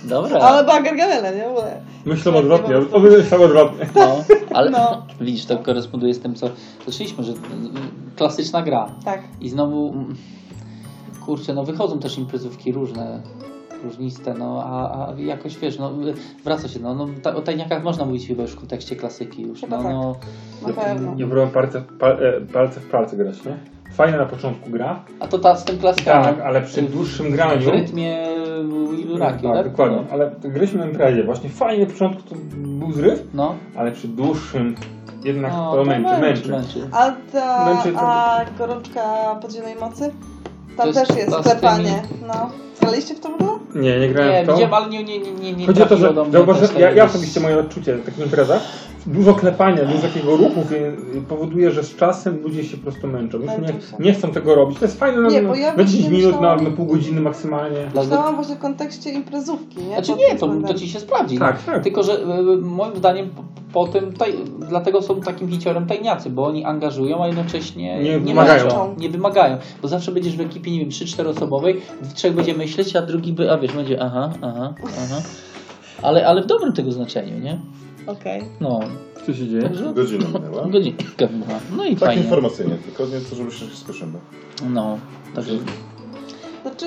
Dobra. 0.04 0.40
Ale 0.40 0.64
była 0.64 0.82
Gargamela, 0.82 1.32
nie? 1.32 1.44
W 1.44 1.48
ogóle. 1.48 1.82
Myślę 2.06 2.34
odwrotnie, 2.36 2.78
oby 2.78 3.18
myślał 3.18 3.44
odwrotnie. 3.44 3.86
No, 3.96 4.24
ale 4.54 4.72
No. 4.78 5.06
widzisz, 5.22 5.46
to 5.46 5.58
koresponduje 5.58 6.14
z 6.14 6.20
tym, 6.20 6.36
co 6.36 6.50
zaczęliśmy, 6.88 7.24
że 7.24 7.34
klasyczna 8.16 8.62
gra. 8.62 8.90
Tak. 9.06 9.22
I 9.42 9.50
znowu, 9.50 9.94
kurczę, 11.26 11.54
no 11.54 11.64
wychodzą 11.64 12.00
też 12.00 12.18
imprezówki 12.18 12.72
różne, 12.72 13.22
różniste, 13.84 14.34
no 14.34 14.64
a, 14.66 15.08
a 15.08 15.14
jakoś 15.20 15.58
wiesz, 15.58 15.80
no 15.80 15.92
wraca 16.44 16.68
się, 16.68 16.80
no, 16.80 16.96
no 16.96 17.08
ta, 17.22 17.36
o 17.36 17.42
tajniakach 17.42 17.84
można 17.84 18.06
mówić 18.06 18.28
chyba 18.28 18.42
już 18.44 18.52
w 18.52 18.60
kontekście 18.60 18.96
klasyki 18.96 19.42
już, 19.42 19.62
Chyba 19.62 19.78
no, 19.78 19.84
tak. 19.84 19.92
no 19.94 20.68
Na 20.68 20.74
pewno. 20.84 21.12
Nie 21.16 21.26
próbowałem 21.26 21.50
palce, 21.52 21.84
pa, 22.00 22.08
e, 22.08 22.42
palce 22.54 22.80
w 22.80 22.90
palce 22.90 23.18
grać, 23.18 23.46
nie? 23.46 23.58
Fajna 23.94 24.18
na 24.18 24.26
początku 24.26 24.70
gra, 24.70 25.00
a 25.20 25.28
to 25.28 25.40
ta 25.40 25.56
z 25.56 25.66
tym 25.66 25.78
klasykami. 25.80 26.26
tak, 26.26 26.40
ale 26.42 26.62
przy 26.62 26.82
dłuższym 26.82 27.32
graniu... 27.32 27.62
W 27.62 27.68
rytmie 27.68 28.28
Juraki, 29.10 29.44
tak, 29.48 29.56
tak? 29.56 29.70
dokładnie, 29.70 29.98
No. 29.98 30.04
ale 30.12 30.32
na 30.78 30.86
imprezie, 30.86 31.24
właśnie 31.24 31.50
fajnie 31.50 31.86
na 31.86 31.92
początku 31.92 32.22
to 32.30 32.36
był 32.56 32.92
zryw, 32.92 33.24
No, 33.34 33.56
ale 33.76 33.92
przy 33.92 34.08
dłuższym 34.08 34.76
jednak 35.24 35.52
no 35.52 35.72
to 35.76 35.86
męczy, 35.86 36.18
męczy. 36.22 36.50
męczy. 36.52 36.88
A 36.92 37.12
ta 37.32 37.66
Męczy 37.74 37.92
to- 37.94 38.00
a 38.02 38.46
gorączka 38.58 39.02
podziemnej 39.42 39.76
mocy? 39.76 40.12
Tam 40.78 40.88
jest 40.88 41.08
też 41.08 41.18
jest 41.18 41.30
z 41.32 41.40
sklepanie. 41.40 42.02
No. 42.28 42.50
Graliście 42.82 43.16
w 43.16 43.20
to 43.20 43.30
w 43.30 43.34
ogóle? 43.34 43.52
Nie, 43.76 44.00
nie 44.00 44.10
grałem 44.10 44.32
Nie, 44.34 44.44
w 44.44 44.48
to. 44.48 44.54
widziałem, 44.54 44.74
ale 44.74 44.90
nie, 44.90 45.04
nie, 45.04 45.20
nie, 45.20 45.32
nie, 45.32 45.54
nie 45.54 45.66
Chodzi 45.66 45.84
o 45.84 45.86
to, 45.86 45.98
że 45.98 46.14
do 46.14 46.24
mnie 46.24 46.34
zauważyłem, 46.34 46.70
też 46.70 46.80
ja, 46.80 46.92
ja 46.92 47.04
osobiście 47.06 47.40
moje 47.40 47.60
odczucie 47.60 47.96
w 47.96 48.06
takich 48.06 48.26
imprezach, 48.26 48.62
dużo 49.06 49.34
klepania, 49.34 49.86
dużo 49.86 50.00
takiego 50.02 50.38
ruchu 50.38 50.64
powoduje, 51.30 51.72
że 51.72 51.84
z 51.84 51.96
czasem 51.96 52.42
ludzie 52.44 52.64
się 52.64 52.78
po 52.78 52.84
prostu 52.84 53.08
męczą. 53.08 53.38
Już 53.38 53.48
nie, 53.48 54.06
nie 54.06 54.14
chcą 54.14 54.32
tego 54.32 54.56
robić. 54.56 54.80
To 54.80 54.86
jest 54.86 55.00
fajne 55.00 55.22
na, 55.22 55.30
Nie, 55.30 55.42
bo 55.42 55.56
ja 55.56 55.74
na 55.74 55.84
10 55.84 55.92
właśnie 56.02 56.18
minut, 56.18 56.32
na, 56.32 56.38
myślałam- 56.38 56.64
na 56.64 56.72
pół 56.72 56.86
godziny 56.86 57.22
maksymalnie. 57.22 57.78
Myślałam 57.96 58.36
właśnie 58.36 58.56
w 58.56 58.60
kontekście 58.60 59.10
imprezówki, 59.10 59.78
nie? 59.82 59.96
Znaczy 59.96 60.12
nie, 60.16 60.38
to, 60.40 60.48
to 60.68 60.74
ci 60.74 60.90
się 60.90 61.00
sprawdzi. 61.00 61.38
Tak, 61.38 61.64
tak. 61.64 61.84
Tylko, 61.84 62.04
że 62.04 62.14
y, 62.14 62.58
moim 62.62 62.96
zdaniem 62.96 63.30
po, 63.30 63.44
po 63.74 63.88
tym, 63.92 64.14
taj, 64.14 64.34
dlatego 64.70 65.02
są 65.02 65.22
takim 65.22 65.50
hiciorem 65.50 65.86
tajniacy, 65.88 66.30
bo 66.30 66.46
oni 66.46 66.66
angażują, 66.66 67.24
a 67.24 67.28
jednocześnie 67.28 67.98
Nie 68.04 68.04
nie, 68.04 68.20
wymagają. 68.20 68.64
męczą, 68.64 68.96
nie 68.98 69.10
wymagają. 69.10 69.58
Bo 69.82 69.88
zawsze 69.88 70.12
będziesz 70.12 70.38
w 70.38 70.42
ekipie, 70.42 70.72
nie 70.72 70.80
wiem, 70.80 70.90
3-4 70.90 71.28
osobowej, 71.28 71.82
trzech 72.14 72.34
będzie 72.34 72.54
myśleć, 72.54 72.96
a 72.96 73.02
drugi, 73.02 73.34
by, 73.34 73.52
a 73.52 73.58
wiesz, 73.58 73.72
będzie 73.74 74.02
aha, 74.04 74.32
aha, 74.42 74.74
aha. 74.84 75.22
Ale, 76.02 76.28
ale 76.28 76.42
w 76.42 76.46
dobrym 76.46 76.74
tego 76.74 76.92
znaczeniu, 76.92 77.40
nie? 77.40 77.60
Okej. 78.08 78.44
No, 78.62 78.80
Co 79.26 79.34
się 79.34 79.48
dzieje? 79.48 79.64
także 79.64 79.94
Godzina 79.94 80.26
minęła. 80.28 80.68
godzinka. 80.68 81.28
No 81.78 81.86
i 81.86 81.96
Tak 81.96 82.08
fajnie. 82.10 82.24
informacyjnie, 82.24 82.76
tylko 82.76 83.06
nie 83.06 83.20
to, 83.22 83.36
żeby 83.36 83.52
się 83.52 83.66
spieszymy. 83.66 84.20
No, 84.70 84.98
także 85.36 85.54
Znaczy, 86.62 86.86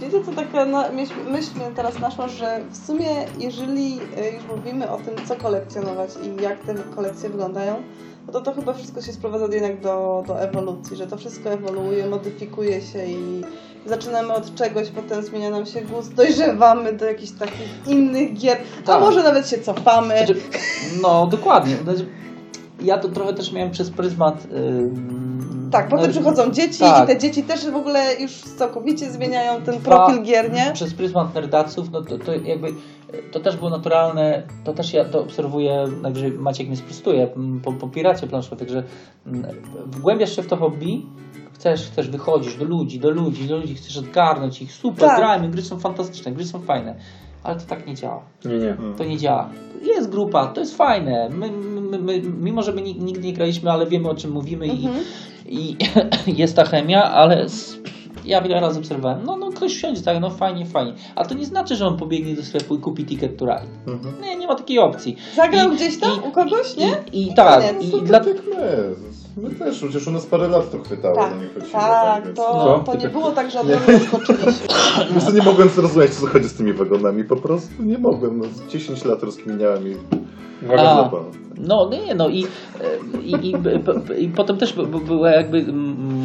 wiecie 0.00 0.24
co 0.24 0.32
taka 0.32 0.64
na, 0.64 0.92
myśl, 0.92 1.12
myśl 1.30 1.50
teraz 1.76 1.98
naszła, 1.98 2.28
że 2.28 2.60
w 2.70 2.76
sumie 2.86 3.06
jeżeli 3.38 3.94
y, 4.00 4.34
już 4.34 4.56
mówimy 4.56 4.90
o 4.90 4.96
tym, 4.98 5.14
co 5.26 5.36
kolekcjonować 5.36 6.10
i 6.22 6.42
jak 6.42 6.58
te 6.64 6.74
kolekcje 6.74 7.28
wyglądają, 7.28 7.74
no 8.28 8.32
to 8.32 8.40
to 8.40 8.52
chyba 8.52 8.72
wszystko 8.72 9.02
się 9.02 9.12
sprowadza 9.12 9.54
jednak 9.54 9.80
do, 9.80 10.24
do 10.26 10.40
ewolucji, 10.40 10.96
że 10.96 11.06
to 11.06 11.16
wszystko 11.16 11.50
ewoluuje, 11.50 12.06
modyfikuje 12.06 12.82
się 12.82 13.06
i 13.06 13.42
zaczynamy 13.86 14.32
od 14.34 14.54
czegoś, 14.54 14.88
potem 14.88 15.22
zmienia 15.22 15.50
nam 15.50 15.66
się 15.66 15.80
gust, 15.80 16.14
dojrzewamy 16.14 16.92
do 16.92 17.04
jakichś 17.04 17.32
takich 17.32 17.86
innych 17.86 18.34
gier, 18.34 18.56
a 18.82 18.86
Tak. 18.86 19.00
może 19.00 19.22
nawet 19.22 19.48
się 19.48 19.58
cofamy. 19.58 20.16
Znaczy, 20.18 20.40
no, 21.02 21.26
dokładnie. 21.26 21.76
Znaczy, 21.76 22.06
ja 22.80 22.98
to 22.98 23.08
trochę 23.08 23.34
też 23.34 23.52
miałem 23.52 23.70
przez 23.70 23.90
pryzmat. 23.90 24.46
Tak, 25.70 25.88
potem 25.88 26.06
no, 26.06 26.12
przychodzą 26.12 26.50
dzieci 26.50 26.78
tak. 26.78 27.04
i 27.04 27.12
te 27.12 27.18
dzieci 27.18 27.42
też 27.42 27.70
w 27.70 27.76
ogóle 27.76 28.14
już 28.20 28.32
całkowicie 28.32 29.10
zmieniają 29.10 29.62
ten 29.62 29.80
profil 29.80 30.22
gier, 30.22 30.52
nie? 30.52 30.70
Przez 30.74 30.94
pryzmat 30.94 31.34
nerdaców, 31.34 31.90
no 31.90 32.02
to, 32.02 32.18
to 32.18 32.32
jakby 32.32 32.68
to 33.32 33.40
też 33.40 33.56
było 33.56 33.70
naturalne, 33.70 34.42
to 34.64 34.72
też 34.72 34.92
ja 34.92 35.04
to 35.04 35.20
obserwuję, 35.20 35.84
najwyżej 36.02 36.30
Maciek 36.32 36.66
mnie 36.66 36.76
sprostuje 36.76 37.28
po, 37.64 37.72
po 37.72 37.88
piracie 37.88 38.26
planszowej, 38.26 38.58
także 38.58 38.82
mm, 39.26 39.46
wgłębiasz 39.86 40.36
się 40.36 40.42
w 40.42 40.46
to 40.46 40.56
hobby, 40.56 41.02
chcesz, 41.54 41.86
chcesz 41.86 42.08
wychodzisz 42.10 42.56
do 42.56 42.64
ludzi, 42.64 43.00
do 43.00 43.10
ludzi, 43.10 43.48
do 43.48 43.56
ludzi, 43.56 43.74
chcesz 43.74 43.96
odgarnąć 43.98 44.62
ich, 44.62 44.72
super, 44.72 45.08
Tak. 45.08 45.18
grajmy, 45.18 45.48
gry 45.48 45.62
są 45.62 45.78
fantastyczne, 45.80 46.32
gry 46.32 46.44
są 46.46 46.60
fajne, 46.60 46.94
ale 47.42 47.56
to 47.56 47.66
tak 47.66 47.86
nie 47.86 47.94
działa. 47.94 48.22
Nie, 48.44 48.58
nie. 48.58 48.76
To 48.98 49.04
nie 49.04 49.18
działa. 49.18 49.48
Jest 49.82 50.10
grupa, 50.10 50.46
to 50.46 50.60
jest 50.60 50.76
fajne. 50.76 51.28
My, 51.32 51.50
my, 51.50 51.98
my, 51.98 52.20
mimo, 52.22 52.62
że 52.62 52.72
my 52.72 52.82
nig- 52.82 53.00
nigdy 53.02 53.26
nie 53.26 53.32
graliśmy, 53.32 53.70
ale 53.70 53.86
wiemy 53.86 54.08
o 54.08 54.14
czym 54.14 54.30
mówimy 54.30 54.66
i, 54.66 54.86
Mhm. 54.86 55.04
i 55.46 55.76
jest 56.40 56.56
ta 56.56 56.64
chemia, 56.64 57.04
ale 57.04 57.46
ja 58.28 58.42
wiele 58.42 58.60
razy 58.60 58.78
obserwowałem, 58.78 59.24
no, 59.26 59.36
no 59.36 59.50
ktoś 59.52 59.74
wsiądzie, 59.76 60.02
tak, 60.02 60.20
no 60.20 60.30
fajnie, 60.30 60.66
fajnie. 60.66 60.92
Ale 61.16 61.28
to 61.28 61.34
nie 61.34 61.46
znaczy, 61.46 61.76
że 61.76 61.86
on 61.86 61.96
pobiegnie 61.96 62.34
do 62.34 62.42
sklepu 62.42 62.74
i 62.74 62.78
kupi 62.78 63.04
ticket 63.04 63.36
to 63.36 63.44
ride. 63.46 63.92
Mhm. 63.94 64.14
Nie, 64.22 64.36
nie 64.36 64.46
ma 64.46 64.54
takiej 64.54 64.78
opcji. 64.78 65.16
Zagrał 65.36 65.72
I- 65.72 65.76
gdzieś 65.76 66.00
tam 66.00 66.10
i- 66.24 66.28
u 66.28 66.32
kogoś, 66.32 66.74
i- 66.76 66.80
nie? 66.80 66.96
I, 67.12 67.30
i 67.30 67.34
tak, 67.34 67.60
koniec. 67.66 67.84
i, 67.84 67.90
To 67.90 67.96
i 67.98 68.02
dla, 68.02 68.20
tak 68.20 68.34
my. 68.56 68.94
My 69.42 69.50
też, 69.50 69.78
przecież 69.78 70.06
u 70.06 70.10
nas 70.10 70.26
parę 70.26 70.48
lat 70.48 70.70
to 70.70 70.78
chwytało, 70.78 71.14
Tak, 71.16 71.30
zanim 71.32 71.48
chwyciło. 71.48 71.72
tak, 71.80 72.24
więc- 72.24 72.36
to, 72.36 72.52
No. 72.86 72.92
to 72.92 72.98
nie 73.00 73.08
było 73.08 73.30
tak, 73.30 73.50
że 73.50 73.60
od 73.60 73.70
razu. 73.70 73.88
Po 75.26 75.30
nie 75.36 75.42
mogłem 75.42 75.68
zrozumieć, 75.68 76.14
co 76.14 76.26
chodzi 76.26 76.48
z 76.48 76.54
tymi 76.54 76.72
wagonami. 76.72 77.24
Po 77.24 77.36
prostu 77.36 77.82
nie 77.82 77.98
mogłem. 77.98 78.38
No, 78.38 78.44
z 78.44 78.72
10 78.72 79.04
lat 79.04 79.22
rozkminiałem 79.22 79.88
i 79.88 79.96
Uwaga, 80.62 80.82
A. 80.82 81.10
No 81.60 81.90
nie, 82.06 82.14
no 82.14 82.28
i, 82.28 82.46
i, 83.24 83.32
i, 83.32 83.54
i 84.18 84.28
potem 84.28 84.56
też 84.56 84.72
była 85.06 85.30
jakby 85.30 85.72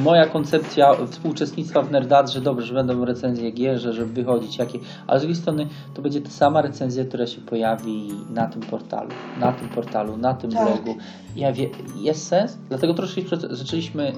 moja 0.03 0.25
koncepcja 0.25 0.91
współuczestnictwa 1.09 1.81
w 1.81 1.91
Nerdad, 1.91 2.31
że 2.31 2.41
dobrze, 2.41 2.67
że 2.67 2.73
będą 2.73 3.05
recenzje 3.05 3.51
gier, 3.51 3.79
że 3.79 3.93
żeby 3.93 4.13
wychodzić 4.13 4.57
jakie, 4.57 4.79
ale 5.07 5.19
z 5.19 5.21
drugiej 5.21 5.41
strony 5.41 5.67
to 5.93 6.01
będzie 6.01 6.21
ta 6.21 6.29
sama 6.29 6.61
recenzja, 6.61 7.05
która 7.05 7.27
się 7.27 7.41
pojawi 7.41 8.07
na 8.29 8.47
tym 8.47 8.61
portalu, 8.61 9.09
na 9.39 9.51
tym 9.51 9.69
portalu, 9.69 10.17
na 10.17 10.33
tym 10.33 10.51
Tak. 10.51 10.65
blogu. 10.67 10.99
Ja 11.35 11.53
wie, 11.53 11.69
jest 12.01 12.27
sens, 12.27 12.57
dlatego 12.69 12.93
troszkę 12.93 13.21
zaczęliśmy 13.49 14.13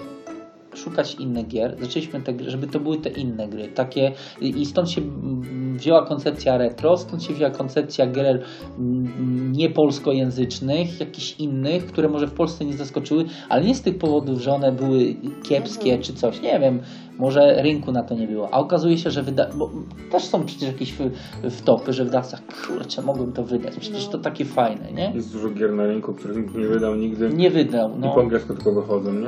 szukać 0.76 1.16
innych 1.16 1.48
gier, 1.48 1.76
zaczęliśmy 1.82 2.22
te, 2.22 2.34
gry, 2.34 2.50
żeby 2.52 2.68
to 2.68 2.80
były 2.80 2.98
te 2.98 3.10
inne 3.10 3.48
gry, 3.48 3.68
takie 3.68 4.12
i 4.42 4.62
i 4.62 4.66
stąd 4.66 4.90
się 4.92 5.02
mm, 5.02 5.78
wzięła 5.78 6.06
koncepcja 6.06 6.58
retro, 6.58 6.98
stąd 6.98 7.24
się 7.24 7.34
wzięła 7.34 7.52
koncepcja 7.52 8.08
gier 8.08 8.42
mm, 8.80 9.52
niepolskojęzycznych, 9.52 11.00
jakichś 11.00 11.36
innych, 11.40 11.86
które 11.86 12.10
może 12.10 12.28
w 12.28 12.34
Polsce 12.34 12.66
nie 12.66 12.74
zaskoczyły, 12.74 13.26
ale 13.50 13.64
nie 13.64 13.76
z 13.76 13.82
tych 13.82 13.98
powodów, 13.98 14.42
że 14.42 14.54
one 14.54 14.72
były 14.72 15.16
kiepskie 15.44 15.86
Mhm. 15.86 16.02
czy 16.02 16.14
coś, 16.14 16.42
nie 16.42 16.60
wiem, 16.60 16.80
może 17.20 17.62
rynku 17.64 17.92
na 17.92 18.04
to 18.04 18.16
nie 18.16 18.28
było, 18.28 18.54
a 18.54 18.58
okazuje 18.60 18.98
się, 18.98 19.12
że 19.12 19.24
wyda... 19.24 19.50
bo 19.56 19.72
też 20.12 20.24
są 20.24 20.46
przecież 20.46 20.68
jakieś 20.68 20.94
w- 20.94 21.12
wtopy, 21.50 21.94
że 21.94 22.06
wydawca, 22.06 22.38
kurczę, 22.68 23.02
mogłem 23.02 23.32
to 23.32 23.44
wydać, 23.44 23.76
przecież 23.80 24.06
No. 24.06 24.12
to 24.12 24.18
takie 24.18 24.46
fajne, 24.46 24.92
nie? 24.92 25.12
Jest 25.16 25.32
dużo 25.34 25.50
gier 25.50 25.74
na 25.74 25.86
rynku, 25.86 26.14
których 26.14 26.38
nikt 26.38 26.56
nie 26.56 26.68
wydał 26.68 26.96
nigdy. 26.96 27.30
Nie 27.30 27.50
wydał, 27.52 27.96
I 27.96 28.00
no. 28.00 28.14
po 28.14 28.22
angielsku 28.22 28.54
tylko 28.54 28.72
wychodzą, 28.74 29.14
nie? 29.14 29.28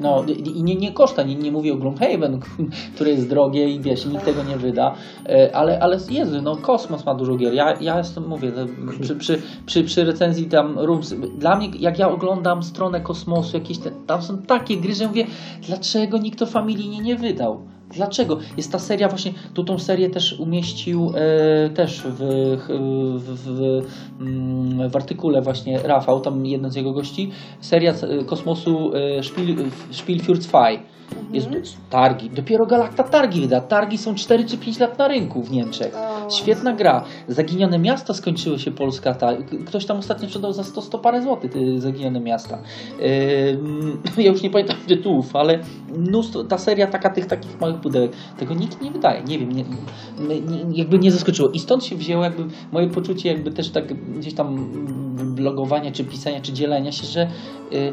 No 0.00 0.24
i 0.54 0.62
nie, 0.62 0.76
nie 0.76 0.92
koszta, 0.92 1.22
nie, 1.22 1.34
nie 1.34 1.52
mówię 1.52 1.72
o 1.72 1.76
Gloomhaven, 1.76 2.40
które 2.94 3.10
jest 3.10 3.28
drogie 3.28 3.70
i 3.70 3.80
wiesz, 3.80 4.06
nikt 4.06 4.24
tego 4.24 4.42
nie 4.42 4.56
wyda, 4.56 4.94
E, 5.28 5.56
ale, 5.56 5.80
ale 5.80 5.98
Jezu, 6.10 6.42
no 6.42 6.56
Kosmos 6.56 7.06
ma 7.06 7.14
dużo 7.14 7.36
gier, 7.36 7.54
ja, 7.54 7.74
ja 7.80 7.98
jestem, 7.98 8.28
mówię, 8.28 8.52
to 8.52 8.66
przy, 9.00 9.16
przy, 9.16 9.42
przy, 9.66 9.84
przy 9.84 10.04
recenzji 10.04 10.46
tam 10.46 10.78
Rooms, 10.78 11.14
dla 11.38 11.56
mnie, 11.56 11.68
jak 11.78 11.98
ja 11.98 12.10
oglądam 12.10 12.62
stronę 12.62 13.00
Kosmosu, 13.00 13.56
jakieś 13.56 13.78
te, 13.78 13.90
tam 14.06 14.22
są 14.22 14.38
takie 14.38 14.76
gry, 14.76 14.94
że 14.94 15.08
mówię, 15.08 15.26
dlaczego 15.66 16.18
nikt 16.18 16.38
to 16.38 16.46
familijnie 16.46 17.00
nie 17.00 17.16
wydał? 17.16 17.60
Dlaczego? 17.90 18.38
Jest 18.56 18.72
ta 18.72 18.78
seria 18.78 19.08
właśnie, 19.08 19.32
tu 19.54 19.64
tą 19.64 19.78
serię 19.78 20.10
też 20.10 20.40
umieścił 20.40 21.12
e, 21.14 21.70
też 21.70 22.02
w, 22.02 22.18
w, 23.18 23.38
w, 23.44 23.82
mm, 24.20 24.90
w 24.90 24.96
artykule 24.96 25.42
właśnie 25.42 25.78
Rafał, 25.82 26.20
tam 26.20 26.46
jeden 26.46 26.70
z 26.70 26.76
jego 26.76 26.92
gości, 26.92 27.30
seria 27.60 27.92
e, 27.92 28.24
kosmosu 28.24 28.92
e, 28.94 29.22
Spiel, 29.22 29.56
Spielfurt 29.90 30.52
5. 30.52 30.80
Jest 31.32 31.76
targi. 31.90 32.30
Dopiero 32.30 32.66
Galacta 32.66 33.02
targi 33.02 33.40
wyda. 33.40 33.60
Targi 33.60 33.98
są 33.98 34.14
4 34.14 34.44
czy 34.44 34.58
5 34.58 34.78
lat 34.78 34.98
na 34.98 35.08
rynku 35.08 35.42
w 35.42 35.50
Niemczech. 35.50 35.94
O. 35.96 36.30
Świetna 36.30 36.72
gra. 36.72 37.04
Zaginione 37.28 37.78
miasta 37.78 38.14
skończyły 38.14 38.58
się 38.58 38.70
Polska. 38.70 39.14
Ta, 39.14 39.32
ktoś 39.66 39.86
tam 39.86 39.98
ostatnio 39.98 40.26
sprzedał 40.26 40.52
za 40.52 40.64
100, 40.64 40.82
100 40.82 40.98
parę 40.98 41.22
złotych 41.22 41.52
te 41.52 41.80
zaginione 41.80 42.20
miasta. 42.20 42.58
Ym, 43.52 44.02
ja 44.24 44.30
już 44.30 44.42
nie 44.42 44.50
pamiętam 44.50 44.76
tytułów, 44.86 45.36
ale 45.36 45.58
mnóstwo, 45.96 46.44
ta 46.44 46.58
seria 46.58 46.86
taka 46.86 47.10
tych 47.10 47.26
takich 47.26 47.60
małych 47.60 47.76
pudełek, 47.76 48.12
tego 48.38 48.54
nikt 48.54 48.82
nie 48.82 48.90
wydaje. 48.90 49.22
Nie 49.22 49.38
wiem, 49.38 49.52
nie, 49.52 49.64
nie, 50.40 50.78
jakby 50.78 50.98
nie 50.98 51.12
zaskoczyło. 51.12 51.48
I 51.48 51.58
stąd 51.58 51.84
się 51.84 51.96
wzięło 51.96 52.24
jakby 52.24 52.44
moje 52.72 52.88
poczucie 52.88 53.28
jakby 53.28 53.50
też 53.50 53.70
tak 53.70 53.94
gdzieś 53.94 54.34
tam 54.34 54.70
blogowania, 55.34 55.92
czy 55.92 56.04
pisania, 56.04 56.40
czy 56.40 56.52
dzielenia 56.52 56.92
się, 56.92 57.06
że 57.06 57.28
y, 57.72 57.92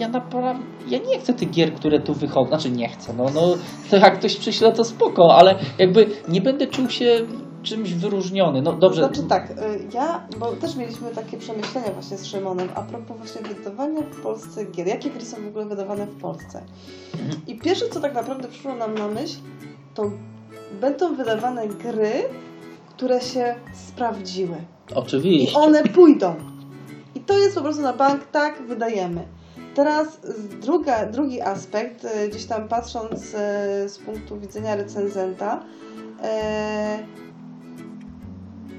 ja 0.00 0.08
naprawdę, 0.08 0.64
ja 0.88 0.98
nie 0.98 1.18
chcę 1.18 1.34
tych 1.34 1.50
gier, 1.50 1.74
które 1.74 2.00
tu 2.00 2.14
wychodzą, 2.14 2.48
znaczy 2.48 2.70
nie 2.70 2.88
chcę, 2.88 3.12
no, 3.12 3.26
no 3.34 3.54
to 3.90 3.96
jak 3.96 4.18
ktoś 4.18 4.36
przyśle 4.36 4.72
to 4.72 4.84
spoko, 4.84 5.36
ale 5.36 5.54
jakby 5.78 6.06
nie 6.28 6.40
będę 6.40 6.66
czuł 6.66 6.90
się 6.90 7.26
czymś 7.62 7.94
wyróżniony, 7.94 8.62
no 8.62 8.72
dobrze. 8.72 9.04
Znaczy 9.04 9.22
tak, 9.22 9.50
y, 9.50 9.54
ja, 9.94 10.26
bo 10.38 10.52
też 10.52 10.76
mieliśmy 10.76 11.10
takie 11.10 11.36
przemyślenia 11.36 11.90
właśnie 11.90 12.16
z 12.16 12.26
Szymonem 12.26 12.68
a 12.74 12.82
propos 12.82 13.16
właśnie 13.16 13.40
wydawania 13.54 14.00
w 14.00 14.22
Polsce 14.22 14.64
gier. 14.64 14.86
Jakie 14.86 15.10
gry 15.10 15.24
są 15.24 15.36
w 15.42 15.48
ogóle 15.48 15.64
wydawane 15.64 16.06
w 16.06 16.20
Polsce? 16.20 16.62
Mhm. 17.14 17.40
I 17.46 17.58
pierwsze, 17.58 17.88
co 17.88 18.00
tak 18.00 18.14
naprawdę 18.14 18.48
przyszło 18.48 18.74
nam 18.74 18.94
na 18.94 19.08
myśl, 19.08 19.36
to 19.94 20.10
będą 20.80 21.16
wydawane 21.16 21.68
gry, 21.68 22.12
które 22.88 23.20
się 23.20 23.54
sprawdziły. 23.72 24.56
I 24.90 24.94
Oczywiście. 24.94 25.58
one 25.58 25.82
pójdą. 25.82 26.34
I 27.14 27.20
to 27.20 27.38
jest 27.38 27.54
po 27.54 27.62
prostu 27.62 27.82
na 27.82 27.92
bank, 27.92 28.26
tak, 28.32 28.62
wydajemy. 28.62 29.37
Teraz 29.78 30.20
druga, 30.60 31.06
drugi 31.06 31.40
aspekt, 31.42 32.04
e, 32.04 32.28
gdzieś 32.28 32.46
tam 32.46 32.68
patrząc 32.68 33.34
e, 33.34 33.88
z 33.88 33.98
punktu 33.98 34.40
widzenia 34.40 34.76
recenzenta, 34.76 35.64
e, 36.22 36.98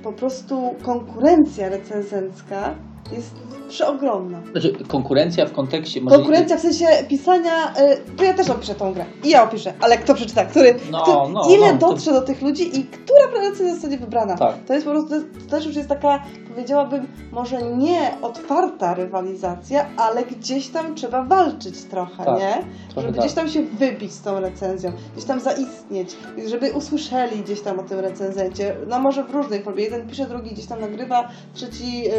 po 0.03 0.13
prostu 0.13 0.75
konkurencja 0.83 1.69
recenzencka 1.69 2.75
jest 3.11 3.35
przeogromna. 3.70 4.41
Znaczy, 4.51 4.74
konkurencja 4.88 5.45
w 5.45 5.51
kontekście... 5.51 6.01
Może, 6.01 6.15
Konkurencja 6.15 6.57
w 6.57 6.59
sensie 6.59 6.86
pisania, 7.09 7.74
e, 7.76 7.97
to 8.17 8.24
ja 8.24 8.34
też 8.34 8.49
opiszę 8.49 8.76
tą 8.76 8.93
grę. 8.93 9.05
I 9.24 9.30
ja 9.30 9.43
opiszę, 9.43 9.74
ale 9.82 9.97
kto 9.97 10.13
przeczyta, 10.13 10.45
który, 10.45 10.76
No, 10.91 11.01
kto, 11.03 11.30
no, 11.30 11.43
ile 11.55 11.74
no, 11.74 11.80
to- 11.80 11.89
dotrze 11.89 12.11
do 12.13 12.22
tych 12.22 12.41
ludzi 12.41 12.80
i 12.80 12.84
która 12.84 13.41
recenzja 13.41 13.74
zostanie 13.74 13.97
wybrana. 13.97 14.38
Tak. 14.38 14.55
To 14.67 14.74
jest 14.74 14.86
po 14.86 14.91
prostu, 14.91 15.09
to 15.09 15.49
też 15.49 15.65
już 15.65 15.76
jest 15.76 15.89
taka, 15.89 16.24
powiedziałabym, 16.49 17.07
może 17.32 17.61
nie 17.61 18.11
otwarta 18.22 18.93
rywalizacja, 18.93 19.86
ale 19.97 20.24
gdzieś 20.24 20.67
tam 20.67 20.95
trzeba 20.95 21.24
walczyć 21.24 21.82
trochę, 21.84 22.26
Tak, 22.26 22.39
nie? 22.39 22.53
trochę 22.89 23.01
Żeby 23.01 23.13
tak. 23.13 23.20
gdzieś 23.26 23.34
tam 23.34 23.49
się 23.49 23.61
wybić 23.63 24.11
z 24.13 24.22
tą 24.22 24.39
recenzją, 24.39 24.91
gdzieś 25.13 25.26
tam 25.26 25.39
zaistnieć, 25.39 26.17
żeby 26.47 26.72
usłyszeli 26.72 27.41
gdzieś 27.41 27.61
tam 27.61 27.80
o 27.80 27.84
tym 27.84 27.99
recenzencie. 27.99 28.76
No 28.88 28.99
może 28.99 29.24
w 29.24 29.32
różnej 29.32 29.63
formie. 29.63 29.84
Jeden 29.84 30.07
pisze, 30.07 30.26
drugi 30.26 30.49
gdzieś 30.51 30.65
tam 30.65 30.82
nagrywa, 30.82 31.28
trzeci 31.53 32.01
yy, 32.01 32.11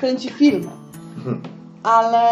kręci 0.00 0.28
film. 0.30 0.69
Ale 1.82 2.22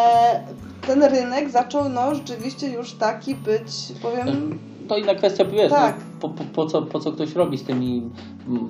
ten 0.86 1.02
rynek 1.02 1.50
zaczął 1.50 1.88
no 1.88 2.14
rzeczywiście 2.14 2.68
już 2.70 2.92
taki 2.92 3.34
być, 3.34 3.66
powiem, 4.02 4.58
To 4.88 4.96
inna 4.96 5.14
kwestia, 5.14 5.44
wiesz, 5.44 5.70
Tak. 5.72 5.96
no, 5.96 6.04
po, 6.20 6.28
po, 6.28 6.44
po, 6.44 6.66
co, 6.66 6.82
po 6.82 7.00
co 7.00 7.12
ktoś 7.12 7.34
robi 7.34 7.58
z 7.58 7.64
tymi, 7.64 8.10
mm, 8.48 8.68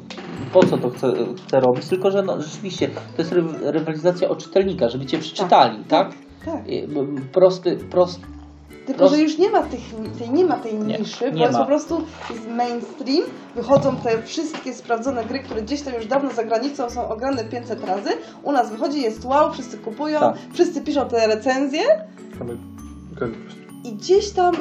po 0.52 0.66
co 0.66 0.78
to 0.78 0.90
chce, 0.90 1.12
chce 1.46 1.60
robić, 1.60 1.86
tylko 1.86 2.10
że 2.10 2.22
no, 2.22 2.42
rzeczywiście 2.42 2.88
to 2.88 3.22
jest 3.22 3.32
ry- 3.32 3.70
rywalizacja 3.72 4.28
o 4.28 4.36
czytelnika, 4.36 4.88
żeby 4.88 5.06
cię 5.06 5.18
przeczytali, 5.18 5.84
tak? 5.84 6.10
tak. 6.44 6.62
M, 6.96 7.16
Prosty, 7.32 7.76
prosty, 7.90 8.26
Tylko, 8.88 9.02
Roz- 9.04 9.12
że 9.12 9.18
już 9.22 9.38
nie 9.38 9.50
ma, 9.50 9.62
tych, 9.62 9.80
tej, 10.18 10.30
nie 10.30 10.44
ma 10.44 10.56
tej 10.56 10.74
Nie, 10.74 10.98
niszy, 10.98 11.30
bo 11.30 11.36
nie 11.36 11.42
jest 11.42 11.52
ma. 11.52 11.58
po 11.58 11.66
prostu 11.66 12.02
jest 12.30 12.48
mainstream, 12.48 13.22
wychodzą 13.54 13.96
te 13.96 14.22
wszystkie 14.22 14.74
sprawdzone 14.74 15.24
gry, 15.24 15.38
które 15.38 15.62
gdzieś 15.62 15.82
tam 15.82 15.94
już 15.94 16.06
dawno 16.06 16.30
za 16.30 16.44
granicą 16.44 16.90
są 16.90 17.08
ograne 17.08 17.44
500 17.44 17.84
razy, 17.84 18.10
u 18.42 18.52
nas 18.52 18.70
wychodzi, 18.70 19.02
jest 19.02 19.24
wow, 19.24 19.52
wszyscy 19.52 19.78
kupują, 19.78 20.20
Tak. 20.20 20.36
wszyscy 20.52 20.80
piszą 20.80 21.08
te 21.08 21.26
recenzje 21.26 21.80
i 23.84 23.92
gdzieś 23.92 24.30
tam 24.30 24.54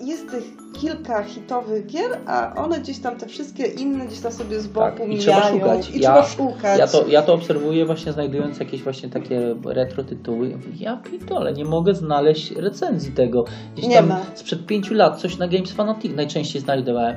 jest 0.00 0.30
tych 0.30 0.44
kilka 0.80 1.22
hitowych 1.22 1.86
gier, 1.86 2.18
a 2.26 2.54
one 2.54 2.80
gdzieś 2.80 2.98
tam 2.98 3.16
te 3.16 3.26
wszystkie 3.26 3.64
inne 3.66 4.06
gdzieś 4.06 4.20
tam 4.20 4.32
sobie 4.32 4.60
z 4.60 4.66
boku 4.66 4.98
Tak, 4.98 5.06
i 5.06 5.08
mijają 5.08 5.20
trzeba 5.20 5.50
szukać. 5.50 5.90
i 5.90 6.00
Ja- 6.00 6.22
trzeba 6.22 6.24
szukać. 6.24 6.78
Ja 6.78 6.86
to, 6.86 7.06
ja 7.08 7.22
to 7.22 7.34
obserwuję 7.34 7.86
właśnie 7.86 8.12
znajdując 8.12 8.58
jakieś 8.60 8.82
właśnie 8.82 9.08
takie 9.08 9.54
retro 9.64 10.04
tytuły. 10.04 10.58
Ja 10.78 10.96
pitole, 10.96 11.52
nie 11.52 11.64
mogę 11.64 11.94
znaleźć 11.94 12.50
recenzji 12.50 13.12
tego. 13.12 13.44
Gdzieś 13.74 13.86
Nie 13.88 13.96
tam 13.96 14.08
ma. 14.08 14.20
sprzed 14.34 14.66
pięciu 14.66 14.94
lat 14.94 15.20
coś 15.20 15.38
na 15.38 15.48
Games 15.48 15.72
Fanatic 15.72 16.16
najczęściej 16.16 16.62
znajdowałem. 16.62 17.16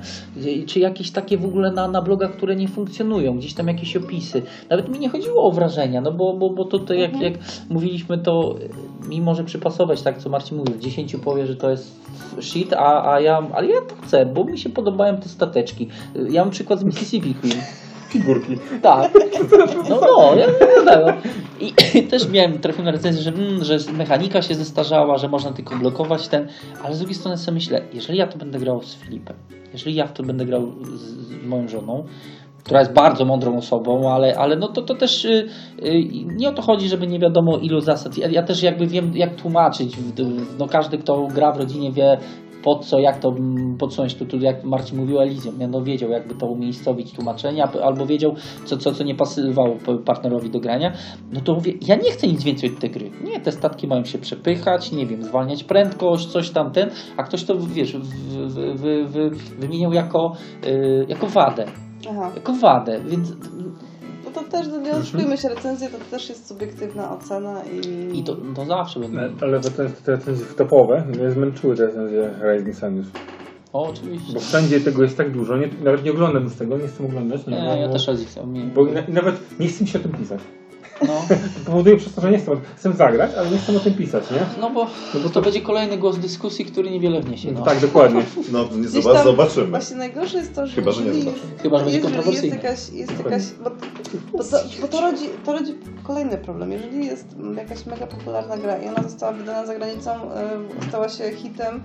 Czy 0.68 0.80
jakieś 0.80 1.12
takie 1.12 1.38
w 1.38 1.46
ogóle 1.46 1.72
na, 1.72 1.88
na 1.88 2.02
blogach, 2.02 2.32
które 2.32 2.56
nie 2.56 2.68
funkcjonują. 2.68 3.38
Gdzieś 3.38 3.54
tam 3.54 3.68
jakieś 3.68 3.96
opisy. 3.98 4.42
Nawet 4.70 4.90
mi 4.90 5.00
nie 5.00 5.10
chodziło 5.10 5.44
o 5.44 5.52
wrażenia, 5.52 6.02
no 6.02 6.12
bo, 6.12 6.34
bo, 6.34 6.50
bo 6.50 6.66
to, 6.66 6.80
to 6.80 6.94
jak, 6.94 7.14
Mhm. 7.14 7.34
jak 7.34 7.42
mówiliśmy, 7.70 8.18
to 8.18 8.56
mi 9.10 9.22
może 9.22 9.44
przypasować, 9.44 10.02
tak 10.02 10.18
co 10.18 10.30
Marcin 10.30 10.58
mówił, 10.58 10.78
10 10.80 11.16
powie, 11.16 11.48
że 11.48 11.56
to 11.56 11.70
jest 11.70 11.92
shit, 12.42 12.74
a, 12.74 13.14
a 13.14 13.20
ja, 13.20 13.48
ale 13.54 13.68
ja 13.68 13.82
to 13.82 13.96
chcę, 14.04 14.26
bo 14.26 14.44
mi 14.44 14.58
się 14.58 14.70
podobają 14.70 15.18
te 15.18 15.30
stateczki. 15.30 15.90
Ja 16.30 16.42
mam 16.42 16.52
przykład 16.52 16.80
z 16.80 16.84
Mississippi 16.84 17.36
Queen. 17.36 17.62
Figurki. 18.10 18.58
Tak. 18.82 19.12
No, 19.90 20.00
no, 20.02 20.36
ja 20.36 20.48
wiadomo. 20.48 21.14
I 21.96 22.04
też 22.04 22.30
miałem, 22.30 22.60
trafiłem 22.60 22.86
na 22.86 22.92
recenzję, 22.92 23.22
że, 23.22 23.30
mm, 23.30 23.64
że 23.64 23.78
mechanika 23.94 24.42
się 24.42 24.56
zestarzała, 24.56 25.18
że 25.18 25.28
można 25.28 25.52
tylko 25.52 25.76
blokować 25.76 26.28
ten, 26.28 26.48
ale 26.84 26.96
z 26.96 27.00
drugiej 27.00 27.16
strony 27.16 27.38
sobie 27.38 27.56
myślę, 27.56 27.82
jeżeli 27.94 28.20
ja 28.20 28.28
to 28.28 28.38
będę 28.38 28.60
grał 28.60 28.84
z 28.84 28.96
Filipem, 28.96 29.36
jeżeli 29.74 29.96
ja 29.96 30.08
w 30.08 30.14
to 30.14 30.24
będę 30.24 30.46
grał 30.46 30.72
z, 30.84 31.00
z 31.00 31.46
moją 31.46 31.68
żoną, 31.68 32.06
która 32.64 32.80
jest 32.80 32.94
bardzo 32.94 33.26
mądrą 33.26 33.58
osobą, 33.58 34.14
ale, 34.14 34.38
ale 34.38 34.56
no 34.56 34.68
to, 34.68 34.82
to 34.82 34.96
też 34.96 35.26
y, 35.26 35.48
y, 35.86 36.04
nie 36.26 36.50
o 36.50 36.54
to 36.54 36.62
chodzi, 36.62 36.90
żeby 36.90 37.08
nie 37.08 37.20
wiadomo 37.20 37.58
ilu 37.58 37.82
zasad. 37.82 38.18
Ja, 38.18 38.28
ja 38.28 38.44
też 38.44 38.64
jakby 38.64 38.88
wiem, 38.88 39.18
jak 39.18 39.36
tłumaczyć. 39.36 39.98
No 40.60 40.68
każdy, 40.68 40.98
kto 40.98 41.28
gra 41.28 41.52
w 41.52 41.58
rodzinie 41.58 41.92
wie, 41.92 42.18
po 42.64 42.76
co, 42.76 43.00
jak 43.00 43.20
to 43.20 43.36
podsunąć, 43.80 44.16
tu, 44.16 44.26
tu 44.26 44.38
jak 44.38 44.64
Marcin 44.64 44.98
mówił 44.98 45.20
Elysium, 45.20 45.60
nie? 45.60 45.68
no 45.68 45.82
wiedział 45.82 46.10
jakby 46.10 46.36
to 46.36 46.46
umiejscowić 46.46 47.14
tłumaczenia, 47.14 47.72
albo 47.84 48.06
wiedział 48.06 48.36
co, 48.66 48.78
co, 48.78 48.94
co 48.94 49.04
nie 49.04 49.16
pasowało 49.16 49.76
partnerowi 50.06 50.50
do 50.50 50.60
grania, 50.60 50.94
no 51.32 51.42
to 51.42 51.54
mówię, 51.54 51.74
ja 51.88 51.96
nie 51.96 52.12
chcę 52.12 52.28
nic 52.28 52.44
więcej 52.44 52.74
od 52.74 52.80
tej 52.80 52.92
gry. 52.92 53.12
Nie, 53.24 53.40
te 53.40 53.52
statki 53.52 53.88
mają 53.88 54.04
się 54.04 54.18
przepychać, 54.18 54.92
nie 54.92 55.06
wiem, 55.06 55.24
zwalniać 55.24 55.64
prędkość, 55.64 56.28
coś 56.28 56.50
tam 56.50 56.72
ten, 56.72 56.90
a 57.18 57.24
ktoś 57.24 57.44
to, 57.44 57.56
wiesz, 57.60 57.98
w, 57.98 58.04
w, 58.04 58.56
w, 58.56 59.12
w, 59.12 59.60
wymieniał 59.60 59.94
jako, 59.94 60.36
y, 60.66 61.06
jako 61.08 61.28
wadę. 61.28 61.66
Aha. 62.10 62.32
Jako 62.36 62.54
wadę, 62.54 63.00
więc 63.06 63.34
to 64.34 64.44
też, 64.44 64.68
no 64.68 64.80
nie 64.80 64.92
oszukujmy 64.92 65.38
się, 65.38 65.50
recenzje 65.50 65.90
to 65.90 65.98
też 66.12 66.30
jest 66.30 66.48
subiektywna 66.48 67.12
ocena 67.12 67.62
i... 67.64 68.20
i 68.20 68.24
to, 68.24 68.38
to 68.56 68.66
zawsze 68.66 69.00
będą. 69.00 69.20
Ale 69.42 69.60
te, 69.60 69.70
te, 69.70 69.90
te 69.90 70.12
recenzje 70.12 70.46
topowe 70.46 71.06
mnie 71.06 71.32
zmęczyły 71.32 71.76
te 71.76 71.86
recenzje 71.86 72.30
Rising 72.42 72.76
Sun 72.76 72.98
już. 72.98 73.08
O, 73.74 73.88
oczywiście. 73.90 74.34
Bo 74.34 74.40
wszędzie 74.40 74.82
tego 74.82 75.04
jest 75.04 75.18
tak 75.18 75.32
dużo, 75.32 75.58
nie, 75.58 75.70
nawet 75.84 76.04
nie 76.04 76.12
oglądam 76.12 76.50
z 76.50 76.56
tego, 76.56 76.78
nie 76.78 76.88
chcę 76.88 77.06
oglądać. 77.06 77.48
Nie, 77.48 77.54
Nie, 77.54 77.62
bo, 77.62 77.76
ja 77.76 77.88
bo, 77.88 77.94
też. 77.94 78.08
Nie, 78.48 78.64
Bo 78.64 78.86
na, 78.86 79.02
nawet 79.08 79.60
nie 79.60 79.68
chcę 79.68 79.84
mi 79.84 79.90
się 79.90 80.00
o 80.00 80.02
tym 80.02 80.12
pisać. 80.12 80.40
No. 81.02 81.26
Powoduje 81.66 81.98
przez 81.98 82.14
to, 82.14 82.22
że 82.22 82.32
nie 82.32 82.40
chcę, 82.40 82.52
chcę 82.76 82.94
zagrać, 82.94 83.32
ale 83.38 83.50
nie 83.50 83.58
chcę 83.58 83.78
o 83.78 83.80
tym 83.80 83.94
pisać, 83.94 84.32
nie? 84.32 84.40
No 84.62 84.70
bo, 84.70 84.88
bo 85.14 85.20
to, 85.20 85.30
to- 85.30 85.42
będzie 85.42 85.62
kolejny 85.62 85.98
głos 85.98 86.18
dyskusji, 86.18 86.66
który 86.66 86.92
niewiele 86.92 87.22
wniesie. 87.22 87.52
No. 87.52 87.62
Tak, 87.62 87.80
dokładnie. 87.80 88.24
No, 88.52 88.66
nie 88.76 88.88
zobacz, 88.88 89.24
zobaczymy. 89.24 89.68
Właśnie 89.68 89.98
najgorsze 89.98 90.38
jest 90.38 90.56
to, 90.56 90.68
że 90.68 90.76
Chyba, 90.76 90.92
że 90.92 91.02
nie 91.02 91.14
zobaczymy. 91.14 91.58
Chyba, 91.62 91.78
że 91.78 91.84
będzie 91.84 92.02
kontrowersyjne. 92.02 92.56
Jest 92.56 92.64
jakaś, 92.64 92.90
jest 92.90 93.18
jakaś, 93.18 93.44
bo, 93.64 93.70
bo, 94.38 94.44
to, 94.44 94.58
bo 94.82 94.88
to, 94.88 95.02
rodzi, 95.02 95.26
to 95.46 95.54
rodzi 95.54 95.76
kolejny 96.04 96.38
problem. 96.38 96.72
Jeżeli 96.72 97.06
jest 97.06 97.28
jakaś 97.58 97.86
mega 97.86 98.08
popularna 98.08 98.58
gra 98.58 98.78
i 98.78 98.88
ona 98.88 99.04
została 99.04 99.32
wydana 99.32 99.66
za 99.66 99.76
granicą, 99.76 100.12
y, 100.82 100.88
stała 100.90 101.10
się 101.10 101.32
hitem, 101.32 101.84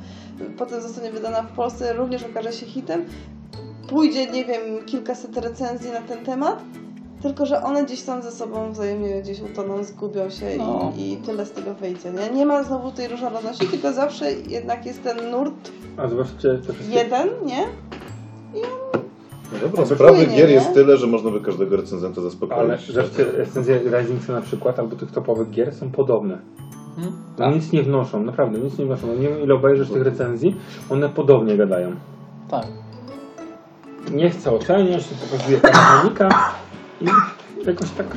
potem 0.58 0.82
zostanie 0.82 1.10
wydana 1.10 1.42
w 1.42 1.52
Polsce, 1.52 1.92
również 1.92 2.22
okaże 2.24 2.52
się 2.52 2.66
hitem, 2.66 3.04
pójdzie, 3.88 4.26
nie 4.26 4.44
wiem, 4.44 4.60
kilkaset 4.86 5.36
recenzji 5.36 5.90
na 5.90 6.00
ten 6.00 6.24
temat, 6.24 6.62
tylko 7.22 7.46
że 7.46 7.62
one 7.62 7.84
gdzieś 7.84 8.02
tam 8.02 8.22
ze 8.22 8.30
sobą 8.30 8.72
wzajemnie 8.72 9.22
gdzieś 9.22 9.40
utoną, 9.40 9.84
zgubią 9.84 10.30
się 10.30 10.46
No. 10.58 10.92
i, 10.96 11.12
i 11.12 11.16
tyle 11.16 11.46
z 11.46 11.52
tego 11.52 11.74
wyjdzie. 11.74 12.10
Nie? 12.10 12.30
nie 12.36 12.46
ma 12.46 12.62
znowu 12.62 12.92
tej 12.92 13.08
różnorodności, 13.08 13.66
tylko 13.66 13.92
zawsze 13.92 14.32
jednak 14.32 14.86
jest 14.86 15.02
ten 15.02 15.30
nurt 15.30 15.70
A 15.96 16.08
wszystkie... 16.24 16.48
jeden, 16.88 17.28
nie? 17.44 17.66
No 19.52 19.58
dobra, 19.68 19.86
sprawy 19.86 20.26
gier 20.26 20.48
nie? 20.48 20.54
jest 20.54 20.74
tyle, 20.74 20.96
że 20.96 21.06
można 21.06 21.30
by 21.30 21.40
każdego 21.40 21.76
recenzenta 21.76 22.20
zaspokoić. 22.20 22.60
Ale 22.60 22.78
zobaczcie, 22.78 23.24
recenzje 23.24 23.78
Rising 23.78 24.24
Sun 24.24 24.34
na 24.34 24.40
przykład, 24.40 24.78
albo 24.78 24.96
tych 24.96 25.10
topowych 25.10 25.50
gier 25.50 25.74
są 25.74 25.90
podobne. 25.90 26.38
Hmm? 26.96 27.16
No 27.38 27.50
nic 27.50 27.72
nie 27.72 27.82
wnoszą, 27.82 28.22
naprawdę 28.22 28.58
nic 28.58 28.78
nie 28.78 28.84
wnoszą. 28.86 29.06
No 29.06 29.14
nie 29.14 29.28
wiem 29.28 29.40
ile 29.42 29.54
obejrzysz 29.54 29.90
tych 29.90 30.02
recenzji, 30.02 30.56
one 30.90 31.08
podobnie 31.08 31.56
gadają. 31.56 31.92
Tak. 32.50 32.66
Nie 34.12 34.30
chcę 34.30 34.52
oceniać, 34.52 35.08
to 35.08 35.14
pokazuje 35.26 35.60
mechanika 35.62 36.28
i 37.00 37.06
jakoś 37.66 37.90
tak... 37.90 38.16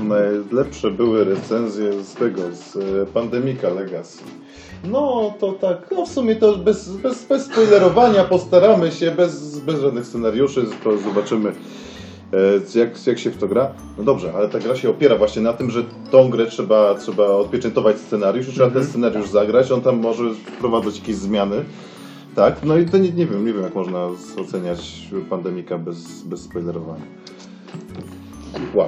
Najlepsze 0.00 0.90
były 0.90 1.24
recenzje 1.24 1.92
z 2.02 2.14
tego, 2.14 2.42
z 2.52 2.76
e, 2.76 3.06
Pandemika 3.06 3.68
Legacy. 3.68 4.18
No 4.84 5.34
to 5.40 5.52
tak, 5.52 5.90
no 5.96 6.06
w 6.06 6.08
sumie 6.08 6.36
to 6.36 6.56
bez, 6.56 6.88
bez, 6.88 7.24
bez 7.24 7.44
spoilerowania 7.44 8.24
postaramy 8.24 8.92
się, 8.92 9.10
bez, 9.10 9.58
bez 9.58 9.80
żadnych 9.80 10.06
scenariuszy, 10.06 10.66
to 10.84 10.98
zobaczymy 10.98 11.52
e, 12.32 12.78
jak, 12.78 13.06
jak 13.06 13.18
się 13.18 13.30
w 13.30 13.36
to 13.36 13.48
gra. 13.48 13.72
No 13.98 14.04
dobrze, 14.04 14.32
ale 14.36 14.48
ta 14.48 14.58
gra 14.58 14.76
się 14.76 14.90
opiera 14.90 15.16
właśnie 15.16 15.42
na 15.42 15.52
tym, 15.52 15.70
że 15.70 15.84
tą 16.10 16.30
grę 16.30 16.46
trzeba, 16.46 16.94
trzeba 16.94 17.26
odpieczętować 17.26 17.98
scenariusz, 17.98 18.46
trzeba 18.48 18.70
ten 18.70 18.86
scenariusz 18.86 19.28
zagrać, 19.28 19.72
on 19.72 19.80
tam 19.80 20.00
może 20.00 20.24
wprowadzać 20.34 20.98
jakieś 20.98 21.16
zmiany. 21.16 21.64
Tak, 22.34 22.64
no 22.64 22.78
i 22.78 22.86
to 22.86 22.98
nie, 22.98 23.10
nie 23.10 23.26
wiem, 23.26 23.46
nie 23.46 23.52
wiem 23.52 23.62
jak 23.62 23.74
można 23.74 24.08
oceniać 24.36 25.08
Pandemika 25.30 25.78
bez, 25.78 26.22
bez 26.22 26.40
spoilerowania. 26.40 27.04
Wow. 28.74 28.86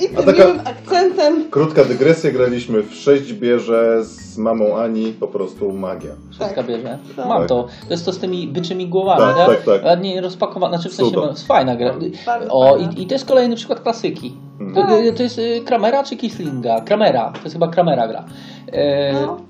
I 0.00 0.06
A 0.06 0.16
tym 0.16 0.26
taka- 0.26 0.44
miłym 0.44 0.60
akcentem 0.64 1.50
Krótka 1.50 1.84
dygresja, 1.84 2.30
graliśmy 2.30 2.82
w 2.82 2.94
sześć 2.94 3.32
bierze 3.32 4.04
z 4.04 4.38
mamą 4.38 4.76
Ani, 4.76 5.12
po 5.12 5.28
prostu 5.28 5.72
magia. 5.72 6.10
Wszystko 6.30 6.54
Tak. 6.56 6.66
bierze. 6.66 6.98
Tak. 7.16 7.26
Mam 7.28 7.46
to. 7.46 7.62
To 7.88 7.90
jest 7.90 8.04
to 8.04 8.12
z 8.12 8.18
tymi 8.18 8.48
byczymi 8.48 8.88
głowami, 8.88 9.20
Tak, 9.20 9.36
nie? 9.48 9.54
tak, 9.54 9.64
tak. 9.64 9.84
Ładnie 9.84 10.20
rozpakowane, 10.20 10.76
znaczy 10.76 10.88
w 10.90 10.94
sensie 10.94 11.10
Cudo. 11.10 11.24
no, 11.26 11.30
jest 11.30 11.46
fajna 11.46 11.76
gra. 11.76 11.94
Bardzo 12.26 12.48
O, 12.50 12.70
fajna. 12.76 12.92
i, 12.92 13.02
i 13.02 13.06
to 13.06 13.14
jest 13.14 13.24
kolejny 13.26 13.56
przykład 13.56 13.80
klasyki. 13.80 14.34
To, 14.74 14.80
Tak. 14.80 15.16
to 15.16 15.22
jest 15.22 15.38
y, 15.38 15.60
Kramera 15.66 16.02
czy 16.04 16.16
Kislinga? 16.16 16.80
Kramera. 16.80 17.30
To 17.32 17.40
jest 17.44 17.52
chyba 17.54 17.68
Kramera 17.68 18.08
gra. 18.08 18.24
E, 18.72 19.12
no, 19.12 19.40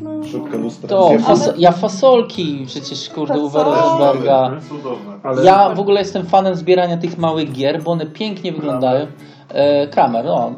no. 0.00 0.24
Szybka 0.24 0.56
lustra. 0.56 0.88
To, 0.88 1.10
fas 1.18 1.50
ja 1.56 1.72
fasolki 1.72 2.64
przecież 2.66 3.08
kurde 3.10 3.38
u 3.40 3.50
Fasolki. 3.50 3.80
Rosenberga. 3.80 4.50
Cudowne. 4.68 5.18
Ale 5.22 5.44
Ja 5.44 5.74
w 5.74 5.80
ogóle 5.80 6.00
jestem 6.00 6.26
fanem 6.26 6.54
zbierania 6.54 6.96
tych 6.96 7.18
małych 7.18 7.52
gier, 7.52 7.82
bo 7.82 7.90
one 7.92 8.06
pięknie 8.06 8.52
wyglądają. 8.52 9.06
E, 9.48 9.86
Kramer, 9.86 10.24
no. 10.24 10.52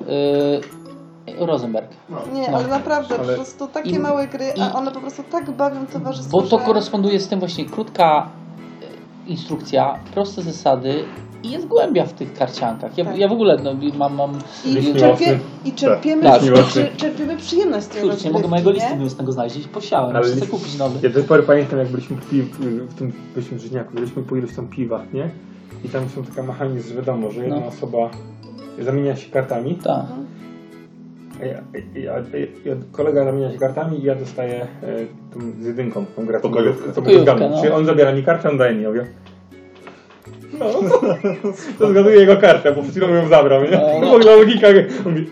E, 1.38 1.46
Rosenberg. 1.46 1.88
Nie, 2.34 2.50
No. 2.50 2.56
ale 2.58 2.66
naprawdę, 2.68 3.14
Ale- 3.18 3.28
po 3.28 3.34
prostu 3.34 3.66
takie 3.66 3.90
I- 3.90 3.98
małe 3.98 4.26
gry, 4.28 4.52
a 4.62 4.78
one 4.78 4.90
po 4.92 5.00
prostu 5.00 5.22
tak 5.32 5.50
bawią 5.50 5.86
towarzystwo, 5.92 6.36
Bo 6.40 6.42
to 6.48 6.58
że- 6.58 6.64
koresponduje 6.64 7.20
z 7.20 7.28
tym 7.28 7.38
właśnie 7.38 7.64
krótka 7.64 8.26
instrukcja, 9.26 9.98
proste 10.14 10.42
zasady 10.42 11.04
i 11.42 11.50
jest 11.50 11.66
głębia 11.66 12.06
w 12.06 12.12
tych 12.12 12.32
karciankach. 12.34 12.98
Ja, 12.98 13.04
Tak. 13.04 13.18
ja 13.18 13.28
w 13.28 13.32
ogóle 13.32 13.58
no, 13.64 13.70
mam, 13.98 14.14
mam 14.14 14.38
I, 14.64 14.94
czerpie. 14.94 15.38
I 15.64 15.72
czerpiemy, 15.72 16.22
Tak. 16.22 16.42
i 16.42 16.44
Miłosny. 16.44 16.82
czer- 16.82 16.96
czerpiemy 16.96 17.36
przyjemność 17.36 17.86
z 17.86 17.88
tej 17.88 18.02
Kurczę, 18.02 18.24
nie 18.24 18.30
mogę 18.30 18.48
mojego 18.48 18.70
nie? 18.70 18.76
listu 18.76 18.96
miłosnego 18.96 19.32
znaleźć. 19.32 19.54
Gdzieś 19.56 19.68
Posiałem, 19.68 20.10
Ale 20.16 20.18
muszę 20.26 20.34
sobie 20.40 20.46
kupić 20.50 20.78
nowy. 20.78 20.98
Ja 21.02 21.08
do 21.08 21.14
tej 21.14 21.24
pory 21.24 21.42
pamiętam, 21.42 21.78
jak 21.78 21.88
byliśmy 21.88 22.16
w, 22.16 22.24
w 22.90 22.94
tym 22.94 23.12
byliśmy 23.34 23.58
w 23.58 23.60
Żyźniaku, 23.60 23.94
byliśmy 23.94 24.22
po 24.22 24.36
iluś 24.36 24.54
tam 24.56 24.66
piwach, 24.68 25.12
nie? 25.12 25.30
I 25.84 25.88
tam 25.88 26.08
są 26.08 26.24
taka 26.24 26.42
mechanizm, 26.42 26.88
że 26.88 26.94
wiadomo, 26.94 27.30
że 27.30 27.40
jedna 27.40 27.60
No. 27.60 27.66
osoba 27.66 28.10
zamienia 28.78 29.16
się 29.16 29.30
kartami, 29.30 29.74
Tak. 29.74 30.04
Ja, 31.40 32.14
ja, 32.64 32.76
kolega 32.92 33.24
zamienia 33.24 33.52
się 33.52 33.58
kartami 33.58 34.00
i 34.00 34.02
ja 34.02 34.14
dostaję 34.14 34.66
e, 34.82 34.86
tą, 35.34 35.40
z 35.60 35.66
jedynką 35.66 36.04
tą 36.16 36.26
grę. 36.26 36.40
Pokojówkę. 36.40 37.48
no. 37.50 37.60
Czyli 37.60 37.72
on 37.72 37.86
zabiera 37.86 38.12
mi 38.12 38.22
kartę, 38.22 38.50
on 38.50 38.58
daje 38.58 38.74
mi, 38.74 38.82
ja 38.82 38.88
mówię. 38.88 39.06
No, 40.58 40.66
to 41.78 41.90
zgaduję 41.90 42.16
jego 42.16 42.36
kartę, 42.36 42.72
bo 42.72 42.82
przed 42.82 42.94
chwilą 42.94 43.14
ją 43.14 43.28
zabrał, 43.28 43.62
nie? 43.62 43.70
No, 43.70 44.00
no. 44.00 44.06
W 44.06 44.14
ogóle 44.14 44.36
logika, 44.36 44.66
mówi, 45.04 45.26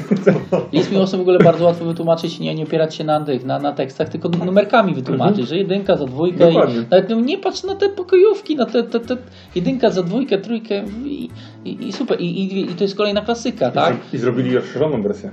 List 0.72 0.92
miłosny 0.92 1.18
w 1.18 1.20
ogóle 1.20 1.38
bardzo 1.38 1.64
łatwo 1.64 1.84
wytłumaczyć 1.84 2.38
i 2.38 2.42
nie, 2.42 2.54
nie 2.54 2.64
opierać 2.64 2.94
się 2.94 3.04
na 3.04 3.20
tych, 3.20 3.44
na, 3.44 3.58
na 3.58 3.72
tekstach, 3.72 4.08
tylko 4.08 4.28
numerkami 4.28 4.94
wytłumaczyć, 4.94 5.48
że 5.48 5.56
jedynka 5.56 5.96
za 5.96 6.04
dwójkę 6.04 6.38
Dokładnie. 6.38 6.76
i 6.76 6.84
nawet 6.90 7.10
no, 7.10 7.20
nie 7.20 7.38
patrz 7.38 7.62
na 7.62 7.74
te 7.74 7.88
pokojówki, 7.88 8.56
na 8.56 8.66
te, 8.66 8.82
te, 8.82 9.00
te 9.00 9.16
jedynka 9.54 9.90
za 9.90 10.02
dwójkę, 10.02 10.38
trójkę 10.38 10.84
i, 11.04 11.30
i, 11.64 11.88
i 11.88 11.92
super. 11.92 12.20
I, 12.20 12.24
i, 12.24 12.70
I 12.70 12.74
to 12.74 12.84
jest 12.84 12.96
kolejna 12.96 13.20
klasyka, 13.20 13.70
tak? 13.70 13.96
I 14.12 14.18
zrobili 14.18 14.54
rozszerzoną 14.54 15.02
wersję. 15.02 15.30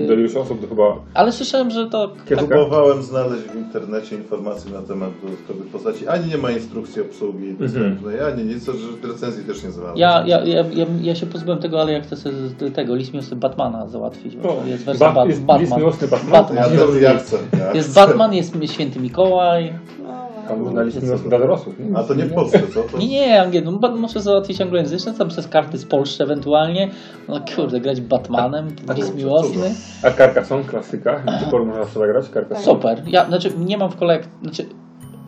Yy, 0.00 0.06
Do 0.06 0.14
iluś 0.14 0.34
osób 0.36 0.60
to 0.60 0.66
chyba... 0.68 0.82
ale 1.14 1.32
słyszałem, 1.32 1.70
że 1.70 1.86
to 1.86 2.12
Kiedy- 2.28 2.40
tak, 2.40 2.50
Próbowałem 2.50 3.02
znaleźć 3.02 3.42
w 3.44 3.56
internecie 3.56 4.16
informacje 4.16 4.72
na 4.72 4.82
temat 4.82 5.10
dodatkowych 5.22 5.66
postaci. 5.66 6.08
Ani 6.08 6.28
nie 6.28 6.38
ma 6.38 6.50
instrukcji 6.50 7.02
obsługi 7.02 7.54
dostępnej, 7.54 8.20
ani 8.20 8.44
nic, 8.44 8.64
że 8.64 8.72
recenzji 9.08 9.44
też 9.44 9.62
nie 9.64 9.70
znalazłem. 9.70 9.98
ja, 9.98 10.24
ja, 10.26 10.44
ja, 10.44 10.64
ja, 10.74 10.86
ja 11.02 11.14
się 11.14 11.26
pozbyłem 11.26 11.58
tego, 11.58 11.80
ale 11.80 11.92
jak 11.92 12.02
chcę 12.02 12.16
sobie 12.16 12.34
z 12.36 12.74
tego 12.74 12.94
list 12.94 13.12
miłosny 13.12 13.36
Batmana 13.36 13.88
załatwić, 13.88 14.36
bo 14.36 14.48
O, 14.48 14.62
jest 14.66 14.84
wersja 14.84 15.12
Ba- 15.12 15.24
jest 15.24 15.36
list 15.38 15.46
Batman. 15.46 15.78
miłosny 15.78 16.08
Batman. 16.08 16.32
Batman. 16.32 16.56
Ja, 16.74 17.00
ja 17.08 17.12
jest. 17.12 17.26
chcę. 17.26 17.36
Ja 17.58 17.72
Jest 17.74 17.90
chcę. 17.90 18.06
Batman, 18.06 18.34
jest 18.34 18.54
święty 18.66 19.00
Mikołaj. 19.00 19.72
No, 20.02 20.17
Tam 20.48 20.62
można 20.62 20.82
list 20.82 21.02
miłosny 21.02 21.28
dla 21.28 21.38
dorosłych, 21.38 21.78
nie? 21.78 21.96
A 21.98 22.02
to 22.02 22.14
nie 22.14 22.24
w 22.24 22.34
Polsce, 22.34 22.62
co? 22.74 22.82
To... 22.82 22.98
Nie, 22.98 23.06
nie, 23.06 23.42
Angiel, 23.42 23.64
no, 23.64 23.72
Bat- 23.72 23.96
muszę 23.96 24.20
załatwić 24.20 24.60
anglojęzyczne, 24.60 25.14
tam 25.14 25.28
przez 25.28 25.48
karty 25.48 25.78
z 25.78 25.84
Polski 25.84 26.22
ewentualnie. 26.22 26.90
No 27.28 27.40
kurde, 27.56 27.80
grać 27.80 28.00
Batmanem, 28.00 28.76
to 28.86 28.94
jest 28.94 29.14
miłosny. 29.14 29.74
A 30.02 30.10
Carcassonne, 30.10 30.64
klasyka. 30.64 31.22
Pory 31.50 31.64
można 31.64 31.84
sobie 31.84 32.06
zagrać 32.06 32.28
Carcassonne. 32.28 32.64
Super. 32.64 33.02
Ja, 33.06 33.26
znaczy, 33.26 33.52
nie 33.58 33.78
mam 33.78 33.90
w 33.90 33.96
kolek... 33.96 34.28
Znaczy, 34.42 34.66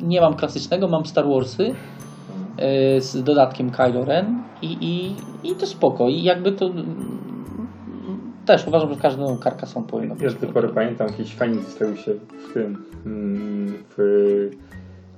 nie 0.02 0.20
mam 0.20 0.34
klasycznego, 0.34 0.88
mam 0.88 1.06
Star 1.06 1.28
Warsy 1.28 1.62
yy, 1.64 1.74
z 3.00 3.22
dodatkiem 3.22 3.70
Kylo 3.70 4.04
Ren 4.04 4.42
i, 4.62 4.76
i, 4.80 5.14
i 5.50 5.54
to 5.54 5.66
spoko. 5.66 6.08
I 6.08 6.22
jakby 6.22 6.52
to... 6.52 6.70
Też 8.46 8.66
uważam, 8.66 8.94
że 8.94 9.00
każdy 9.00 9.22
Carcassonne 9.42 9.88
powinno 9.88 10.14
Ja 10.14 10.20
być. 10.20 10.34
do 10.34 10.40
tej 10.40 10.48
pory 10.48 10.68
pamiętam, 10.68 11.06
jakiś 11.06 11.34
fajnik 11.34 11.64
zostawił 11.64 11.96
się 11.96 12.14
w 12.14 12.54
tym, 12.54 12.84
mm, 13.06 13.74
w 13.96 14.50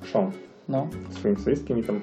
Sean, 0.07 0.31
No. 0.69 0.89
swoim 1.11 1.37
stoiskiem 1.37 1.79
i 1.79 1.83
tam 1.83 2.01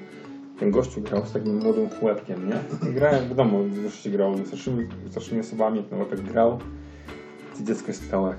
ten 0.58 0.70
gościu 0.70 1.00
grał 1.00 1.26
z 1.26 1.32
takim 1.32 1.58
młodym 1.58 1.90
chłopkiem, 1.90 2.48
nie? 2.48 2.90
I 2.90 2.94
grałem, 2.94 3.28
wiadomo, 3.28 3.58
już 3.58 3.94
się 3.94 4.10
grał 4.10 4.36
z 4.36 4.46
starszymi, 4.46 4.88
starszymi 5.10 5.40
osobami, 5.40 5.82
ten 5.82 5.98
chłopak 5.98 6.20
grał. 6.20 6.58
I 7.60 7.64
dziecko 7.64 7.88
jest 7.88 8.06
stałe. 8.06 8.34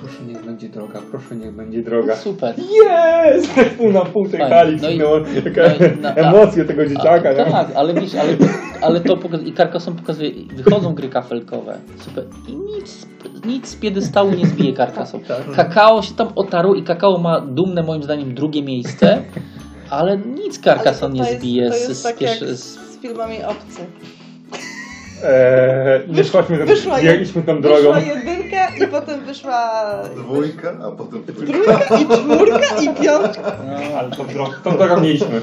Proszę 0.00 0.22
niech 0.28 0.44
będzie 0.44 0.68
droga, 0.68 1.00
proszę 1.10 1.36
niech 1.36 1.52
będzie 1.52 1.82
droga. 1.82 2.16
Super. 2.16 2.54
Jest! 2.58 3.50
Pół 3.78 3.92
na 3.92 4.04
pół 4.04 4.28
tej 4.28 4.40
hali, 4.40 4.78
No 4.82 4.88
i- 4.88 4.98
no, 4.98 5.04
no 5.18 5.24
no, 6.00 6.08
a- 6.08 6.14
emocje 6.14 6.64
tego 6.64 6.86
dzieciaka, 6.86 7.30
A, 7.30 7.50
tak, 7.50 7.68
ale 7.74 7.94
wiesz, 7.94 8.14
ale 8.14 8.36
ale 8.80 9.00
to 9.00 9.16
pokaz... 9.16 9.42
i 9.42 9.52
Carcassonne 9.52 9.96
pokazuje, 10.00 10.30
wychodzą 10.56 10.94
gry 10.94 11.08
kafelkowe, 11.08 11.78
super, 12.00 12.24
i 12.48 12.56
nic, 12.56 13.06
nic 13.46 13.68
z 13.68 13.76
piedestału 13.76 14.30
nie 14.30 14.46
zbije 14.46 14.72
Carcassonne. 14.76 15.24
Kakao 15.56 16.02
się 16.02 16.14
tam 16.14 16.28
otarło 16.34 16.74
i 16.74 16.82
kakao 16.82 17.18
ma 17.18 17.40
dumne 17.40 17.82
moim 17.82 18.02
zdaniem 18.02 18.34
drugie 18.34 18.62
miejsce, 18.62 19.22
ale 19.90 20.18
nic 20.18 20.60
to 21.00 21.08
nie 21.08 21.24
zbije 21.24 21.70
to 21.70 21.76
z, 21.76 21.88
jest 21.88 22.00
z, 22.00 22.02
tak 22.02 22.16
z 22.52 22.86
z 22.96 22.98
filmami 22.98 23.44
Obcy. 23.44 23.80
Eee, 25.24 26.02
nie 26.08 26.24
szłaśmy 26.24 26.58
tam, 26.58 26.66
wyszła 26.66 26.98
jed- 26.98 27.42
tą 27.46 27.60
drogą. 27.60 27.76
Wyszła 27.76 27.98
jedynka 28.00 28.68
i 28.84 28.86
potem 28.88 29.20
wyszła 29.24 29.82
Dwójka, 30.16 30.74
a 30.84 30.90
potem 30.90 31.22
trójka. 31.24 31.52
trójka 31.52 31.96
i 31.96 32.06
czwórka 32.06 32.80
i 32.82 33.02
piątka. 33.04 33.52
No, 33.66 33.98
ale 33.98 34.10
tą 34.10 34.26
drogą, 34.26 34.50
tą 34.64 34.76
drogą 34.76 35.00
nie 35.00 35.12
idźmy. 35.12 35.40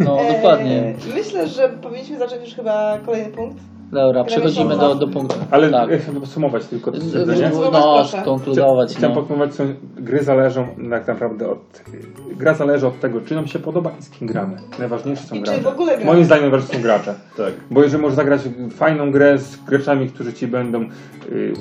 No 0.00 0.20
Eee, 0.20 0.32
dokładnie. 0.34 0.94
Myślę, 1.14 1.48
że 1.48 1.68
powinniśmy 1.68 2.18
zacząć 2.18 2.42
już 2.44 2.54
chyba 2.54 2.98
kolejny 3.06 3.30
punkt. 3.32 3.56
Dobra, 3.92 4.24
przechodzimy 4.24 4.76
do, 4.76 4.94
do 4.94 5.08
punktu. 5.08 5.36
Ale 5.50 5.70
tak. 5.70 5.90
podsumować 6.20 6.66
tylko 6.66 6.92
to 6.92 7.00
stwierdzenie. 7.00 7.50
No, 7.72 8.04
skonkludować. 8.04 8.96
Chciałem 8.96 9.14
No. 9.14 9.20
podsumować, 9.20 9.56
że 9.56 9.64
gry 9.96 10.22
zależą 10.22 10.66
tak 10.90 11.08
naprawdę 11.08 11.48
od... 11.48 11.82
Gra 12.36 12.54
zależy 12.54 12.86
od 12.86 13.00
tego, 13.00 13.20
czy 13.20 13.34
nam 13.34 13.46
się 13.46 13.58
podoba 13.58 13.90
i 14.00 14.02
z 14.02 14.10
kim 14.10 14.28
gramy. 14.28 14.56
Najważniejsze 14.78 15.22
są 15.22 15.34
I 15.34 15.38
czy 15.38 15.44
gracze. 15.44 15.62
w 15.62 15.66
ogóle 15.66 15.92
gramy. 15.96 16.12
Moim 16.12 16.24
zdaniem 16.24 16.42
najważniejsze 16.42 16.76
są 16.76 16.82
gracze. 16.82 17.14
Tak. 17.36 17.52
Bo 17.70 17.82
jeżeli 17.82 18.02
możesz 18.02 18.16
zagrać 18.16 18.40
fajną 18.70 19.10
grę 19.10 19.38
z 19.38 19.56
graczami, 19.64 20.08
którzy 20.08 20.32
ci 20.32 20.46
będą 20.46 20.82
y, 21.32 21.52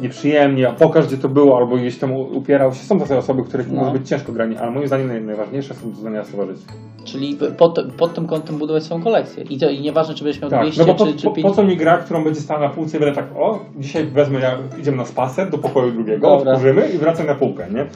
nieprzyjemni, 0.00 0.64
a 0.64 0.72
pokaż 0.72 1.06
gdzie 1.06 1.16
to 1.18 1.28
było, 1.28 1.56
albo 1.56 1.76
gdzieś 1.76 1.98
tam 1.98 2.12
upierał 2.12 2.74
się. 2.74 2.78
Są 2.84 3.00
takie 3.00 3.18
osoby, 3.18 3.42
których 3.42 3.72
No. 3.72 3.80
może 3.80 3.98
być 3.98 4.08
ciężko 4.08 4.32
granie, 4.32 4.60
ale 4.60 4.70
moim 4.70 4.86
zdaniem 4.86 5.08
naj, 5.08 5.22
najważniejsze 5.22 5.74
są 5.74 5.90
doznania 5.90 6.22
towarzystwa. 6.24 6.72
Czyli 7.04 7.38
pod, 7.58 7.78
pod 7.98 8.14
tym 8.14 8.26
kątem 8.26 8.56
budować 8.58 8.82
swoją 8.82 9.02
kolekcję. 9.02 9.44
I, 9.44 9.58
to, 9.58 9.70
i 9.70 9.80
nieważne, 9.80 10.14
czy 10.14 10.24
będziesz 10.24 10.42
miał 10.42 10.50
Tak, 10.50 10.62
200 10.62 10.84
no 10.86 10.94
po, 10.94 11.06
czy, 11.06 11.14
czy 11.14 11.24
po, 11.24 11.30
500. 11.30 11.50
po 11.50 11.56
co 11.56 11.62
mi 11.64 11.76
gra, 11.76 11.98
którą 11.98 12.24
będzie 12.24 12.40
stała 12.40 12.60
na 12.60 12.68
półce 12.68 12.96
i 12.96 13.00
będę 13.00 13.14
tak, 13.14 13.26
o, 13.36 13.58
dzisiaj 13.78 14.06
wezmę, 14.06 14.40
ja, 14.40 14.58
idziemy 14.80 14.96
na 14.96 15.04
spacer 15.04 15.50
do 15.50 15.58
pokoju 15.58 15.92
drugiego, 15.92 16.28
Dobra. 16.30 16.52
otworzymy 16.52 16.88
i 16.88 16.98
wracam 16.98 17.26
na 17.26 17.34
półkę, 17.34 17.66
nie? 17.74 17.86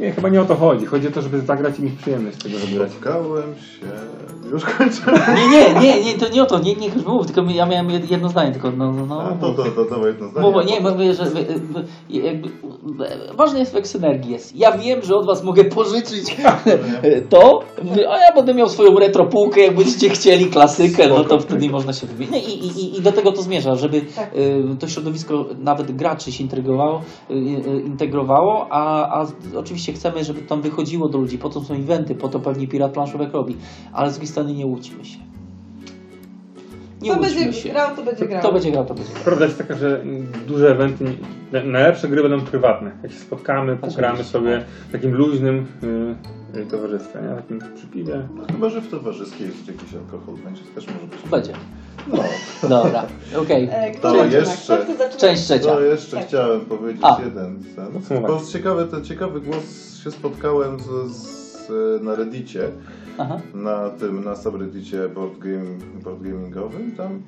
Nie, 0.00 0.12
chyba 0.12 0.28
nie 0.28 0.40
o 0.40 0.44
to 0.44 0.54
chodzi. 0.54 0.86
Chodzi 0.86 1.08
o 1.08 1.10
to, 1.10 1.22
żeby 1.22 1.40
zagrać 1.40 1.78
i 1.78 1.82
mieć 1.82 1.94
przyjemność 1.94 2.36
z 2.36 2.42
tego, 2.42 2.58
żeby 2.58 2.76
grać. 2.76 2.90
Spotkałem 2.90 3.54
się... 3.54 3.86
Już 4.52 4.64
kończę. 4.64 5.00
Nie, 5.34 5.48
nie, 5.48 5.80
nie, 5.80 6.04
nie, 6.04 6.18
to 6.18 6.28
nie 6.28 6.42
o 6.42 6.46
to, 6.46 6.58
nie, 6.58 6.74
nie 6.74 6.88
mów, 7.06 7.26
tylko 7.26 7.50
ja 7.50 7.66
miałem 7.66 7.88
jed- 7.88 8.10
jedno 8.10 8.28
zdanie, 8.28 8.52
tylko 8.52 8.70
no, 8.70 8.92
no, 8.92 9.06
no 9.06 9.22
A, 9.22 9.32
to, 9.32 9.54
to, 9.54 9.64
to 9.64 9.84
dawaj 9.84 10.06
jedno 10.06 10.28
zdanie. 10.28 10.46
Bo, 10.46 10.52
bo 10.52 10.62
nie, 10.62 10.80
bo 10.80 10.90
mówię, 10.90 11.14
że 11.14 11.24
jakby, 12.10 12.48
ważny 13.36 13.58
jest 13.58 13.72
efekt 13.72 13.88
synergii 13.88 14.32
jest. 14.32 14.56
Ja 14.56 14.78
wiem, 14.78 15.02
że 15.02 15.16
od 15.16 15.26
was 15.26 15.44
mogę 15.44 15.64
pożyczyć 15.64 16.36
to, 17.30 17.62
a 18.10 18.18
ja 18.18 18.34
będę 18.34 18.54
miał 18.54 18.68
swoją 18.68 18.98
retro 18.98 19.26
półkę, 19.26 19.60
jak 19.60 19.76
będziecie 19.76 20.08
chcieli 20.08 20.46
klasykę, 20.46 21.08
no 21.08 21.24
to 21.24 21.40
wtedy 21.40 21.70
można 21.70 21.92
się 21.92 22.06
wymienić. 22.06 22.30
No 22.30 22.38
i, 22.38 22.84
i, 22.84 22.98
I 22.98 23.02
do 23.02 23.12
tego 23.12 23.32
to 23.32 23.42
zmierza, 23.42 23.76
żeby 23.76 24.00
Tak. 24.00 24.34
y, 24.36 24.76
to 24.80 24.88
środowisko 24.88 25.46
nawet 25.58 25.96
graczy 25.96 26.32
się 26.32 26.44
integrowało, 26.44 27.02
y, 27.30 27.34
y, 27.34 27.80
integrowało 27.86 28.66
a, 28.70 29.08
a 29.20 29.26
oczywiście 29.68 29.92
chcemy, 29.92 30.24
żeby 30.24 30.40
tam 30.42 30.62
wychodziło 30.62 31.08
do 31.08 31.18
ludzi, 31.18 31.38
po 31.38 31.48
to 31.48 31.60
są 31.60 31.74
eventy, 31.74 32.14
po 32.14 32.28
to 32.28 32.40
pewnie 32.40 32.68
Pirat 32.68 32.92
Planszówek 32.92 33.32
robi, 33.32 33.56
ale 33.92 34.10
z 34.10 34.14
drugiej 34.14 34.28
strony 34.28 34.54
nie 34.54 34.66
łudźmy 34.66 35.04
się. 35.04 35.18
Nie 37.02 37.10
Kto 37.10 37.20
łudźmy 37.20 37.40
będzie 37.44 37.60
się. 37.60 37.68
grał, 37.68 37.96
to 37.96 38.02
będzie 38.02 38.26
grał. 38.26 38.40
Kto 38.40 38.52
będzie 38.52 38.70
grał, 38.72 38.86
to 38.86 38.94
będzie 38.94 39.12
grał. 39.12 39.24
Prawda 39.24 39.44
jest 39.44 39.58
taka, 39.58 39.74
że 39.74 40.04
duże 40.46 40.70
eventy, 40.70 41.04
najlepsze 41.64 42.08
gry 42.08 42.22
będą 42.22 42.40
prywatne. 42.40 42.90
Jak 43.02 43.12
się 43.12 43.18
spotkamy, 43.18 43.76
pogramy 43.76 44.08
Oczywiście. 44.08 44.32
sobie 44.32 44.64
w 44.88 44.92
takim 44.92 45.14
luźnym 45.14 45.66
y, 45.82 46.14
y, 46.56 46.66
towarzystwie, 46.66 47.18
nie? 47.22 47.28
Takim 47.36 47.58
przy 47.76 47.86
piwie. 47.86 48.28
No, 48.36 48.42
chyba, 48.52 48.68
że 48.70 48.80
w 48.80 48.88
towarzyskie 48.90 49.44
jest 49.44 49.68
jakiś 49.68 49.94
alkohol, 49.94 50.34
będzie 50.44 50.62
też 50.74 50.86
może 50.86 51.06
być. 51.06 51.30
Będzie. 51.30 51.52
No, 52.12 52.22
Dobra, 52.68 53.06
okej. 53.42 53.68
E, 53.72 53.90
Kto 53.90 54.02
To 54.12 54.18
zaczyna? 54.18 54.36
jeszcze- 54.38 54.76
Kto 54.76 54.84
chce 54.84 54.92
zaczynać? 54.96 55.16
Część 55.16 55.42
trzecia. 55.42 55.66
to 55.66 55.80
jeszcze 55.80 56.16
Tak. 56.16 56.26
chciałem 56.26 56.60
powiedzieć 56.60 57.02
A. 57.04 57.20
jeden. 57.24 57.62
Ten, 57.76 57.86
Podsumować. 57.92 58.30
bo 58.32 58.40
z 58.40 58.52
ciekawy, 58.52 58.86
ten 58.86 59.04
ciekawy 59.04 59.40
głos 59.40 59.94
się 60.04 60.10
spotkałem 60.10 60.80
z, 60.80 60.86
z, 61.16 61.68
na 62.02 62.14
Reddicie, 62.14 62.70
Aha. 63.18 63.40
na 63.54 63.90
tym, 63.90 64.24
na 64.24 64.36
subreddicie 64.36 65.08
board, 65.08 65.38
game, 65.38 65.78
board 66.04 66.22
gamingowym. 66.22 66.92
Tam 66.96 67.22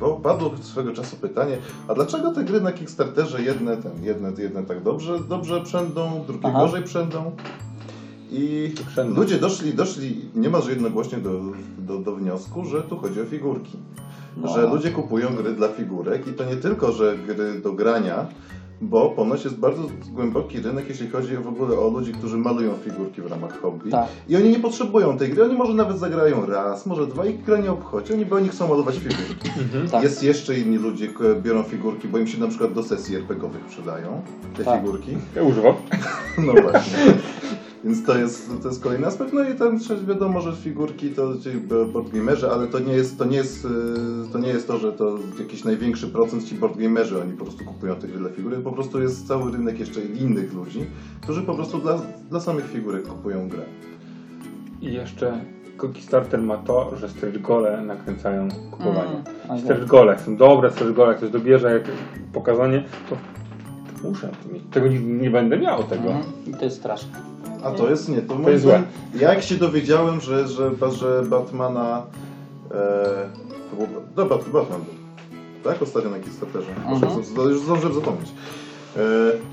bo 0.00 0.16
padło 0.16 0.50
swego 0.62 0.92
czasu 0.92 1.16
pytanie, 1.16 1.56
a 1.88 1.94
dlaczego 1.94 2.30
te 2.32 2.44
gry 2.44 2.60
na 2.60 2.72
Kickstarterze 2.72 3.42
jedne, 3.42 3.76
ten, 3.76 3.92
jedne, 4.04 4.32
jedne 4.38 4.62
tak 4.62 4.82
dobrze, 4.82 5.18
dobrze 5.28 5.60
przędą, 5.60 6.24
drugie 6.26 6.48
Aha. 6.48 6.58
gorzej 6.58 6.82
przędą? 6.82 7.30
I 8.36 8.72
ludzie 9.16 9.38
doszli, 9.38 9.74
doszli 9.74 10.20
niemalże 10.34 10.70
jednogłośnie 10.70 11.18
do, 11.18 11.40
do, 11.78 11.98
do 11.98 12.16
wniosku, 12.16 12.64
że 12.64 12.82
tu 12.82 12.96
chodzi 12.96 13.20
o 13.20 13.24
figurki. 13.24 13.78
No. 14.36 14.48
Że 14.54 14.66
ludzie 14.66 14.90
kupują 14.90 15.34
gry 15.36 15.52
dla 15.52 15.68
figurek 15.68 16.26
i 16.28 16.32
to 16.32 16.44
nie 16.44 16.56
tylko, 16.56 16.92
że 16.92 17.18
gry 17.26 17.60
do 17.60 17.72
grania, 17.72 18.26
bo 18.80 19.10
ponoć 19.10 19.44
jest 19.44 19.56
bardzo 19.56 19.82
głęboki 20.12 20.60
rynek, 20.60 20.84
jeśli 20.88 21.08
chodzi 21.10 21.36
w 21.36 21.48
ogóle 21.48 21.78
o 21.78 21.88
ludzi, 21.88 22.12
którzy 22.12 22.36
malują 22.36 22.72
figurki 22.84 23.22
w 23.22 23.26
ramach 23.26 23.60
hobby. 23.60 23.90
Tak. 23.90 24.06
I 24.28 24.36
oni 24.36 24.50
nie 24.50 24.58
potrzebują 24.58 25.18
tej 25.18 25.30
gry, 25.30 25.44
oni 25.44 25.54
może 25.54 25.74
nawet 25.74 25.98
zagrają 25.98 26.46
raz, 26.46 26.86
może 26.86 27.06
dwa 27.06 27.26
i 27.26 27.34
gra 27.38 27.58
nie 27.58 27.72
obchodzi, 27.72 28.12
oni, 28.12 28.26
bo 28.26 28.36
oni 28.36 28.48
chcą 28.48 28.68
malować 28.68 28.96
figurki. 28.96 29.50
Tak. 29.90 30.02
Jest 30.02 30.22
jeszcze 30.22 30.58
inni 30.58 30.76
ludzie, 30.78 31.08
k- 31.08 31.22
biorą 31.42 31.62
figurki, 31.62 32.08
bo 32.08 32.18
im 32.18 32.26
się 32.26 32.40
na 32.40 32.48
przykład 32.48 32.72
do 32.72 32.82
sesji 32.82 33.16
RPG-owych 33.16 33.64
przydają 33.64 34.22
te 34.56 34.64
Tak. 34.64 34.80
figurki. 34.80 35.16
Ja 35.36 35.42
używam. 35.42 35.74
No 36.46 36.52
właśnie. 36.52 36.98
Więc 37.84 38.04
to 38.04 38.18
jest, 38.18 38.62
to 38.62 38.68
jest 38.68 38.82
kolejny 38.82 39.06
aspekt. 39.06 39.32
No 39.32 39.48
i 39.48 39.54
ten 39.54 39.78
przecież 39.78 40.04
wiadomo, 40.04 40.40
że 40.40 40.56
figurki 40.56 41.10
to 41.10 41.38
ci 41.38 41.50
boardgamerzy, 41.92 42.50
ale 42.50 42.66
to 42.66 42.78
nie 42.78 42.92
jest 42.92 43.18
to 43.18 43.24
nie 43.24 43.36
jest, 43.36 43.64
y, 43.64 43.68
to 44.32 44.38
nie 44.38 44.48
jest 44.48 44.66
to, 44.66 44.78
że 44.78 44.92
to 44.92 45.18
jakiś 45.38 45.64
największy 45.64 46.08
procent 46.08 46.44
ci 46.44 46.54
boardgamerzy, 46.54 47.22
oni 47.22 47.32
po 47.32 47.44
prostu 47.44 47.64
kupują 47.64 47.96
te 47.96 48.08
gry 48.08 48.18
dla 48.18 48.30
figury. 48.30 48.56
Po 48.56 48.72
prostu 48.72 49.02
jest 49.02 49.28
cały 49.28 49.52
rynek 49.52 49.80
jeszcze 49.80 50.00
innych 50.00 50.54
ludzi, 50.54 50.86
którzy 51.20 51.42
po 51.42 51.54
prostu 51.54 51.78
dla, 51.78 52.00
dla 52.30 52.40
samych 52.40 52.66
figurek 52.70 53.06
kupują 53.06 53.48
grę. 53.48 53.62
I 54.82 54.92
jeszcze 54.92 55.40
Kickstarter 55.80 56.42
ma 56.42 56.56
to, 56.56 56.96
że 56.96 57.08
stretch 57.08 57.40
gole 57.40 57.82
nakręcają 57.82 58.48
kupowanie. 58.70 59.22
Mm. 59.48 59.60
Stretch 59.60 59.86
gole, 59.86 60.12
jak 60.12 60.20
są 60.20 60.36
dobre 60.36 60.70
stretch 60.70 60.94
gole, 60.94 61.08
jak 61.08 61.16
ktoś 61.16 61.30
dobierze 61.30 61.72
jak 61.72 61.82
pokazanie, 62.32 62.84
to 63.10 63.16
muszę 64.08 64.30
mieć. 64.52 64.62
Tego 64.70 64.88
nie, 64.88 65.00
nie 65.00 65.30
będę 65.30 65.58
miał 65.58 65.82
tego. 65.84 66.08
Mhm. 66.08 66.24
I 66.46 66.54
to 66.54 66.64
jest 66.64 66.76
straszne. 66.76 67.18
A 67.62 67.70
to 67.70 67.90
jest 67.90 68.08
nie, 68.08 68.22
to, 68.22 68.36
To 68.36 68.50
jest 68.50 68.62
złe. 68.62 68.82
Jak 69.14 69.42
się 69.42 69.54
dowiedziałem, 69.54 70.20
że, 70.20 70.48
że, 70.48 70.70
że 70.98 71.22
Batmana. 71.22 72.02
E, 72.70 72.74
to 73.70 73.76
był, 73.76 73.86
no, 74.16 74.24
Bat, 74.24 74.48
Batman 74.48 74.80
był. 74.80 74.94
Tak? 75.72 75.82
Ostatnio 75.82 76.10
na 76.10 76.18
Kickstarterze. 76.18 76.66
Muszę, 76.86 77.06
Mhm. 77.06 77.48
Już 77.50 77.60
zdążyłem 77.60 77.94
zapomnieć. 77.94 78.28
E, 78.96 79.00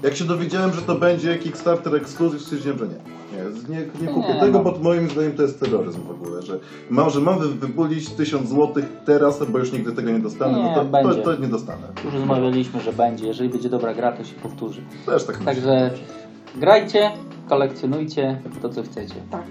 jak 0.04 0.16
się 0.16 0.26
dowiedziałem, 0.26 0.74
że 0.74 0.82
to 0.82 0.96
będzie 0.96 1.38
Kickstarter 1.38 1.96
Exclusive, 1.96 2.42
stwierdziłem, 2.42 2.78
że 2.78 2.88
nie. 2.88 3.21
Nie, 3.32 3.76
nie, 3.76 3.82
nie 4.02 4.08
kupię 4.08 4.34
Nie, 4.34 4.40
tego, 4.40 4.62
no. 4.64 4.72
bo 4.72 4.80
moim 4.80 5.10
zdaniem 5.10 5.32
to 5.32 5.42
jest 5.42 5.60
terroryzm 5.60 6.02
w 6.04 6.12
ogóle, 6.12 6.42
że 6.42 6.60
mam, 6.90 7.10
że 7.10 7.20
mam 7.22 7.40
wy- 7.40 7.48
wybulić 7.50 8.10
1000 8.10 8.50
złotych 8.50 8.86
teraz, 9.06 9.44
bo 9.52 9.60
już 9.60 9.72
nigdy 9.72 9.92
tego 9.92 10.12
nie 10.12 10.20
dostanę, 10.20 10.58
Nie, 10.58 10.64
no 10.64 10.76
to, 10.76 10.86
będzie. 10.86 11.16
to, 11.22 11.36
to 11.36 11.42
nie 11.42 11.48
dostanę. 11.48 11.88
Już 12.06 12.14
rozmawialiśmy, 12.14 12.82
że 12.82 12.94
będzie. 12.94 13.28
Jeżeli 13.28 13.50
będzie 13.50 13.70
dobra 13.70 13.94
gra, 13.94 14.12
to 14.12 14.24
się 14.24 14.34
powtórzy. 14.36 14.82
Też 15.06 15.24
tak 15.26 15.38
myślę. 15.40 15.54
Także 15.54 15.92
grajcie, 16.56 17.12
kolekcjonujcie 17.50 18.42
to, 18.62 18.70
co 18.70 18.84
chcecie. 18.84 19.16
Tak. 19.32 19.44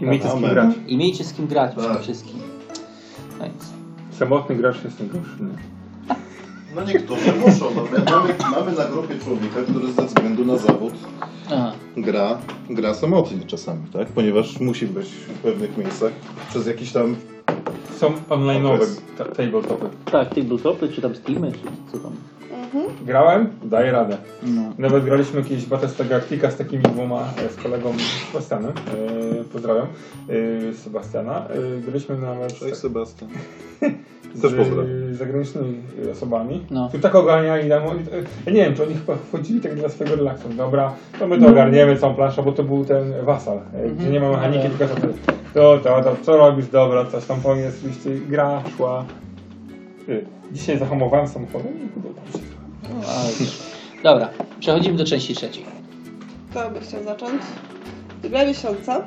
I 0.00 0.04
miejcie 0.06 0.28
z 0.28 0.32
kim 0.34 0.42
grać. 0.42 0.74
I 0.86 0.96
miejcie 0.96 1.24
z 1.24 1.32
kim 1.32 1.46
grać 1.46 1.72
przede 1.76 1.94
Tak. 1.94 2.02
wszystkim. 2.02 2.38
No. 3.38 3.44
Samotny 4.10 4.56
gracz 4.56 4.84
jest 4.84 5.00
najgorszy. 5.00 5.42
nie? 5.42 5.74
No 6.74 6.84
niektórzy 6.84 7.32
muszą. 7.32 7.64
No, 7.74 7.82
my 7.92 8.04
mamy, 8.10 8.34
mamy 8.50 8.72
na 8.72 8.84
grupie 8.84 9.18
człowieka, 9.18 9.60
który 9.70 9.92
ze 9.92 10.02
względu 10.06 10.44
na 10.44 10.56
zawód 10.56 10.94
Aha. 11.46 11.72
gra, 11.96 12.38
gra 12.70 12.94
samotnie 12.94 13.46
czasami, 13.46 13.80
tak? 13.92 14.08
Ponieważ 14.08 14.60
musi 14.60 14.86
być 14.86 15.06
w 15.08 15.38
pewnych 15.38 15.76
miejscach 15.78 16.12
przez 16.50 16.66
jakiś 16.66 16.92
tam... 16.92 17.16
Są 17.98 18.12
online'owe 18.28 18.86
ta- 19.18 19.24
tabletopy. 19.24 19.86
Tak, 20.12 20.34
tabletopy, 20.34 20.88
czy 20.88 21.02
tam 21.02 21.14
Steamy, 21.14 21.52
czy 21.52 21.58
co 21.92 21.98
tam. 21.98 22.12
Grałem, 23.06 23.48
daję 23.64 23.92
radę. 23.92 24.16
No. 24.42 24.62
Nawet 24.78 25.04
graliśmy 25.04 25.40
jakieś 25.40 25.66
Battlestar 25.66 26.08
Galactica 26.08 26.50
z 26.50 26.56
takimi 26.56 26.82
dwoma, 26.82 27.28
e, 27.36 27.48
z 27.52 27.56
kolegą 27.56 27.92
Sebastianem, 28.32 28.72
e, 29.40 29.44
pozdrawiam, 29.44 29.86
e, 30.70 30.74
Sebastiana. 30.74 31.46
E, 31.48 31.80
graliśmy 31.80 32.18
nawet 32.18 32.54
Cześć 32.58 32.76
Sebastian. 32.76 33.28
z 34.34 34.44
e, 34.44 35.14
zagranicznymi 35.14 35.74
osobami, 36.12 36.66
No. 36.70 36.88
którzy 36.88 37.02
tak 37.02 37.14
ogarniali 37.14 37.68
nam, 37.68 37.82
e, 37.82 37.90
ja 38.46 38.52
nie 38.52 38.64
wiem, 38.64 38.74
czy 38.74 38.82
oni 38.82 38.94
chyba 38.94 39.16
wchodzili 39.16 39.60
tak 39.60 39.74
dla 39.74 39.88
swojego 39.88 40.16
relaksu. 40.16 40.48
Dobra, 40.48 40.92
to 41.18 41.26
my 41.26 41.38
to 41.40 41.48
ogarniemy 41.48 41.96
całą 41.96 42.14
planszę, 42.14 42.42
bo 42.42 42.52
to 42.52 42.62
był 42.62 42.84
ten 42.84 43.12
Wasal, 43.24 43.56
e, 43.74 43.88
gdzie 43.90 44.10
nie 44.10 44.20
ma 44.20 44.30
mechaniki, 44.30 44.66
Mhm. 44.66 44.78
tylko 44.78 44.94
to, 44.94 45.06
to, 45.54 45.78
to, 45.78 46.02
to, 46.02 46.16
co 46.22 46.36
robisz, 46.36 46.66
dobra, 46.68 47.04
coś 47.04 47.24
tam 47.26 47.40
po 47.40 47.54
mnie, 47.54 47.70
oczywiście 47.78 48.10
gra 48.28 48.62
szła. 48.76 49.04
E, 50.08 50.12
Dzisiaj 50.52 50.78
zahamowałem 50.78 51.28
samochodem 51.28 51.72
i 51.84 51.88
podoba 51.88 52.20
się. 52.32 52.38
Ale... 52.92 53.30
Dobra, 54.02 54.28
przechodzimy 54.60 54.96
do 54.98 55.04
części 55.04 55.34
trzeciej. 55.34 55.64
Kto 56.50 56.70
by 56.70 56.80
chciał 56.80 57.02
zacząć? 57.04 57.42
Gra 58.22 58.46
miesiąca. 58.46 59.04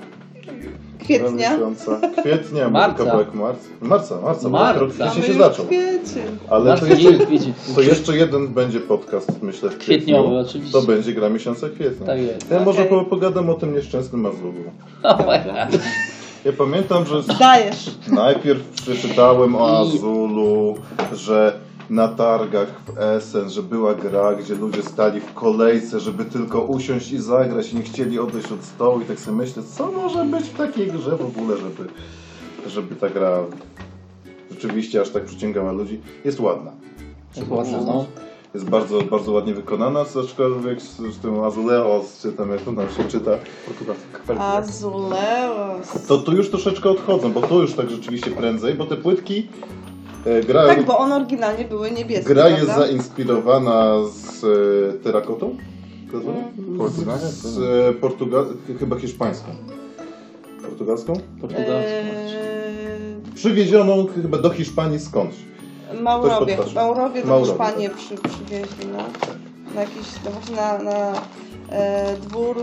Kwietnia. 1.00 1.52
Kwietnia, 2.24 2.70
Marca. 2.70 2.88
marca. 2.88 3.04
kawałek 3.06 3.34
marca. 3.34 3.68
Marca, 3.82 4.22
marca, 4.22 4.44
bo 4.44 4.50
Marca. 4.50 4.80
rok 4.80 4.92
wcześniej 4.94 5.26
się 5.26 5.34
zaczął. 5.34 5.66
Ale 6.50 6.78
to 6.78 6.86
jeszcze, 6.86 7.10
to 7.76 7.82
jeszcze 7.82 8.18
jeden 8.18 8.48
będzie 8.48 8.80
podcast, 8.80 9.42
myślę, 9.42 9.70
w 9.70 9.78
Kwietniowy, 9.78 10.24
kwietniu. 10.30 10.40
oczywiście. 10.50 10.74
To 10.82 10.82
będzie 10.88 11.14
gra 11.14 11.30
miesiąca 11.30 11.70
kwietnia. 11.70 12.06
Tak 12.06 12.20
jest. 12.20 12.52
Ja 12.52 12.60
może 12.60 12.82
Okej. 12.82 12.90
po- 12.90 13.06
pogadam 13.06 13.50
o 13.50 13.54
tym 13.54 13.76
nieszczęsnym 13.76 14.26
Azulu. 14.26 14.54
Dobra. 15.04 15.68
Ja 16.46 16.54
pamiętam, 16.58 17.06
że 17.06 17.24
Dajesz. 17.40 17.92
najpierw 18.08 18.70
przeczytałem 18.70 19.56
o 19.56 19.80
Azulu, 19.80 20.76
że 21.14 21.60
na 21.90 22.08
targach 22.08 22.82
w 22.86 22.98
Essen, 22.98 23.50
że 23.50 23.64
była 23.64 23.96
gra, 23.96 24.36
gdzie 24.36 24.56
ludzie 24.56 24.84
stali 24.84 25.20
w 25.20 25.34
kolejce, 25.34 26.00
żeby 26.00 26.26
tylko 26.26 26.62
usiąść 26.62 27.12
i 27.12 27.18
zagrać 27.18 27.74
i 27.74 27.76
nie 27.76 27.84
chcieli 27.84 28.20
odejść 28.20 28.52
od 28.52 28.64
stołu 28.64 29.02
i 29.02 29.06
tak 29.06 29.20
sobie 29.20 29.38
myślę, 29.38 29.64
co 29.78 29.92
może 29.92 30.26
być 30.26 30.46
w 30.46 30.58
takiej 30.58 30.92
grze 30.92 31.18
w 31.18 31.26
ogóle, 31.26 31.58
żeby, 31.58 31.90
żeby 32.68 32.96
ta 32.96 33.10
gra 33.10 33.38
rzeczywiście 34.52 35.02
aż 35.02 35.10
tak 35.10 35.26
przyciągała 35.26 35.72
ludzi. 35.72 36.02
Jest 36.26 36.40
ładna. 36.40 36.72
Jest 37.36 37.50
ładna, 37.50 37.82
no. 37.82 38.06
Jest 38.54 38.70
bardzo, 38.70 39.02
bardzo 39.02 39.32
ładnie 39.32 39.54
wykonana, 39.54 40.06
aczkolwiek 40.24 40.82
z, 40.82 40.98
z 40.98 41.20
tym 41.20 41.40
Azuleos, 41.40 42.22
czy 42.22 42.32
tam 42.32 42.52
jak 42.52 42.62
to 42.62 42.72
nam 42.72 42.90
się 42.90 43.04
czyta, 43.04 43.32
kafelek. 44.14 44.42
Azuleos. 44.42 46.08
to 46.08 46.18
tu 46.18 46.34
już 46.34 46.50
troszeczkę 46.50 46.90
odchodzą, 46.90 47.32
bo 47.32 47.42
tu 47.42 47.62
już 47.62 47.74
tak 47.74 47.90
rzeczywiście 47.90 48.32
prędzej, 48.32 48.74
bo 48.74 48.86
te 48.86 48.96
płytki 48.96 49.48
gra, 50.48 50.68
Tak, 50.68 50.86
bo 50.86 50.98
one 50.98 51.16
oryginalnie 51.16 51.66
były 51.66 51.92
niebieskie, 51.92 52.34
gra 52.34 52.50
jest 52.50 52.66
prawda? 52.66 52.88
zainspirowana 52.88 53.94
z 54.06 54.44
e, 54.44 54.98
terakotą, 55.04 55.58
Mm. 56.14 56.78
Portugalia? 56.78 57.18
z 57.28 57.58
e, 57.60 57.94
Portuga 57.94 58.46
chyba 58.80 58.96
hiszpańską. 59.00 59.48
Portugalską? 60.62 61.14
Portugalską. 61.42 61.72
Eee, 61.74 63.34
Przywiezioną 63.36 64.08
chyba 64.22 64.38
do 64.38 64.50
Hiszpanii 64.50 65.00
skądś. 65.00 65.36
Maurowie. 66.02 66.58
Maurowie 66.76 67.22
do 67.22 67.28
Maurowie, 67.28 67.50
Hiszpanii 67.52 67.90
przy, 67.90 68.16
przywieźli, 68.16 68.86
no. 68.92 68.98
Na 69.76 69.82
jakiś, 69.82 70.08
no 70.26 70.32
właśnie 70.32 70.56
na, 70.56 70.78
na 70.84 71.14
e, 71.70 72.16
dwór 72.18 72.56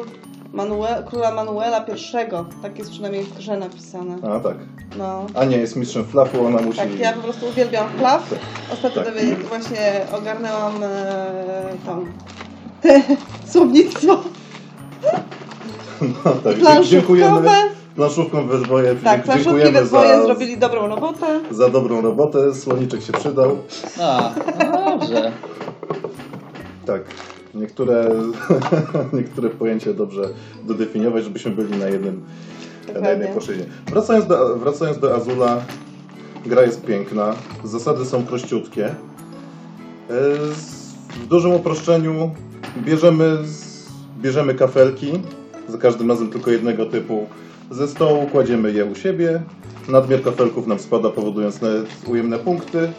Manuel, 0.55 1.05
króla 1.05 1.31
Manuela 1.35 1.85
I. 1.89 2.63
Tak 2.63 2.79
jest 2.79 2.91
przynajmniej 2.91 3.25
w 3.25 3.37
grze 3.39 3.57
napisane. 3.57 4.17
A 4.37 4.41
tak. 4.41 4.57
No. 4.99 5.27
Ania 5.35 5.57
jest 5.57 5.77
mistrzem 5.77 6.05
flafu, 6.05 6.47
ona 6.47 6.63
musi... 6.63 6.79
Tak, 6.79 6.99
ja 6.99 7.13
po 7.13 7.21
prostu 7.21 7.47
uwielbiam 7.47 7.89
flaw. 7.99 8.35
Ostatnio 8.73 9.03
Tak. 9.03 9.15
dowie- 9.15 9.37
właśnie 9.37 10.07
ogarnęłam 10.19 10.83
e, 10.83 10.87
tam 11.87 12.13
te 12.83 13.03
słownictwo 13.47 14.21
No, 16.01 16.31
tak. 16.45 16.55
planszówkowe. 16.57 16.85
Dziękujemy 16.85 17.51
planszówką 17.97 18.47
we 18.47 18.59
dwoje. 18.59 18.95
Tak, 18.95 19.23
planszówki 19.23 19.45
Dziękujemy 19.51 19.81
we 19.81 19.85
dwoje 19.87 20.09
za, 20.17 20.23
zrobili 20.25 20.59
dobrą 20.59 20.87
robotę. 20.89 21.41
za 21.51 21.69
dobrą 21.71 22.01
robotę. 22.01 22.55
Słoniczek 22.55 23.03
się 23.03 23.13
przydał. 23.13 23.59
A, 24.03 24.31
no 24.73 24.91
dobrze. 24.99 25.33
Tak. 26.87 27.03
Niektóre, 27.55 28.11
niektóre 29.19 29.51
pojęcia 29.51 29.93
dobrze 29.93 30.29
dodefiniować, 30.67 31.25
żebyśmy 31.25 31.51
byli 31.51 31.79
na 31.79 31.87
jednym, 31.89 32.23
na 33.01 33.11
jednej 33.11 33.29
płaszczyźnie. 33.33 33.65
Wracając 33.87 34.27
do, 34.27 34.57
wracając 34.57 34.99
do 34.99 35.15
Azula, 35.17 35.63
gra 36.47 36.63
jest 36.63 36.83
piękna, 36.85 37.35
zasady 37.65 38.05
są 38.05 38.23
prościutkie. 38.25 38.87
E, 38.87 38.95
W 41.23 41.27
dużym 41.29 41.53
uproszczeniu 41.53 42.31
bierzemy, 42.85 43.39
bierzemy 44.23 44.55
kafelki, 44.55 45.13
za 45.69 45.79
każdym 45.79 46.09
razem 46.11 46.31
tylko 46.31 46.51
jednego 46.51 46.87
typu 46.87 47.27
ze 47.71 47.89
stołu, 47.89 48.27
kładziemy 48.27 48.73
je 48.73 48.85
u 48.85 48.95
siebie, 48.95 49.43
nadmiar 49.89 50.23
kafelków 50.23 50.67
nam 50.67 50.79
spada, 50.79 51.11
powodując 51.11 51.61
ne- 51.63 51.69
ujemne 52.07 52.39
punkty. 52.39 52.93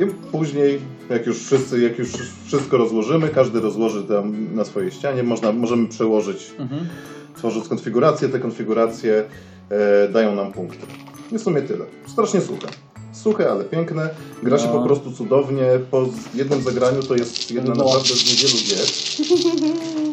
I 0.00 0.06
później, 0.32 0.80
jak 1.10 1.26
już 1.26 1.38
wszyscy, 1.38 1.80
jak 1.80 1.98
już 1.98 2.08
wszystko 2.46 2.76
rozłożymy, 2.76 3.28
każdy 3.28 3.60
rozłoży 3.60 4.04
tam 4.04 4.54
na 4.54 4.64
swojej 4.64 4.90
ścianie, 4.90 5.22
można, 5.22 5.52
możemy 5.52 5.88
przełożyć, 5.88 6.50
Mhm. 6.58 6.88
tworząc 7.36 7.68
konfiguracje. 7.68 8.28
Te 8.28 8.38
konfiguracje 8.38 9.24
e, 9.70 10.08
dają 10.08 10.34
nam 10.34 10.52
punkty. 10.52 10.86
I 11.32 11.38
w 11.38 11.42
sumie 11.42 11.62
tyle. 11.62 11.84
Strasznie 12.06 12.40
suche. 12.40 12.68
Suche, 13.12 13.50
ale 13.50 13.64
piękne. 13.64 14.10
Gra 14.42 14.58
się 14.58 14.66
No. 14.66 14.72
po 14.72 14.82
prostu 14.86 15.12
cudownie. 15.12 15.66
Po 15.90 16.08
jednym 16.34 16.62
zagraniu 16.62 17.02
to 17.02 17.14
jest 17.16 17.50
jedna 17.50 17.74
No. 17.74 17.84
naprawdę 17.84 18.08
z 18.08 18.24
niewielu 18.30 18.58
gier. 18.68 18.86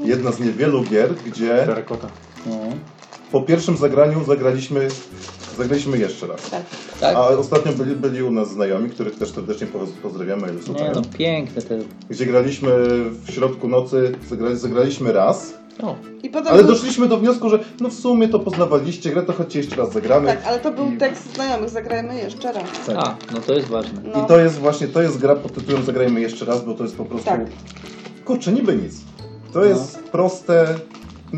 Jedna 0.14 0.32
z 0.32 0.40
niewielu 0.40 0.84
gier, 0.84 1.14
gdzie. 1.26 1.68
No. 2.46 2.60
po 3.32 3.42
pierwszym 3.42 3.78
zagraniu 3.78 4.24
zagraliśmy, 4.26 4.88
zagraliśmy 5.58 5.98
jeszcze 5.98 6.28
raz. 6.28 6.50
Tak. 6.50 6.64
Tak? 7.00 7.16
A 7.16 7.28
ostatnio 7.28 7.72
byli, 7.74 7.96
byli 7.96 8.24
u 8.24 8.32
nas 8.32 8.50
znajomi, 8.52 8.90
których 8.90 9.16
też 9.16 9.32
serdecznie 9.32 9.68
poz- 9.68 9.92
pozdrawiamy, 10.02 10.42
ile 10.44 10.54
Nie 10.54 10.62
słuchają. 10.62 10.92
no, 10.96 11.02
piękne 11.18 11.62
te... 11.62 11.80
Gdzie 12.10 12.26
graliśmy 12.26 12.70
w 13.26 13.32
środku 13.32 13.68
nocy, 13.68 14.12
zagrali, 14.30 14.58
zagraliśmy 14.58 15.12
raz, 15.14 15.54
O, 15.84 15.96
I 16.24 16.30
potem 16.30 16.54
ale 16.54 16.64
był, 16.64 16.74
doszliśmy 16.74 17.08
do 17.08 17.18
wniosku, 17.18 17.50
że 17.50 17.60
no 17.80 17.90
w 17.90 17.94
sumie 17.94 18.28
to 18.28 18.40
poznawaliście 18.40 19.12
grę, 19.12 19.24
to 19.24 19.34
chodźcie 19.34 19.60
jeszcze 19.60 19.76
raz 19.76 19.94
zagramy. 19.94 20.28
Tak, 20.28 20.46
ale 20.46 20.60
to 20.60 20.72
był 20.72 20.92
I- 20.92 20.98
tekst 20.98 21.34
znajomych, 21.36 21.70
zagrajmy 21.70 22.16
jeszcze 22.20 22.52
raz. 22.52 22.64
Tak. 22.86 22.96
a, 22.98 23.16
no 23.34 23.40
to 23.42 23.54
jest 23.54 23.68
ważne. 23.68 24.02
No. 24.14 24.24
I 24.24 24.28
to 24.28 24.40
jest 24.40 24.56
właśnie, 24.60 24.88
to 24.88 25.02
jest 25.02 25.18
gra 25.18 25.36
pod 25.36 25.54
tytułem 25.54 25.84
Zagrajmy 25.84 26.22
jeszcze 26.22 26.46
raz, 26.46 26.66
bo 26.66 26.74
to 26.74 26.84
jest 26.84 26.96
po 26.96 27.06
prostu, 27.06 27.26
Tak. 27.26 27.42
kurczę, 28.26 28.52
niby 28.52 28.76
nic. 28.76 28.96
To 29.54 29.66
jest 29.66 30.00
proste, 30.00 30.76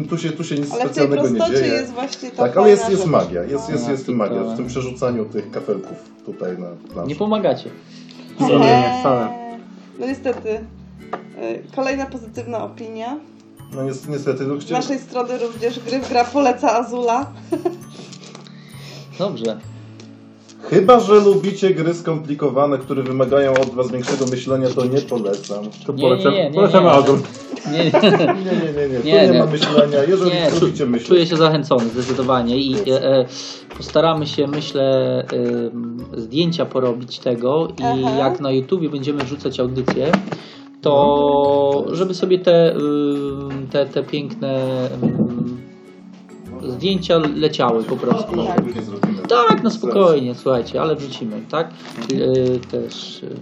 tu 0.10 0.18
się, 0.18 0.32
tu 0.32 0.44
się 0.44 0.56
nic 0.56 0.72
Ale 0.72 0.80
w 0.80 0.84
tej 0.84 0.90
specjalnego 0.90 1.30
nie 1.30 1.36
prostocie 1.36 1.60
dzieje. 1.62 1.74
jest 1.74 1.92
właśnie 1.94 2.32
ta 2.32 2.38
tak, 2.44 2.58
ale 2.58 2.70
jest, 2.70 2.90
jest 2.90 3.06
magia, 3.06 3.44
jest, 3.44 3.68
No. 3.70 3.74
jest, 3.76 3.90
jest 3.90 4.08
No, 4.08 4.14
magia 4.14 4.44
w 4.44 4.58
tym 4.58 4.68
przerzucaniu 4.68 5.26
tych 5.26 5.52
kafelków 5.52 5.98
tutaj 6.26 6.58
na 6.58 6.70
Nie 6.70 6.76
planszy. 6.94 7.16
pomagacie. 7.16 7.70
Wcale 8.36 8.60
nie, 8.60 8.98
wcale. 9.00 9.30
No 10.00 10.06
niestety. 10.08 10.50
y, 10.50 11.64
Kolejna 11.76 12.06
pozytywna 12.06 12.64
opinia. 12.64 13.18
No 13.76 13.84
jest, 13.84 14.10
niestety, 14.10 14.44
no, 14.44 14.62
Z 14.62 14.70
naszej 14.70 15.00
strony 15.00 15.38
również 15.38 15.80
gry 15.80 16.00
gra 16.10 16.24
poleca 16.24 16.72
Azula. 16.80 17.32
Dobrze. 19.20 19.60
Chyba, 20.64 21.00
że 21.00 21.16
lubicie 21.16 21.70
gry 21.70 21.94
skomplikowane, 21.94 22.78
które 22.78 23.04
wymagają 23.04 23.52
od 23.52 23.70
was 23.70 23.92
większego 23.92 24.26
myślenia, 24.26 24.70
to 24.70 24.86
nie 24.86 25.02
polecam. 25.02 25.66
To 25.86 25.94
Nie, 25.94 26.02
polecam, 26.02 26.34
nie, 26.34 26.38
nie, 26.44 26.50
nie, 26.50 26.56
polecamy 26.56 26.86
nie. 26.86 26.92
Azul. 26.92 27.20
Nie, 27.72 27.84
nie, 27.84 27.92
Nie, 27.92 28.52
nie, 28.52 28.74
nie, 28.74 28.90
nie. 28.90 29.00
Tu 29.00 29.06
Nie, 29.06 29.14
nie, 29.14 29.30
nie. 29.30 29.40
ma 29.40 29.46
myślenia. 29.46 30.04
Jeżeli 30.08 30.32
nie 30.32 30.50
lubicie 30.62 30.86
myśleć, 30.86 31.08
czuję 31.08 31.26
się 31.28 31.38
zachęcony 31.38 31.86
zdecydowanie 31.90 32.58
i 32.58 32.76
e, 32.92 33.04
e, 33.04 33.26
postaramy 33.78 34.28
się, 34.28 34.48
myślę, 34.48 34.84
e, 36.14 36.20
zdjęcia 36.20 36.66
porobić 36.66 37.20
tego 37.20 37.68
i 37.80 37.84
Aha. 37.84 38.18
jak 38.18 38.40
na 38.40 38.52
YouTubie 38.52 38.90
będziemy 38.90 39.24
wrzucać 39.24 39.60
audycje, 39.60 40.12
to 40.82 41.86
żeby 41.92 42.14
sobie 42.14 42.40
te, 42.40 42.76
y, 42.76 42.78
te, 43.72 43.86
te 43.86 44.04
piękne 44.04 44.60
y, 44.86 45.69
zdjęcia 46.64 47.18
leciały 47.36 47.84
po 47.84 47.96
prostu. 47.98 48.32
Później 48.64 48.84
zrobimy. 48.84 49.22
Tak, 49.28 49.64
no 49.64 49.70
spokojnie, 49.72 50.36
słuchajcie, 50.36 50.82
ale 50.82 50.96
wrzucimy, 50.96 51.42
tak? 51.52 51.70
Y, 52.12 52.60
też, 52.72 53.24
y, 53.24 53.36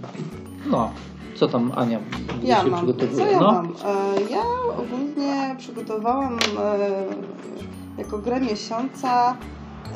no, 0.70 0.90
co 1.34 1.48
tam 1.48 1.72
Ania 1.74 2.00
Ja 2.42 2.60
się 2.60 2.66
mam. 2.66 2.78
przygotowuje? 2.86 3.24
Co 3.26 3.32
ja 3.32 3.40
no? 3.40 3.52
mam? 3.52 3.66
E, 3.66 4.30
Ja 4.30 4.42
ogólnie 4.78 5.56
przygotowałam 5.58 6.38
e, 6.58 6.78
jako 7.98 8.18
grę 8.18 8.40
miesiąca 8.40 9.36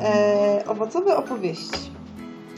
e, 0.01 0.63
owocowe 0.67 1.17
opowieści. 1.17 1.91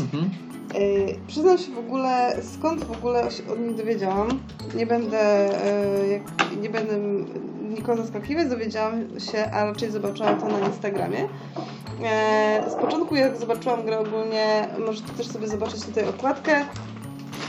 Mhm. 0.02 0.30
Yy, 0.74 1.16
przyznam 1.28 1.58
się 1.58 1.72
w 1.72 1.78
ogóle, 1.80 2.38
skąd 2.58 2.84
w 2.84 2.92
ogóle 2.92 3.32
się 3.32 3.44
od 3.54 3.60
nich 3.60 3.76
dowiedziałam. 3.76 4.28
Nie 4.76 4.88
będę, 4.88 5.50
yy, 6.02 6.08
jak, 6.08 6.22
nie 6.62 6.70
będę 6.70 6.94
nikogo 7.76 8.02
zaskakiwać, 8.02 8.50
dowiedziałam 8.50 9.20
się, 9.32 9.52
a 9.54 9.66
raczej 9.66 9.92
zobaczyłam 9.92 10.40
to 10.42 10.48
na 10.48 10.60
Instagramie. 10.60 11.20
Yy, 11.20 12.72
z 12.72 12.76
początku 12.76 13.16
jak 13.16 13.38
zobaczyłam 13.38 13.86
grę 13.86 14.00
ogólnie, 14.00 14.68
możecie 14.86 15.10
też 15.18 15.28
sobie 15.28 15.48
zobaczyć 15.48 15.86
tutaj 15.86 16.10
okładkę. 16.10 16.66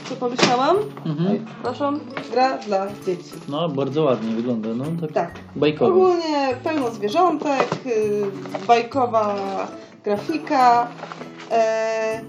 Co 0.09 0.17
pomyślałam? 0.17 0.77
Mhm. 1.07 1.45
Przepraszam, 1.47 2.01
gra 2.33 2.59
dla 2.59 2.87
dzieci. 3.07 3.31
No, 3.49 3.69
bardzo 3.69 4.03
ładnie 4.03 4.35
wygląda, 4.37 4.69
no 4.75 4.85
tak, 5.01 5.13
Tak. 5.13 5.31
bajkowo. 5.57 5.93
Ogólnie 5.93 6.49
pełno 6.65 6.91
zwierzątek, 6.91 7.69
yy, 7.87 8.31
bajkowa 8.67 9.35
grafika, 10.05 10.89
e, 11.51 12.21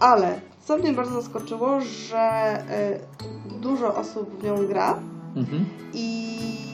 ale 0.00 0.40
co 0.64 0.76
mnie 0.76 0.92
bardzo 0.92 1.22
zaskoczyło, 1.22 1.80
że 1.80 2.18
e, 2.18 2.98
dużo 3.60 3.94
osób 3.94 4.40
w 4.40 4.44
nią 4.44 4.66
gra 4.66 4.98
Mhm. 5.36 5.64
i 5.94 6.38
e, 6.64 6.65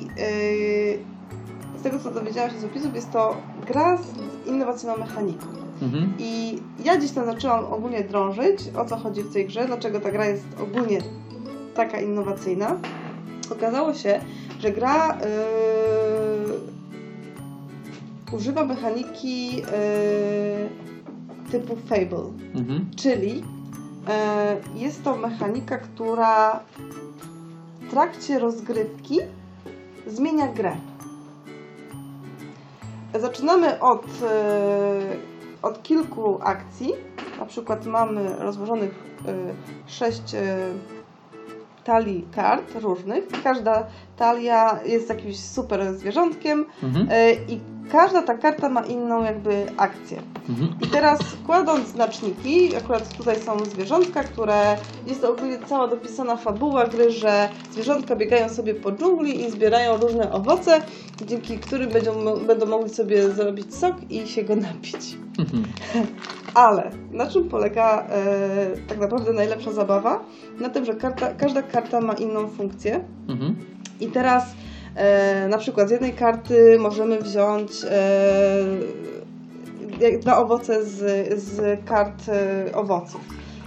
z 1.78 1.82
tego 1.82 1.98
co 1.98 2.10
dowiedziałam 2.10 2.50
się 2.50 2.60
z 2.60 2.64
opisów 2.64 2.94
jest 2.94 3.10
to 3.12 3.36
gra 3.66 3.96
z 3.96 4.06
innowacyjną 4.48 4.96
mechaniką. 4.96 5.46
Mhm. 5.82 6.14
I 6.18 6.58
ja 6.84 6.96
gdzieś 6.96 7.10
tam 7.10 7.26
zaczęłam 7.26 7.64
ogólnie 7.64 8.04
drążyć, 8.04 8.60
o 8.78 8.84
co 8.84 8.96
chodzi 8.96 9.22
w 9.22 9.32
tej 9.32 9.46
grze, 9.46 9.66
dlaczego 9.66 10.00
ta 10.00 10.10
gra 10.12 10.26
jest 10.26 10.44
ogólnie 10.62 10.98
taka 11.74 12.00
innowacyjna. 12.00 12.76
Okazało 13.50 13.94
się, 13.94 14.20
że 14.60 14.72
gra 14.72 15.18
yy, 18.30 18.36
używa 18.36 18.64
mechaniki 18.64 19.56
yy, 19.56 19.62
typu 21.50 21.76
Fable. 21.76 22.32
Mhm. 22.54 22.86
Czyli 22.96 23.44
e, 24.08 24.56
jest 24.74 25.04
to 25.04 25.16
mechanika, 25.16 25.78
która 25.78 26.60
w 27.80 27.90
trakcie 27.90 28.38
rozgrywki 28.38 29.18
zmienia 30.06 30.46
grę. 30.46 30.76
Zaczynamy 33.20 33.80
od, 33.80 34.06
e, 34.22 35.00
od 35.62 35.82
kilku 35.82 36.38
akcji. 36.42 36.92
Na 37.38 37.46
przykład 37.46 37.86
mamy 37.86 38.36
rozłożonych 38.38 38.90
e, 39.28 39.34
sześć 39.86 40.34
e, 40.34 40.56
talii 41.84 42.26
kart 42.34 42.74
różnych. 42.74 43.24
Każda 43.44 43.86
talia 44.16 44.80
jest 44.86 45.08
jakimś 45.08 45.40
super 45.40 45.94
zwierzątkiem 45.94 46.64
Mhm. 46.82 47.08
i 47.48 47.60
każda 47.90 48.22
ta 48.22 48.34
karta 48.34 48.68
ma 48.68 48.80
inną 48.80 49.24
jakby 49.24 49.66
akcję. 49.76 50.22
Mhm. 50.48 50.74
I 50.80 50.86
teraz 50.86 51.22
wkładąc 51.22 51.88
znaczniki, 51.88 52.76
akurat 52.76 53.16
tutaj 53.16 53.40
są 53.40 53.64
zwierzątka, 53.64 54.24
które 54.24 54.76
jest 55.06 55.20
to 55.20 55.32
ogólnie 55.32 55.58
cała 55.66 55.88
dopisana 55.88 56.36
fabuła 56.36 56.86
gry, 56.86 57.10
że 57.10 57.48
zwierzątka 57.72 58.16
biegają 58.16 58.48
sobie 58.48 58.74
po 58.74 58.92
dżungli 58.92 59.44
i 59.44 59.50
zbierają 59.50 59.96
różne 59.96 60.32
owoce, 60.32 60.80
dzięki 61.26 61.58
którym 61.58 61.90
będą, 61.90 62.36
będą 62.46 62.66
mogli 62.66 62.90
sobie 62.90 63.30
zrobić 63.30 63.74
sok 63.74 63.96
i 64.10 64.28
się 64.28 64.42
go 64.42 64.56
napić. 64.56 65.16
Mhm. 65.38 65.64
Ale 66.54 66.90
na 67.10 67.26
czym 67.26 67.48
polega 67.48 68.06
e, 68.08 68.26
tak 68.88 68.98
naprawdę 68.98 69.32
najlepsza 69.32 69.72
zabawa? 69.72 70.24
Na 70.60 70.70
tym, 70.70 70.84
że 70.84 70.94
karta, 70.94 71.34
każda 71.34 71.62
karta 71.62 72.00
ma 72.00 72.12
inną 72.12 72.48
funkcję. 72.48 73.04
Mhm. 73.28 73.56
I 74.00 74.06
teraz 74.06 74.44
e, 74.94 75.48
na 75.48 75.58
przykład 75.58 75.88
z 75.88 75.90
jednej 75.90 76.12
karty 76.12 76.78
możemy 76.78 77.20
wziąć 77.20 77.70
e, 77.84 78.64
dwa 80.20 80.38
owoce 80.38 80.84
z, 80.84 80.98
z 81.42 81.80
kart 81.84 82.28
e, 82.28 82.74
owoców. 82.74 83.20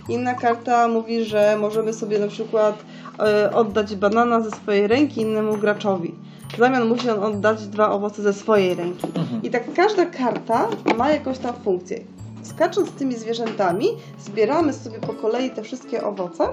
Inna 0.09 0.33
karta 0.33 0.87
mówi, 0.87 1.25
że 1.25 1.57
możemy 1.59 1.93
sobie 1.93 2.19
na 2.19 2.27
przykład 2.27 2.75
e, 3.19 3.53
oddać 3.53 3.95
banana 3.95 4.41
ze 4.41 4.51
swojej 4.51 4.87
ręki 4.87 5.21
innemu 5.21 5.57
graczowi. 5.57 6.15
W 6.53 6.57
zamian 6.57 6.87
musi 6.87 7.09
on 7.09 7.23
oddać 7.23 7.67
dwa 7.67 7.91
owoce 7.91 8.21
ze 8.21 8.33
swojej 8.33 8.75
ręki. 8.75 9.07
Mhm. 9.15 9.43
I 9.43 9.49
tak 9.49 9.73
każda 9.73 10.05
karta 10.05 10.67
ma 10.97 11.11
jakąś 11.11 11.37
tam 11.37 11.53
funkcję. 11.63 11.99
Skacząc 12.43 12.89
z 12.89 12.91
tymi 12.91 13.15
zwierzętami, 13.15 13.87
zbieramy 14.19 14.73
sobie 14.73 14.99
po 14.99 15.13
kolei 15.13 15.49
te 15.49 15.63
wszystkie 15.63 16.03
owoce. 16.03 16.47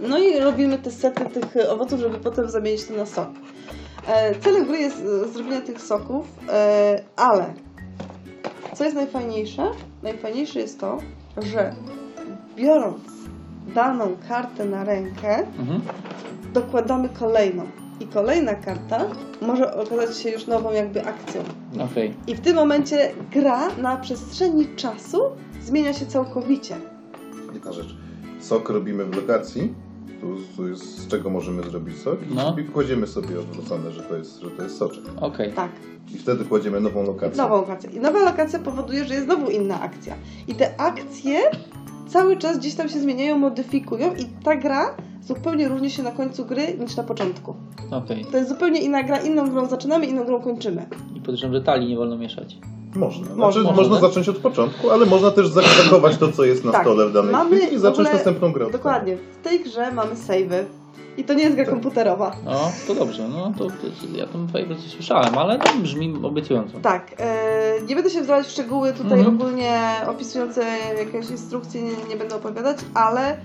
No 0.00 0.18
i 0.18 0.40
robimy 0.40 0.78
te 0.78 0.90
sety 0.90 1.24
tych 1.24 1.70
owoców, 1.70 2.00
żeby 2.00 2.18
potem 2.18 2.50
zamienić 2.50 2.84
to 2.84 2.94
na 2.94 3.06
sok. 3.06 3.28
E, 4.08 4.34
celem 4.40 4.66
gry 4.66 4.78
jest 4.78 4.96
e, 5.24 5.28
zrobienie 5.28 5.60
tych 5.62 5.80
soków, 5.80 6.26
e, 6.48 7.02
ale 7.16 7.54
co 8.74 8.84
jest 8.84 8.96
najfajniejsze? 8.96 9.70
Najfajniejsze 10.02 10.58
jest 10.60 10.80
to, 10.80 10.98
że 11.42 11.74
biorąc 12.56 12.98
daną 13.74 14.16
kartę 14.28 14.64
na 14.64 14.84
rękę, 14.84 15.38
Mhm. 15.58 15.80
dokładamy 16.54 17.08
kolejną. 17.08 17.66
I 18.00 18.06
kolejna 18.06 18.54
karta 18.54 19.00
może 19.40 19.74
okazać 19.74 20.18
się 20.18 20.30
już 20.30 20.46
nową 20.46 20.72
jakby 20.72 21.04
akcją. 21.06 21.42
Okej. 21.90 22.14
I 22.26 22.34
w 22.34 22.40
tym 22.40 22.56
momencie 22.56 23.12
gra 23.30 23.68
na 23.78 23.96
przestrzeni 23.96 24.66
czasu 24.76 25.18
zmienia 25.62 25.92
się 25.92 26.06
całkowicie. 26.06 26.76
Jedna 27.54 27.72
rzecz. 27.72 27.96
Sok 28.42 28.68
robimy 28.70 29.04
w 29.04 29.16
lokacji. 29.16 29.74
Tu, 30.20 30.36
tu 30.56 30.68
jest 30.68 30.98
z 30.98 31.08
czego 31.08 31.30
możemy 31.30 31.62
zrobić 31.62 31.96
sok. 31.98 32.18
I 32.30 32.34
No. 32.34 32.50
sobie 32.50 32.64
kładziemy 32.64 33.06
sobie 33.06 33.40
odwrócone, 33.40 33.90
że 33.92 34.02
to 34.02 34.16
jest, 34.16 34.40
że 34.40 34.50
to 34.50 34.62
jest 34.62 34.76
soczek. 34.76 35.04
Okej. 35.20 35.52
Tak, 35.52 35.70
I 36.14 36.18
wtedy 36.18 36.44
kładziemy 36.44 36.80
nową 36.80 37.02
lokację. 37.06 37.42
nową 37.42 37.56
lokację. 37.56 37.90
I 37.90 38.00
nowa 38.00 38.18
lokacja 38.24 38.58
powoduje, 38.58 39.04
że 39.04 39.14
jest 39.14 39.26
znowu 39.26 39.50
inna 39.50 39.80
akcja. 39.80 40.14
I 40.48 40.54
te 40.54 40.80
akcje 40.80 41.38
cały 42.08 42.36
czas 42.36 42.58
gdzieś 42.58 42.74
tam 42.74 42.88
się 42.88 43.00
zmieniają, 43.00 43.38
modyfikują 43.38 44.14
i 44.14 44.24
ta 44.44 44.56
gra 44.56 44.96
zupełnie 45.22 45.68
różni 45.68 45.90
się 45.90 46.02
na 46.02 46.10
końcu 46.10 46.44
gry 46.44 46.62
niż 46.80 46.96
na 46.96 47.02
początku. 47.02 47.54
Okej. 47.90 48.24
To 48.24 48.36
jest 48.36 48.48
zupełnie 48.48 48.80
inna 48.80 49.02
gra, 49.02 49.16
inną 49.18 49.50
grą 49.50 49.66
zaczynamy, 49.66 50.06
inną 50.06 50.24
grą 50.24 50.40
kończymy. 50.40 50.86
I 51.16 51.20
podejrzewam, 51.20 51.54
że 51.54 51.62
talii 51.62 51.88
nie 51.88 51.96
wolno 51.96 52.16
mieszać. 52.18 52.58
Można. 52.94 53.24
Znaczy, 53.26 53.58
Można. 53.58 53.72
można, 53.72 54.00
zacząć 54.00 54.28
od 54.28 54.38
początku, 54.38 54.90
ale 54.90 55.06
można 55.06 55.30
też 55.30 55.48
zakodować 55.48 56.16
to, 56.16 56.32
co 56.32 56.44
jest 56.44 56.64
na 56.64 56.72
Tak. 56.72 56.82
stole 56.82 57.08
w 57.08 57.12
danej 57.12 57.32
Mamy 57.32 57.56
chwili 57.56 57.74
i 57.74 57.78
zacząć 57.78 57.98
ogóle- 57.98 58.14
następną 58.14 58.52
grę. 58.52 58.66
Dokładnie. 58.72 59.16
W 59.16 59.44
tej 59.44 59.60
grze 59.60 59.92
mamy 59.92 60.16
savey. 60.16 60.64
I 61.16 61.24
to 61.24 61.34
nie 61.34 61.42
jest 61.42 61.56
gra 61.56 61.64
komputerowa. 61.64 62.36
No, 62.44 62.70
to 62.86 62.94
dobrze. 62.94 63.28
No, 63.28 63.52
to, 63.58 63.64
to 63.64 63.72
ja 64.18 64.26
tą 64.26 64.46
favorite 64.46 64.80
słyszałem, 64.88 65.38
ale 65.38 65.58
to 65.58 65.70
brzmi 65.82 66.14
obiecująco. 66.22 66.78
Tak, 66.82 67.10
e, 67.18 67.82
nie 67.88 67.94
będę 67.94 68.10
się 68.10 68.20
wdawać 68.22 68.46
w 68.46 68.50
szczegóły 68.50 68.92
tutaj 68.92 69.18
Mhm. 69.18 69.36
ogólnie 69.36 69.80
opisujące 70.08 70.64
jakieś 70.98 71.30
instrukcje, 71.30 71.82
nie, 71.82 71.90
nie 72.08 72.16
będę 72.16 72.34
opowiadać, 72.36 72.76
ale 72.94 73.36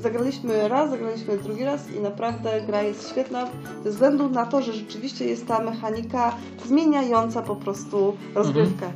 zagraliśmy 0.00 0.68
raz, 0.68 0.90
zagraliśmy 0.90 1.38
drugi 1.38 1.64
raz 1.64 1.90
i 1.90 2.00
naprawdę 2.00 2.60
gra 2.66 2.82
jest 2.82 3.10
świetna 3.10 3.48
ze 3.84 3.90
względu 3.90 4.28
na 4.28 4.46
to, 4.46 4.62
że 4.62 4.72
rzeczywiście 4.72 5.24
jest 5.24 5.46
ta 5.46 5.60
mechanika 5.60 6.36
zmieniająca 6.66 7.42
po 7.42 7.56
prostu 7.56 8.16
rozgrywkę. 8.34 8.90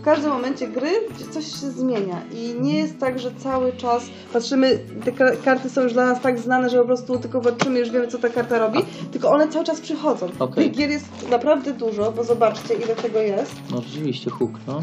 W 0.00 0.04
każdym 0.04 0.30
momencie 0.30 0.68
gry 0.68 0.88
coś 1.30 1.44
się 1.44 1.70
zmienia 1.70 2.22
i 2.32 2.54
nie 2.60 2.78
jest 2.78 2.98
tak, 2.98 3.18
że 3.18 3.30
cały 3.38 3.72
czas 3.72 4.02
patrzymy, 4.32 4.78
te 5.04 5.12
ka- 5.12 5.36
karty 5.44 5.70
są 5.70 5.82
już 5.82 5.92
dla 5.92 6.06
nas 6.06 6.20
tak 6.20 6.38
znane, 6.38 6.70
że 6.70 6.78
po 6.78 6.84
prostu 6.84 7.18
tylko 7.18 7.40
patrzymy 7.40 7.78
już 7.78 7.90
wiemy 7.90 8.08
co 8.08 8.18
ta 8.18 8.28
karta 8.28 8.58
robi, 8.58 8.78
tylko 9.12 9.30
one 9.30 9.48
cały 9.48 9.64
czas 9.64 9.80
przychodzą. 9.80 10.28
Okej. 10.38 10.64
Tych 10.64 10.76
gier 10.76 10.90
jest 10.90 11.30
naprawdę 11.30 11.72
dużo, 11.72 12.12
bo 12.12 12.24
zobaczcie 12.24 12.74
ile 12.74 12.94
tego 12.96 13.18
jest. 13.18 13.52
No 13.70 13.80
rzeczywiście, 13.80 14.30
huk, 14.30 14.50
no. 14.66 14.80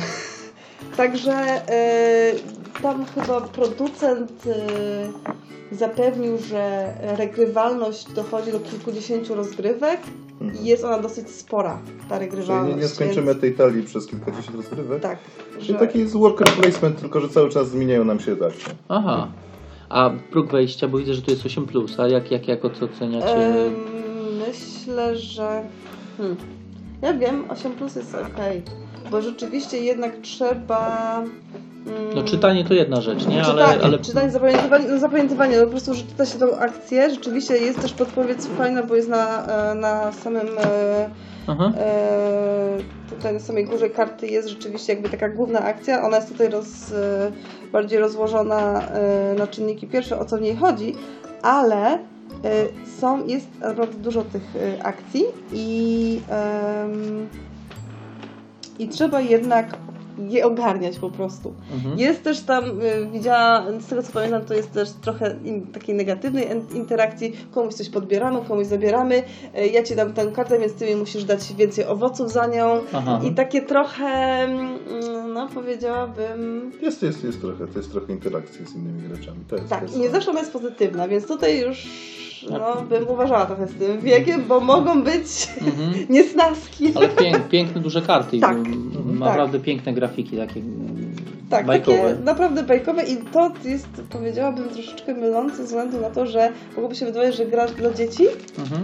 Także 0.97 1.33
e, 1.69 2.33
tam 2.81 3.06
chyba 3.06 3.41
producent 3.41 4.31
e, 4.48 5.76
zapewnił, 5.76 6.38
że 6.38 6.93
regrywalność 7.18 8.11
dochodzi 8.14 8.52
do 8.52 8.60
kilkudziesięciu 8.60 9.35
rozgrywek 9.35 9.99
i 10.61 10.65
jest 10.65 10.84
ona 10.84 10.99
dosyć 10.99 11.30
spora, 11.30 11.80
ta 12.10 12.15
Czyli 12.18 12.30
regrywalność. 12.30 12.76
nie, 12.76 12.81
nie 12.81 12.88
skończymy 12.88 13.27
więc- 13.27 13.41
tej 13.41 13.53
talii 13.53 13.84
przez 13.84 14.07
kilkadziesiąt 14.07 14.57
rozgrywek. 14.57 15.02
Tak. 15.02 15.18
Czyli 15.53 15.65
że- 15.65 15.73
taki 15.73 15.99
jest 15.99 16.14
worker 16.14 16.48
placement, 16.48 16.99
tylko 16.99 17.19
że 17.19 17.30
cały 17.30 17.49
czas 17.49 17.69
zmieniają 17.69 18.06
nam 18.06 18.19
się 18.19 18.31
akcje. 18.31 18.73
Aha. 18.89 19.27
A 19.89 20.10
próg 20.31 20.52
wejścia, 20.52 20.88
bo 20.88 20.98
widzę, 20.98 21.14
że 21.14 21.22
tu 21.22 21.31
jest 21.31 21.45
8, 21.45 21.68
a 21.98 22.07
jak, 22.07 22.31
jak, 22.31 22.48
jak 22.48 22.61
to 22.61 22.85
oceniacie? 22.85 23.35
Em, 23.35 23.73
myślę, 24.48 25.15
że. 25.18 25.64
Hmm. 26.18 26.35
Ja 27.02 27.14
wiem, 27.14 27.43
8 27.49 27.72
plus 27.72 27.95
jest 27.95 28.15
ok. 28.15 28.38
Bo 29.11 29.21
rzeczywiście 29.21 29.77
jednak 29.77 30.11
trzeba. 30.21 31.17
mm, 31.87 32.15
No 32.15 32.23
czytanie 32.23 32.65
to 32.65 32.73
jedna 32.73 33.01
rzecz, 33.01 33.27
nie? 33.27 33.43
Ale, 33.43 33.63
Czytanie, 33.63 33.83
ale 33.83 33.99
czytanie, 33.99 34.29
zapamiętywanie, 34.31 34.85
no 34.89 34.99
zapamiętywanie, 34.99 35.57
no 35.57 35.63
po 35.63 35.69
prostu, 35.71 35.93
że 35.93 36.03
czyta 36.03 36.25
się 36.25 36.39
tą 36.39 36.55
akcję, 36.57 37.09
rzeczywiście 37.09 37.57
jest 37.57 37.81
też 37.81 37.93
podpowiedź 37.93 38.37
fajna, 38.57 38.83
bo 38.83 38.95
jest 38.95 39.09
na, 39.09 39.45
e, 39.45 39.75
na 39.75 40.11
samym 40.11 40.47
e, 40.59 41.09
Aha. 41.47 41.71
e, 41.77 42.77
tutaj 43.09 43.33
na 43.33 43.39
samej 43.39 43.65
górze 43.65 43.89
karty 43.89 44.27
jest 44.27 44.47
rzeczywiście 44.47 44.93
jakby 44.93 45.09
taka 45.09 45.29
główna 45.29 45.59
akcja, 45.59 46.03
ona 46.03 46.17
jest 46.17 46.29
tutaj 46.29 46.49
roz, 46.49 46.67
bardziej 47.71 47.99
rozłożona 47.99 48.81
na 49.37 49.47
czynniki 49.47 49.87
pierwsze, 49.87 50.19
o 50.19 50.25
co 50.25 50.37
w 50.37 50.41
niej 50.41 50.55
chodzi, 50.55 50.95
ale 51.41 51.99
są, 52.99 53.27
jest 53.27 53.47
naprawdę 53.61 53.97
dużo 53.97 54.21
tych 54.21 54.43
akcji 54.83 55.23
i, 55.53 56.21
em, 56.29 57.27
i 58.81 58.87
trzeba 58.87 59.21
jednak 59.21 59.77
je 60.29 60.45
ogarniać 60.45 60.99
po 60.99 61.09
prostu. 61.09 61.53
Mhm. 61.73 61.99
Jest 61.99 62.23
też 62.23 62.41
tam, 62.41 62.63
y, 62.81 63.07
widziałam, 63.13 63.81
z 63.81 63.85
tego 63.87 64.03
co 64.03 64.11
pamiętam, 64.11 64.41
to 64.45 64.53
jest 64.53 64.71
też 64.71 64.89
trochę 65.01 65.35
in, 65.43 65.67
takiej 65.67 65.95
negatywnej 65.95 66.51
in- 66.51 66.77
interakcji. 66.77 67.33
Komuś 67.51 67.73
coś 67.73 67.89
podbieramy, 67.89 68.39
komuś 68.47 68.67
zabieramy. 68.67 69.23
Y, 69.57 69.67
ja 69.67 69.83
ci 69.83 69.95
dam 69.95 70.13
tę 70.13 70.31
kartę, 70.31 70.59
więc 70.59 70.73
ty 70.73 70.85
mi 70.85 70.95
musisz 70.95 71.23
dać 71.23 71.53
więcej 71.53 71.85
owoców 71.85 72.31
za 72.31 72.45
nią. 72.47 72.81
Aha. 72.93 73.21
I 73.23 73.31
takie 73.31 73.61
trochę, 73.61 74.05
mm, 74.43 75.33
no 75.33 75.47
powiedziałabym. 75.53 76.71
Jest, 76.81 77.03
jest, 77.03 77.23
jest 77.23 77.41
trochę, 77.41 77.67
to 77.67 77.79
jest 77.79 77.91
trochę 77.91 78.13
interakcji 78.13 78.65
z 78.65 78.75
innymi 78.75 79.01
graczami. 79.09 79.39
To 79.47 79.55
jest, 79.55 79.69
to 79.69 79.75
Tak, 79.75 79.83
jest 79.83 79.95
i 79.97 79.99
nie 79.99 80.09
zawsze 80.09 80.31
ona 80.31 80.39
jest 80.39 80.53
pozytywna, 80.53 81.07
więc 81.07 81.27
tutaj 81.27 81.61
już 81.61 81.87
no, 82.49 82.59
Tak. 82.76 82.85
bym 82.85 83.07
uważała 83.07 83.45
trochę 83.45 83.68
z 83.68 83.73
tym 83.73 84.01
wiekiem, 84.01 84.43
bo 84.47 84.59
mogą 84.59 85.03
być 85.03 85.47
Mhm. 85.61 85.93
niesnaski. 86.09 86.91
Ale 86.95 87.09
pięk, 87.09 87.47
piękne, 87.47 87.81
duże 87.81 88.01
karty. 88.01 88.38
i 88.38 88.39
Tak. 88.39 88.57
Mhm. 88.57 89.19
Naprawdę 89.19 89.59
piękne 89.59 89.93
grafiki 89.93 90.38
takie. 90.38 90.61
Tak, 91.51 91.65
Bajkowe. 91.65 91.97
takie 91.97 92.23
naprawdę 92.23 92.63
bajkowe 92.63 93.03
i 93.03 93.17
to 93.17 93.51
jest, 93.65 93.87
powiedziałabym, 94.09 94.69
troszeczkę 94.69 95.13
mylące 95.13 95.55
ze 95.57 95.63
względu 95.63 96.01
na 96.01 96.09
to, 96.09 96.25
że 96.25 96.51
mogłoby 96.75 96.95
się 96.95 97.05
wydawać, 97.05 97.35
że 97.35 97.45
grasz 97.45 97.71
dla 97.71 97.93
dzieci, 97.93 98.23
Mhm. 98.59 98.81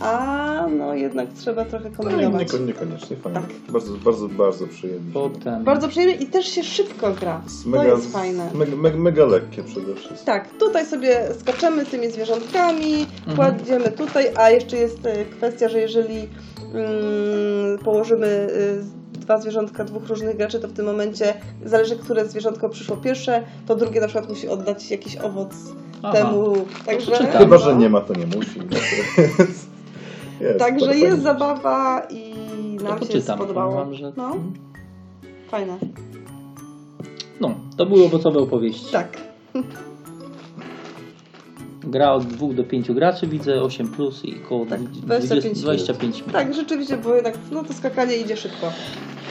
a 0.00 0.66
no 0.78 0.94
jednak 0.94 1.32
trzeba 1.32 1.64
trochę 1.64 1.90
No 1.90 1.96
kombinować. 1.96 2.52
nieko- 2.52 2.66
niekoniecznie 2.66 3.16
fajnie. 3.16 3.40
Tak. 3.40 3.50
Bardzo, 3.72 3.92
bardzo, 4.04 4.28
bardzo 4.28 4.66
przyjemnie. 4.66 5.12
Potem. 5.12 5.64
Bardzo 5.64 5.88
przyjemnie 5.88 6.14
i 6.16 6.26
też 6.26 6.46
się 6.46 6.62
szybko 6.64 7.10
gra. 7.12 7.40
Jest 7.44 7.62
To 7.64 7.68
mega, 7.70 7.84
jest 7.84 8.12
fajne. 8.12 8.50
Mega, 8.54 8.76
mega, 8.76 8.96
mega 8.98 9.26
lekkie 9.26 9.62
przede 9.62 9.94
wszystkim. 9.94 10.26
Tak, 10.26 10.48
tutaj 10.58 10.86
sobie 10.86 11.20
skaczemy 11.40 11.86
tymi 11.86 12.10
zwierzątkami, 12.10 13.06
Mhm. 13.26 13.36
kładziemy 13.36 13.90
tutaj, 13.92 14.26
a 14.36 14.50
jeszcze 14.50 14.76
jest 14.76 15.06
e, 15.06 15.24
kwestia, 15.24 15.68
że 15.68 15.80
jeżeli 15.80 16.28
mm, 16.74 17.78
położymy 17.84 18.26
y, 18.26 19.03
dwa 19.24 19.38
zwierzątka 19.40 19.84
dwóch 19.84 20.08
różnych 20.08 20.36
graczy, 20.36 20.60
to 20.60 20.68
w 20.68 20.72
tym 20.72 20.86
momencie 20.86 21.34
zależy, 21.64 21.96
które 21.96 22.28
zwierzątko 22.28 22.68
przyszło 22.68 22.96
pierwsze, 22.96 23.42
to 23.66 23.76
drugie 23.76 24.00
na 24.00 24.06
przykład 24.06 24.28
musi 24.28 24.48
oddać 24.48 24.90
jakiś 24.90 25.16
owoc 25.16 25.50
Aha. 26.02 26.12
temu. 26.12 26.54
Także. 26.86 27.16
Chyba, 27.16 27.56
no. 27.56 27.58
że 27.58 27.76
nie 27.76 27.90
ma, 27.90 28.00
to 28.00 28.14
nie 28.14 28.26
musi. 28.26 28.58
No 28.58 28.64
to 28.70 28.76
jest, 29.22 29.68
jest, 30.40 30.58
Także 30.58 30.86
to 30.86 30.92
jest 30.92 31.06
fajnie. 31.06 31.22
zabawa 31.22 32.02
i 32.10 32.34
nam 32.84 32.98
się 33.00 33.06
poczytam, 33.06 33.36
spodobało. 33.38 33.74
wam, 33.74 33.94
że- 33.94 34.12
No, 34.16 34.36
fajne. 35.50 35.78
No, 37.40 37.54
to 37.76 37.86
były 37.86 38.04
owocowe 38.04 38.38
opowieści. 38.40 38.92
Tak. 38.92 39.16
Gra 41.86 42.12
od 42.12 42.24
2 42.26 42.52
do 42.52 42.64
5 42.64 42.92
graczy, 42.92 43.26
widzę 43.26 43.62
8 43.62 43.88
plus 43.88 44.24
i 44.24 44.36
około 44.44 44.66
Tak, 44.66 44.82
20, 44.82 45.26
25 45.26 45.60
25 45.60 46.18
minut. 46.20 46.32
Tak, 46.32 46.54
rzeczywiście, 46.54 46.96
bo 46.96 47.14
jednak 47.14 47.38
no 47.52 47.64
to 47.64 47.72
skakanie 47.72 48.16
idzie 48.16 48.36
szybko. 48.36 48.72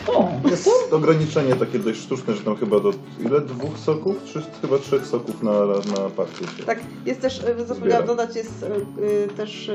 O, 0.07 0.31
Jest 0.49 0.69
ograniczenie 0.91 1.55
takie 1.55 1.79
dość 1.79 1.99
sztuczne, 1.99 2.33
że 2.33 2.41
tam 2.41 2.55
chyba 2.55 2.79
do 2.79 2.93
ile? 3.19 3.41
Dwóch 3.41 3.77
soków? 3.77 4.23
Trzy, 4.23 4.41
chyba 4.61 4.77
trzech 4.77 5.05
soków 5.05 5.43
na, 5.43 5.51
na 5.65 6.09
partię 6.15 6.45
się. 6.57 6.63
Tak, 6.65 6.79
jest 7.05 7.21
też, 7.21 7.43
e, 7.43 7.65
zapomniałam 7.65 8.07
dodać, 8.07 8.35
jest 8.35 8.65
e, 8.65 9.27
też 9.27 9.71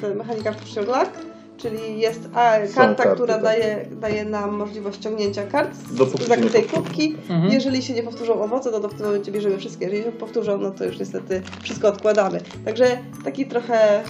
ta 0.00 0.14
mechanika 0.14 0.52
w 0.52 0.76
luck, 0.76 1.33
czyli 1.56 2.00
jest 2.00 2.28
a, 2.34 2.58
karta, 2.74 3.02
karty, 3.02 3.14
która 3.14 3.34
tak. 3.34 3.42
daje, 3.42 3.86
daje 4.00 4.24
nam 4.24 4.56
możliwość 4.56 4.96
ściągnięcia 4.96 5.46
kart 5.46 5.76
z 5.76 6.26
zakrytej 6.28 6.62
kubki. 6.62 7.16
Mhm. 7.30 7.52
Jeżeli 7.52 7.82
się 7.82 7.94
nie 7.94 8.02
powtórzą 8.02 8.42
owoce, 8.42 8.70
no 8.70 8.80
to 8.80 8.88
w 8.88 8.94
tym 8.94 9.06
momencie 9.06 9.32
bierzemy 9.32 9.58
wszystkie. 9.58 9.84
Jeżeli 9.84 10.04
się 10.04 10.12
powtórzą, 10.12 10.58
no 10.58 10.70
to 10.70 10.84
już 10.84 10.98
niestety 10.98 11.42
wszystko 11.62 11.88
odkładamy. 11.88 12.40
Także 12.64 12.98
taki 13.24 13.46
trochę 13.46 14.02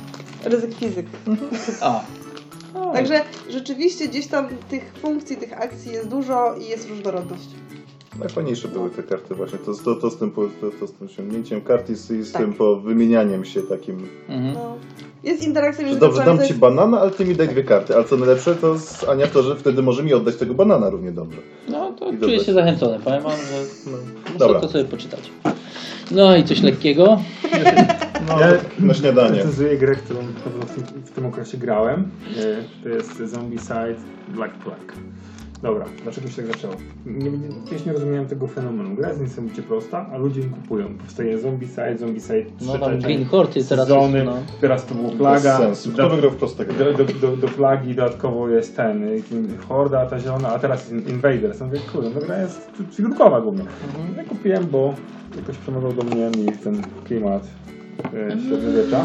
ryzyk 0.44 0.74
fizyk. 0.74 1.06
a. 1.80 2.00
O, 2.74 2.92
Także 2.96 3.20
rzeczywiście 3.50 4.08
gdzieś 4.08 4.26
tam 4.26 4.48
tych 4.68 4.92
funkcji, 5.02 5.36
tych 5.36 5.62
akcji 5.62 5.92
jest 5.92 6.08
dużo 6.08 6.54
i 6.54 6.68
jest 6.68 6.88
różnorodność. 6.88 7.48
Najfajniejsze 8.20 8.68
były 8.68 8.90
te 8.90 9.02
karty 9.02 9.34
właśnie. 9.34 9.58
To, 9.58 9.74
to, 9.84 9.94
to, 9.94 10.10
z, 10.10 10.16
tym, 10.16 10.30
to, 10.30 10.70
to 10.80 10.86
z 10.86 10.92
tym 10.92 11.08
ściągnięciem 11.08 11.60
kart 11.60 11.90
i 11.90 11.94
z, 11.94 12.10
i 12.10 12.22
z 12.22 12.32
Tak. 12.32 12.42
tym 12.42 12.52
po 12.52 12.76
wymienianiem 12.76 13.44
się 13.44 13.62
takim. 13.62 14.08
Mhm. 14.28 14.54
No. 14.54 14.76
Jest 15.24 15.46
interakcja 15.46 15.84
między 15.84 16.00
dobrze, 16.00 16.24
dam 16.24 16.42
ci 16.42 16.54
banana, 16.54 17.00
ale 17.00 17.10
ty 17.10 17.24
mi 17.24 17.34
daj 17.34 17.48
dwie 17.48 17.64
karty. 17.64 17.94
Ale 17.94 18.04
co 18.04 18.16
najlepsze, 18.16 18.54
to 18.56 18.78
z 18.78 19.04
Ania 19.08 19.26
to, 19.26 19.42
że 19.42 19.56
wtedy 19.56 19.82
może 19.82 20.02
mi 20.02 20.14
oddać 20.14 20.36
tego 20.36 20.54
banana 20.54 20.90
równie 20.90 21.12
dobrze. 21.12 21.38
No 21.68 21.92
to 21.92 22.10
I 22.10 22.18
czuję 22.18 22.40
się 22.40 22.52
zachęcony. 22.52 22.98
Powiem 23.04 23.22
wam, 23.22 23.32
że 23.32 23.90
No. 23.90 23.96
muszę 24.26 24.38
Dobra, 24.38 24.60
to 24.60 24.68
sobie 24.68 24.84
poczytać. 24.84 25.30
No 26.10 26.36
i 26.36 26.44
coś 26.44 26.62
lekkiego. 26.62 27.18
No, 28.28 28.40
Ja 28.40 28.52
na 28.78 28.94
śniadanie. 28.94 29.36
Recenzuję 29.36 29.78
grę, 29.78 29.94
którą 29.96 30.20
w 30.66 30.74
tym, 30.74 31.02
w 31.04 31.10
tym 31.10 31.26
okresie 31.26 31.58
grałem. 31.58 32.10
E, 32.38 32.82
To 32.82 32.88
jest 32.88 33.16
Zombicide 33.18 33.94
Black 34.28 34.54
Plague. 34.54 34.92
Dobra, 35.62 35.84
dlaczego 36.02 36.28
się 36.28 36.42
tak 36.42 36.46
zaczęło? 36.46 36.74
Nie, 37.06 37.30
nie, 37.30 37.48
kiedyś 37.70 37.86
nie 37.86 37.92
rozumiałem 37.92 38.26
tego 38.26 38.46
fenomenu. 38.46 38.94
Gra 38.96 39.08
jest 39.08 39.20
niesamowicie 39.20 39.62
prosta, 39.62 40.06
a 40.12 40.16
ludzie 40.18 40.40
ją 40.40 40.50
kupują. 40.50 40.98
Powstaje 40.98 41.38
Zombicide, 41.38 41.98
Zombicide 41.98 42.44
No 42.60 42.66
trzecia 42.72 42.78
tam 42.78 42.98
Green 42.98 43.24
Horde 43.24 43.52
jest 43.56 43.68
teraz. 43.68 43.88
sezony, 43.88 44.24
No. 44.24 44.36
teraz 44.60 44.86
to 44.86 44.94
było 44.94 45.08
Bez 45.08 45.16
Plaga. 45.18 45.58
sensu. 45.58 45.90
Kto 45.92 46.02
Do, 46.02 46.10
wygrał 46.10 46.30
w 46.30 46.36
prostego? 46.36 46.72
do, 46.72 46.92
do, 46.92 47.04
do, 47.04 47.36
do 47.36 47.48
Plagi 47.48 47.94
dodatkowo 47.94 48.48
jest 48.48 48.76
ten, 48.76 49.04
Horda, 49.68 50.06
ta 50.06 50.18
zielona, 50.20 50.48
a 50.48 50.58
teraz 50.58 50.90
jest 50.90 51.08
Invaders. 51.08 51.60
No 51.60 51.66
mówię, 51.66 51.78
kurde, 51.92 52.10
no 52.14 52.20
gra 52.20 52.38
jest 52.42 52.70
przygodkowa 52.90 53.40
głównie. 53.40 53.62
Mhm. 53.62 54.16
Ja 54.16 54.24
kupiłem, 54.24 54.66
bo 54.66 54.94
jakoś 55.36 55.56
przemawiał 55.58 55.92
do 55.92 56.02
mnie 56.02 56.26
mi 56.38 56.52
ten 56.64 56.82
klimat 57.04 57.42
e, 58.04 58.30
średniowiecza. 58.48 59.04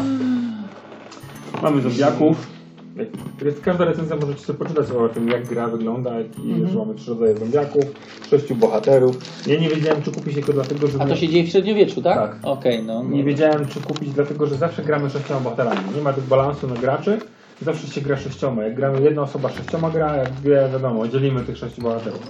Mamy 1.62 1.82
zombiaków. 1.82 2.59
Jak- 2.96 3.60
Każda 3.62 3.84
recenzja 3.84 4.16
możecie 4.16 4.40
sobie 4.40 4.58
poczytać 4.58 4.90
o 4.90 5.08
tym, 5.08 5.28
jak 5.28 5.46
gra 5.46 5.68
wygląda 5.68 6.20
i 6.20 6.66
że 6.70 6.78
mamy 6.78 6.94
trzy 6.94 7.10
rodzaje 7.10 7.36
zombiaków, 7.36 7.84
sześciu 8.30 8.54
bohaterów. 8.54 9.46
Ja 9.46 9.60
nie 9.60 9.68
wiedziałem, 9.68 10.02
czy 10.02 10.12
kupić 10.12 10.34
tylko 10.34 10.52
dlatego, 10.52 10.86
że... 10.86 10.98
A 11.02 11.06
to 11.06 11.16
się 11.16 11.28
dzieje 11.28 11.44
w 11.44 11.48
średniowieczu, 11.48 12.02
tak? 12.02 12.16
Tak. 12.16 12.36
Okej, 12.42 12.82
no. 12.82 13.02
no. 13.02 13.10
Nie 13.10 13.24
wiedziałem, 13.24 13.66
czy 13.66 13.80
kupić, 13.80 14.10
dlatego 14.10 14.46
że 14.46 14.54
zawsze 14.54 14.82
gramy 14.82 15.10
sześcioma 15.10 15.40
bohaterami. 15.40 15.80
Nie 15.96 16.02
ma 16.02 16.12
tego 16.12 16.26
balansu 16.26 16.66
na 16.66 16.74
graczy. 16.74 17.18
Zawsze 17.62 17.86
się 17.86 18.00
gra 18.00 18.16
sześcioma. 18.16 18.62
Jak 18.64 18.74
gramy 18.74 19.00
jedna 19.02 19.22
osoba 19.22 19.48
sześcioma 19.48 19.90
gra, 19.90 20.16
jak 20.16 20.30
dwie, 20.30 20.68
wiadomo, 20.72 21.08
dzielimy 21.08 21.40
tych 21.40 21.56
sześciu 21.56 21.82
bohaterów. 21.82 22.20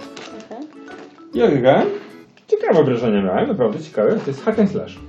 Okej. 0.45 0.67
Jak 1.33 1.61
grałem? 1.61 1.87
Ciekawe 2.47 2.83
wrażenie 2.83 3.21
miałem, 3.21 3.47
naprawdę 3.47 3.79
ciekawe. 3.79 4.11
To 4.15 4.27
jest 4.27 4.43
hack 4.43 4.59
and 4.59 4.71
slash. 4.71 4.99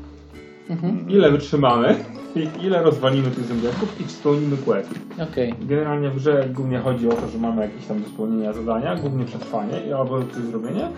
Mhm. 0.71 1.11
Ile 1.11 1.31
wytrzymamy 1.31 1.95
ile 2.41 2.83
rozwalimy 2.83 3.31
tych 3.31 3.45
zombiaków 3.45 4.01
i 4.01 4.05
czy 4.05 4.11
spełnimy 4.11 4.57
quest. 4.57 4.91
Okej. 5.33 5.55
Generalnie 5.61 6.11
w 6.11 6.17
grze 6.17 6.49
głównie 6.55 6.79
chodzi 6.79 7.09
o 7.09 7.13
to, 7.13 7.29
że 7.29 7.39
mamy 7.39 7.63
jakieś 7.63 7.87
tam 7.87 8.03
do 8.03 8.09
spełnienia 8.09 8.53
zadania, 8.53 8.97
głównie 8.97 9.25
przetrwanie 9.25 9.87
i 9.89 9.93
albo 9.93 10.23
coś 10.23 10.43
zrobienie. 10.43 10.89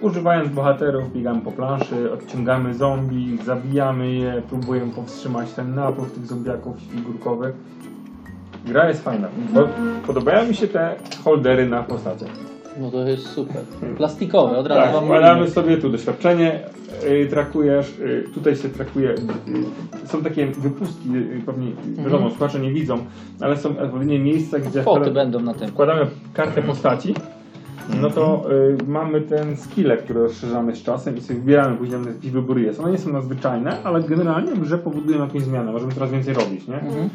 Używając 0.00 0.48
bohaterów, 0.48 1.12
biegamy 1.12 1.40
po 1.40 1.52
planszy, 1.52 2.12
odciągamy 2.12 2.74
zombie, 2.74 3.38
zabijamy 3.44 4.12
je, 4.12 4.42
próbujemy 4.48 4.92
powstrzymać 4.92 5.52
ten 5.52 5.74
napływ 5.74 6.12
tych 6.12 6.26
zombiaków 6.26 6.76
figurkowych. 6.80 7.54
Gra 8.66 8.88
jest 8.88 9.04
fajna. 9.04 9.28
Bo 9.54 9.68
podobają 10.06 10.48
mi 10.48 10.54
się 10.54 10.68
te 10.68 10.96
holdery 11.24 11.68
na 11.68 11.82
postaciach. 11.82 12.59
No 12.78 12.90
to 12.90 13.08
jest 13.08 13.26
super. 13.26 13.62
Plastikowe, 13.96 14.56
od 14.58 14.66
razu 14.66 14.80
Tak, 14.80 14.92
wam 14.92 15.04
wkładamy 15.04 15.50
sobie 15.50 15.76
tu 15.76 15.90
doświadczenie, 15.90 16.60
y, 17.10 17.26
trakujesz, 17.30 17.98
y, 17.98 18.24
tutaj 18.34 18.56
się 18.56 18.68
trakuje, 18.68 19.10
y, 19.10 19.16
są 20.06 20.22
takie 20.22 20.46
wypustki, 20.46 21.08
pewnie 21.46 21.66
wiadomo, 22.04 22.30
słuchacze 22.30 22.60
nie 22.60 22.72
widzą, 22.72 22.98
ale 23.40 23.56
są 23.56 23.78
odpowiednie 23.78 24.18
miejsca, 24.18 24.58
gdzie 24.58 24.82
Foty 24.82 25.10
będą 25.10 25.40
na 25.40 25.54
tym. 25.54 25.68
wkładamy 25.68 26.06
kartę 26.34 26.62
postaci, 26.62 27.14
no 28.00 28.10
to 28.10 28.44
y, 28.52 28.76
mamy 28.86 29.20
ten 29.20 29.56
skille, 29.56 29.96
który 29.96 30.20
rozszerzamy 30.20 30.76
z 30.76 30.82
czasem 30.82 31.16
i 31.16 31.20
sobie 31.20 31.40
wybieramy 31.40 31.76
później 31.76 32.00
jakieś 32.14 32.30
wybory 32.30 32.60
jest. 32.62 32.80
One 32.80 32.90
nie 32.90 32.98
są 32.98 33.12
nadzwyczajne, 33.12 33.76
ale 33.84 34.02
generalnie 34.02 34.52
w 34.52 34.60
grze 34.60 34.78
powodują 34.78 35.20
jakąś 35.20 35.42
zmianę, 35.42 35.72
możemy 35.72 35.92
coraz 35.92 36.10
więcej 36.10 36.34
robić, 36.34 36.68
nie? 36.68 36.80
Mhm. 36.80 37.08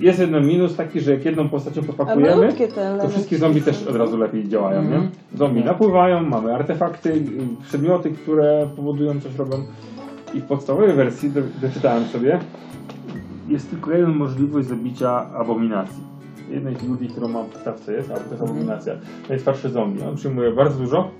Jest 0.00 0.18
jeden 0.18 0.46
minus 0.46 0.76
taki, 0.76 1.00
że 1.00 1.10
jak 1.10 1.24
jedną 1.24 1.48
postacią 1.48 1.82
te 1.82 1.92
to 3.02 3.08
wszystkie 3.08 3.38
zombie 3.38 3.62
też 3.62 3.86
od 3.86 3.96
razu 3.96 4.16
lepiej 4.16 4.48
działają, 4.48 4.80
Mhm. 4.80 5.02
nie? 5.02 5.08
Zombie 5.38 5.64
napływają, 5.64 6.22
mamy 6.22 6.54
artefakty, 6.54 7.22
przedmioty, 7.68 8.10
które 8.10 8.68
powodują 8.76 9.20
coś 9.20 9.34
robią. 9.36 9.56
I 10.34 10.40
w 10.40 10.44
podstawowej 10.44 10.92
wersji, 10.92 11.30
do, 11.30 11.40
doczytałem 11.62 12.04
sobie, 12.04 12.38
jest 13.48 13.70
tylko 13.70 13.92
jedna 13.92 14.08
możliwość 14.14 14.68
zabicia 14.68 15.26
abominacji. 15.34 16.02
Jednej 16.50 16.76
z 16.76 16.82
ludzi, 16.82 17.08
którą 17.08 17.28
mam 17.28 17.46
w 17.46 17.88
jest, 17.88 18.10
albo 18.10 18.24
to 18.24 18.30
jest 18.30 18.42
abominacja. 18.42 18.94
To 19.26 19.32
jest 19.32 19.44
starszy 19.44 19.68
zombie. 19.68 20.02
On 20.02 20.16
przyjmuje 20.16 20.52
bardzo 20.52 20.78
dużo. 20.78 21.10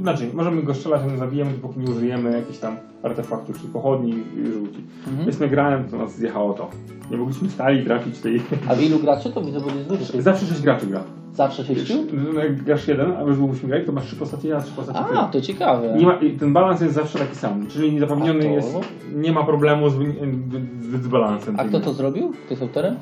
Znaczy, 0.00 0.30
możemy 0.34 0.62
go 0.62 0.74
strzelać, 0.74 1.02
a 1.02 1.06
nie 1.06 1.18
zabijemy, 1.18 1.50
dopóki 1.50 1.80
nie 1.80 1.90
użyjemy 1.90 2.32
jakichś 2.32 2.58
tam 2.58 2.76
artefaktu, 3.02 3.52
czyli 3.52 3.68
pochodni 3.68 4.10
i 4.10 4.52
żółci. 4.52 4.84
Mhm. 5.06 5.26
Więc 5.26 5.40
my 5.40 5.48
grałem, 5.48 5.84
to 5.84 5.96
nas 5.96 6.16
zjechało 6.16 6.54
to. 6.54 6.70
Nie 7.10 7.16
mogliśmy 7.16 7.50
stali 7.50 7.84
trafić 7.84 8.18
tej... 8.18 8.42
A 8.68 8.74
w 8.74 8.82
ilu 8.82 8.98
graczy 8.98 9.32
to 9.32 9.42
widzę, 9.42 9.60
bo 9.60 9.66
jest 9.66 9.88
dużo. 9.88 10.22
Zawsze 10.22 10.46
6 10.46 10.60
graczy 10.60 10.86
gra. 10.86 11.00
Zawsze 11.36 11.64
sześciu? 11.64 11.94
No, 12.34 12.40
Jak 12.40 12.62
grasz 12.62 12.88
jeden, 12.88 13.12
a 13.16 13.22
już 13.22 13.38
byśmy 13.38 13.68
grali, 13.68 13.86
to 13.86 13.92
masz 13.92 14.06
trzy 14.06 14.16
postacie, 14.16 14.48
ja 14.48 14.60
trzy 14.60 14.72
postacie. 14.72 14.98
A, 14.98 15.24
to 15.24 15.40
ciekawe. 15.40 15.94
Nie 15.98 16.06
ma, 16.06 16.18
ten 16.38 16.52
balans 16.52 16.80
jest 16.80 16.94
zawsze 16.94 17.18
taki 17.18 17.36
sam, 17.36 17.66
czyli 17.66 17.92
niezapewniony 17.92 18.52
jest, 18.52 18.76
nie 19.14 19.32
ma 19.32 19.44
problemu 19.44 19.90
z, 19.90 19.94
z, 19.94 21.02
z 21.02 21.08
balansem. 21.08 21.56
A 21.58 21.64
kto 21.64 21.80
to 21.80 21.92
zrobił? 21.92 22.32
Kto 22.32 22.50
jest 22.50 22.62
autorem? 22.62 22.96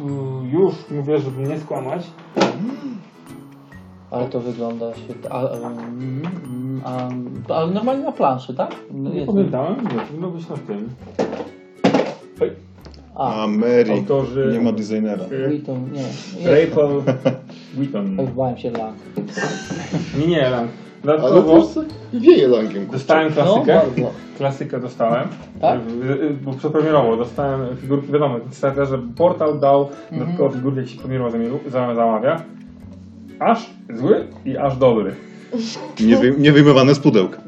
Mm, 0.00 0.50
Już 0.52 0.74
mówię, 0.90 1.18
żeby 1.18 1.42
nie 1.42 1.58
skłamać. 1.58 2.06
Ale 4.10 4.26
to 4.28 4.40
wygląda 4.40 4.86
świetnie. 4.96 5.32
A, 5.32 5.48
mm, 5.48 6.22
mm, 6.46 6.80
a, 7.48 7.66
normalnie 7.66 8.04
na 8.04 8.12
planszy, 8.12 8.54
tak? 8.54 8.74
No 8.92 9.10
Nie 9.10 9.26
pamiętałem, 9.26 9.76
nie, 9.82 9.88
to 9.90 10.00
powinno 10.06 10.30
być 10.30 10.48
na 10.48 10.56
tym. 10.56 10.88
Oj, 12.40 12.52
A, 13.14 13.42
A 13.42 13.46
Mary. 13.46 13.84
Autorzy- 13.92 14.52
Nie 14.52 14.60
ma 14.60 14.72
designera. 14.72 15.24
y, 15.24 15.48
Wheaton, 15.48 15.88
nie. 15.92 16.02
Rachel 16.50 17.02
Wheaton. 17.74 18.20
Oj, 18.20 18.26
bałem 18.26 18.58
się 18.58 18.70
lang. 18.70 18.94
Nie, 20.18 20.26
nie, 20.26 20.50
Lang. 20.50 20.70
Dodatkowo 21.04 21.64
wieje 22.12 22.48
kurczę. 22.48 22.92
dostałem 22.92 23.28
No, 23.28 23.34
klasykę. 23.42 23.74
bardzo. 23.74 24.10
Klasykę 24.38 24.80
dostałem. 24.80 25.28
Tak? 25.60 25.80
Y, 26.10 26.12
y, 26.24 26.30
Bo 26.44 26.52
przedpremierowo 26.52 27.16
dostałem 27.16 27.76
figurki, 27.76 28.12
wiadomo, 28.12 28.38
w 28.50 28.54
starterze 28.54 28.98
portal 29.16 29.58
dał 29.60 29.88
Mhm. 30.10 30.20
dodatkowo 30.20 30.50
figurki, 30.50 30.78
jak 30.80 30.88
się 30.88 30.98
premierowo 30.98 31.30
zamawia. 31.94 32.42
Aż 33.38 33.70
zły 33.94 34.26
i 34.44 34.56
aż 34.56 34.76
dobry. 34.76 35.14
Nie, 36.00 36.16
wy, 36.16 36.34
nie 36.38 36.52
wyjmowane 36.52 36.94
z 36.94 36.98
pudełka. 36.98 37.38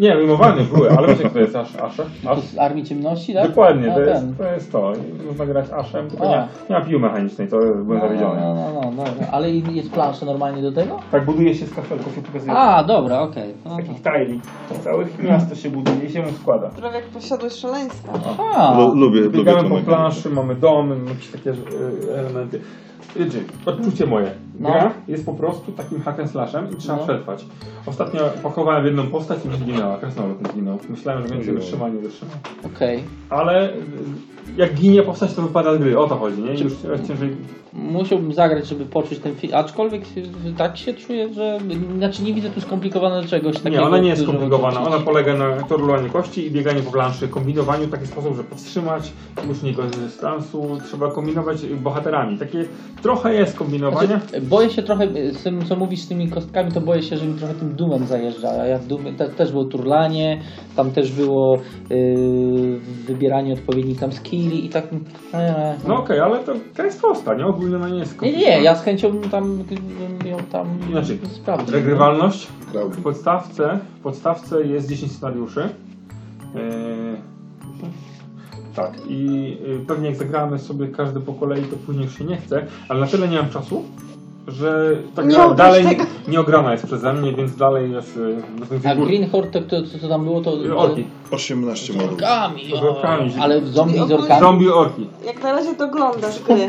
Nie, 0.00 0.16
wyjmowane 0.16 0.62
były, 0.64 0.90
ale 0.90 1.08
wiecie, 1.08 1.30
kto 1.30 1.38
jest 1.38 1.56
Ash? 1.56 1.76
Ash? 1.76 2.00
Ash? 2.26 2.38
Z 2.44 2.58
Armii 2.58 2.84
Ciemności, 2.84 3.34
tak? 3.34 3.48
Dokładnie, 3.48 3.86
No, 3.88 3.94
to, 3.94 4.00
ten. 4.00 4.08
jest, 4.08 4.38
to 4.38 4.44
jest 4.52 4.72
to. 4.72 4.92
I 4.94 5.26
Można 5.26 5.46
grać 5.46 5.66
Ashem, 5.70 6.10
tylko 6.10 6.24
nie, 6.26 6.46
nie 6.70 6.76
ma 6.78 6.80
piły 6.80 7.00
mechanicznej, 7.00 7.48
to 7.48 7.58
byłem 7.58 7.86
No, 7.88 7.94
no, 7.94 8.00
zawiedziony. 8.00 8.40
no, 8.40 8.54
no, 8.54 8.72
no, 8.74 9.04
dobra. 9.04 9.26
Ale 9.32 9.50
jest 9.50 9.90
plansza 9.90 10.26
normalnie 10.26 10.62
do 10.62 10.72
tego? 10.72 11.00
Tak 11.12 11.24
buduje 11.24 11.54
się 11.54 11.66
z 11.66 11.74
kafelków, 11.74 12.14
się 12.14 12.22
pokazuje. 12.22 12.52
A, 12.52 12.84
dobra, 12.84 13.20
okej. 13.20 13.54
No, 13.64 13.74
Z 13.74 13.76
takich 13.76 14.02
tajli. 14.02 14.40
Całych 14.84 15.22
miasto 15.22 15.54
się 15.54 15.70
buduje 15.70 15.98
i 16.08 16.12
się 16.12 16.22
mu 16.22 16.32
składa. 16.32 16.68
Prawie 16.68 16.96
jak 16.96 17.04
posiadłość 17.04 17.56
szaleństwa. 17.56 18.12
A, 18.54 18.78
Lu, 18.78 18.94
lubię, 18.94 19.20
lubię 19.20 19.54
po 19.68 19.76
planszy, 19.76 20.30
mamy 20.30 20.54
domy, 20.54 20.96
mamy 20.96 21.10
jakieś 21.10 21.28
takie 21.28 21.50
e, 21.50 22.18
elementy. 22.20 22.60
Wiecie, 23.16 23.38
odczucie 23.66 24.06
moje. 24.06 24.30
No. 24.60 24.70
Gra 24.70 24.92
jest 25.08 25.26
po 25.26 25.32
prostu 25.34 25.72
takim 25.72 26.00
hack 26.00 26.28
slashem 26.28 26.70
i 26.72 26.76
trzeba 26.76 26.98
No. 26.98 27.04
przetrwać. 27.04 27.44
Ostatnio 27.86 28.20
pakowałem 28.42 28.86
jedną 28.86 29.06
postać 29.06 29.44
i 29.44 29.48
mi 29.48 29.56
zginęła. 29.56 29.96
Krasnolud 29.96 30.42
mi 30.42 30.48
zginął. 30.52 30.78
Myślałem, 30.88 31.22
że 31.28 31.34
więcej 31.34 31.54
wytrzyma, 31.54 31.88
nie 31.88 31.98
wytrzyma. 32.00 32.30
okej. 32.66 33.04
Ale 33.30 33.70
y, 33.70 33.76
jak 34.56 34.74
ginie 34.74 35.02
postać, 35.02 35.34
to 35.34 35.42
wypada 35.42 35.74
z 35.74 35.78
gry. 35.78 35.98
O 35.98 36.08
to 36.08 36.16
chodzi, 36.16 36.42
nie? 36.42 36.54
I 36.54 36.62
już 36.62 36.72
ciężej 37.08 37.36
Musiałbym 37.74 38.32
zagrać, 38.32 38.66
żeby 38.66 38.86
poczuć 38.86 39.18
ten 39.18 39.34
film. 39.34 39.54
Aczkolwiek 39.54 40.02
y, 40.16 40.52
tak 40.56 40.76
się 40.76 40.94
czuję, 40.94 41.34
że. 41.34 41.58
Znaczy 41.96 42.22
nie 42.22 42.34
widzę 42.34 42.50
tu 42.50 42.60
skomplikowanego 42.60 43.28
czegoś 43.28 43.54
takiego. 43.56 43.76
Nie, 43.76 43.82
ona 43.82 43.98
nie 43.98 44.08
jest 44.08 44.22
skomplikowana. 44.22 44.80
Ona 44.80 44.98
polega 44.98 45.34
na 45.34 45.62
torulowaniu 45.62 46.10
kości 46.10 46.46
i 46.46 46.50
bieganiu 46.50 46.82
po 46.82 46.90
planszy, 46.90 47.28
kombinowaniu 47.28 47.86
w 47.86 47.90
taki 47.90 48.06
sposób, 48.06 48.36
że 48.36 48.44
powstrzymać, 48.44 49.12
już 49.48 49.62
nie 49.62 49.72
z 49.72 49.98
dystansu, 49.98 50.78
trzeba 50.86 51.10
kombinować 51.10 51.66
bohaterami. 51.66 52.38
Takie 52.38 52.64
trochę 53.02 53.34
jest 53.34 53.56
kombinowania. 53.56 54.06
Znaczy, 54.06 54.40
boję 54.44 54.70
się 54.70 54.82
trochę, 54.82 55.04
y, 55.04 55.34
z 55.34 55.42
tym 55.42 55.64
co 55.64 55.76
mówisz 55.76 56.00
z 56.00 56.08
tymi 56.08 56.28
kostkami, 56.28 56.72
to 56.72 56.80
boję 56.80 57.02
się, 57.02 57.16
że 57.16 57.26
mi 57.26 57.34
trochę 57.34 57.54
tym 57.54 57.74
dumem 57.74 58.06
zajeżdża. 58.06 58.48
A 58.50 58.66
ja 58.66 58.78
w 58.78 58.86
dumie, 58.86 59.12
te, 59.12 59.28
też 59.28 59.52
było 59.52 59.64
turlanie, 59.64 60.40
tam 60.76 60.90
też 60.90 61.12
było 61.12 61.58
yy, 61.90 62.78
wybieranie 63.06 63.52
odpowiednich 63.52 64.00
tam 64.00 64.12
skilli 64.12 64.66
i 64.66 64.68
tak. 64.68 64.84
E, 65.34 65.74
No 65.88 65.96
okej, 65.96 66.20
ale 66.20 66.38
to 66.38 66.52
gra 66.74 66.84
jest 66.84 67.00
prosta, 67.00 67.34
nie? 67.34 67.46
Ogólnie 67.46 67.76
ona 67.76 67.88
nie 67.88 67.98
jest 67.98 68.22
nie, 68.22 68.32
nie, 68.32 68.62
ja 68.62 68.74
z 68.74 68.84
chęcią 68.84 69.20
tam 69.30 69.56
bym 69.56 70.30
ją 70.30 70.36
tam 70.52 70.78
Inaczej, 70.90 71.18
sprawdził. 71.32 71.74
Regrywalność 71.74 72.48
w 72.90 73.02
podstawce, 73.02 73.78
w 73.98 74.00
podstawce 74.00 74.62
jest 74.66 74.88
10 74.88 75.12
scenariuszy. 75.12 75.68
Yy, 76.54 76.60
tak, 78.76 78.92
i 79.08 79.26
yy, 79.66 79.78
pewnie 79.86 80.08
jak 80.08 80.16
zagramy 80.16 80.58
sobie 80.58 80.88
każdy 80.88 81.20
po 81.20 81.32
kolei, 81.32 81.62
to 81.62 81.76
później 81.76 82.04
już 82.04 82.18
się 82.18 82.24
nie 82.24 82.36
chce, 82.36 82.66
ale 82.88 83.00
na 83.00 83.06
tyle 83.06 83.28
nie 83.28 83.36
mam 83.36 83.50
czasu, 83.50 83.82
że 84.48 84.96
ta 85.14 85.22
Nie 85.22 85.34
gra 85.34 85.50
dalej 85.54 85.84
tego. 85.84 86.04
nie 86.28 86.40
ograna 86.40 86.72
jest 86.72 86.86
przeze 86.86 87.12
mnie, 87.12 87.32
więc 87.32 87.56
dalej 87.56 87.92
jest 87.92 88.20
do 88.58 88.66
tych 88.66 88.86
A 88.86 88.90
figur. 88.90 89.06
Green 89.08 89.30
Horde, 89.30 89.62
to, 89.62 89.82
to, 89.82 89.98
co 90.00 90.08
tam 90.08 90.24
było, 90.24 90.40
to... 90.40 90.52
Orki. 90.76 91.04
18 91.30 91.92
modułów. 91.92 92.12
Orkami, 92.12 92.62
Z 92.70 92.82
orkami. 92.82 93.32
ale 93.40 93.60
zombie 93.60 93.98
z 93.98 94.12
orkami. 94.12 94.40
Zombie 94.40 94.68
orki. 94.68 95.06
Jak 95.26 95.42
na 95.42 95.52
razie 95.52 95.74
doglądasz 95.74 96.42
gry. 96.42 96.68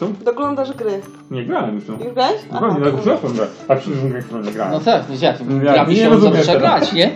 Co? 0.00 0.06
Doglądasz 0.24 0.72
gry. 0.72 1.00
Nie 1.30 1.44
grałem 1.44 1.74
już 1.74 1.84
w. 1.84 2.04
Już 2.04 2.14
grałeś? 2.14 2.40
Dokładnie, 2.52 2.80
Aha, 2.82 2.90
tak 2.92 3.00
przeszłem 3.00 3.32
grę. 3.32 3.46
A 3.68 3.76
którą 4.22 4.42
nie 4.42 4.52
grałem. 4.52 4.72
No 4.72 4.80
tak, 4.80 5.04
widziałem, 5.10 5.36
Ja 5.64 5.72
gra 5.72 5.82
nie 5.84 5.88
mi 5.90 5.96
się 5.96 6.08
rozumiem 6.08 6.42
teraz. 6.46 6.58
grać, 6.58 6.92
nie? 6.92 7.10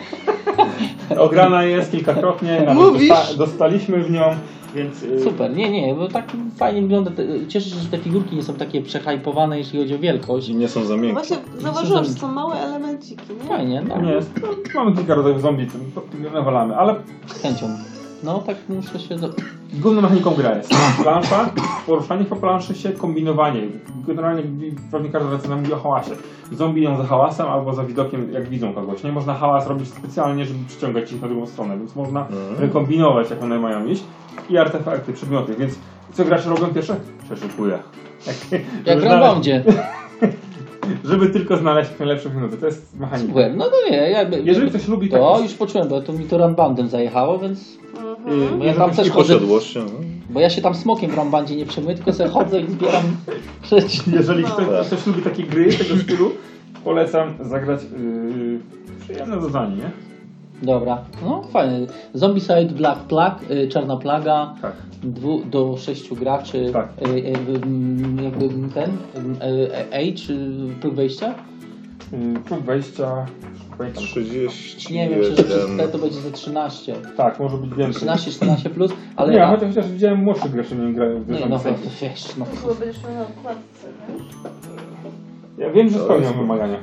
Ograna 1.18 1.64
jest 1.64 1.90
kilkakrotnie, 1.90 2.62
nawet 2.66 3.36
dostaliśmy 3.36 4.02
w 4.02 4.10
nią, 4.10 4.22
więc... 4.78 5.02
yy, 5.02 5.20
Super, 5.24 5.56
nie, 5.56 5.70
nie, 5.70 5.94
bo 5.94 6.08
tak 6.08 6.32
fajnie 6.56 6.82
wygląda. 6.82 7.10
Cieszę 7.48 7.70
się, 7.70 7.76
że 7.76 7.88
te 7.88 7.98
figurki 7.98 8.36
nie 8.36 8.42
są 8.42 8.54
takie 8.54 8.82
przehajpowane, 8.82 9.58
jeśli 9.58 9.78
chodzi 9.78 9.94
o 9.94 9.98
wielkość. 9.98 10.48
I 10.48 10.54
nie 10.54 10.68
są 10.68 10.84
za 10.84 10.96
miękkie. 10.96 11.12
Właśnie 11.12 11.36
zauważyłam, 11.58 12.04
że 12.04 12.10
są 12.10 12.32
małe 12.32 12.56
elemenciki, 12.56 13.22
nie? 13.42 13.48
Fajnie, 13.48 13.82
no, 13.88 14.00
Nie 14.02 14.12
jest. 14.12 14.30
No, 14.42 14.48
mamy 14.84 14.96
kilka 14.96 15.14
rodzajów 15.14 15.40
zombie, 15.40 15.66
nawalamy, 16.32 16.76
ale 16.76 16.94
z 17.26 17.42
chęcią. 17.42 17.66
No 18.22 18.38
tak 18.38 18.56
muszę 18.68 18.98
się... 19.00 19.16
Do... 19.16 19.28
główną 19.74 20.02
mechaniką 20.02 20.34
gra 20.34 20.56
jest 20.56 20.70
plansza, 21.02 21.50
poruszanie 21.86 22.24
po 22.24 22.36
planszy 22.36 22.74
się, 22.74 22.92
kombinowanie. 22.92 23.60
Generalnie 24.06 24.42
pewnie 24.92 25.10
każda 25.10 25.30
recenzja 25.30 25.56
mówi 25.56 25.72
o 25.72 25.76
hałasie. 25.78 26.10
Zombie 26.52 26.82
ją 26.82 26.96
za 26.96 27.04
hałasem 27.04 27.46
albo 27.46 27.74
za 27.74 27.84
widokiem, 27.84 28.32
jak 28.32 28.48
widzą 28.48 28.72
kogoś. 28.72 29.02
Nie 29.04 29.12
można 29.12 29.34
hałas 29.34 29.66
robić 29.66 29.88
specjalnie, 29.88 30.44
żeby 30.44 30.58
przyciągać 30.68 31.12
ich 31.12 31.22
na 31.22 31.28
drugą 31.28 31.46
stronę, 31.46 31.78
więc 31.78 31.96
można 31.96 32.20
Mhm. 32.26 32.56
wykombinować, 32.56 33.30
jak 33.30 33.42
one 33.42 33.58
mają 33.58 33.86
iść. 33.86 34.04
I 34.50 34.58
artefakty, 34.58 35.12
przedmioty, 35.12 35.54
więc 35.54 35.78
co 36.12 36.24
gracze 36.24 36.50
robią 36.50 36.66
pierwsze? 36.66 36.96
Przeszukuję. 37.24 37.78
Jak, 38.26 38.62
Jak 38.86 39.02
Ramboundzie. 39.04 39.64
Żeby 41.04 41.28
tylko 41.28 41.56
znaleźć 41.56 41.90
jak 41.90 41.98
najlepsze 41.98 42.30
minuty. 42.30 42.56
To 42.56 42.66
jest 42.66 42.98
mechanika. 43.00 43.28
Super, 43.28 43.56
no 43.56 43.64
to 43.64 43.90
nie, 43.90 43.96
jakby... 43.96 44.42
Jeżeli 44.44 44.68
ktoś 44.70 44.88
lubi 44.88 45.08
To 45.08 45.32
takie- 45.32 45.42
już 45.42 45.54
poczułem, 45.54 45.88
bo 45.88 46.00
to 46.00 46.12
mi 46.12 46.24
to 46.24 46.38
Runboundem 46.38 46.88
zajechało, 46.88 47.38
więc... 47.38 47.78
Mhm. 48.26 48.58
Bo 48.58 48.64
ja 48.64 48.74
tam 48.74 48.90
też 48.90 49.10
chodzę, 49.10 49.34
posiadłością. 49.34 49.80
no. 49.84 49.90
bo 50.30 50.40
ja 50.40 50.50
się 50.50 50.62
tam 50.62 50.74
smokiem 50.74 51.10
w 51.10 51.14
Runboundzie 51.14 51.56
nie 51.56 51.66
przejmuję, 51.66 51.96
tylko 51.96 52.12
sobie 52.12 52.30
chodzę 52.30 52.60
i 52.60 52.70
zbieram 52.70 53.02
rzeczy. 53.70 54.02
Jeżeli 54.12 54.42
No. 54.42 54.48
ktoś, 54.48 54.86
ktoś 54.86 55.06
lubi 55.06 55.22
takie 55.22 55.42
gry 55.42 55.72
tego 55.72 55.96
stylu, 55.96 56.30
polecam 56.84 57.34
zagrać 57.40 57.80
yy, 57.82 58.58
przyjemne 59.00 59.42
zadanie, 59.42 59.76
nie? 59.76 59.90
Dobra, 60.62 61.04
no 61.22 61.42
fajnie. 61.42 61.86
Zombicide, 62.14 62.64
Black 62.66 63.00
Plague, 63.00 63.50
y, 63.50 63.68
Czarna 63.68 63.96
Plaga, 63.96 64.54
Tak. 64.62 64.72
dwu 65.02 65.44
do 65.44 65.76
sześciu 65.76 66.16
graczy, 66.16 66.70
Tak. 66.72 66.88
y, 67.06 67.10
y, 67.10 67.16
y, 67.18 68.22
jakby 68.24 68.48
ten, 68.74 68.90
y, 68.90 69.46
y, 69.46 69.86
age, 69.92 70.32
y, 70.34 70.74
próg 70.80 70.94
wejścia? 70.94 71.34
Yy, 72.12 72.40
próg 72.40 72.60
wejścia, 72.60 73.26
pamiętam. 73.78 74.02
30. 74.04 74.94
Nie 74.94 75.08
wiem, 75.08 75.20
czy 75.36 75.44
T 75.78 75.88
to 75.88 75.98
będzie 75.98 76.20
ze 76.20 76.30
13. 76.30 76.94
Tak, 77.16 77.40
może 77.40 77.56
być 77.56 77.74
więcej. 77.74 77.94
13, 77.94 78.30
14 78.30 78.70
plus, 78.70 78.92
ale 79.16 79.32
nie, 79.32 79.38
ja... 79.38 79.50
chociaż, 79.50 79.68
chociaż 79.68 79.90
widziałem 79.92 80.22
młodszych 80.24 80.50
graczy, 80.52 80.76
nie 80.76 80.92
grają 80.92 81.22
w 81.22 81.28
No, 81.28 81.38
no, 81.48 81.58
Zombie 81.58 81.82
to 81.82 81.90
wiesz, 82.02 82.36
no. 82.36 82.44
Chyba 82.44 82.74
będziesz 82.74 83.02
miał 83.04 83.14
na 83.14 83.22
okładce, 83.22 83.88
wiesz? 84.08 84.26
Ja 85.58 85.70
wiem, 85.72 85.88
że 85.88 85.98
To 85.98 86.04
spełniam 86.04 86.24
jest- 86.24 86.36
wymagania. 86.36 86.78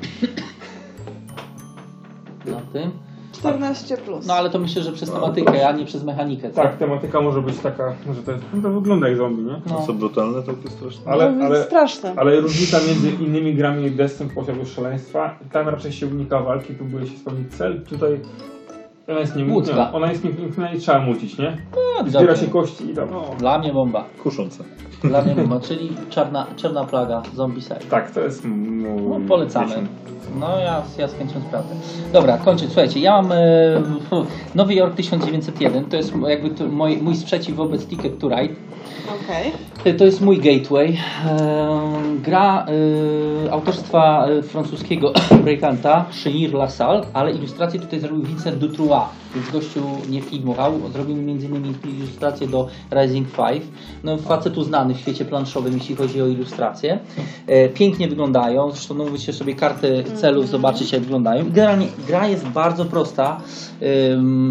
Na 2.46 2.62
tym. 2.74 2.92
14 3.50 3.98
plus. 3.98 4.26
No 4.28 4.34
ale 4.34 4.50
to 4.50 4.60
myślę, 4.60 4.82
że 4.82 4.92
przez 4.92 5.12
tematykę, 5.12 5.68
a 5.68 5.72
nie 5.72 5.86
przez 5.86 6.04
mechanikę. 6.04 6.50
co? 6.50 6.56
Tak, 6.62 6.78
tematyka 6.78 7.22
może 7.22 7.42
być 7.42 7.58
taka, 7.58 7.96
że 8.16 8.24
to, 8.24 8.32
jest, 8.32 8.44
no 8.54 8.62
to 8.62 8.70
wygląda 8.70 9.08
jak 9.08 9.18
zombie, 9.18 9.44
nie? 9.44 9.62
No. 9.70 9.86
Są 9.86 9.94
brutalne 9.98 10.42
takie 10.42 10.70
straszne. 10.70 11.12
Ale, 11.12 11.32
No, 11.32 11.46
ale, 11.46 11.64
Straszne. 11.64 12.14
ale 12.18 12.40
różnica 12.42 12.78
między 12.88 13.24
innymi 13.24 13.54
grami 13.56 13.92
Destin 13.92 14.30
posiadł 14.30 14.66
szaleństwa. 14.66 15.40
Tam 15.52 15.70
raczej 15.70 15.92
się 15.92 16.08
unika 16.08 16.40
walki, 16.40 16.74
próbuje 16.74 17.08
się 17.08 17.18
spełnić 17.18 17.54
cel. 17.56 17.82
Tutaj 17.90 18.20
ona 19.08 19.20
jest 19.20 19.36
nie, 19.36 19.46
Łódzka. 19.46 19.76
nie 19.76 19.92
ona 19.92 20.12
jest 20.12 20.24
niemknięta 20.24 20.74
i 20.74 20.80
trzeba 20.80 21.00
mucić, 21.00 21.38
nie? 21.38 21.58
No, 21.76 22.04
Zbiera 22.10 22.20
dobra. 22.20 22.36
się 22.36 22.48
kości 22.48 22.92
i 22.92 22.94
tam, 22.94 23.10
no. 23.12 23.24
Dla 23.40 23.60
mnie 23.60 23.74
bomba. 23.74 24.06
Kuszące. 24.24 24.64
Dla 25.04 25.22
mnie 25.22 25.36
bomba, 25.36 25.60
czyli 25.60 25.90
czarna, 26.10 26.48
czarna 26.56 26.84
plaga, 26.86 27.22
zombicide. 27.36 27.76
Tak, 27.90 28.12
to 28.12 28.22
jest. 28.22 28.44
No, 28.46 29.20
polecamy. 29.28 29.68
pieśń. 29.68 29.88
No 30.40 30.60
ja, 30.60 30.82
ja 30.98 31.08
z 31.08 31.14
chęcią 31.14 31.42
sprawdzę. 31.42 31.76
Dobra, 32.14 32.38
kończę. 32.38 32.66
Słuchajcie, 32.66 33.00
ja 33.00 33.22
mam 33.22 33.32
e, 33.32 33.36
Nowy 34.56 34.74
Jork 34.74 34.96
1901. 34.96 35.86
To 35.86 35.98
jest 35.98 36.14
jakby 36.28 36.50
to 36.50 36.68
mój, 36.68 36.98
mój 36.98 37.16
sprzeciw 37.16 37.56
wobec 37.56 37.88
Ticket 37.88 38.20
to 38.20 38.30
Ride. 38.30 38.54
E, 39.86 39.94
To 39.94 40.06
jest 40.06 40.22
mój 40.22 40.38
gateway. 40.38 40.98
E, 41.26 41.96
gra 42.22 42.66
e, 43.46 43.52
autorstwa 43.52 44.28
e, 44.28 44.42
francuskiego 44.44 45.14
projektanta 45.44 46.06
Chenir 46.24 46.54
Lassalle, 46.54 47.02
ale 47.14 47.32
ilustrację 47.32 47.80
tutaj 47.80 48.00
zrobił 48.00 48.24
Vincent 48.24 48.58
Dutrois, 48.58 49.04
więc 49.36 49.50
gościu 49.50 49.82
nie 50.10 50.22
filmował. 50.22 50.74
Zrobił 50.94 51.16
m.in. 51.16 51.76
ilustrację 51.98 52.48
do 52.48 52.68
Rising 52.92 53.28
5. 53.32 53.64
No, 54.04 54.18
facetu 54.18 54.64
znany 54.64 54.94
w 54.94 55.00
świecie 55.00 55.26
planszowym, 55.26 55.74
jeśli 55.74 55.96
chodzi 55.96 56.22
o 56.22 56.28
ilustrację. 56.28 57.00
Pięknie 57.74 58.08
wyglądają, 58.08 58.72
zresztą 58.72 58.96
no, 58.96 59.06
musicie 59.06 59.34
sobie 59.34 59.56
karty 59.56 60.04
celów 60.16 60.48
zobaczyć 60.48 60.92
jak 60.92 61.02
wyglądają. 61.02 61.46
Generalnie 61.52 61.88
gra 62.08 62.28
jest 62.28 62.48
bardzo 62.48 62.86
prosta. 62.86 63.42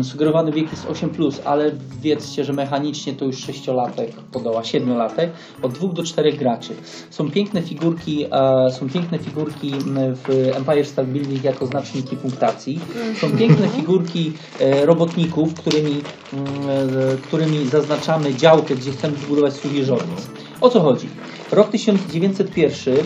Sugerowany 0.03 0.53
wiek 0.53 0.71
jest 0.71 0.87
8+, 0.87 1.39
ale 1.45 1.71
wiedzcie, 2.03 2.45
że 2.45 2.53
mechanicznie 2.53 3.13
to 3.13 3.25
już 3.25 3.37
6-latek 3.37 4.09
podoła, 4.35 4.63
7-latek, 4.63 5.29
od 5.63 5.73
2 5.73 5.89
do 5.89 6.03
4 6.03 6.33
graczy. 6.33 6.75
Są 7.11 7.31
piękne 7.31 7.63
figurki, 7.63 8.25
e, 8.25 8.71
są 8.71 8.89
piękne 8.89 9.19
figurki 9.19 9.73
w 9.97 10.53
Empire 10.57 10.87
State 10.87 11.09
Building 11.09 11.45
jako 11.45 11.67
znaczniki 11.67 12.17
punktacji. 12.17 12.81
Są 13.21 13.31
piękne 13.39 13.69
figurki 13.69 14.33
e, 14.61 14.87
robotników, 14.87 15.55
którymi, 15.55 16.03
e, 16.33 17.17
którymi 17.17 17.67
zaznaczamy 17.67 18.35
działkę, 18.35 18.75
gdzie 18.75 18.93
chcemy 18.93 19.17
zbudować 19.17 19.55
swój 19.55 19.71
wieżowiec. 19.71 20.29
O 20.61 20.71
co 20.71 20.81
chodzi? 20.81 21.09
Rok 21.53 21.71
1901 21.71 22.97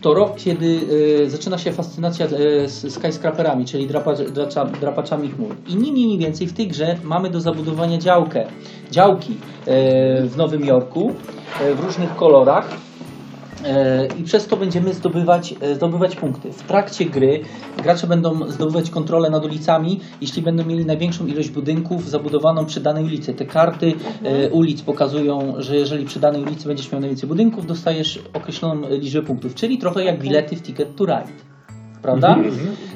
to 0.00 0.14
rok, 0.14 0.36
kiedy 0.36 0.80
e, 1.24 1.30
zaczyna 1.30 1.58
się 1.58 1.72
fascynacja 1.72 2.28
z 2.66 2.94
skyscraperami, 2.94 3.64
czyli 3.64 3.86
drapa, 3.86 4.14
dracza, 4.14 4.64
drapaczami 4.64 5.30
chmur. 5.30 5.54
I 5.68 5.76
ni 5.76 5.92
mniej, 5.92 6.06
ni 6.06 6.18
więcej 6.18 6.46
w 6.46 6.52
tej 6.52 6.68
grze 6.68 6.98
mamy 7.04 7.30
do 7.30 7.40
zabudowania 7.40 7.98
działkę, 7.98 8.46
działki 8.90 9.32
e, 9.32 9.36
w 10.22 10.36
Nowym 10.36 10.64
Jorku 10.64 11.12
w 11.76 11.84
różnych 11.84 12.16
kolorach. 12.16 12.87
E, 13.64 14.06
I 14.18 14.22
przez 14.24 14.46
to 14.46 14.56
będziemy 14.56 14.94
zdobywać, 14.94 15.54
e, 15.60 15.74
zdobywać 15.74 16.16
punkty. 16.16 16.52
W 16.52 16.62
trakcie 16.62 17.04
gry 17.04 17.40
gracze 17.82 18.06
będą 18.06 18.50
zdobywać 18.50 18.90
kontrolę 18.90 19.30
nad 19.30 19.44
ulicami, 19.44 20.00
jeśli 20.20 20.42
będą 20.42 20.64
mieli 20.64 20.86
największą 20.86 21.26
ilość 21.26 21.50
budynków 21.50 22.10
zabudowaną 22.10 22.66
przy 22.66 22.80
danej 22.80 23.04
ulicy. 23.04 23.34
Te 23.34 23.46
karty 23.46 23.92
e, 24.22 24.50
ulic 24.50 24.82
pokazują, 24.82 25.54
że 25.58 25.76
jeżeli 25.76 26.04
przy 26.04 26.20
danej 26.20 26.42
ulicy 26.42 26.68
będziesz 26.68 26.92
miał 26.92 27.00
najwięcej 27.00 27.28
budynków, 27.28 27.66
dostajesz 27.66 28.18
określoną 28.32 28.88
liczbę 28.90 29.22
punktów, 29.22 29.54
czyli 29.54 29.78
trochę 29.78 30.04
jak 30.04 30.18
bilety 30.18 30.56
w 30.56 30.62
Ticket 30.62 30.96
to 30.96 31.04
Ride. 31.04 31.47
Prawda? 32.02 32.38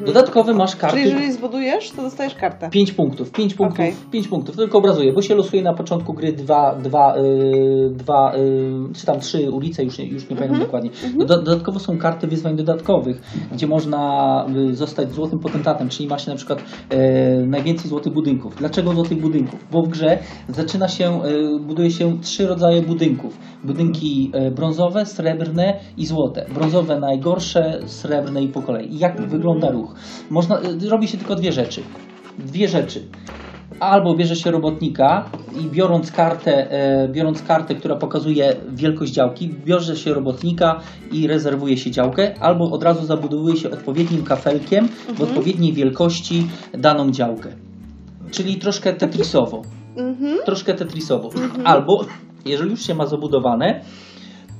Dodatkowy 0.06 0.54
masz 0.54 0.76
karty. 0.76 0.96
Czyli 0.96 1.10
jeżeli 1.10 1.32
zbudujesz, 1.32 1.90
to 1.90 2.02
dostajesz 2.02 2.34
kartę. 2.34 2.70
5 2.70 2.92
punktów, 2.92 3.30
5 3.30 3.54
punktów, 3.54 3.78
Okej. 3.80 3.94
5 4.10 4.28
punktów, 4.28 4.56
tylko 4.56 4.78
obrazuję, 4.78 5.12
bo 5.12 5.22
się 5.22 5.34
losuje 5.34 5.62
na 5.62 5.74
początku 5.74 6.12
gry 6.14 6.32
dwa, 6.32 6.74
dwa, 6.74 7.16
yy, 7.16 7.90
dwa 7.90 8.36
yy, 8.36 8.94
czy 8.94 9.06
tam 9.06 9.20
trzy 9.20 9.50
ulice, 9.50 9.84
już 9.84 9.98
nie, 9.98 10.06
już 10.06 10.30
nie 10.30 10.36
pamiętam 10.36 10.60
dokładnie. 10.60 10.90
Doda- 11.18 11.42
Dodatkowo 11.42 11.78
są 11.78 11.98
karty 11.98 12.26
wyzwań 12.26 12.56
dodatkowych, 12.56 13.22
gdzie 13.52 13.66
można 13.66 14.46
y, 14.70 14.74
zostać 14.74 15.12
złotym 15.12 15.38
potentatem, 15.38 15.88
czyli 15.88 16.08
ma 16.08 16.18
się 16.18 16.30
na 16.30 16.36
przykład 16.36 16.58
e, 16.90 16.98
najwięcej 17.46 17.88
złotych 17.90 18.12
budynków. 18.12 18.56
Dlaczego 18.56 18.92
złotych 18.92 19.20
budynków? 19.20 19.66
Bo 19.72 19.82
w 19.82 19.88
grze 19.88 20.18
zaczyna 20.48 20.88
się, 20.88 21.22
e, 21.22 21.58
buduje 21.60 21.90
się 21.90 22.20
trzy 22.20 22.46
rodzaje 22.46 22.82
budynków. 22.82 23.38
Budynki 23.64 24.30
e, 24.34 24.50
brązowe, 24.50 25.06
srebrne 25.06 25.80
i 25.96 26.06
złote. 26.06 26.46
Brązowe 26.54 27.00
najgorsze, 27.00 27.80
srebrne 27.86 28.42
i 28.42 28.48
po 28.48 28.62
kolei. 28.62 28.91
Jak 28.92 29.28
wygląda 29.28 29.70
ruch? 29.70 29.94
Można, 30.30 30.60
e, 30.60 30.88
robi 30.88 31.08
się 31.08 31.18
tylko 31.18 31.34
dwie 31.34 31.52
rzeczy. 31.52 31.82
Dwie 32.38 32.68
rzeczy. 32.68 33.02
Albo 33.80 34.14
bierze 34.14 34.36
się 34.36 34.50
robotnika 34.50 35.30
i 35.60 35.64
biorąc 35.64 36.12
kartę, 36.12 36.70
e, 36.70 37.08
biorąc 37.08 37.42
kartę, 37.42 37.74
która 37.74 37.96
pokazuje 37.96 38.56
wielkość 38.68 39.12
działki, 39.12 39.54
bierze 39.64 39.96
się 39.96 40.14
robotnika 40.14 40.80
i 41.12 41.26
rezerwuje 41.26 41.76
się 41.76 41.90
działkę, 41.90 42.34
albo 42.40 42.70
od 42.70 42.82
razu 42.82 43.06
zabudowuje 43.06 43.56
się 43.56 43.70
odpowiednim 43.70 44.24
kafelkiem 44.24 44.88
w 45.14 45.20
odpowiedniej 45.22 45.72
wielkości 45.72 46.48
daną 46.78 47.10
działkę. 47.10 47.48
Czyli 48.30 48.56
troszkę 48.56 48.92
tetrisowo. 48.92 49.62
Mhm. 49.96 50.38
Troszkę 50.44 50.74
tetrisowo. 50.74 51.30
Albo, 51.64 52.04
jeżeli 52.44 52.70
już 52.70 52.82
się 52.82 52.94
ma 52.94 53.06
zabudowane, 53.06 53.80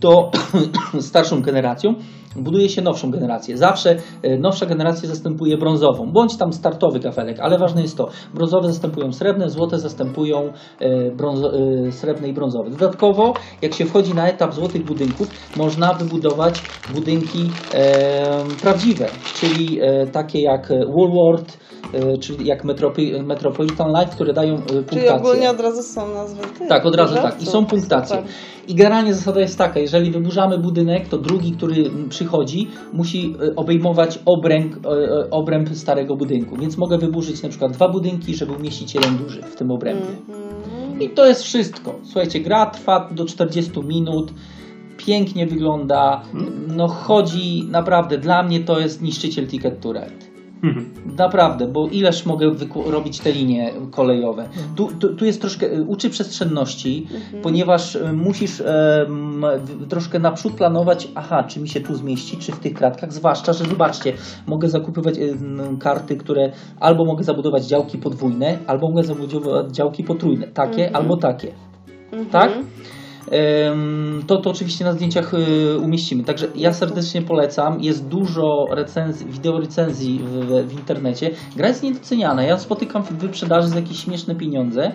to 0.01 0.31
starszą 1.01 1.43
generacją 1.43 1.95
buduje 2.37 2.69
się 2.69 2.83
nowszą 2.83 3.11
generację. 3.11 3.57
Zawsze 3.57 3.97
e, 4.23 4.39
nowsza 4.39 4.67
generacja 4.67 5.09
zastępuje 5.09 5.59
brązową, 5.59 6.13
bądź 6.13 6.37
tam 6.37 6.53
startowy 6.53 7.01
kafelek, 7.01 7.41
ale 7.41 7.59
ważne 7.59 7.83
jest 7.83 7.97
to, 7.97 8.09
brązowe 8.35 8.69
zastępują 8.69 9.13
srebrne, 9.13 9.51
złote 9.51 9.79
zastępują 9.79 10.53
e, 10.81 11.11
brązo, 11.11 11.53
e, 11.87 11.93
srebrne 11.93 12.29
i 12.29 12.33
brązowe. 12.33 12.71
Dodatkowo, 12.71 13.35
jak 13.63 13.75
się 13.75 13.85
wchodzi 13.87 14.15
na 14.15 14.29
etap 14.29 14.55
złotych 14.55 14.85
budynków, 14.85 15.29
można 15.57 15.93
wybudować 15.95 16.63
budynki 16.95 17.51
e, 17.75 18.45
prawdziwe, 18.63 19.07
czyli 19.41 19.81
e, 19.83 20.07
takie 20.07 20.41
jak 20.43 20.69
Woolworth, 20.95 21.59
e, 21.95 22.19
czyli 22.19 22.47
jak 22.47 22.65
Metropi- 22.65 23.25
Metropolitan 23.25 23.89
Life, 23.89 24.13
które 24.15 24.33
dają 24.33 24.55
e, 24.55 24.59
Czyli 24.67 24.83
punktację. 24.85 25.15
ogólnie 25.15 25.51
od 25.51 25.61
razu 25.61 25.83
są 25.83 26.15
nazwy 26.15 26.43
tych 26.59 26.69
Tak, 26.69 26.87
od 26.87 26.95
razu 26.97 27.15
tak. 27.15 27.43
I 27.43 27.47
są 27.47 27.67
punktacje. 27.67 28.17
Super. 28.17 28.33
I 28.69 28.75
generalnie 28.75 29.15
zasada 29.15 29.41
jest 29.41 29.59
taka, 29.59 29.81
jeżeli 29.81 30.11
wyburzamy 30.11 30.59
budynek, 30.59 31.09
to 31.09 31.19
drugi, 31.19 31.53
który 31.53 31.75
mm, 31.75 32.09
przychodzi, 32.23 32.69
musi 32.93 33.35
e, 33.43 33.57
obejmować 33.57 34.19
obręb, 34.27 34.87
e, 34.87 34.91
e, 34.91 35.31
obręb 35.31 35.69
starego 35.69 36.17
budynku. 36.17 36.57
Więc 36.57 36.79
mogę 36.79 36.99
wyburzyć 36.99 37.43
na 37.43 37.49
przykład 37.49 37.73
dwa 37.73 37.89
budynki, 37.89 38.35
żeby 38.35 38.53
umieścić 38.53 38.95
jeden 38.95 39.17
duży 39.17 39.43
w 39.43 39.57
tym 39.57 39.71
obrębie. 39.71 40.09
Mhm. 40.29 41.03
I 41.03 41.11
to 41.11 41.27
jest 41.27 41.43
wszystko. 41.43 41.95
Słuchajcie, 42.05 42.41
gra 42.41 42.67
trwa 42.67 43.09
do 43.11 43.25
40 43.25 43.73
minut. 43.85 44.33
Pięknie 44.97 45.47
wygląda. 45.47 46.23
No 46.77 46.89
chodzi, 46.89 47.65
naprawdę, 47.71 48.19
dla 48.19 48.43
mnie 48.43 48.61
to 48.61 48.81
jest 48.81 49.03
niszczyciel 49.03 49.47
Ticket 49.47 49.81
to 49.81 49.93
Ride. 49.93 50.32
Naprawdę, 51.17 51.67
bo 51.69 51.89
ileż 51.89 52.27
mogę 52.27 52.51
robić 52.87 53.21
te 53.21 53.33
linie 53.33 53.73
kolejowe. 53.91 54.49
Tu, 54.77 54.89
tu, 55.01 55.15
tu 55.15 55.25
jest 55.25 55.41
troszkę, 55.41 55.67
y, 55.77 55.83
uczy 55.83 56.11
przestrzenności, 56.11 57.07
ponieważ 57.43 57.95
y, 57.95 58.13
musisz 58.13 58.63
w- 59.09 59.89
troszkę 59.89 60.19
naprzód 60.19 60.53
planować, 60.53 61.09
aha, 61.15 61.45
czy 61.45 61.61
mi 61.61 61.69
się 61.69 61.81
tu 61.81 61.95
zmieści, 61.95 62.37
czy 62.37 62.53
w 62.53 62.59
tych 62.59 62.75
kratkach, 62.75 63.13
zwłaszcza, 63.13 63.53
że 63.53 63.65
zobaczcie, 63.65 64.13
mogę 64.47 64.69
zakupywać 64.69 65.19
n- 65.19 65.77
karty, 65.79 66.17
które 66.17 66.53
albo 66.81 67.05
mogę 67.05 67.25
zabudować 67.25 67.65
działki 67.67 67.99
podwójne, 67.99 68.59
albo 68.67 68.89
mogę 68.89 69.05
zabudować 69.05 69.75
działki 69.75 70.05
potrójne, 70.05 70.47
takie 70.49 70.97
albo 70.97 71.17
takie. 71.17 71.49
Tak? 72.31 72.51
To, 74.27 74.37
to 74.37 74.51
oczywiście 74.51 74.85
na 74.85 74.93
zdjęciach 74.93 75.35
y, 75.35 75.79
umieścimy. 75.79 76.25
Także 76.25 76.47
ja 76.55 76.73
serdecznie 76.73 77.23
polecam. 77.23 77.81
Jest 77.81 78.07
dużo 78.07 78.67
recenzji, 78.71 79.27
wideo 79.27 79.61
recenzji 79.61 80.19
w, 80.19 80.31
w, 80.31 80.69
w 80.69 80.73
internecie. 80.73 81.31
Gra 81.57 81.69
jest 81.69 81.83
niedoceniana. 81.83 82.43
Ja 82.43 82.59
spotykam 82.59 83.03
w 83.03 83.13
wyprzedaży 83.13 83.69
za 83.69 83.77
jakieś 83.77 84.05
śmieszne 84.05 84.35
pieniądze. 84.35 84.93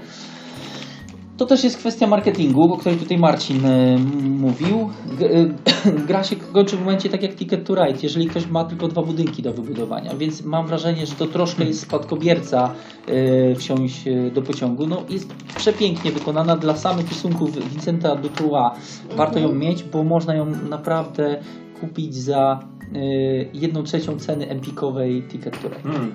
To 1.38 1.46
też 1.46 1.64
jest 1.64 1.78
kwestia 1.78 2.08
marketingu, 2.08 2.74
o 2.74 2.78
której 2.78 2.98
tutaj 2.98 3.18
Marcin 3.18 3.66
y, 3.66 4.00
mówił. 4.30 4.90
G- 5.20 5.32
y, 5.32 5.54
gra 6.08 6.24
się 6.24 6.36
kończy 6.36 6.78
w 6.78 6.80
momencie 6.80 7.10
tak 7.10 7.24
jak 7.24 7.36
Ticket 7.36 7.68
to 7.68 7.76
Ride, 7.76 8.00
jeżeli 8.04 8.28
ktoś 8.28 8.48
ma 8.48 8.66
tylko 8.66 8.88
dwa 8.88 9.02
budynki 9.04 9.44
do 9.44 9.54
wybudowania, 9.54 10.16
więc 10.16 10.46
mam 10.46 10.68
wrażenie, 10.68 11.06
że 11.06 11.16
to 11.16 11.26
troszkę 11.28 11.64
jest 11.64 11.80
spadkobierca 11.80 12.74
y, 13.10 13.56
wsiąść 13.56 14.08
y, 14.08 14.32
do 14.32 14.42
pociągu. 14.42 14.88
No, 14.88 15.04
jest 15.10 15.34
przepięknie 15.56 16.12
wykonana 16.12 16.56
dla 16.56 16.76
samych 16.76 17.10
rysunków 17.10 17.70
Vincenta 17.70 18.16
Dutroux. 18.16 18.78
Warto 19.16 19.40
ją 19.40 19.54
mieć, 19.54 19.84
bo 19.84 20.04
można 20.04 20.36
ją 20.36 20.46
naprawdę 20.70 21.40
kupić 21.82 22.16
za 22.16 22.60
y, 22.96 23.50
jedną 23.54 23.84
trzecią 23.84 24.20
ceny 24.20 24.50
empikowej 24.50 25.24
Ticket 25.24 25.62
to 25.62 25.70
Ride. 25.70 25.82
Hmm. 25.82 26.12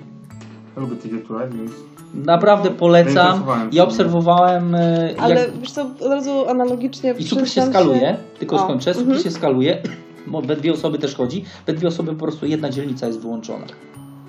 Lubię 0.77 0.95
Ticket 0.95 1.27
to 1.27 1.39
Ride, 1.39 1.57
więc... 1.57 1.71
Naprawdę 2.13 2.69
polecam. 2.69 3.39
Się. 3.39 3.69
Ja 3.71 3.83
obserwowałem 3.83 4.75
y, 4.75 5.15
Ale 5.19 5.35
jak 5.35 5.57
wiesz 5.57 5.71
co, 5.71 5.81
od 5.81 6.11
razu 6.11 6.49
analogicznie 6.49 7.13
i 7.19 7.23
super 7.23 7.49
się 7.49 7.61
skaluje, 7.61 8.17
tylko 8.39 8.55
O, 8.55 8.59
skończę, 8.59 8.93
super 8.93 9.07
mhm. 9.07 9.23
się 9.23 9.31
skaluje, 9.31 9.81
bo 10.27 10.41
we 10.41 10.55
dwie 10.55 10.73
osoby 10.73 10.99
też 10.99 11.15
chodzi, 11.15 11.45
we 11.65 11.73
dwie 11.73 11.87
osoby 11.87 12.13
po 12.13 12.25
prostu 12.25 12.45
jedna 12.45 12.69
dzielnica 12.69 13.07
jest 13.07 13.19
wyłączona. 13.19 13.65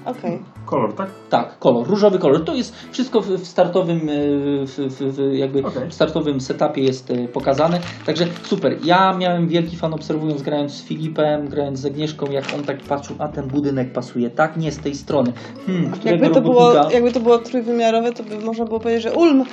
Okej. 0.05 0.39
Kolor, 0.67 0.95
tak? 0.95 1.11
Tak, 1.31 1.59
kolor, 1.59 1.87
różowy 1.87 2.19
kolor. 2.19 2.45
To 2.45 2.55
jest 2.55 2.75
wszystko 2.93 3.21
w, 3.21 3.47
startowym, 3.47 4.09
y, 4.09 4.67
w, 4.67 4.79
w, 4.79 5.17
w, 5.17 5.35
jakby 5.35 5.65
Okej. 5.65 5.89
w 5.89 5.95
startowym 5.95 6.41
setupie 6.41 6.83
jest 6.83 7.11
y, 7.11 7.29
pokazane. 7.29 7.81
Także 8.07 8.27
super. 8.43 8.77
Ja 8.85 9.13
miałem 9.13 9.49
wielki 9.49 9.77
fan 9.77 9.95
obserwując, 9.95 10.43
grając 10.43 10.73
z 10.73 10.83
Filipem, 10.83 11.49
grając 11.49 11.79
z 11.79 11.87
Agnieszką, 11.87 12.27
jak 12.31 12.45
on 12.55 12.63
tak 12.63 12.81
patrzył, 12.81 13.17
a 13.19 13.29
ten 13.29 13.49
budynek 13.49 13.93
pasuje, 13.93 14.31
tak, 14.31 14.57
nie 14.57 14.73
z 14.73 14.79
tej 14.79 14.95
strony. 14.95 15.33
Hmm, 15.67 15.93
Jakby 16.05 16.31
to, 16.31 16.41
było, 16.41 16.69
robotnika... 16.69 16.95
jakby 16.95 17.13
to 17.13 17.21
było 17.21 17.39
trójwymiarowe, 17.39 18.13
to 18.13 18.23
by 18.23 18.39
można 18.39 18.65
było 18.65 18.81
powiedzieć, 18.81 19.03
że 19.03 19.13
Ulm. 19.13 19.45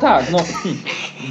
Tak, 0.00 0.32
no 0.32 0.38
hmm, 0.38 0.80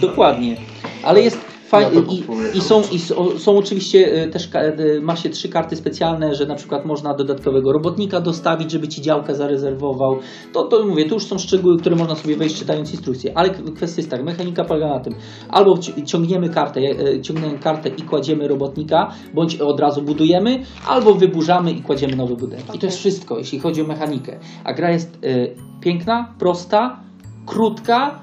dokładnie. 0.01 0.57
Ale 1.03 1.21
jest 1.21 1.52
fajnie 1.73 2.01
i, 2.01 2.23
i, 2.57 2.61
są, 2.61 2.81
i 2.91 2.99
są, 2.99 3.39
są 3.39 3.57
oczywiście 3.57 4.23
e, 4.23 4.27
też 4.27 4.49
e, 4.53 5.01
ma 5.01 5.15
się 5.15 5.29
trzy 5.29 5.49
karty 5.49 5.75
specjalne, 5.75 6.35
że 6.35 6.45
na 6.45 6.55
przykład 6.55 6.85
można 6.85 7.13
dodatkowego 7.13 7.71
robotnika 7.71 8.21
dostawić, 8.21 8.71
żeby 8.71 8.87
ci 8.87 9.01
działkę 9.01 9.35
zarezerwował. 9.35 10.19
To, 10.53 10.63
to 10.63 10.85
mówię, 10.85 11.05
to 11.05 11.13
już 11.13 11.25
są 11.25 11.37
szczegóły, 11.37 11.79
które 11.79 11.95
można 11.95 12.15
sobie 12.15 12.37
wejść 12.37 12.59
czytając 12.59 12.91
instrukcję. 12.91 13.31
Ale 13.35 13.49
kwestia 13.49 13.99
jest 13.99 14.11
tak, 14.11 14.23
mechanika 14.23 14.63
polega 14.63 14.87
na 14.87 14.99
tym, 14.99 15.15
albo 15.49 15.77
ci- 15.77 16.03
ciągniemy 16.03 16.49
kartę, 16.49 16.79
e, 16.81 17.21
ciągniemy 17.21 17.59
kartę 17.59 17.89
i 17.89 18.01
kładziemy 18.01 18.47
robotnika, 18.47 19.11
bądź 19.33 19.55
od 19.55 19.79
razu 19.79 20.01
budujemy, 20.01 20.63
albo 20.87 21.13
wyburzamy 21.13 21.71
i 21.71 21.81
kładziemy 21.81 22.15
nowy 22.15 22.35
budynek. 22.35 22.75
I 22.75 22.79
to 22.79 22.85
jest 22.85 22.97
wszystko, 22.97 23.37
jeśli 23.37 23.59
chodzi 23.59 23.81
o 23.81 23.85
mechanikę. 23.85 24.39
A 24.63 24.73
gra 24.73 24.91
jest 24.91 25.17
e, 25.23 25.47
piękna, 25.81 26.33
prosta, 26.39 26.99
krótka 27.45 28.19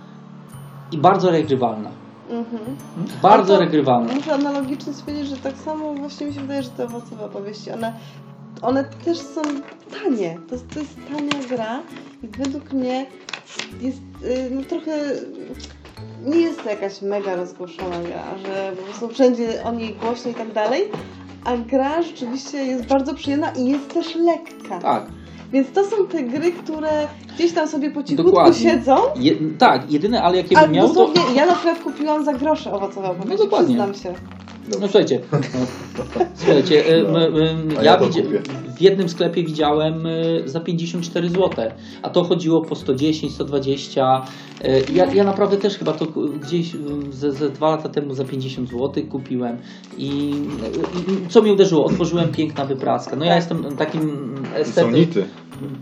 i 0.93 0.99
bardzo 0.99 1.31
regrywalna. 1.31 2.00
Mhm. 2.31 2.77
Bardzo 3.23 3.55
to 3.55 3.61
regrywalna. 3.61 4.15
Muszę 4.15 4.35
analogicznie 4.35 4.93
stwierdzić, 4.93 5.27
że 5.27 5.37
tak 5.37 5.57
samo 5.57 5.95
właśnie 5.95 6.27
mi 6.27 6.35
się 6.35 6.41
wydaje, 6.41 6.63
że 6.63 6.71
te 6.71 6.85
owocowe 6.85 7.25
opowieści, 7.25 7.71
one, 7.71 7.93
one 8.63 8.85
też 8.85 9.19
są 9.19 9.43
tanie. 10.03 10.39
To, 10.51 10.57
to 10.75 10.81
jest 10.81 10.97
tania 11.09 11.49
gra 11.49 11.81
i 12.23 12.29
według 12.29 12.73
mnie 12.73 13.07
jest 13.81 13.99
y, 14.23 14.51
no, 14.51 14.63
trochę... 14.63 14.93
Nie 16.25 16.41
jest 16.41 16.63
to 16.63 16.71
jakaś 16.71 17.03
mega 17.03 17.37
rozgłoszona 17.37 18.01
gra, 18.01 18.25
że 18.47 18.73
po 18.77 18.83
prostu 18.83 19.09
wszędzie 19.09 19.65
o 19.65 19.73
niej 19.73 19.95
głośno 19.95 20.31
i 20.31 20.35
tak 20.35 20.53
dalej, 20.53 20.83
a 21.45 21.57
gra 21.57 22.03
rzeczywiście 22.03 22.59
jest 22.59 22.87
bardzo 22.87 23.15
przyjemna 23.15 23.51
i 23.51 23.67
jest 23.67 23.95
też 23.95 24.15
lekka. 24.15 24.79
Tak, 24.79 25.07
Więc 25.53 25.71
to 25.73 25.85
są 25.85 26.07
te 26.07 26.23
gry, 26.23 26.53
które 26.53 26.89
gdzieś 27.35 27.53
tam 27.53 27.69
sobie 27.69 27.91
po 27.91 28.03
cichutku 28.03 28.31
Dokładnie. 28.31 28.61
siedzą. 28.61 28.97
je, 29.17 29.33
tak, 29.59 29.93
jedyne, 29.93 30.23
ale 30.23 30.37
jakie 30.37 30.57
bym 30.57 30.73
miał, 30.73 30.95
to 30.95 31.13
ja 31.35 31.47
na 31.47 31.55
przykład 31.55 31.79
kupiłam 31.79 32.25
za 32.25 32.33
grosze 32.33 32.73
owocowe 32.73 33.11
opowieści, 33.11 33.45
dokładnie. 33.45 33.67
przyznam 33.67 33.95
się. 33.95 34.15
No 34.71 34.77
słuchajcie, 34.89 35.21
no, 35.33 35.39
słuchajcie, 36.35 36.87
e, 36.97 37.03
No. 37.03 37.27
m, 37.27 37.35
m, 37.37 37.69
A 37.79 37.83
ja 37.83 37.93
ja 37.93 37.99
widzi- 37.99 38.23
w 38.77 38.81
jednym 38.81 39.09
sklepie 39.09 39.45
widziałem 39.45 40.07
e, 40.07 40.11
za 40.49 40.61
54 40.61 41.29
zł, 41.29 41.51
a 42.03 42.11
to 42.11 42.25
chodziło 42.25 42.63
po 42.65 42.75
110, 42.75 43.33
120. 43.35 44.23
E, 44.65 44.81
Ja, 44.95 45.15
ja 45.15 45.25
naprawdę 45.25 45.57
też 45.57 45.79
chyba 45.79 45.93
to 45.93 46.07
gdzieś 46.41 46.73
ze, 47.11 47.33
ze 47.33 47.49
dwa 47.51 47.71
lata 47.71 47.89
temu 47.89 48.15
za 48.15 48.25
50 48.25 48.69
zł 48.69 48.91
kupiłem 49.11 49.57
i, 49.99 50.09
i 50.09 51.29
co 51.29 51.43
mnie 51.43 51.53
uderzyło, 51.53 51.85
otworzyłem 51.85 52.29
piękna 52.33 52.65
wypraska. 52.65 53.17
No 53.17 53.25
ja 53.25 53.37
jestem 53.37 53.77
takim 53.77 54.35
estetem. 54.55 54.95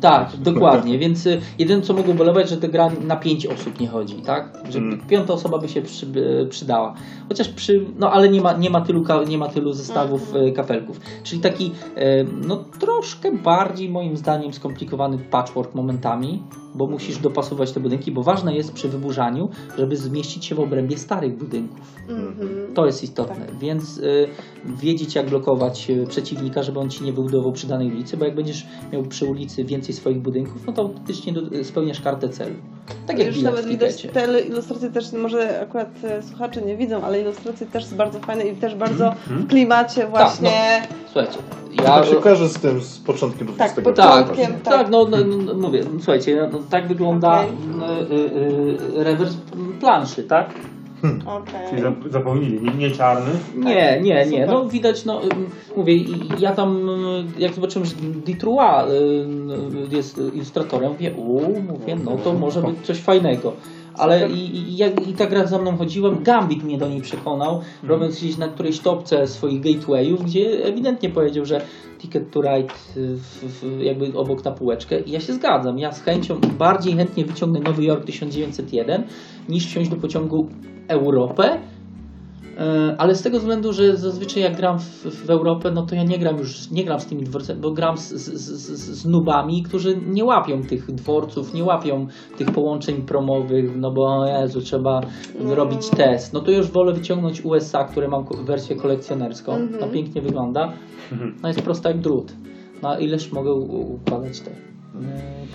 Tak, 0.01 0.31
dokładnie, 0.39 0.99
więc 1.05 1.27
y, 1.27 1.41
jedyne 1.59 1.83
co 1.83 1.95
mogło 1.95 2.15
bolewać, 2.15 2.49
że 2.51 2.57
ta 2.57 2.69
gra 2.69 2.91
na 3.05 3.17
pięć 3.17 3.47
osób 3.47 3.81
nie 3.81 3.89
chodzi, 3.89 4.15
tak? 4.15 4.59
Że 4.71 4.79
Mm. 4.79 5.01
piąta 5.09 5.33
osoba 5.33 5.59
by 5.59 5.69
się 5.69 5.83
przy, 5.83 6.07
przydała. 6.51 6.95
Chociaż 7.29 7.49
przy, 7.49 7.85
no 7.99 8.11
ale 8.13 8.29
nie 8.29 8.41
ma, 8.41 8.53
nie 8.53 8.71
ma, 8.71 8.78
tylu, 8.81 9.03
ka- 9.03 9.25
nie 9.25 9.39
ma 9.39 9.49
tylu 9.49 9.73
zestawów 9.73 10.35
y, 10.35 10.53
kafelków. 10.53 11.01
Czyli 11.23 11.41
taki, 11.41 11.73
y, 11.99 12.27
no 12.47 12.65
troszkę 12.81 13.33
bardziej 13.33 13.89
moim 13.89 14.17
zdaniem 14.17 14.53
skomplikowany 14.53 15.19
patchwork 15.19 15.75
momentami, 15.75 16.43
bo 16.75 16.87
musisz 16.87 17.19
dopasować 17.19 17.73
te 17.73 17.81
budynki, 17.81 18.13
bo 18.13 18.23
ważne 18.23 18.55
jest 18.55 18.73
przy 18.73 18.89
wyburzaniu, 18.89 19.49
żeby 19.79 19.97
zmieścić 19.97 20.45
się 20.45 20.55
w 20.55 20.61
obrębie 20.61 20.99
starych 20.99 21.37
budynków. 21.37 21.93
Mhm. 22.09 22.75
To 22.75 22.87
jest 22.87 23.03
istotne, 23.03 23.47
więc 23.61 23.99
y, 23.99 24.29
wiedzieć 24.65 25.15
jak 25.15 25.29
blokować 25.31 25.91
y, 25.91 26.07
przeciwnika, 26.07 26.63
żeby 26.63 26.81
on 26.81 26.91
ci 26.91 27.05
nie 27.05 27.13
wybudował 27.13 27.53
przy 27.53 27.67
danej 27.67 27.89
ulicy, 27.89 28.17
bo 28.17 28.25
jak 28.25 28.35
będziesz 28.35 28.67
miał 28.93 29.03
przy 29.03 29.27
ulicy 29.27 29.65
więcej 29.65 29.95
swoich 29.95 30.19
budynków, 30.19 30.67
no 30.67 30.73
to 30.73 30.83
autentycznie 30.83 31.33
do, 31.33 31.57
y, 31.57 31.65
spełniasz 31.65 32.01
kartę 32.01 32.29
celu. 32.29 32.55
Tak 33.07 33.19
jak 33.19 33.29
Już 33.29 33.43
nawet 33.43 33.67
widać 33.67 34.07
te 34.13 34.41
ilustracje 34.41 34.91
też, 34.91 35.13
może 35.13 35.61
akurat 35.61 35.89
e, 36.05 36.23
słuchacze 36.23 36.63
nie 36.63 36.77
widzą, 36.77 37.03
ale 37.03 37.21
ilustracje 37.21 37.67
też 37.67 37.85
są 37.85 37.97
bardzo 37.97 38.21
fajne 38.21 38.45
i 38.45 38.57
też 38.57 38.75
bardzo 38.75 39.15
w 39.27 39.47
klimacie 39.47 40.07
właśnie. 40.07 40.83
Słuchajcie, 41.07 41.39
Ja 41.77 41.83
tak 41.83 42.07
się 42.07 42.15
kojarzy 42.17 42.49
z 42.49 42.55
tym, 42.55 42.81
z 42.81 42.99
początkiem 42.99 43.49
Tak, 43.49 43.71
XX 43.71 43.85
początkiem. 43.85 44.37
wieku. 44.37 44.65
Tak, 44.65 44.75
tak, 44.75 44.91
no, 44.91 45.07
no, 45.11 45.17
no 45.47 45.55
mówię, 45.55 45.85
no, 45.85 45.99
słuchajcie, 45.99 46.49
no, 46.53 46.59
tak 46.71 46.89
wygląda 46.89 47.41
Okej. 47.41 47.51
y, 48.11 48.15
y, 48.15 49.01
y, 49.01 49.05
rewers 49.05 49.37
planszy, 49.81 50.25
tak? 50.25 50.55
Okej. 51.27 51.71
Czyli 51.71 51.83
zap- 51.83 52.11
zapomnieli, 52.11 52.61
nie, 52.63 52.71
nie 52.71 52.91
czarny. 52.91 53.31
Nie, 53.57 54.01
nie, 54.03 54.15
nie. 54.15 54.25
Super. 54.25 54.49
No 54.49 54.69
widać, 54.69 55.05
no 55.05 55.23
ym, 55.23 55.51
mówię, 55.77 55.95
ja 56.39 56.53
tam 56.53 56.89
y, 56.89 57.25
jak 57.39 57.55
zobaczyłem, 57.55 57.87
że 57.89 57.95
y, 57.95 57.99
y, 59.93 59.97
jest 59.97 60.21
ilustratorem, 60.35 60.93
mówię, 60.93 61.13
u, 61.13 61.41
mówię, 61.63 61.97
no 62.05 62.17
to 62.25 62.33
może 62.33 62.63
być 62.63 62.81
coś 62.83 62.99
fajnego. 62.99 63.53
Ale 63.95 64.29
i, 64.31 64.57
i, 64.57 65.11
i 65.11 65.15
ta 65.15 65.27
gra 65.27 65.47
za 65.47 65.59
mną 65.59 65.77
chodziłem, 65.77 66.23
Gambit 66.23 66.65
mnie 66.65 66.79
do 66.79 66.89
niej 66.89 67.01
przekonał, 67.01 67.61
robiąc 67.83 68.19
gdzieś 68.19 68.37
na 68.37 68.49
którejś 68.49 68.79
topce 68.79 69.27
swoich 69.27 69.61
gatewayów, 69.61 70.25
gdzie 70.25 70.65
ewidentnie 70.65 71.09
powiedział, 71.11 71.45
że 71.45 71.61
Ticket 71.99 72.31
to 72.31 72.43
Ride 72.43 72.75
y, 72.97 73.17
w, 73.17 73.61
w, 73.61 73.81
jakby 73.81 74.19
obok 74.19 74.45
na 74.45 74.51
półeczkę 74.51 75.01
i 75.01 75.11
ja 75.11 75.21
się 75.21 75.33
zgadzam. 75.33 75.79
Ja 75.79 75.93
z 75.93 76.03
chęcią 76.03 76.41
bardziej 76.59 76.95
chętnie 76.97 77.25
wyciągnę 77.25 77.61
Nowy 77.61 77.85
Jork 77.85 78.05
1901 78.05 79.05
niż 79.49 79.67
wsiąść 79.67 79.91
do 79.91 79.97
pociągu 79.97 80.49
Europę, 80.89 81.59
Ale 82.99 83.15
z 83.15 83.23
tego 83.23 83.39
względu, 83.39 83.73
że 83.73 83.97
zazwyczaj 83.97 84.43
jak 84.43 84.57
gram 84.57 84.79
w, 84.79 85.05
w 85.27 85.31
Europę, 85.31 85.71
no 85.71 85.87
to 85.87 85.95
ja 85.95 86.05
nie 86.05 86.19
gram 86.19 86.39
już, 86.39 86.71
nie 86.71 86.85
gram 86.85 87.01
z 87.01 87.07
tymi 87.07 87.23
dworcami, 87.23 87.61
bo 87.61 87.71
gram 87.71 87.97
z, 87.97 88.09
z, 88.13 88.35
z, 88.35 89.01
z 89.01 89.07
nubami, 89.07 89.63
którzy 89.63 90.01
nie 90.07 90.25
łapią 90.25 90.63
tych 90.63 90.93
dworców, 90.95 91.55
nie 91.55 91.65
łapią 91.65 92.07
tych 92.39 92.51
połączeń 92.51 93.03
promowych, 93.03 93.77
no 93.77 93.91
bo 93.91 94.27
Jezu, 94.27 94.61
trzeba 94.61 95.01
robić 95.41 95.89
test. 95.89 96.33
No 96.33 96.41
to 96.41 96.51
już 96.51 96.71
wolę 96.71 96.93
wyciągnąć 96.93 97.45
USA, 97.45 97.85
które 97.85 98.09
mam 98.09 98.25
wersję 98.45 98.77
kolekcjonerską, 98.77 99.53
Mhm. 99.53 99.81
no 99.81 99.89
pięknie 99.89 100.23
wygląda, 100.23 100.73
no 101.43 101.49
jest 101.49 101.63
prosta 101.63 101.89
jak 101.89 101.99
drut. 102.01 102.33
No 102.83 102.99
ileż 102.99 103.33
mogę 103.33 103.53
układać 103.53 104.41
te 104.41 104.51
e, 104.51 104.55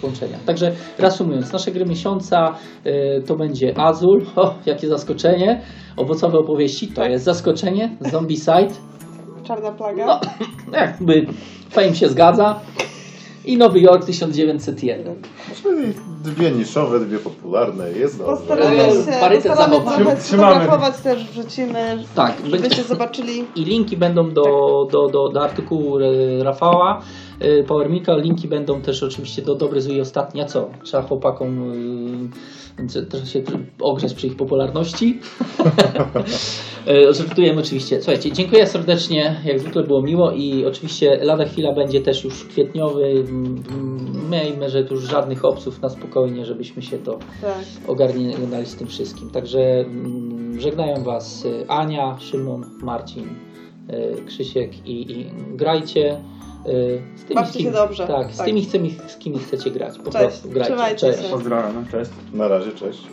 połączenia. 0.01 0.37
Także 0.45 0.71
reasumując, 0.99 1.53
nasze 1.53 1.71
gry 1.71 1.85
miesiąca 1.85 2.55
e, 2.83 3.21
to 3.21 3.35
będzie 3.35 3.77
Azul, 3.77 4.25
o 4.35 4.53
jakie 4.65 4.87
zaskoczenie, 4.87 5.61
owocowe 5.97 6.37
opowieści 6.37 6.87
to 6.87 7.05
jest 7.05 7.25
zaskoczenie, 7.25 7.97
Zombicide, 7.99 8.73
Czarna 9.43 9.71
plaga. 9.71 10.19
no 10.71 10.77
jakby 10.77 11.25
fame 11.69 11.95
się 11.95 12.09
zgadza 12.09 12.59
i 13.45 13.57
Nowy 13.57 13.79
Jork 13.79 14.05
1901. 14.05 15.15
Czyli 15.63 15.93
dwie 16.23 16.51
niszowe, 16.51 16.99
dwie 16.99 17.19
popularne. 17.19 17.91
Jest 17.91 18.17
dobrze. 18.17 18.35
Postaramy 18.35 18.81
E, 18.83 18.91
się, 18.91 19.11
parytet 19.19 19.51
postaramy 19.51 19.77
Trzymamy. 19.85 20.21
sfotografować 20.21 20.97
też, 20.97 21.23
wrzucimy, 21.31 22.03
Tak, 22.15 22.33
żebyście 22.45 22.61
będzie- 22.69 22.83
zobaczyli. 22.83 23.43
I 23.55 23.63
linki 23.65 23.97
będą 23.97 24.31
do, 24.31 24.43
do, 24.91 25.07
do, 25.07 25.29
do 25.29 25.43
artykułu 25.43 25.99
e, 25.99 26.03
Rafała 26.43 27.01
e, 27.39 27.63
Powermika. 27.63 28.15
Linki 28.15 28.47
będą 28.47 28.81
też 28.81 29.03
oczywiście 29.03 29.41
do 29.41 29.55
Dobry 29.55 29.81
Zły 29.81 29.93
i 29.93 30.01
Ostatni. 30.01 30.41
A 30.41 30.45
co? 30.45 30.69
Trzeba 30.83 31.03
chłopakom 31.03 31.71
e, 31.71 31.73
c- 32.87 33.05
trochę 33.05 33.25
się 33.25 33.43
ogrzeć 33.81 34.13
przy 34.13 34.27
ich 34.27 34.35
popularności. 34.37 35.19
E, 36.87 37.13
Żartujemy 37.13 37.61
oczywiście. 37.61 38.01
Słuchajcie, 38.01 38.31
dziękuję 38.31 38.67
serdecznie. 38.67 39.35
Jak 39.45 39.59
zwykle 39.59 39.83
było 39.83 40.01
miło 40.01 40.31
i 40.31 40.65
oczywiście 40.65 41.17
lada 41.23 41.45
chwila 41.45 41.73
będzie 41.73 42.01
też 42.01 42.23
już 42.23 42.45
kwietniowy. 42.45 43.03
Mm, 43.05 43.63
mm, 43.71 44.29
Miejmy, 44.31 44.69
że 44.69 44.83
tu 44.83 44.93
już 44.93 45.03
żadnych 45.03 45.45
obców 45.45 45.81
na 45.81 45.89
spokojnie, 45.89 46.45
żebyśmy 46.45 46.81
się 46.81 46.97
to 46.97 47.19
Tak. 47.41 47.55
ogarnęli 47.87 48.65
z 48.65 48.75
tym 48.75 48.87
wszystkim. 48.87 49.29
Także 49.29 49.59
mm, 49.79 50.59
żegnają 50.61 51.03
Was 51.03 51.45
y, 51.45 51.65
Ania, 51.67 52.17
Szymon, 52.19 52.65
Marcin, 52.81 53.27
y, 54.19 54.25
Krzysiek 54.25 54.87
i, 54.87 55.11
i 55.11 55.25
grajcie. 55.55 56.17
Y, 56.67 57.01
Z 57.15 57.23
tymi, 57.23 57.35
Bawcie 57.35 57.51
z 57.53 57.57
kim, 57.57 57.65
się 57.65 57.71
dobrze. 57.71 58.07
Tak, 58.07 58.33
z 58.33 58.37
Tak. 58.37 58.45
tymi, 58.45 58.65
z, 58.65 58.71
tymi, 58.71 58.95
z 59.07 59.17
kimi 59.17 59.39
chcecie 59.39 59.71
grać. 59.71 59.97
Po 59.97 60.11
Cześć. 60.11 60.25
prostu 60.25 60.49
grajcie. 60.49 60.95
Cześć. 60.95 61.21
się. 61.23 61.29
Pozdrawiam, 61.29 61.85
cześć. 61.91 62.11
Na 62.33 62.47
razie, 62.47 62.71
cześć. 62.71 63.07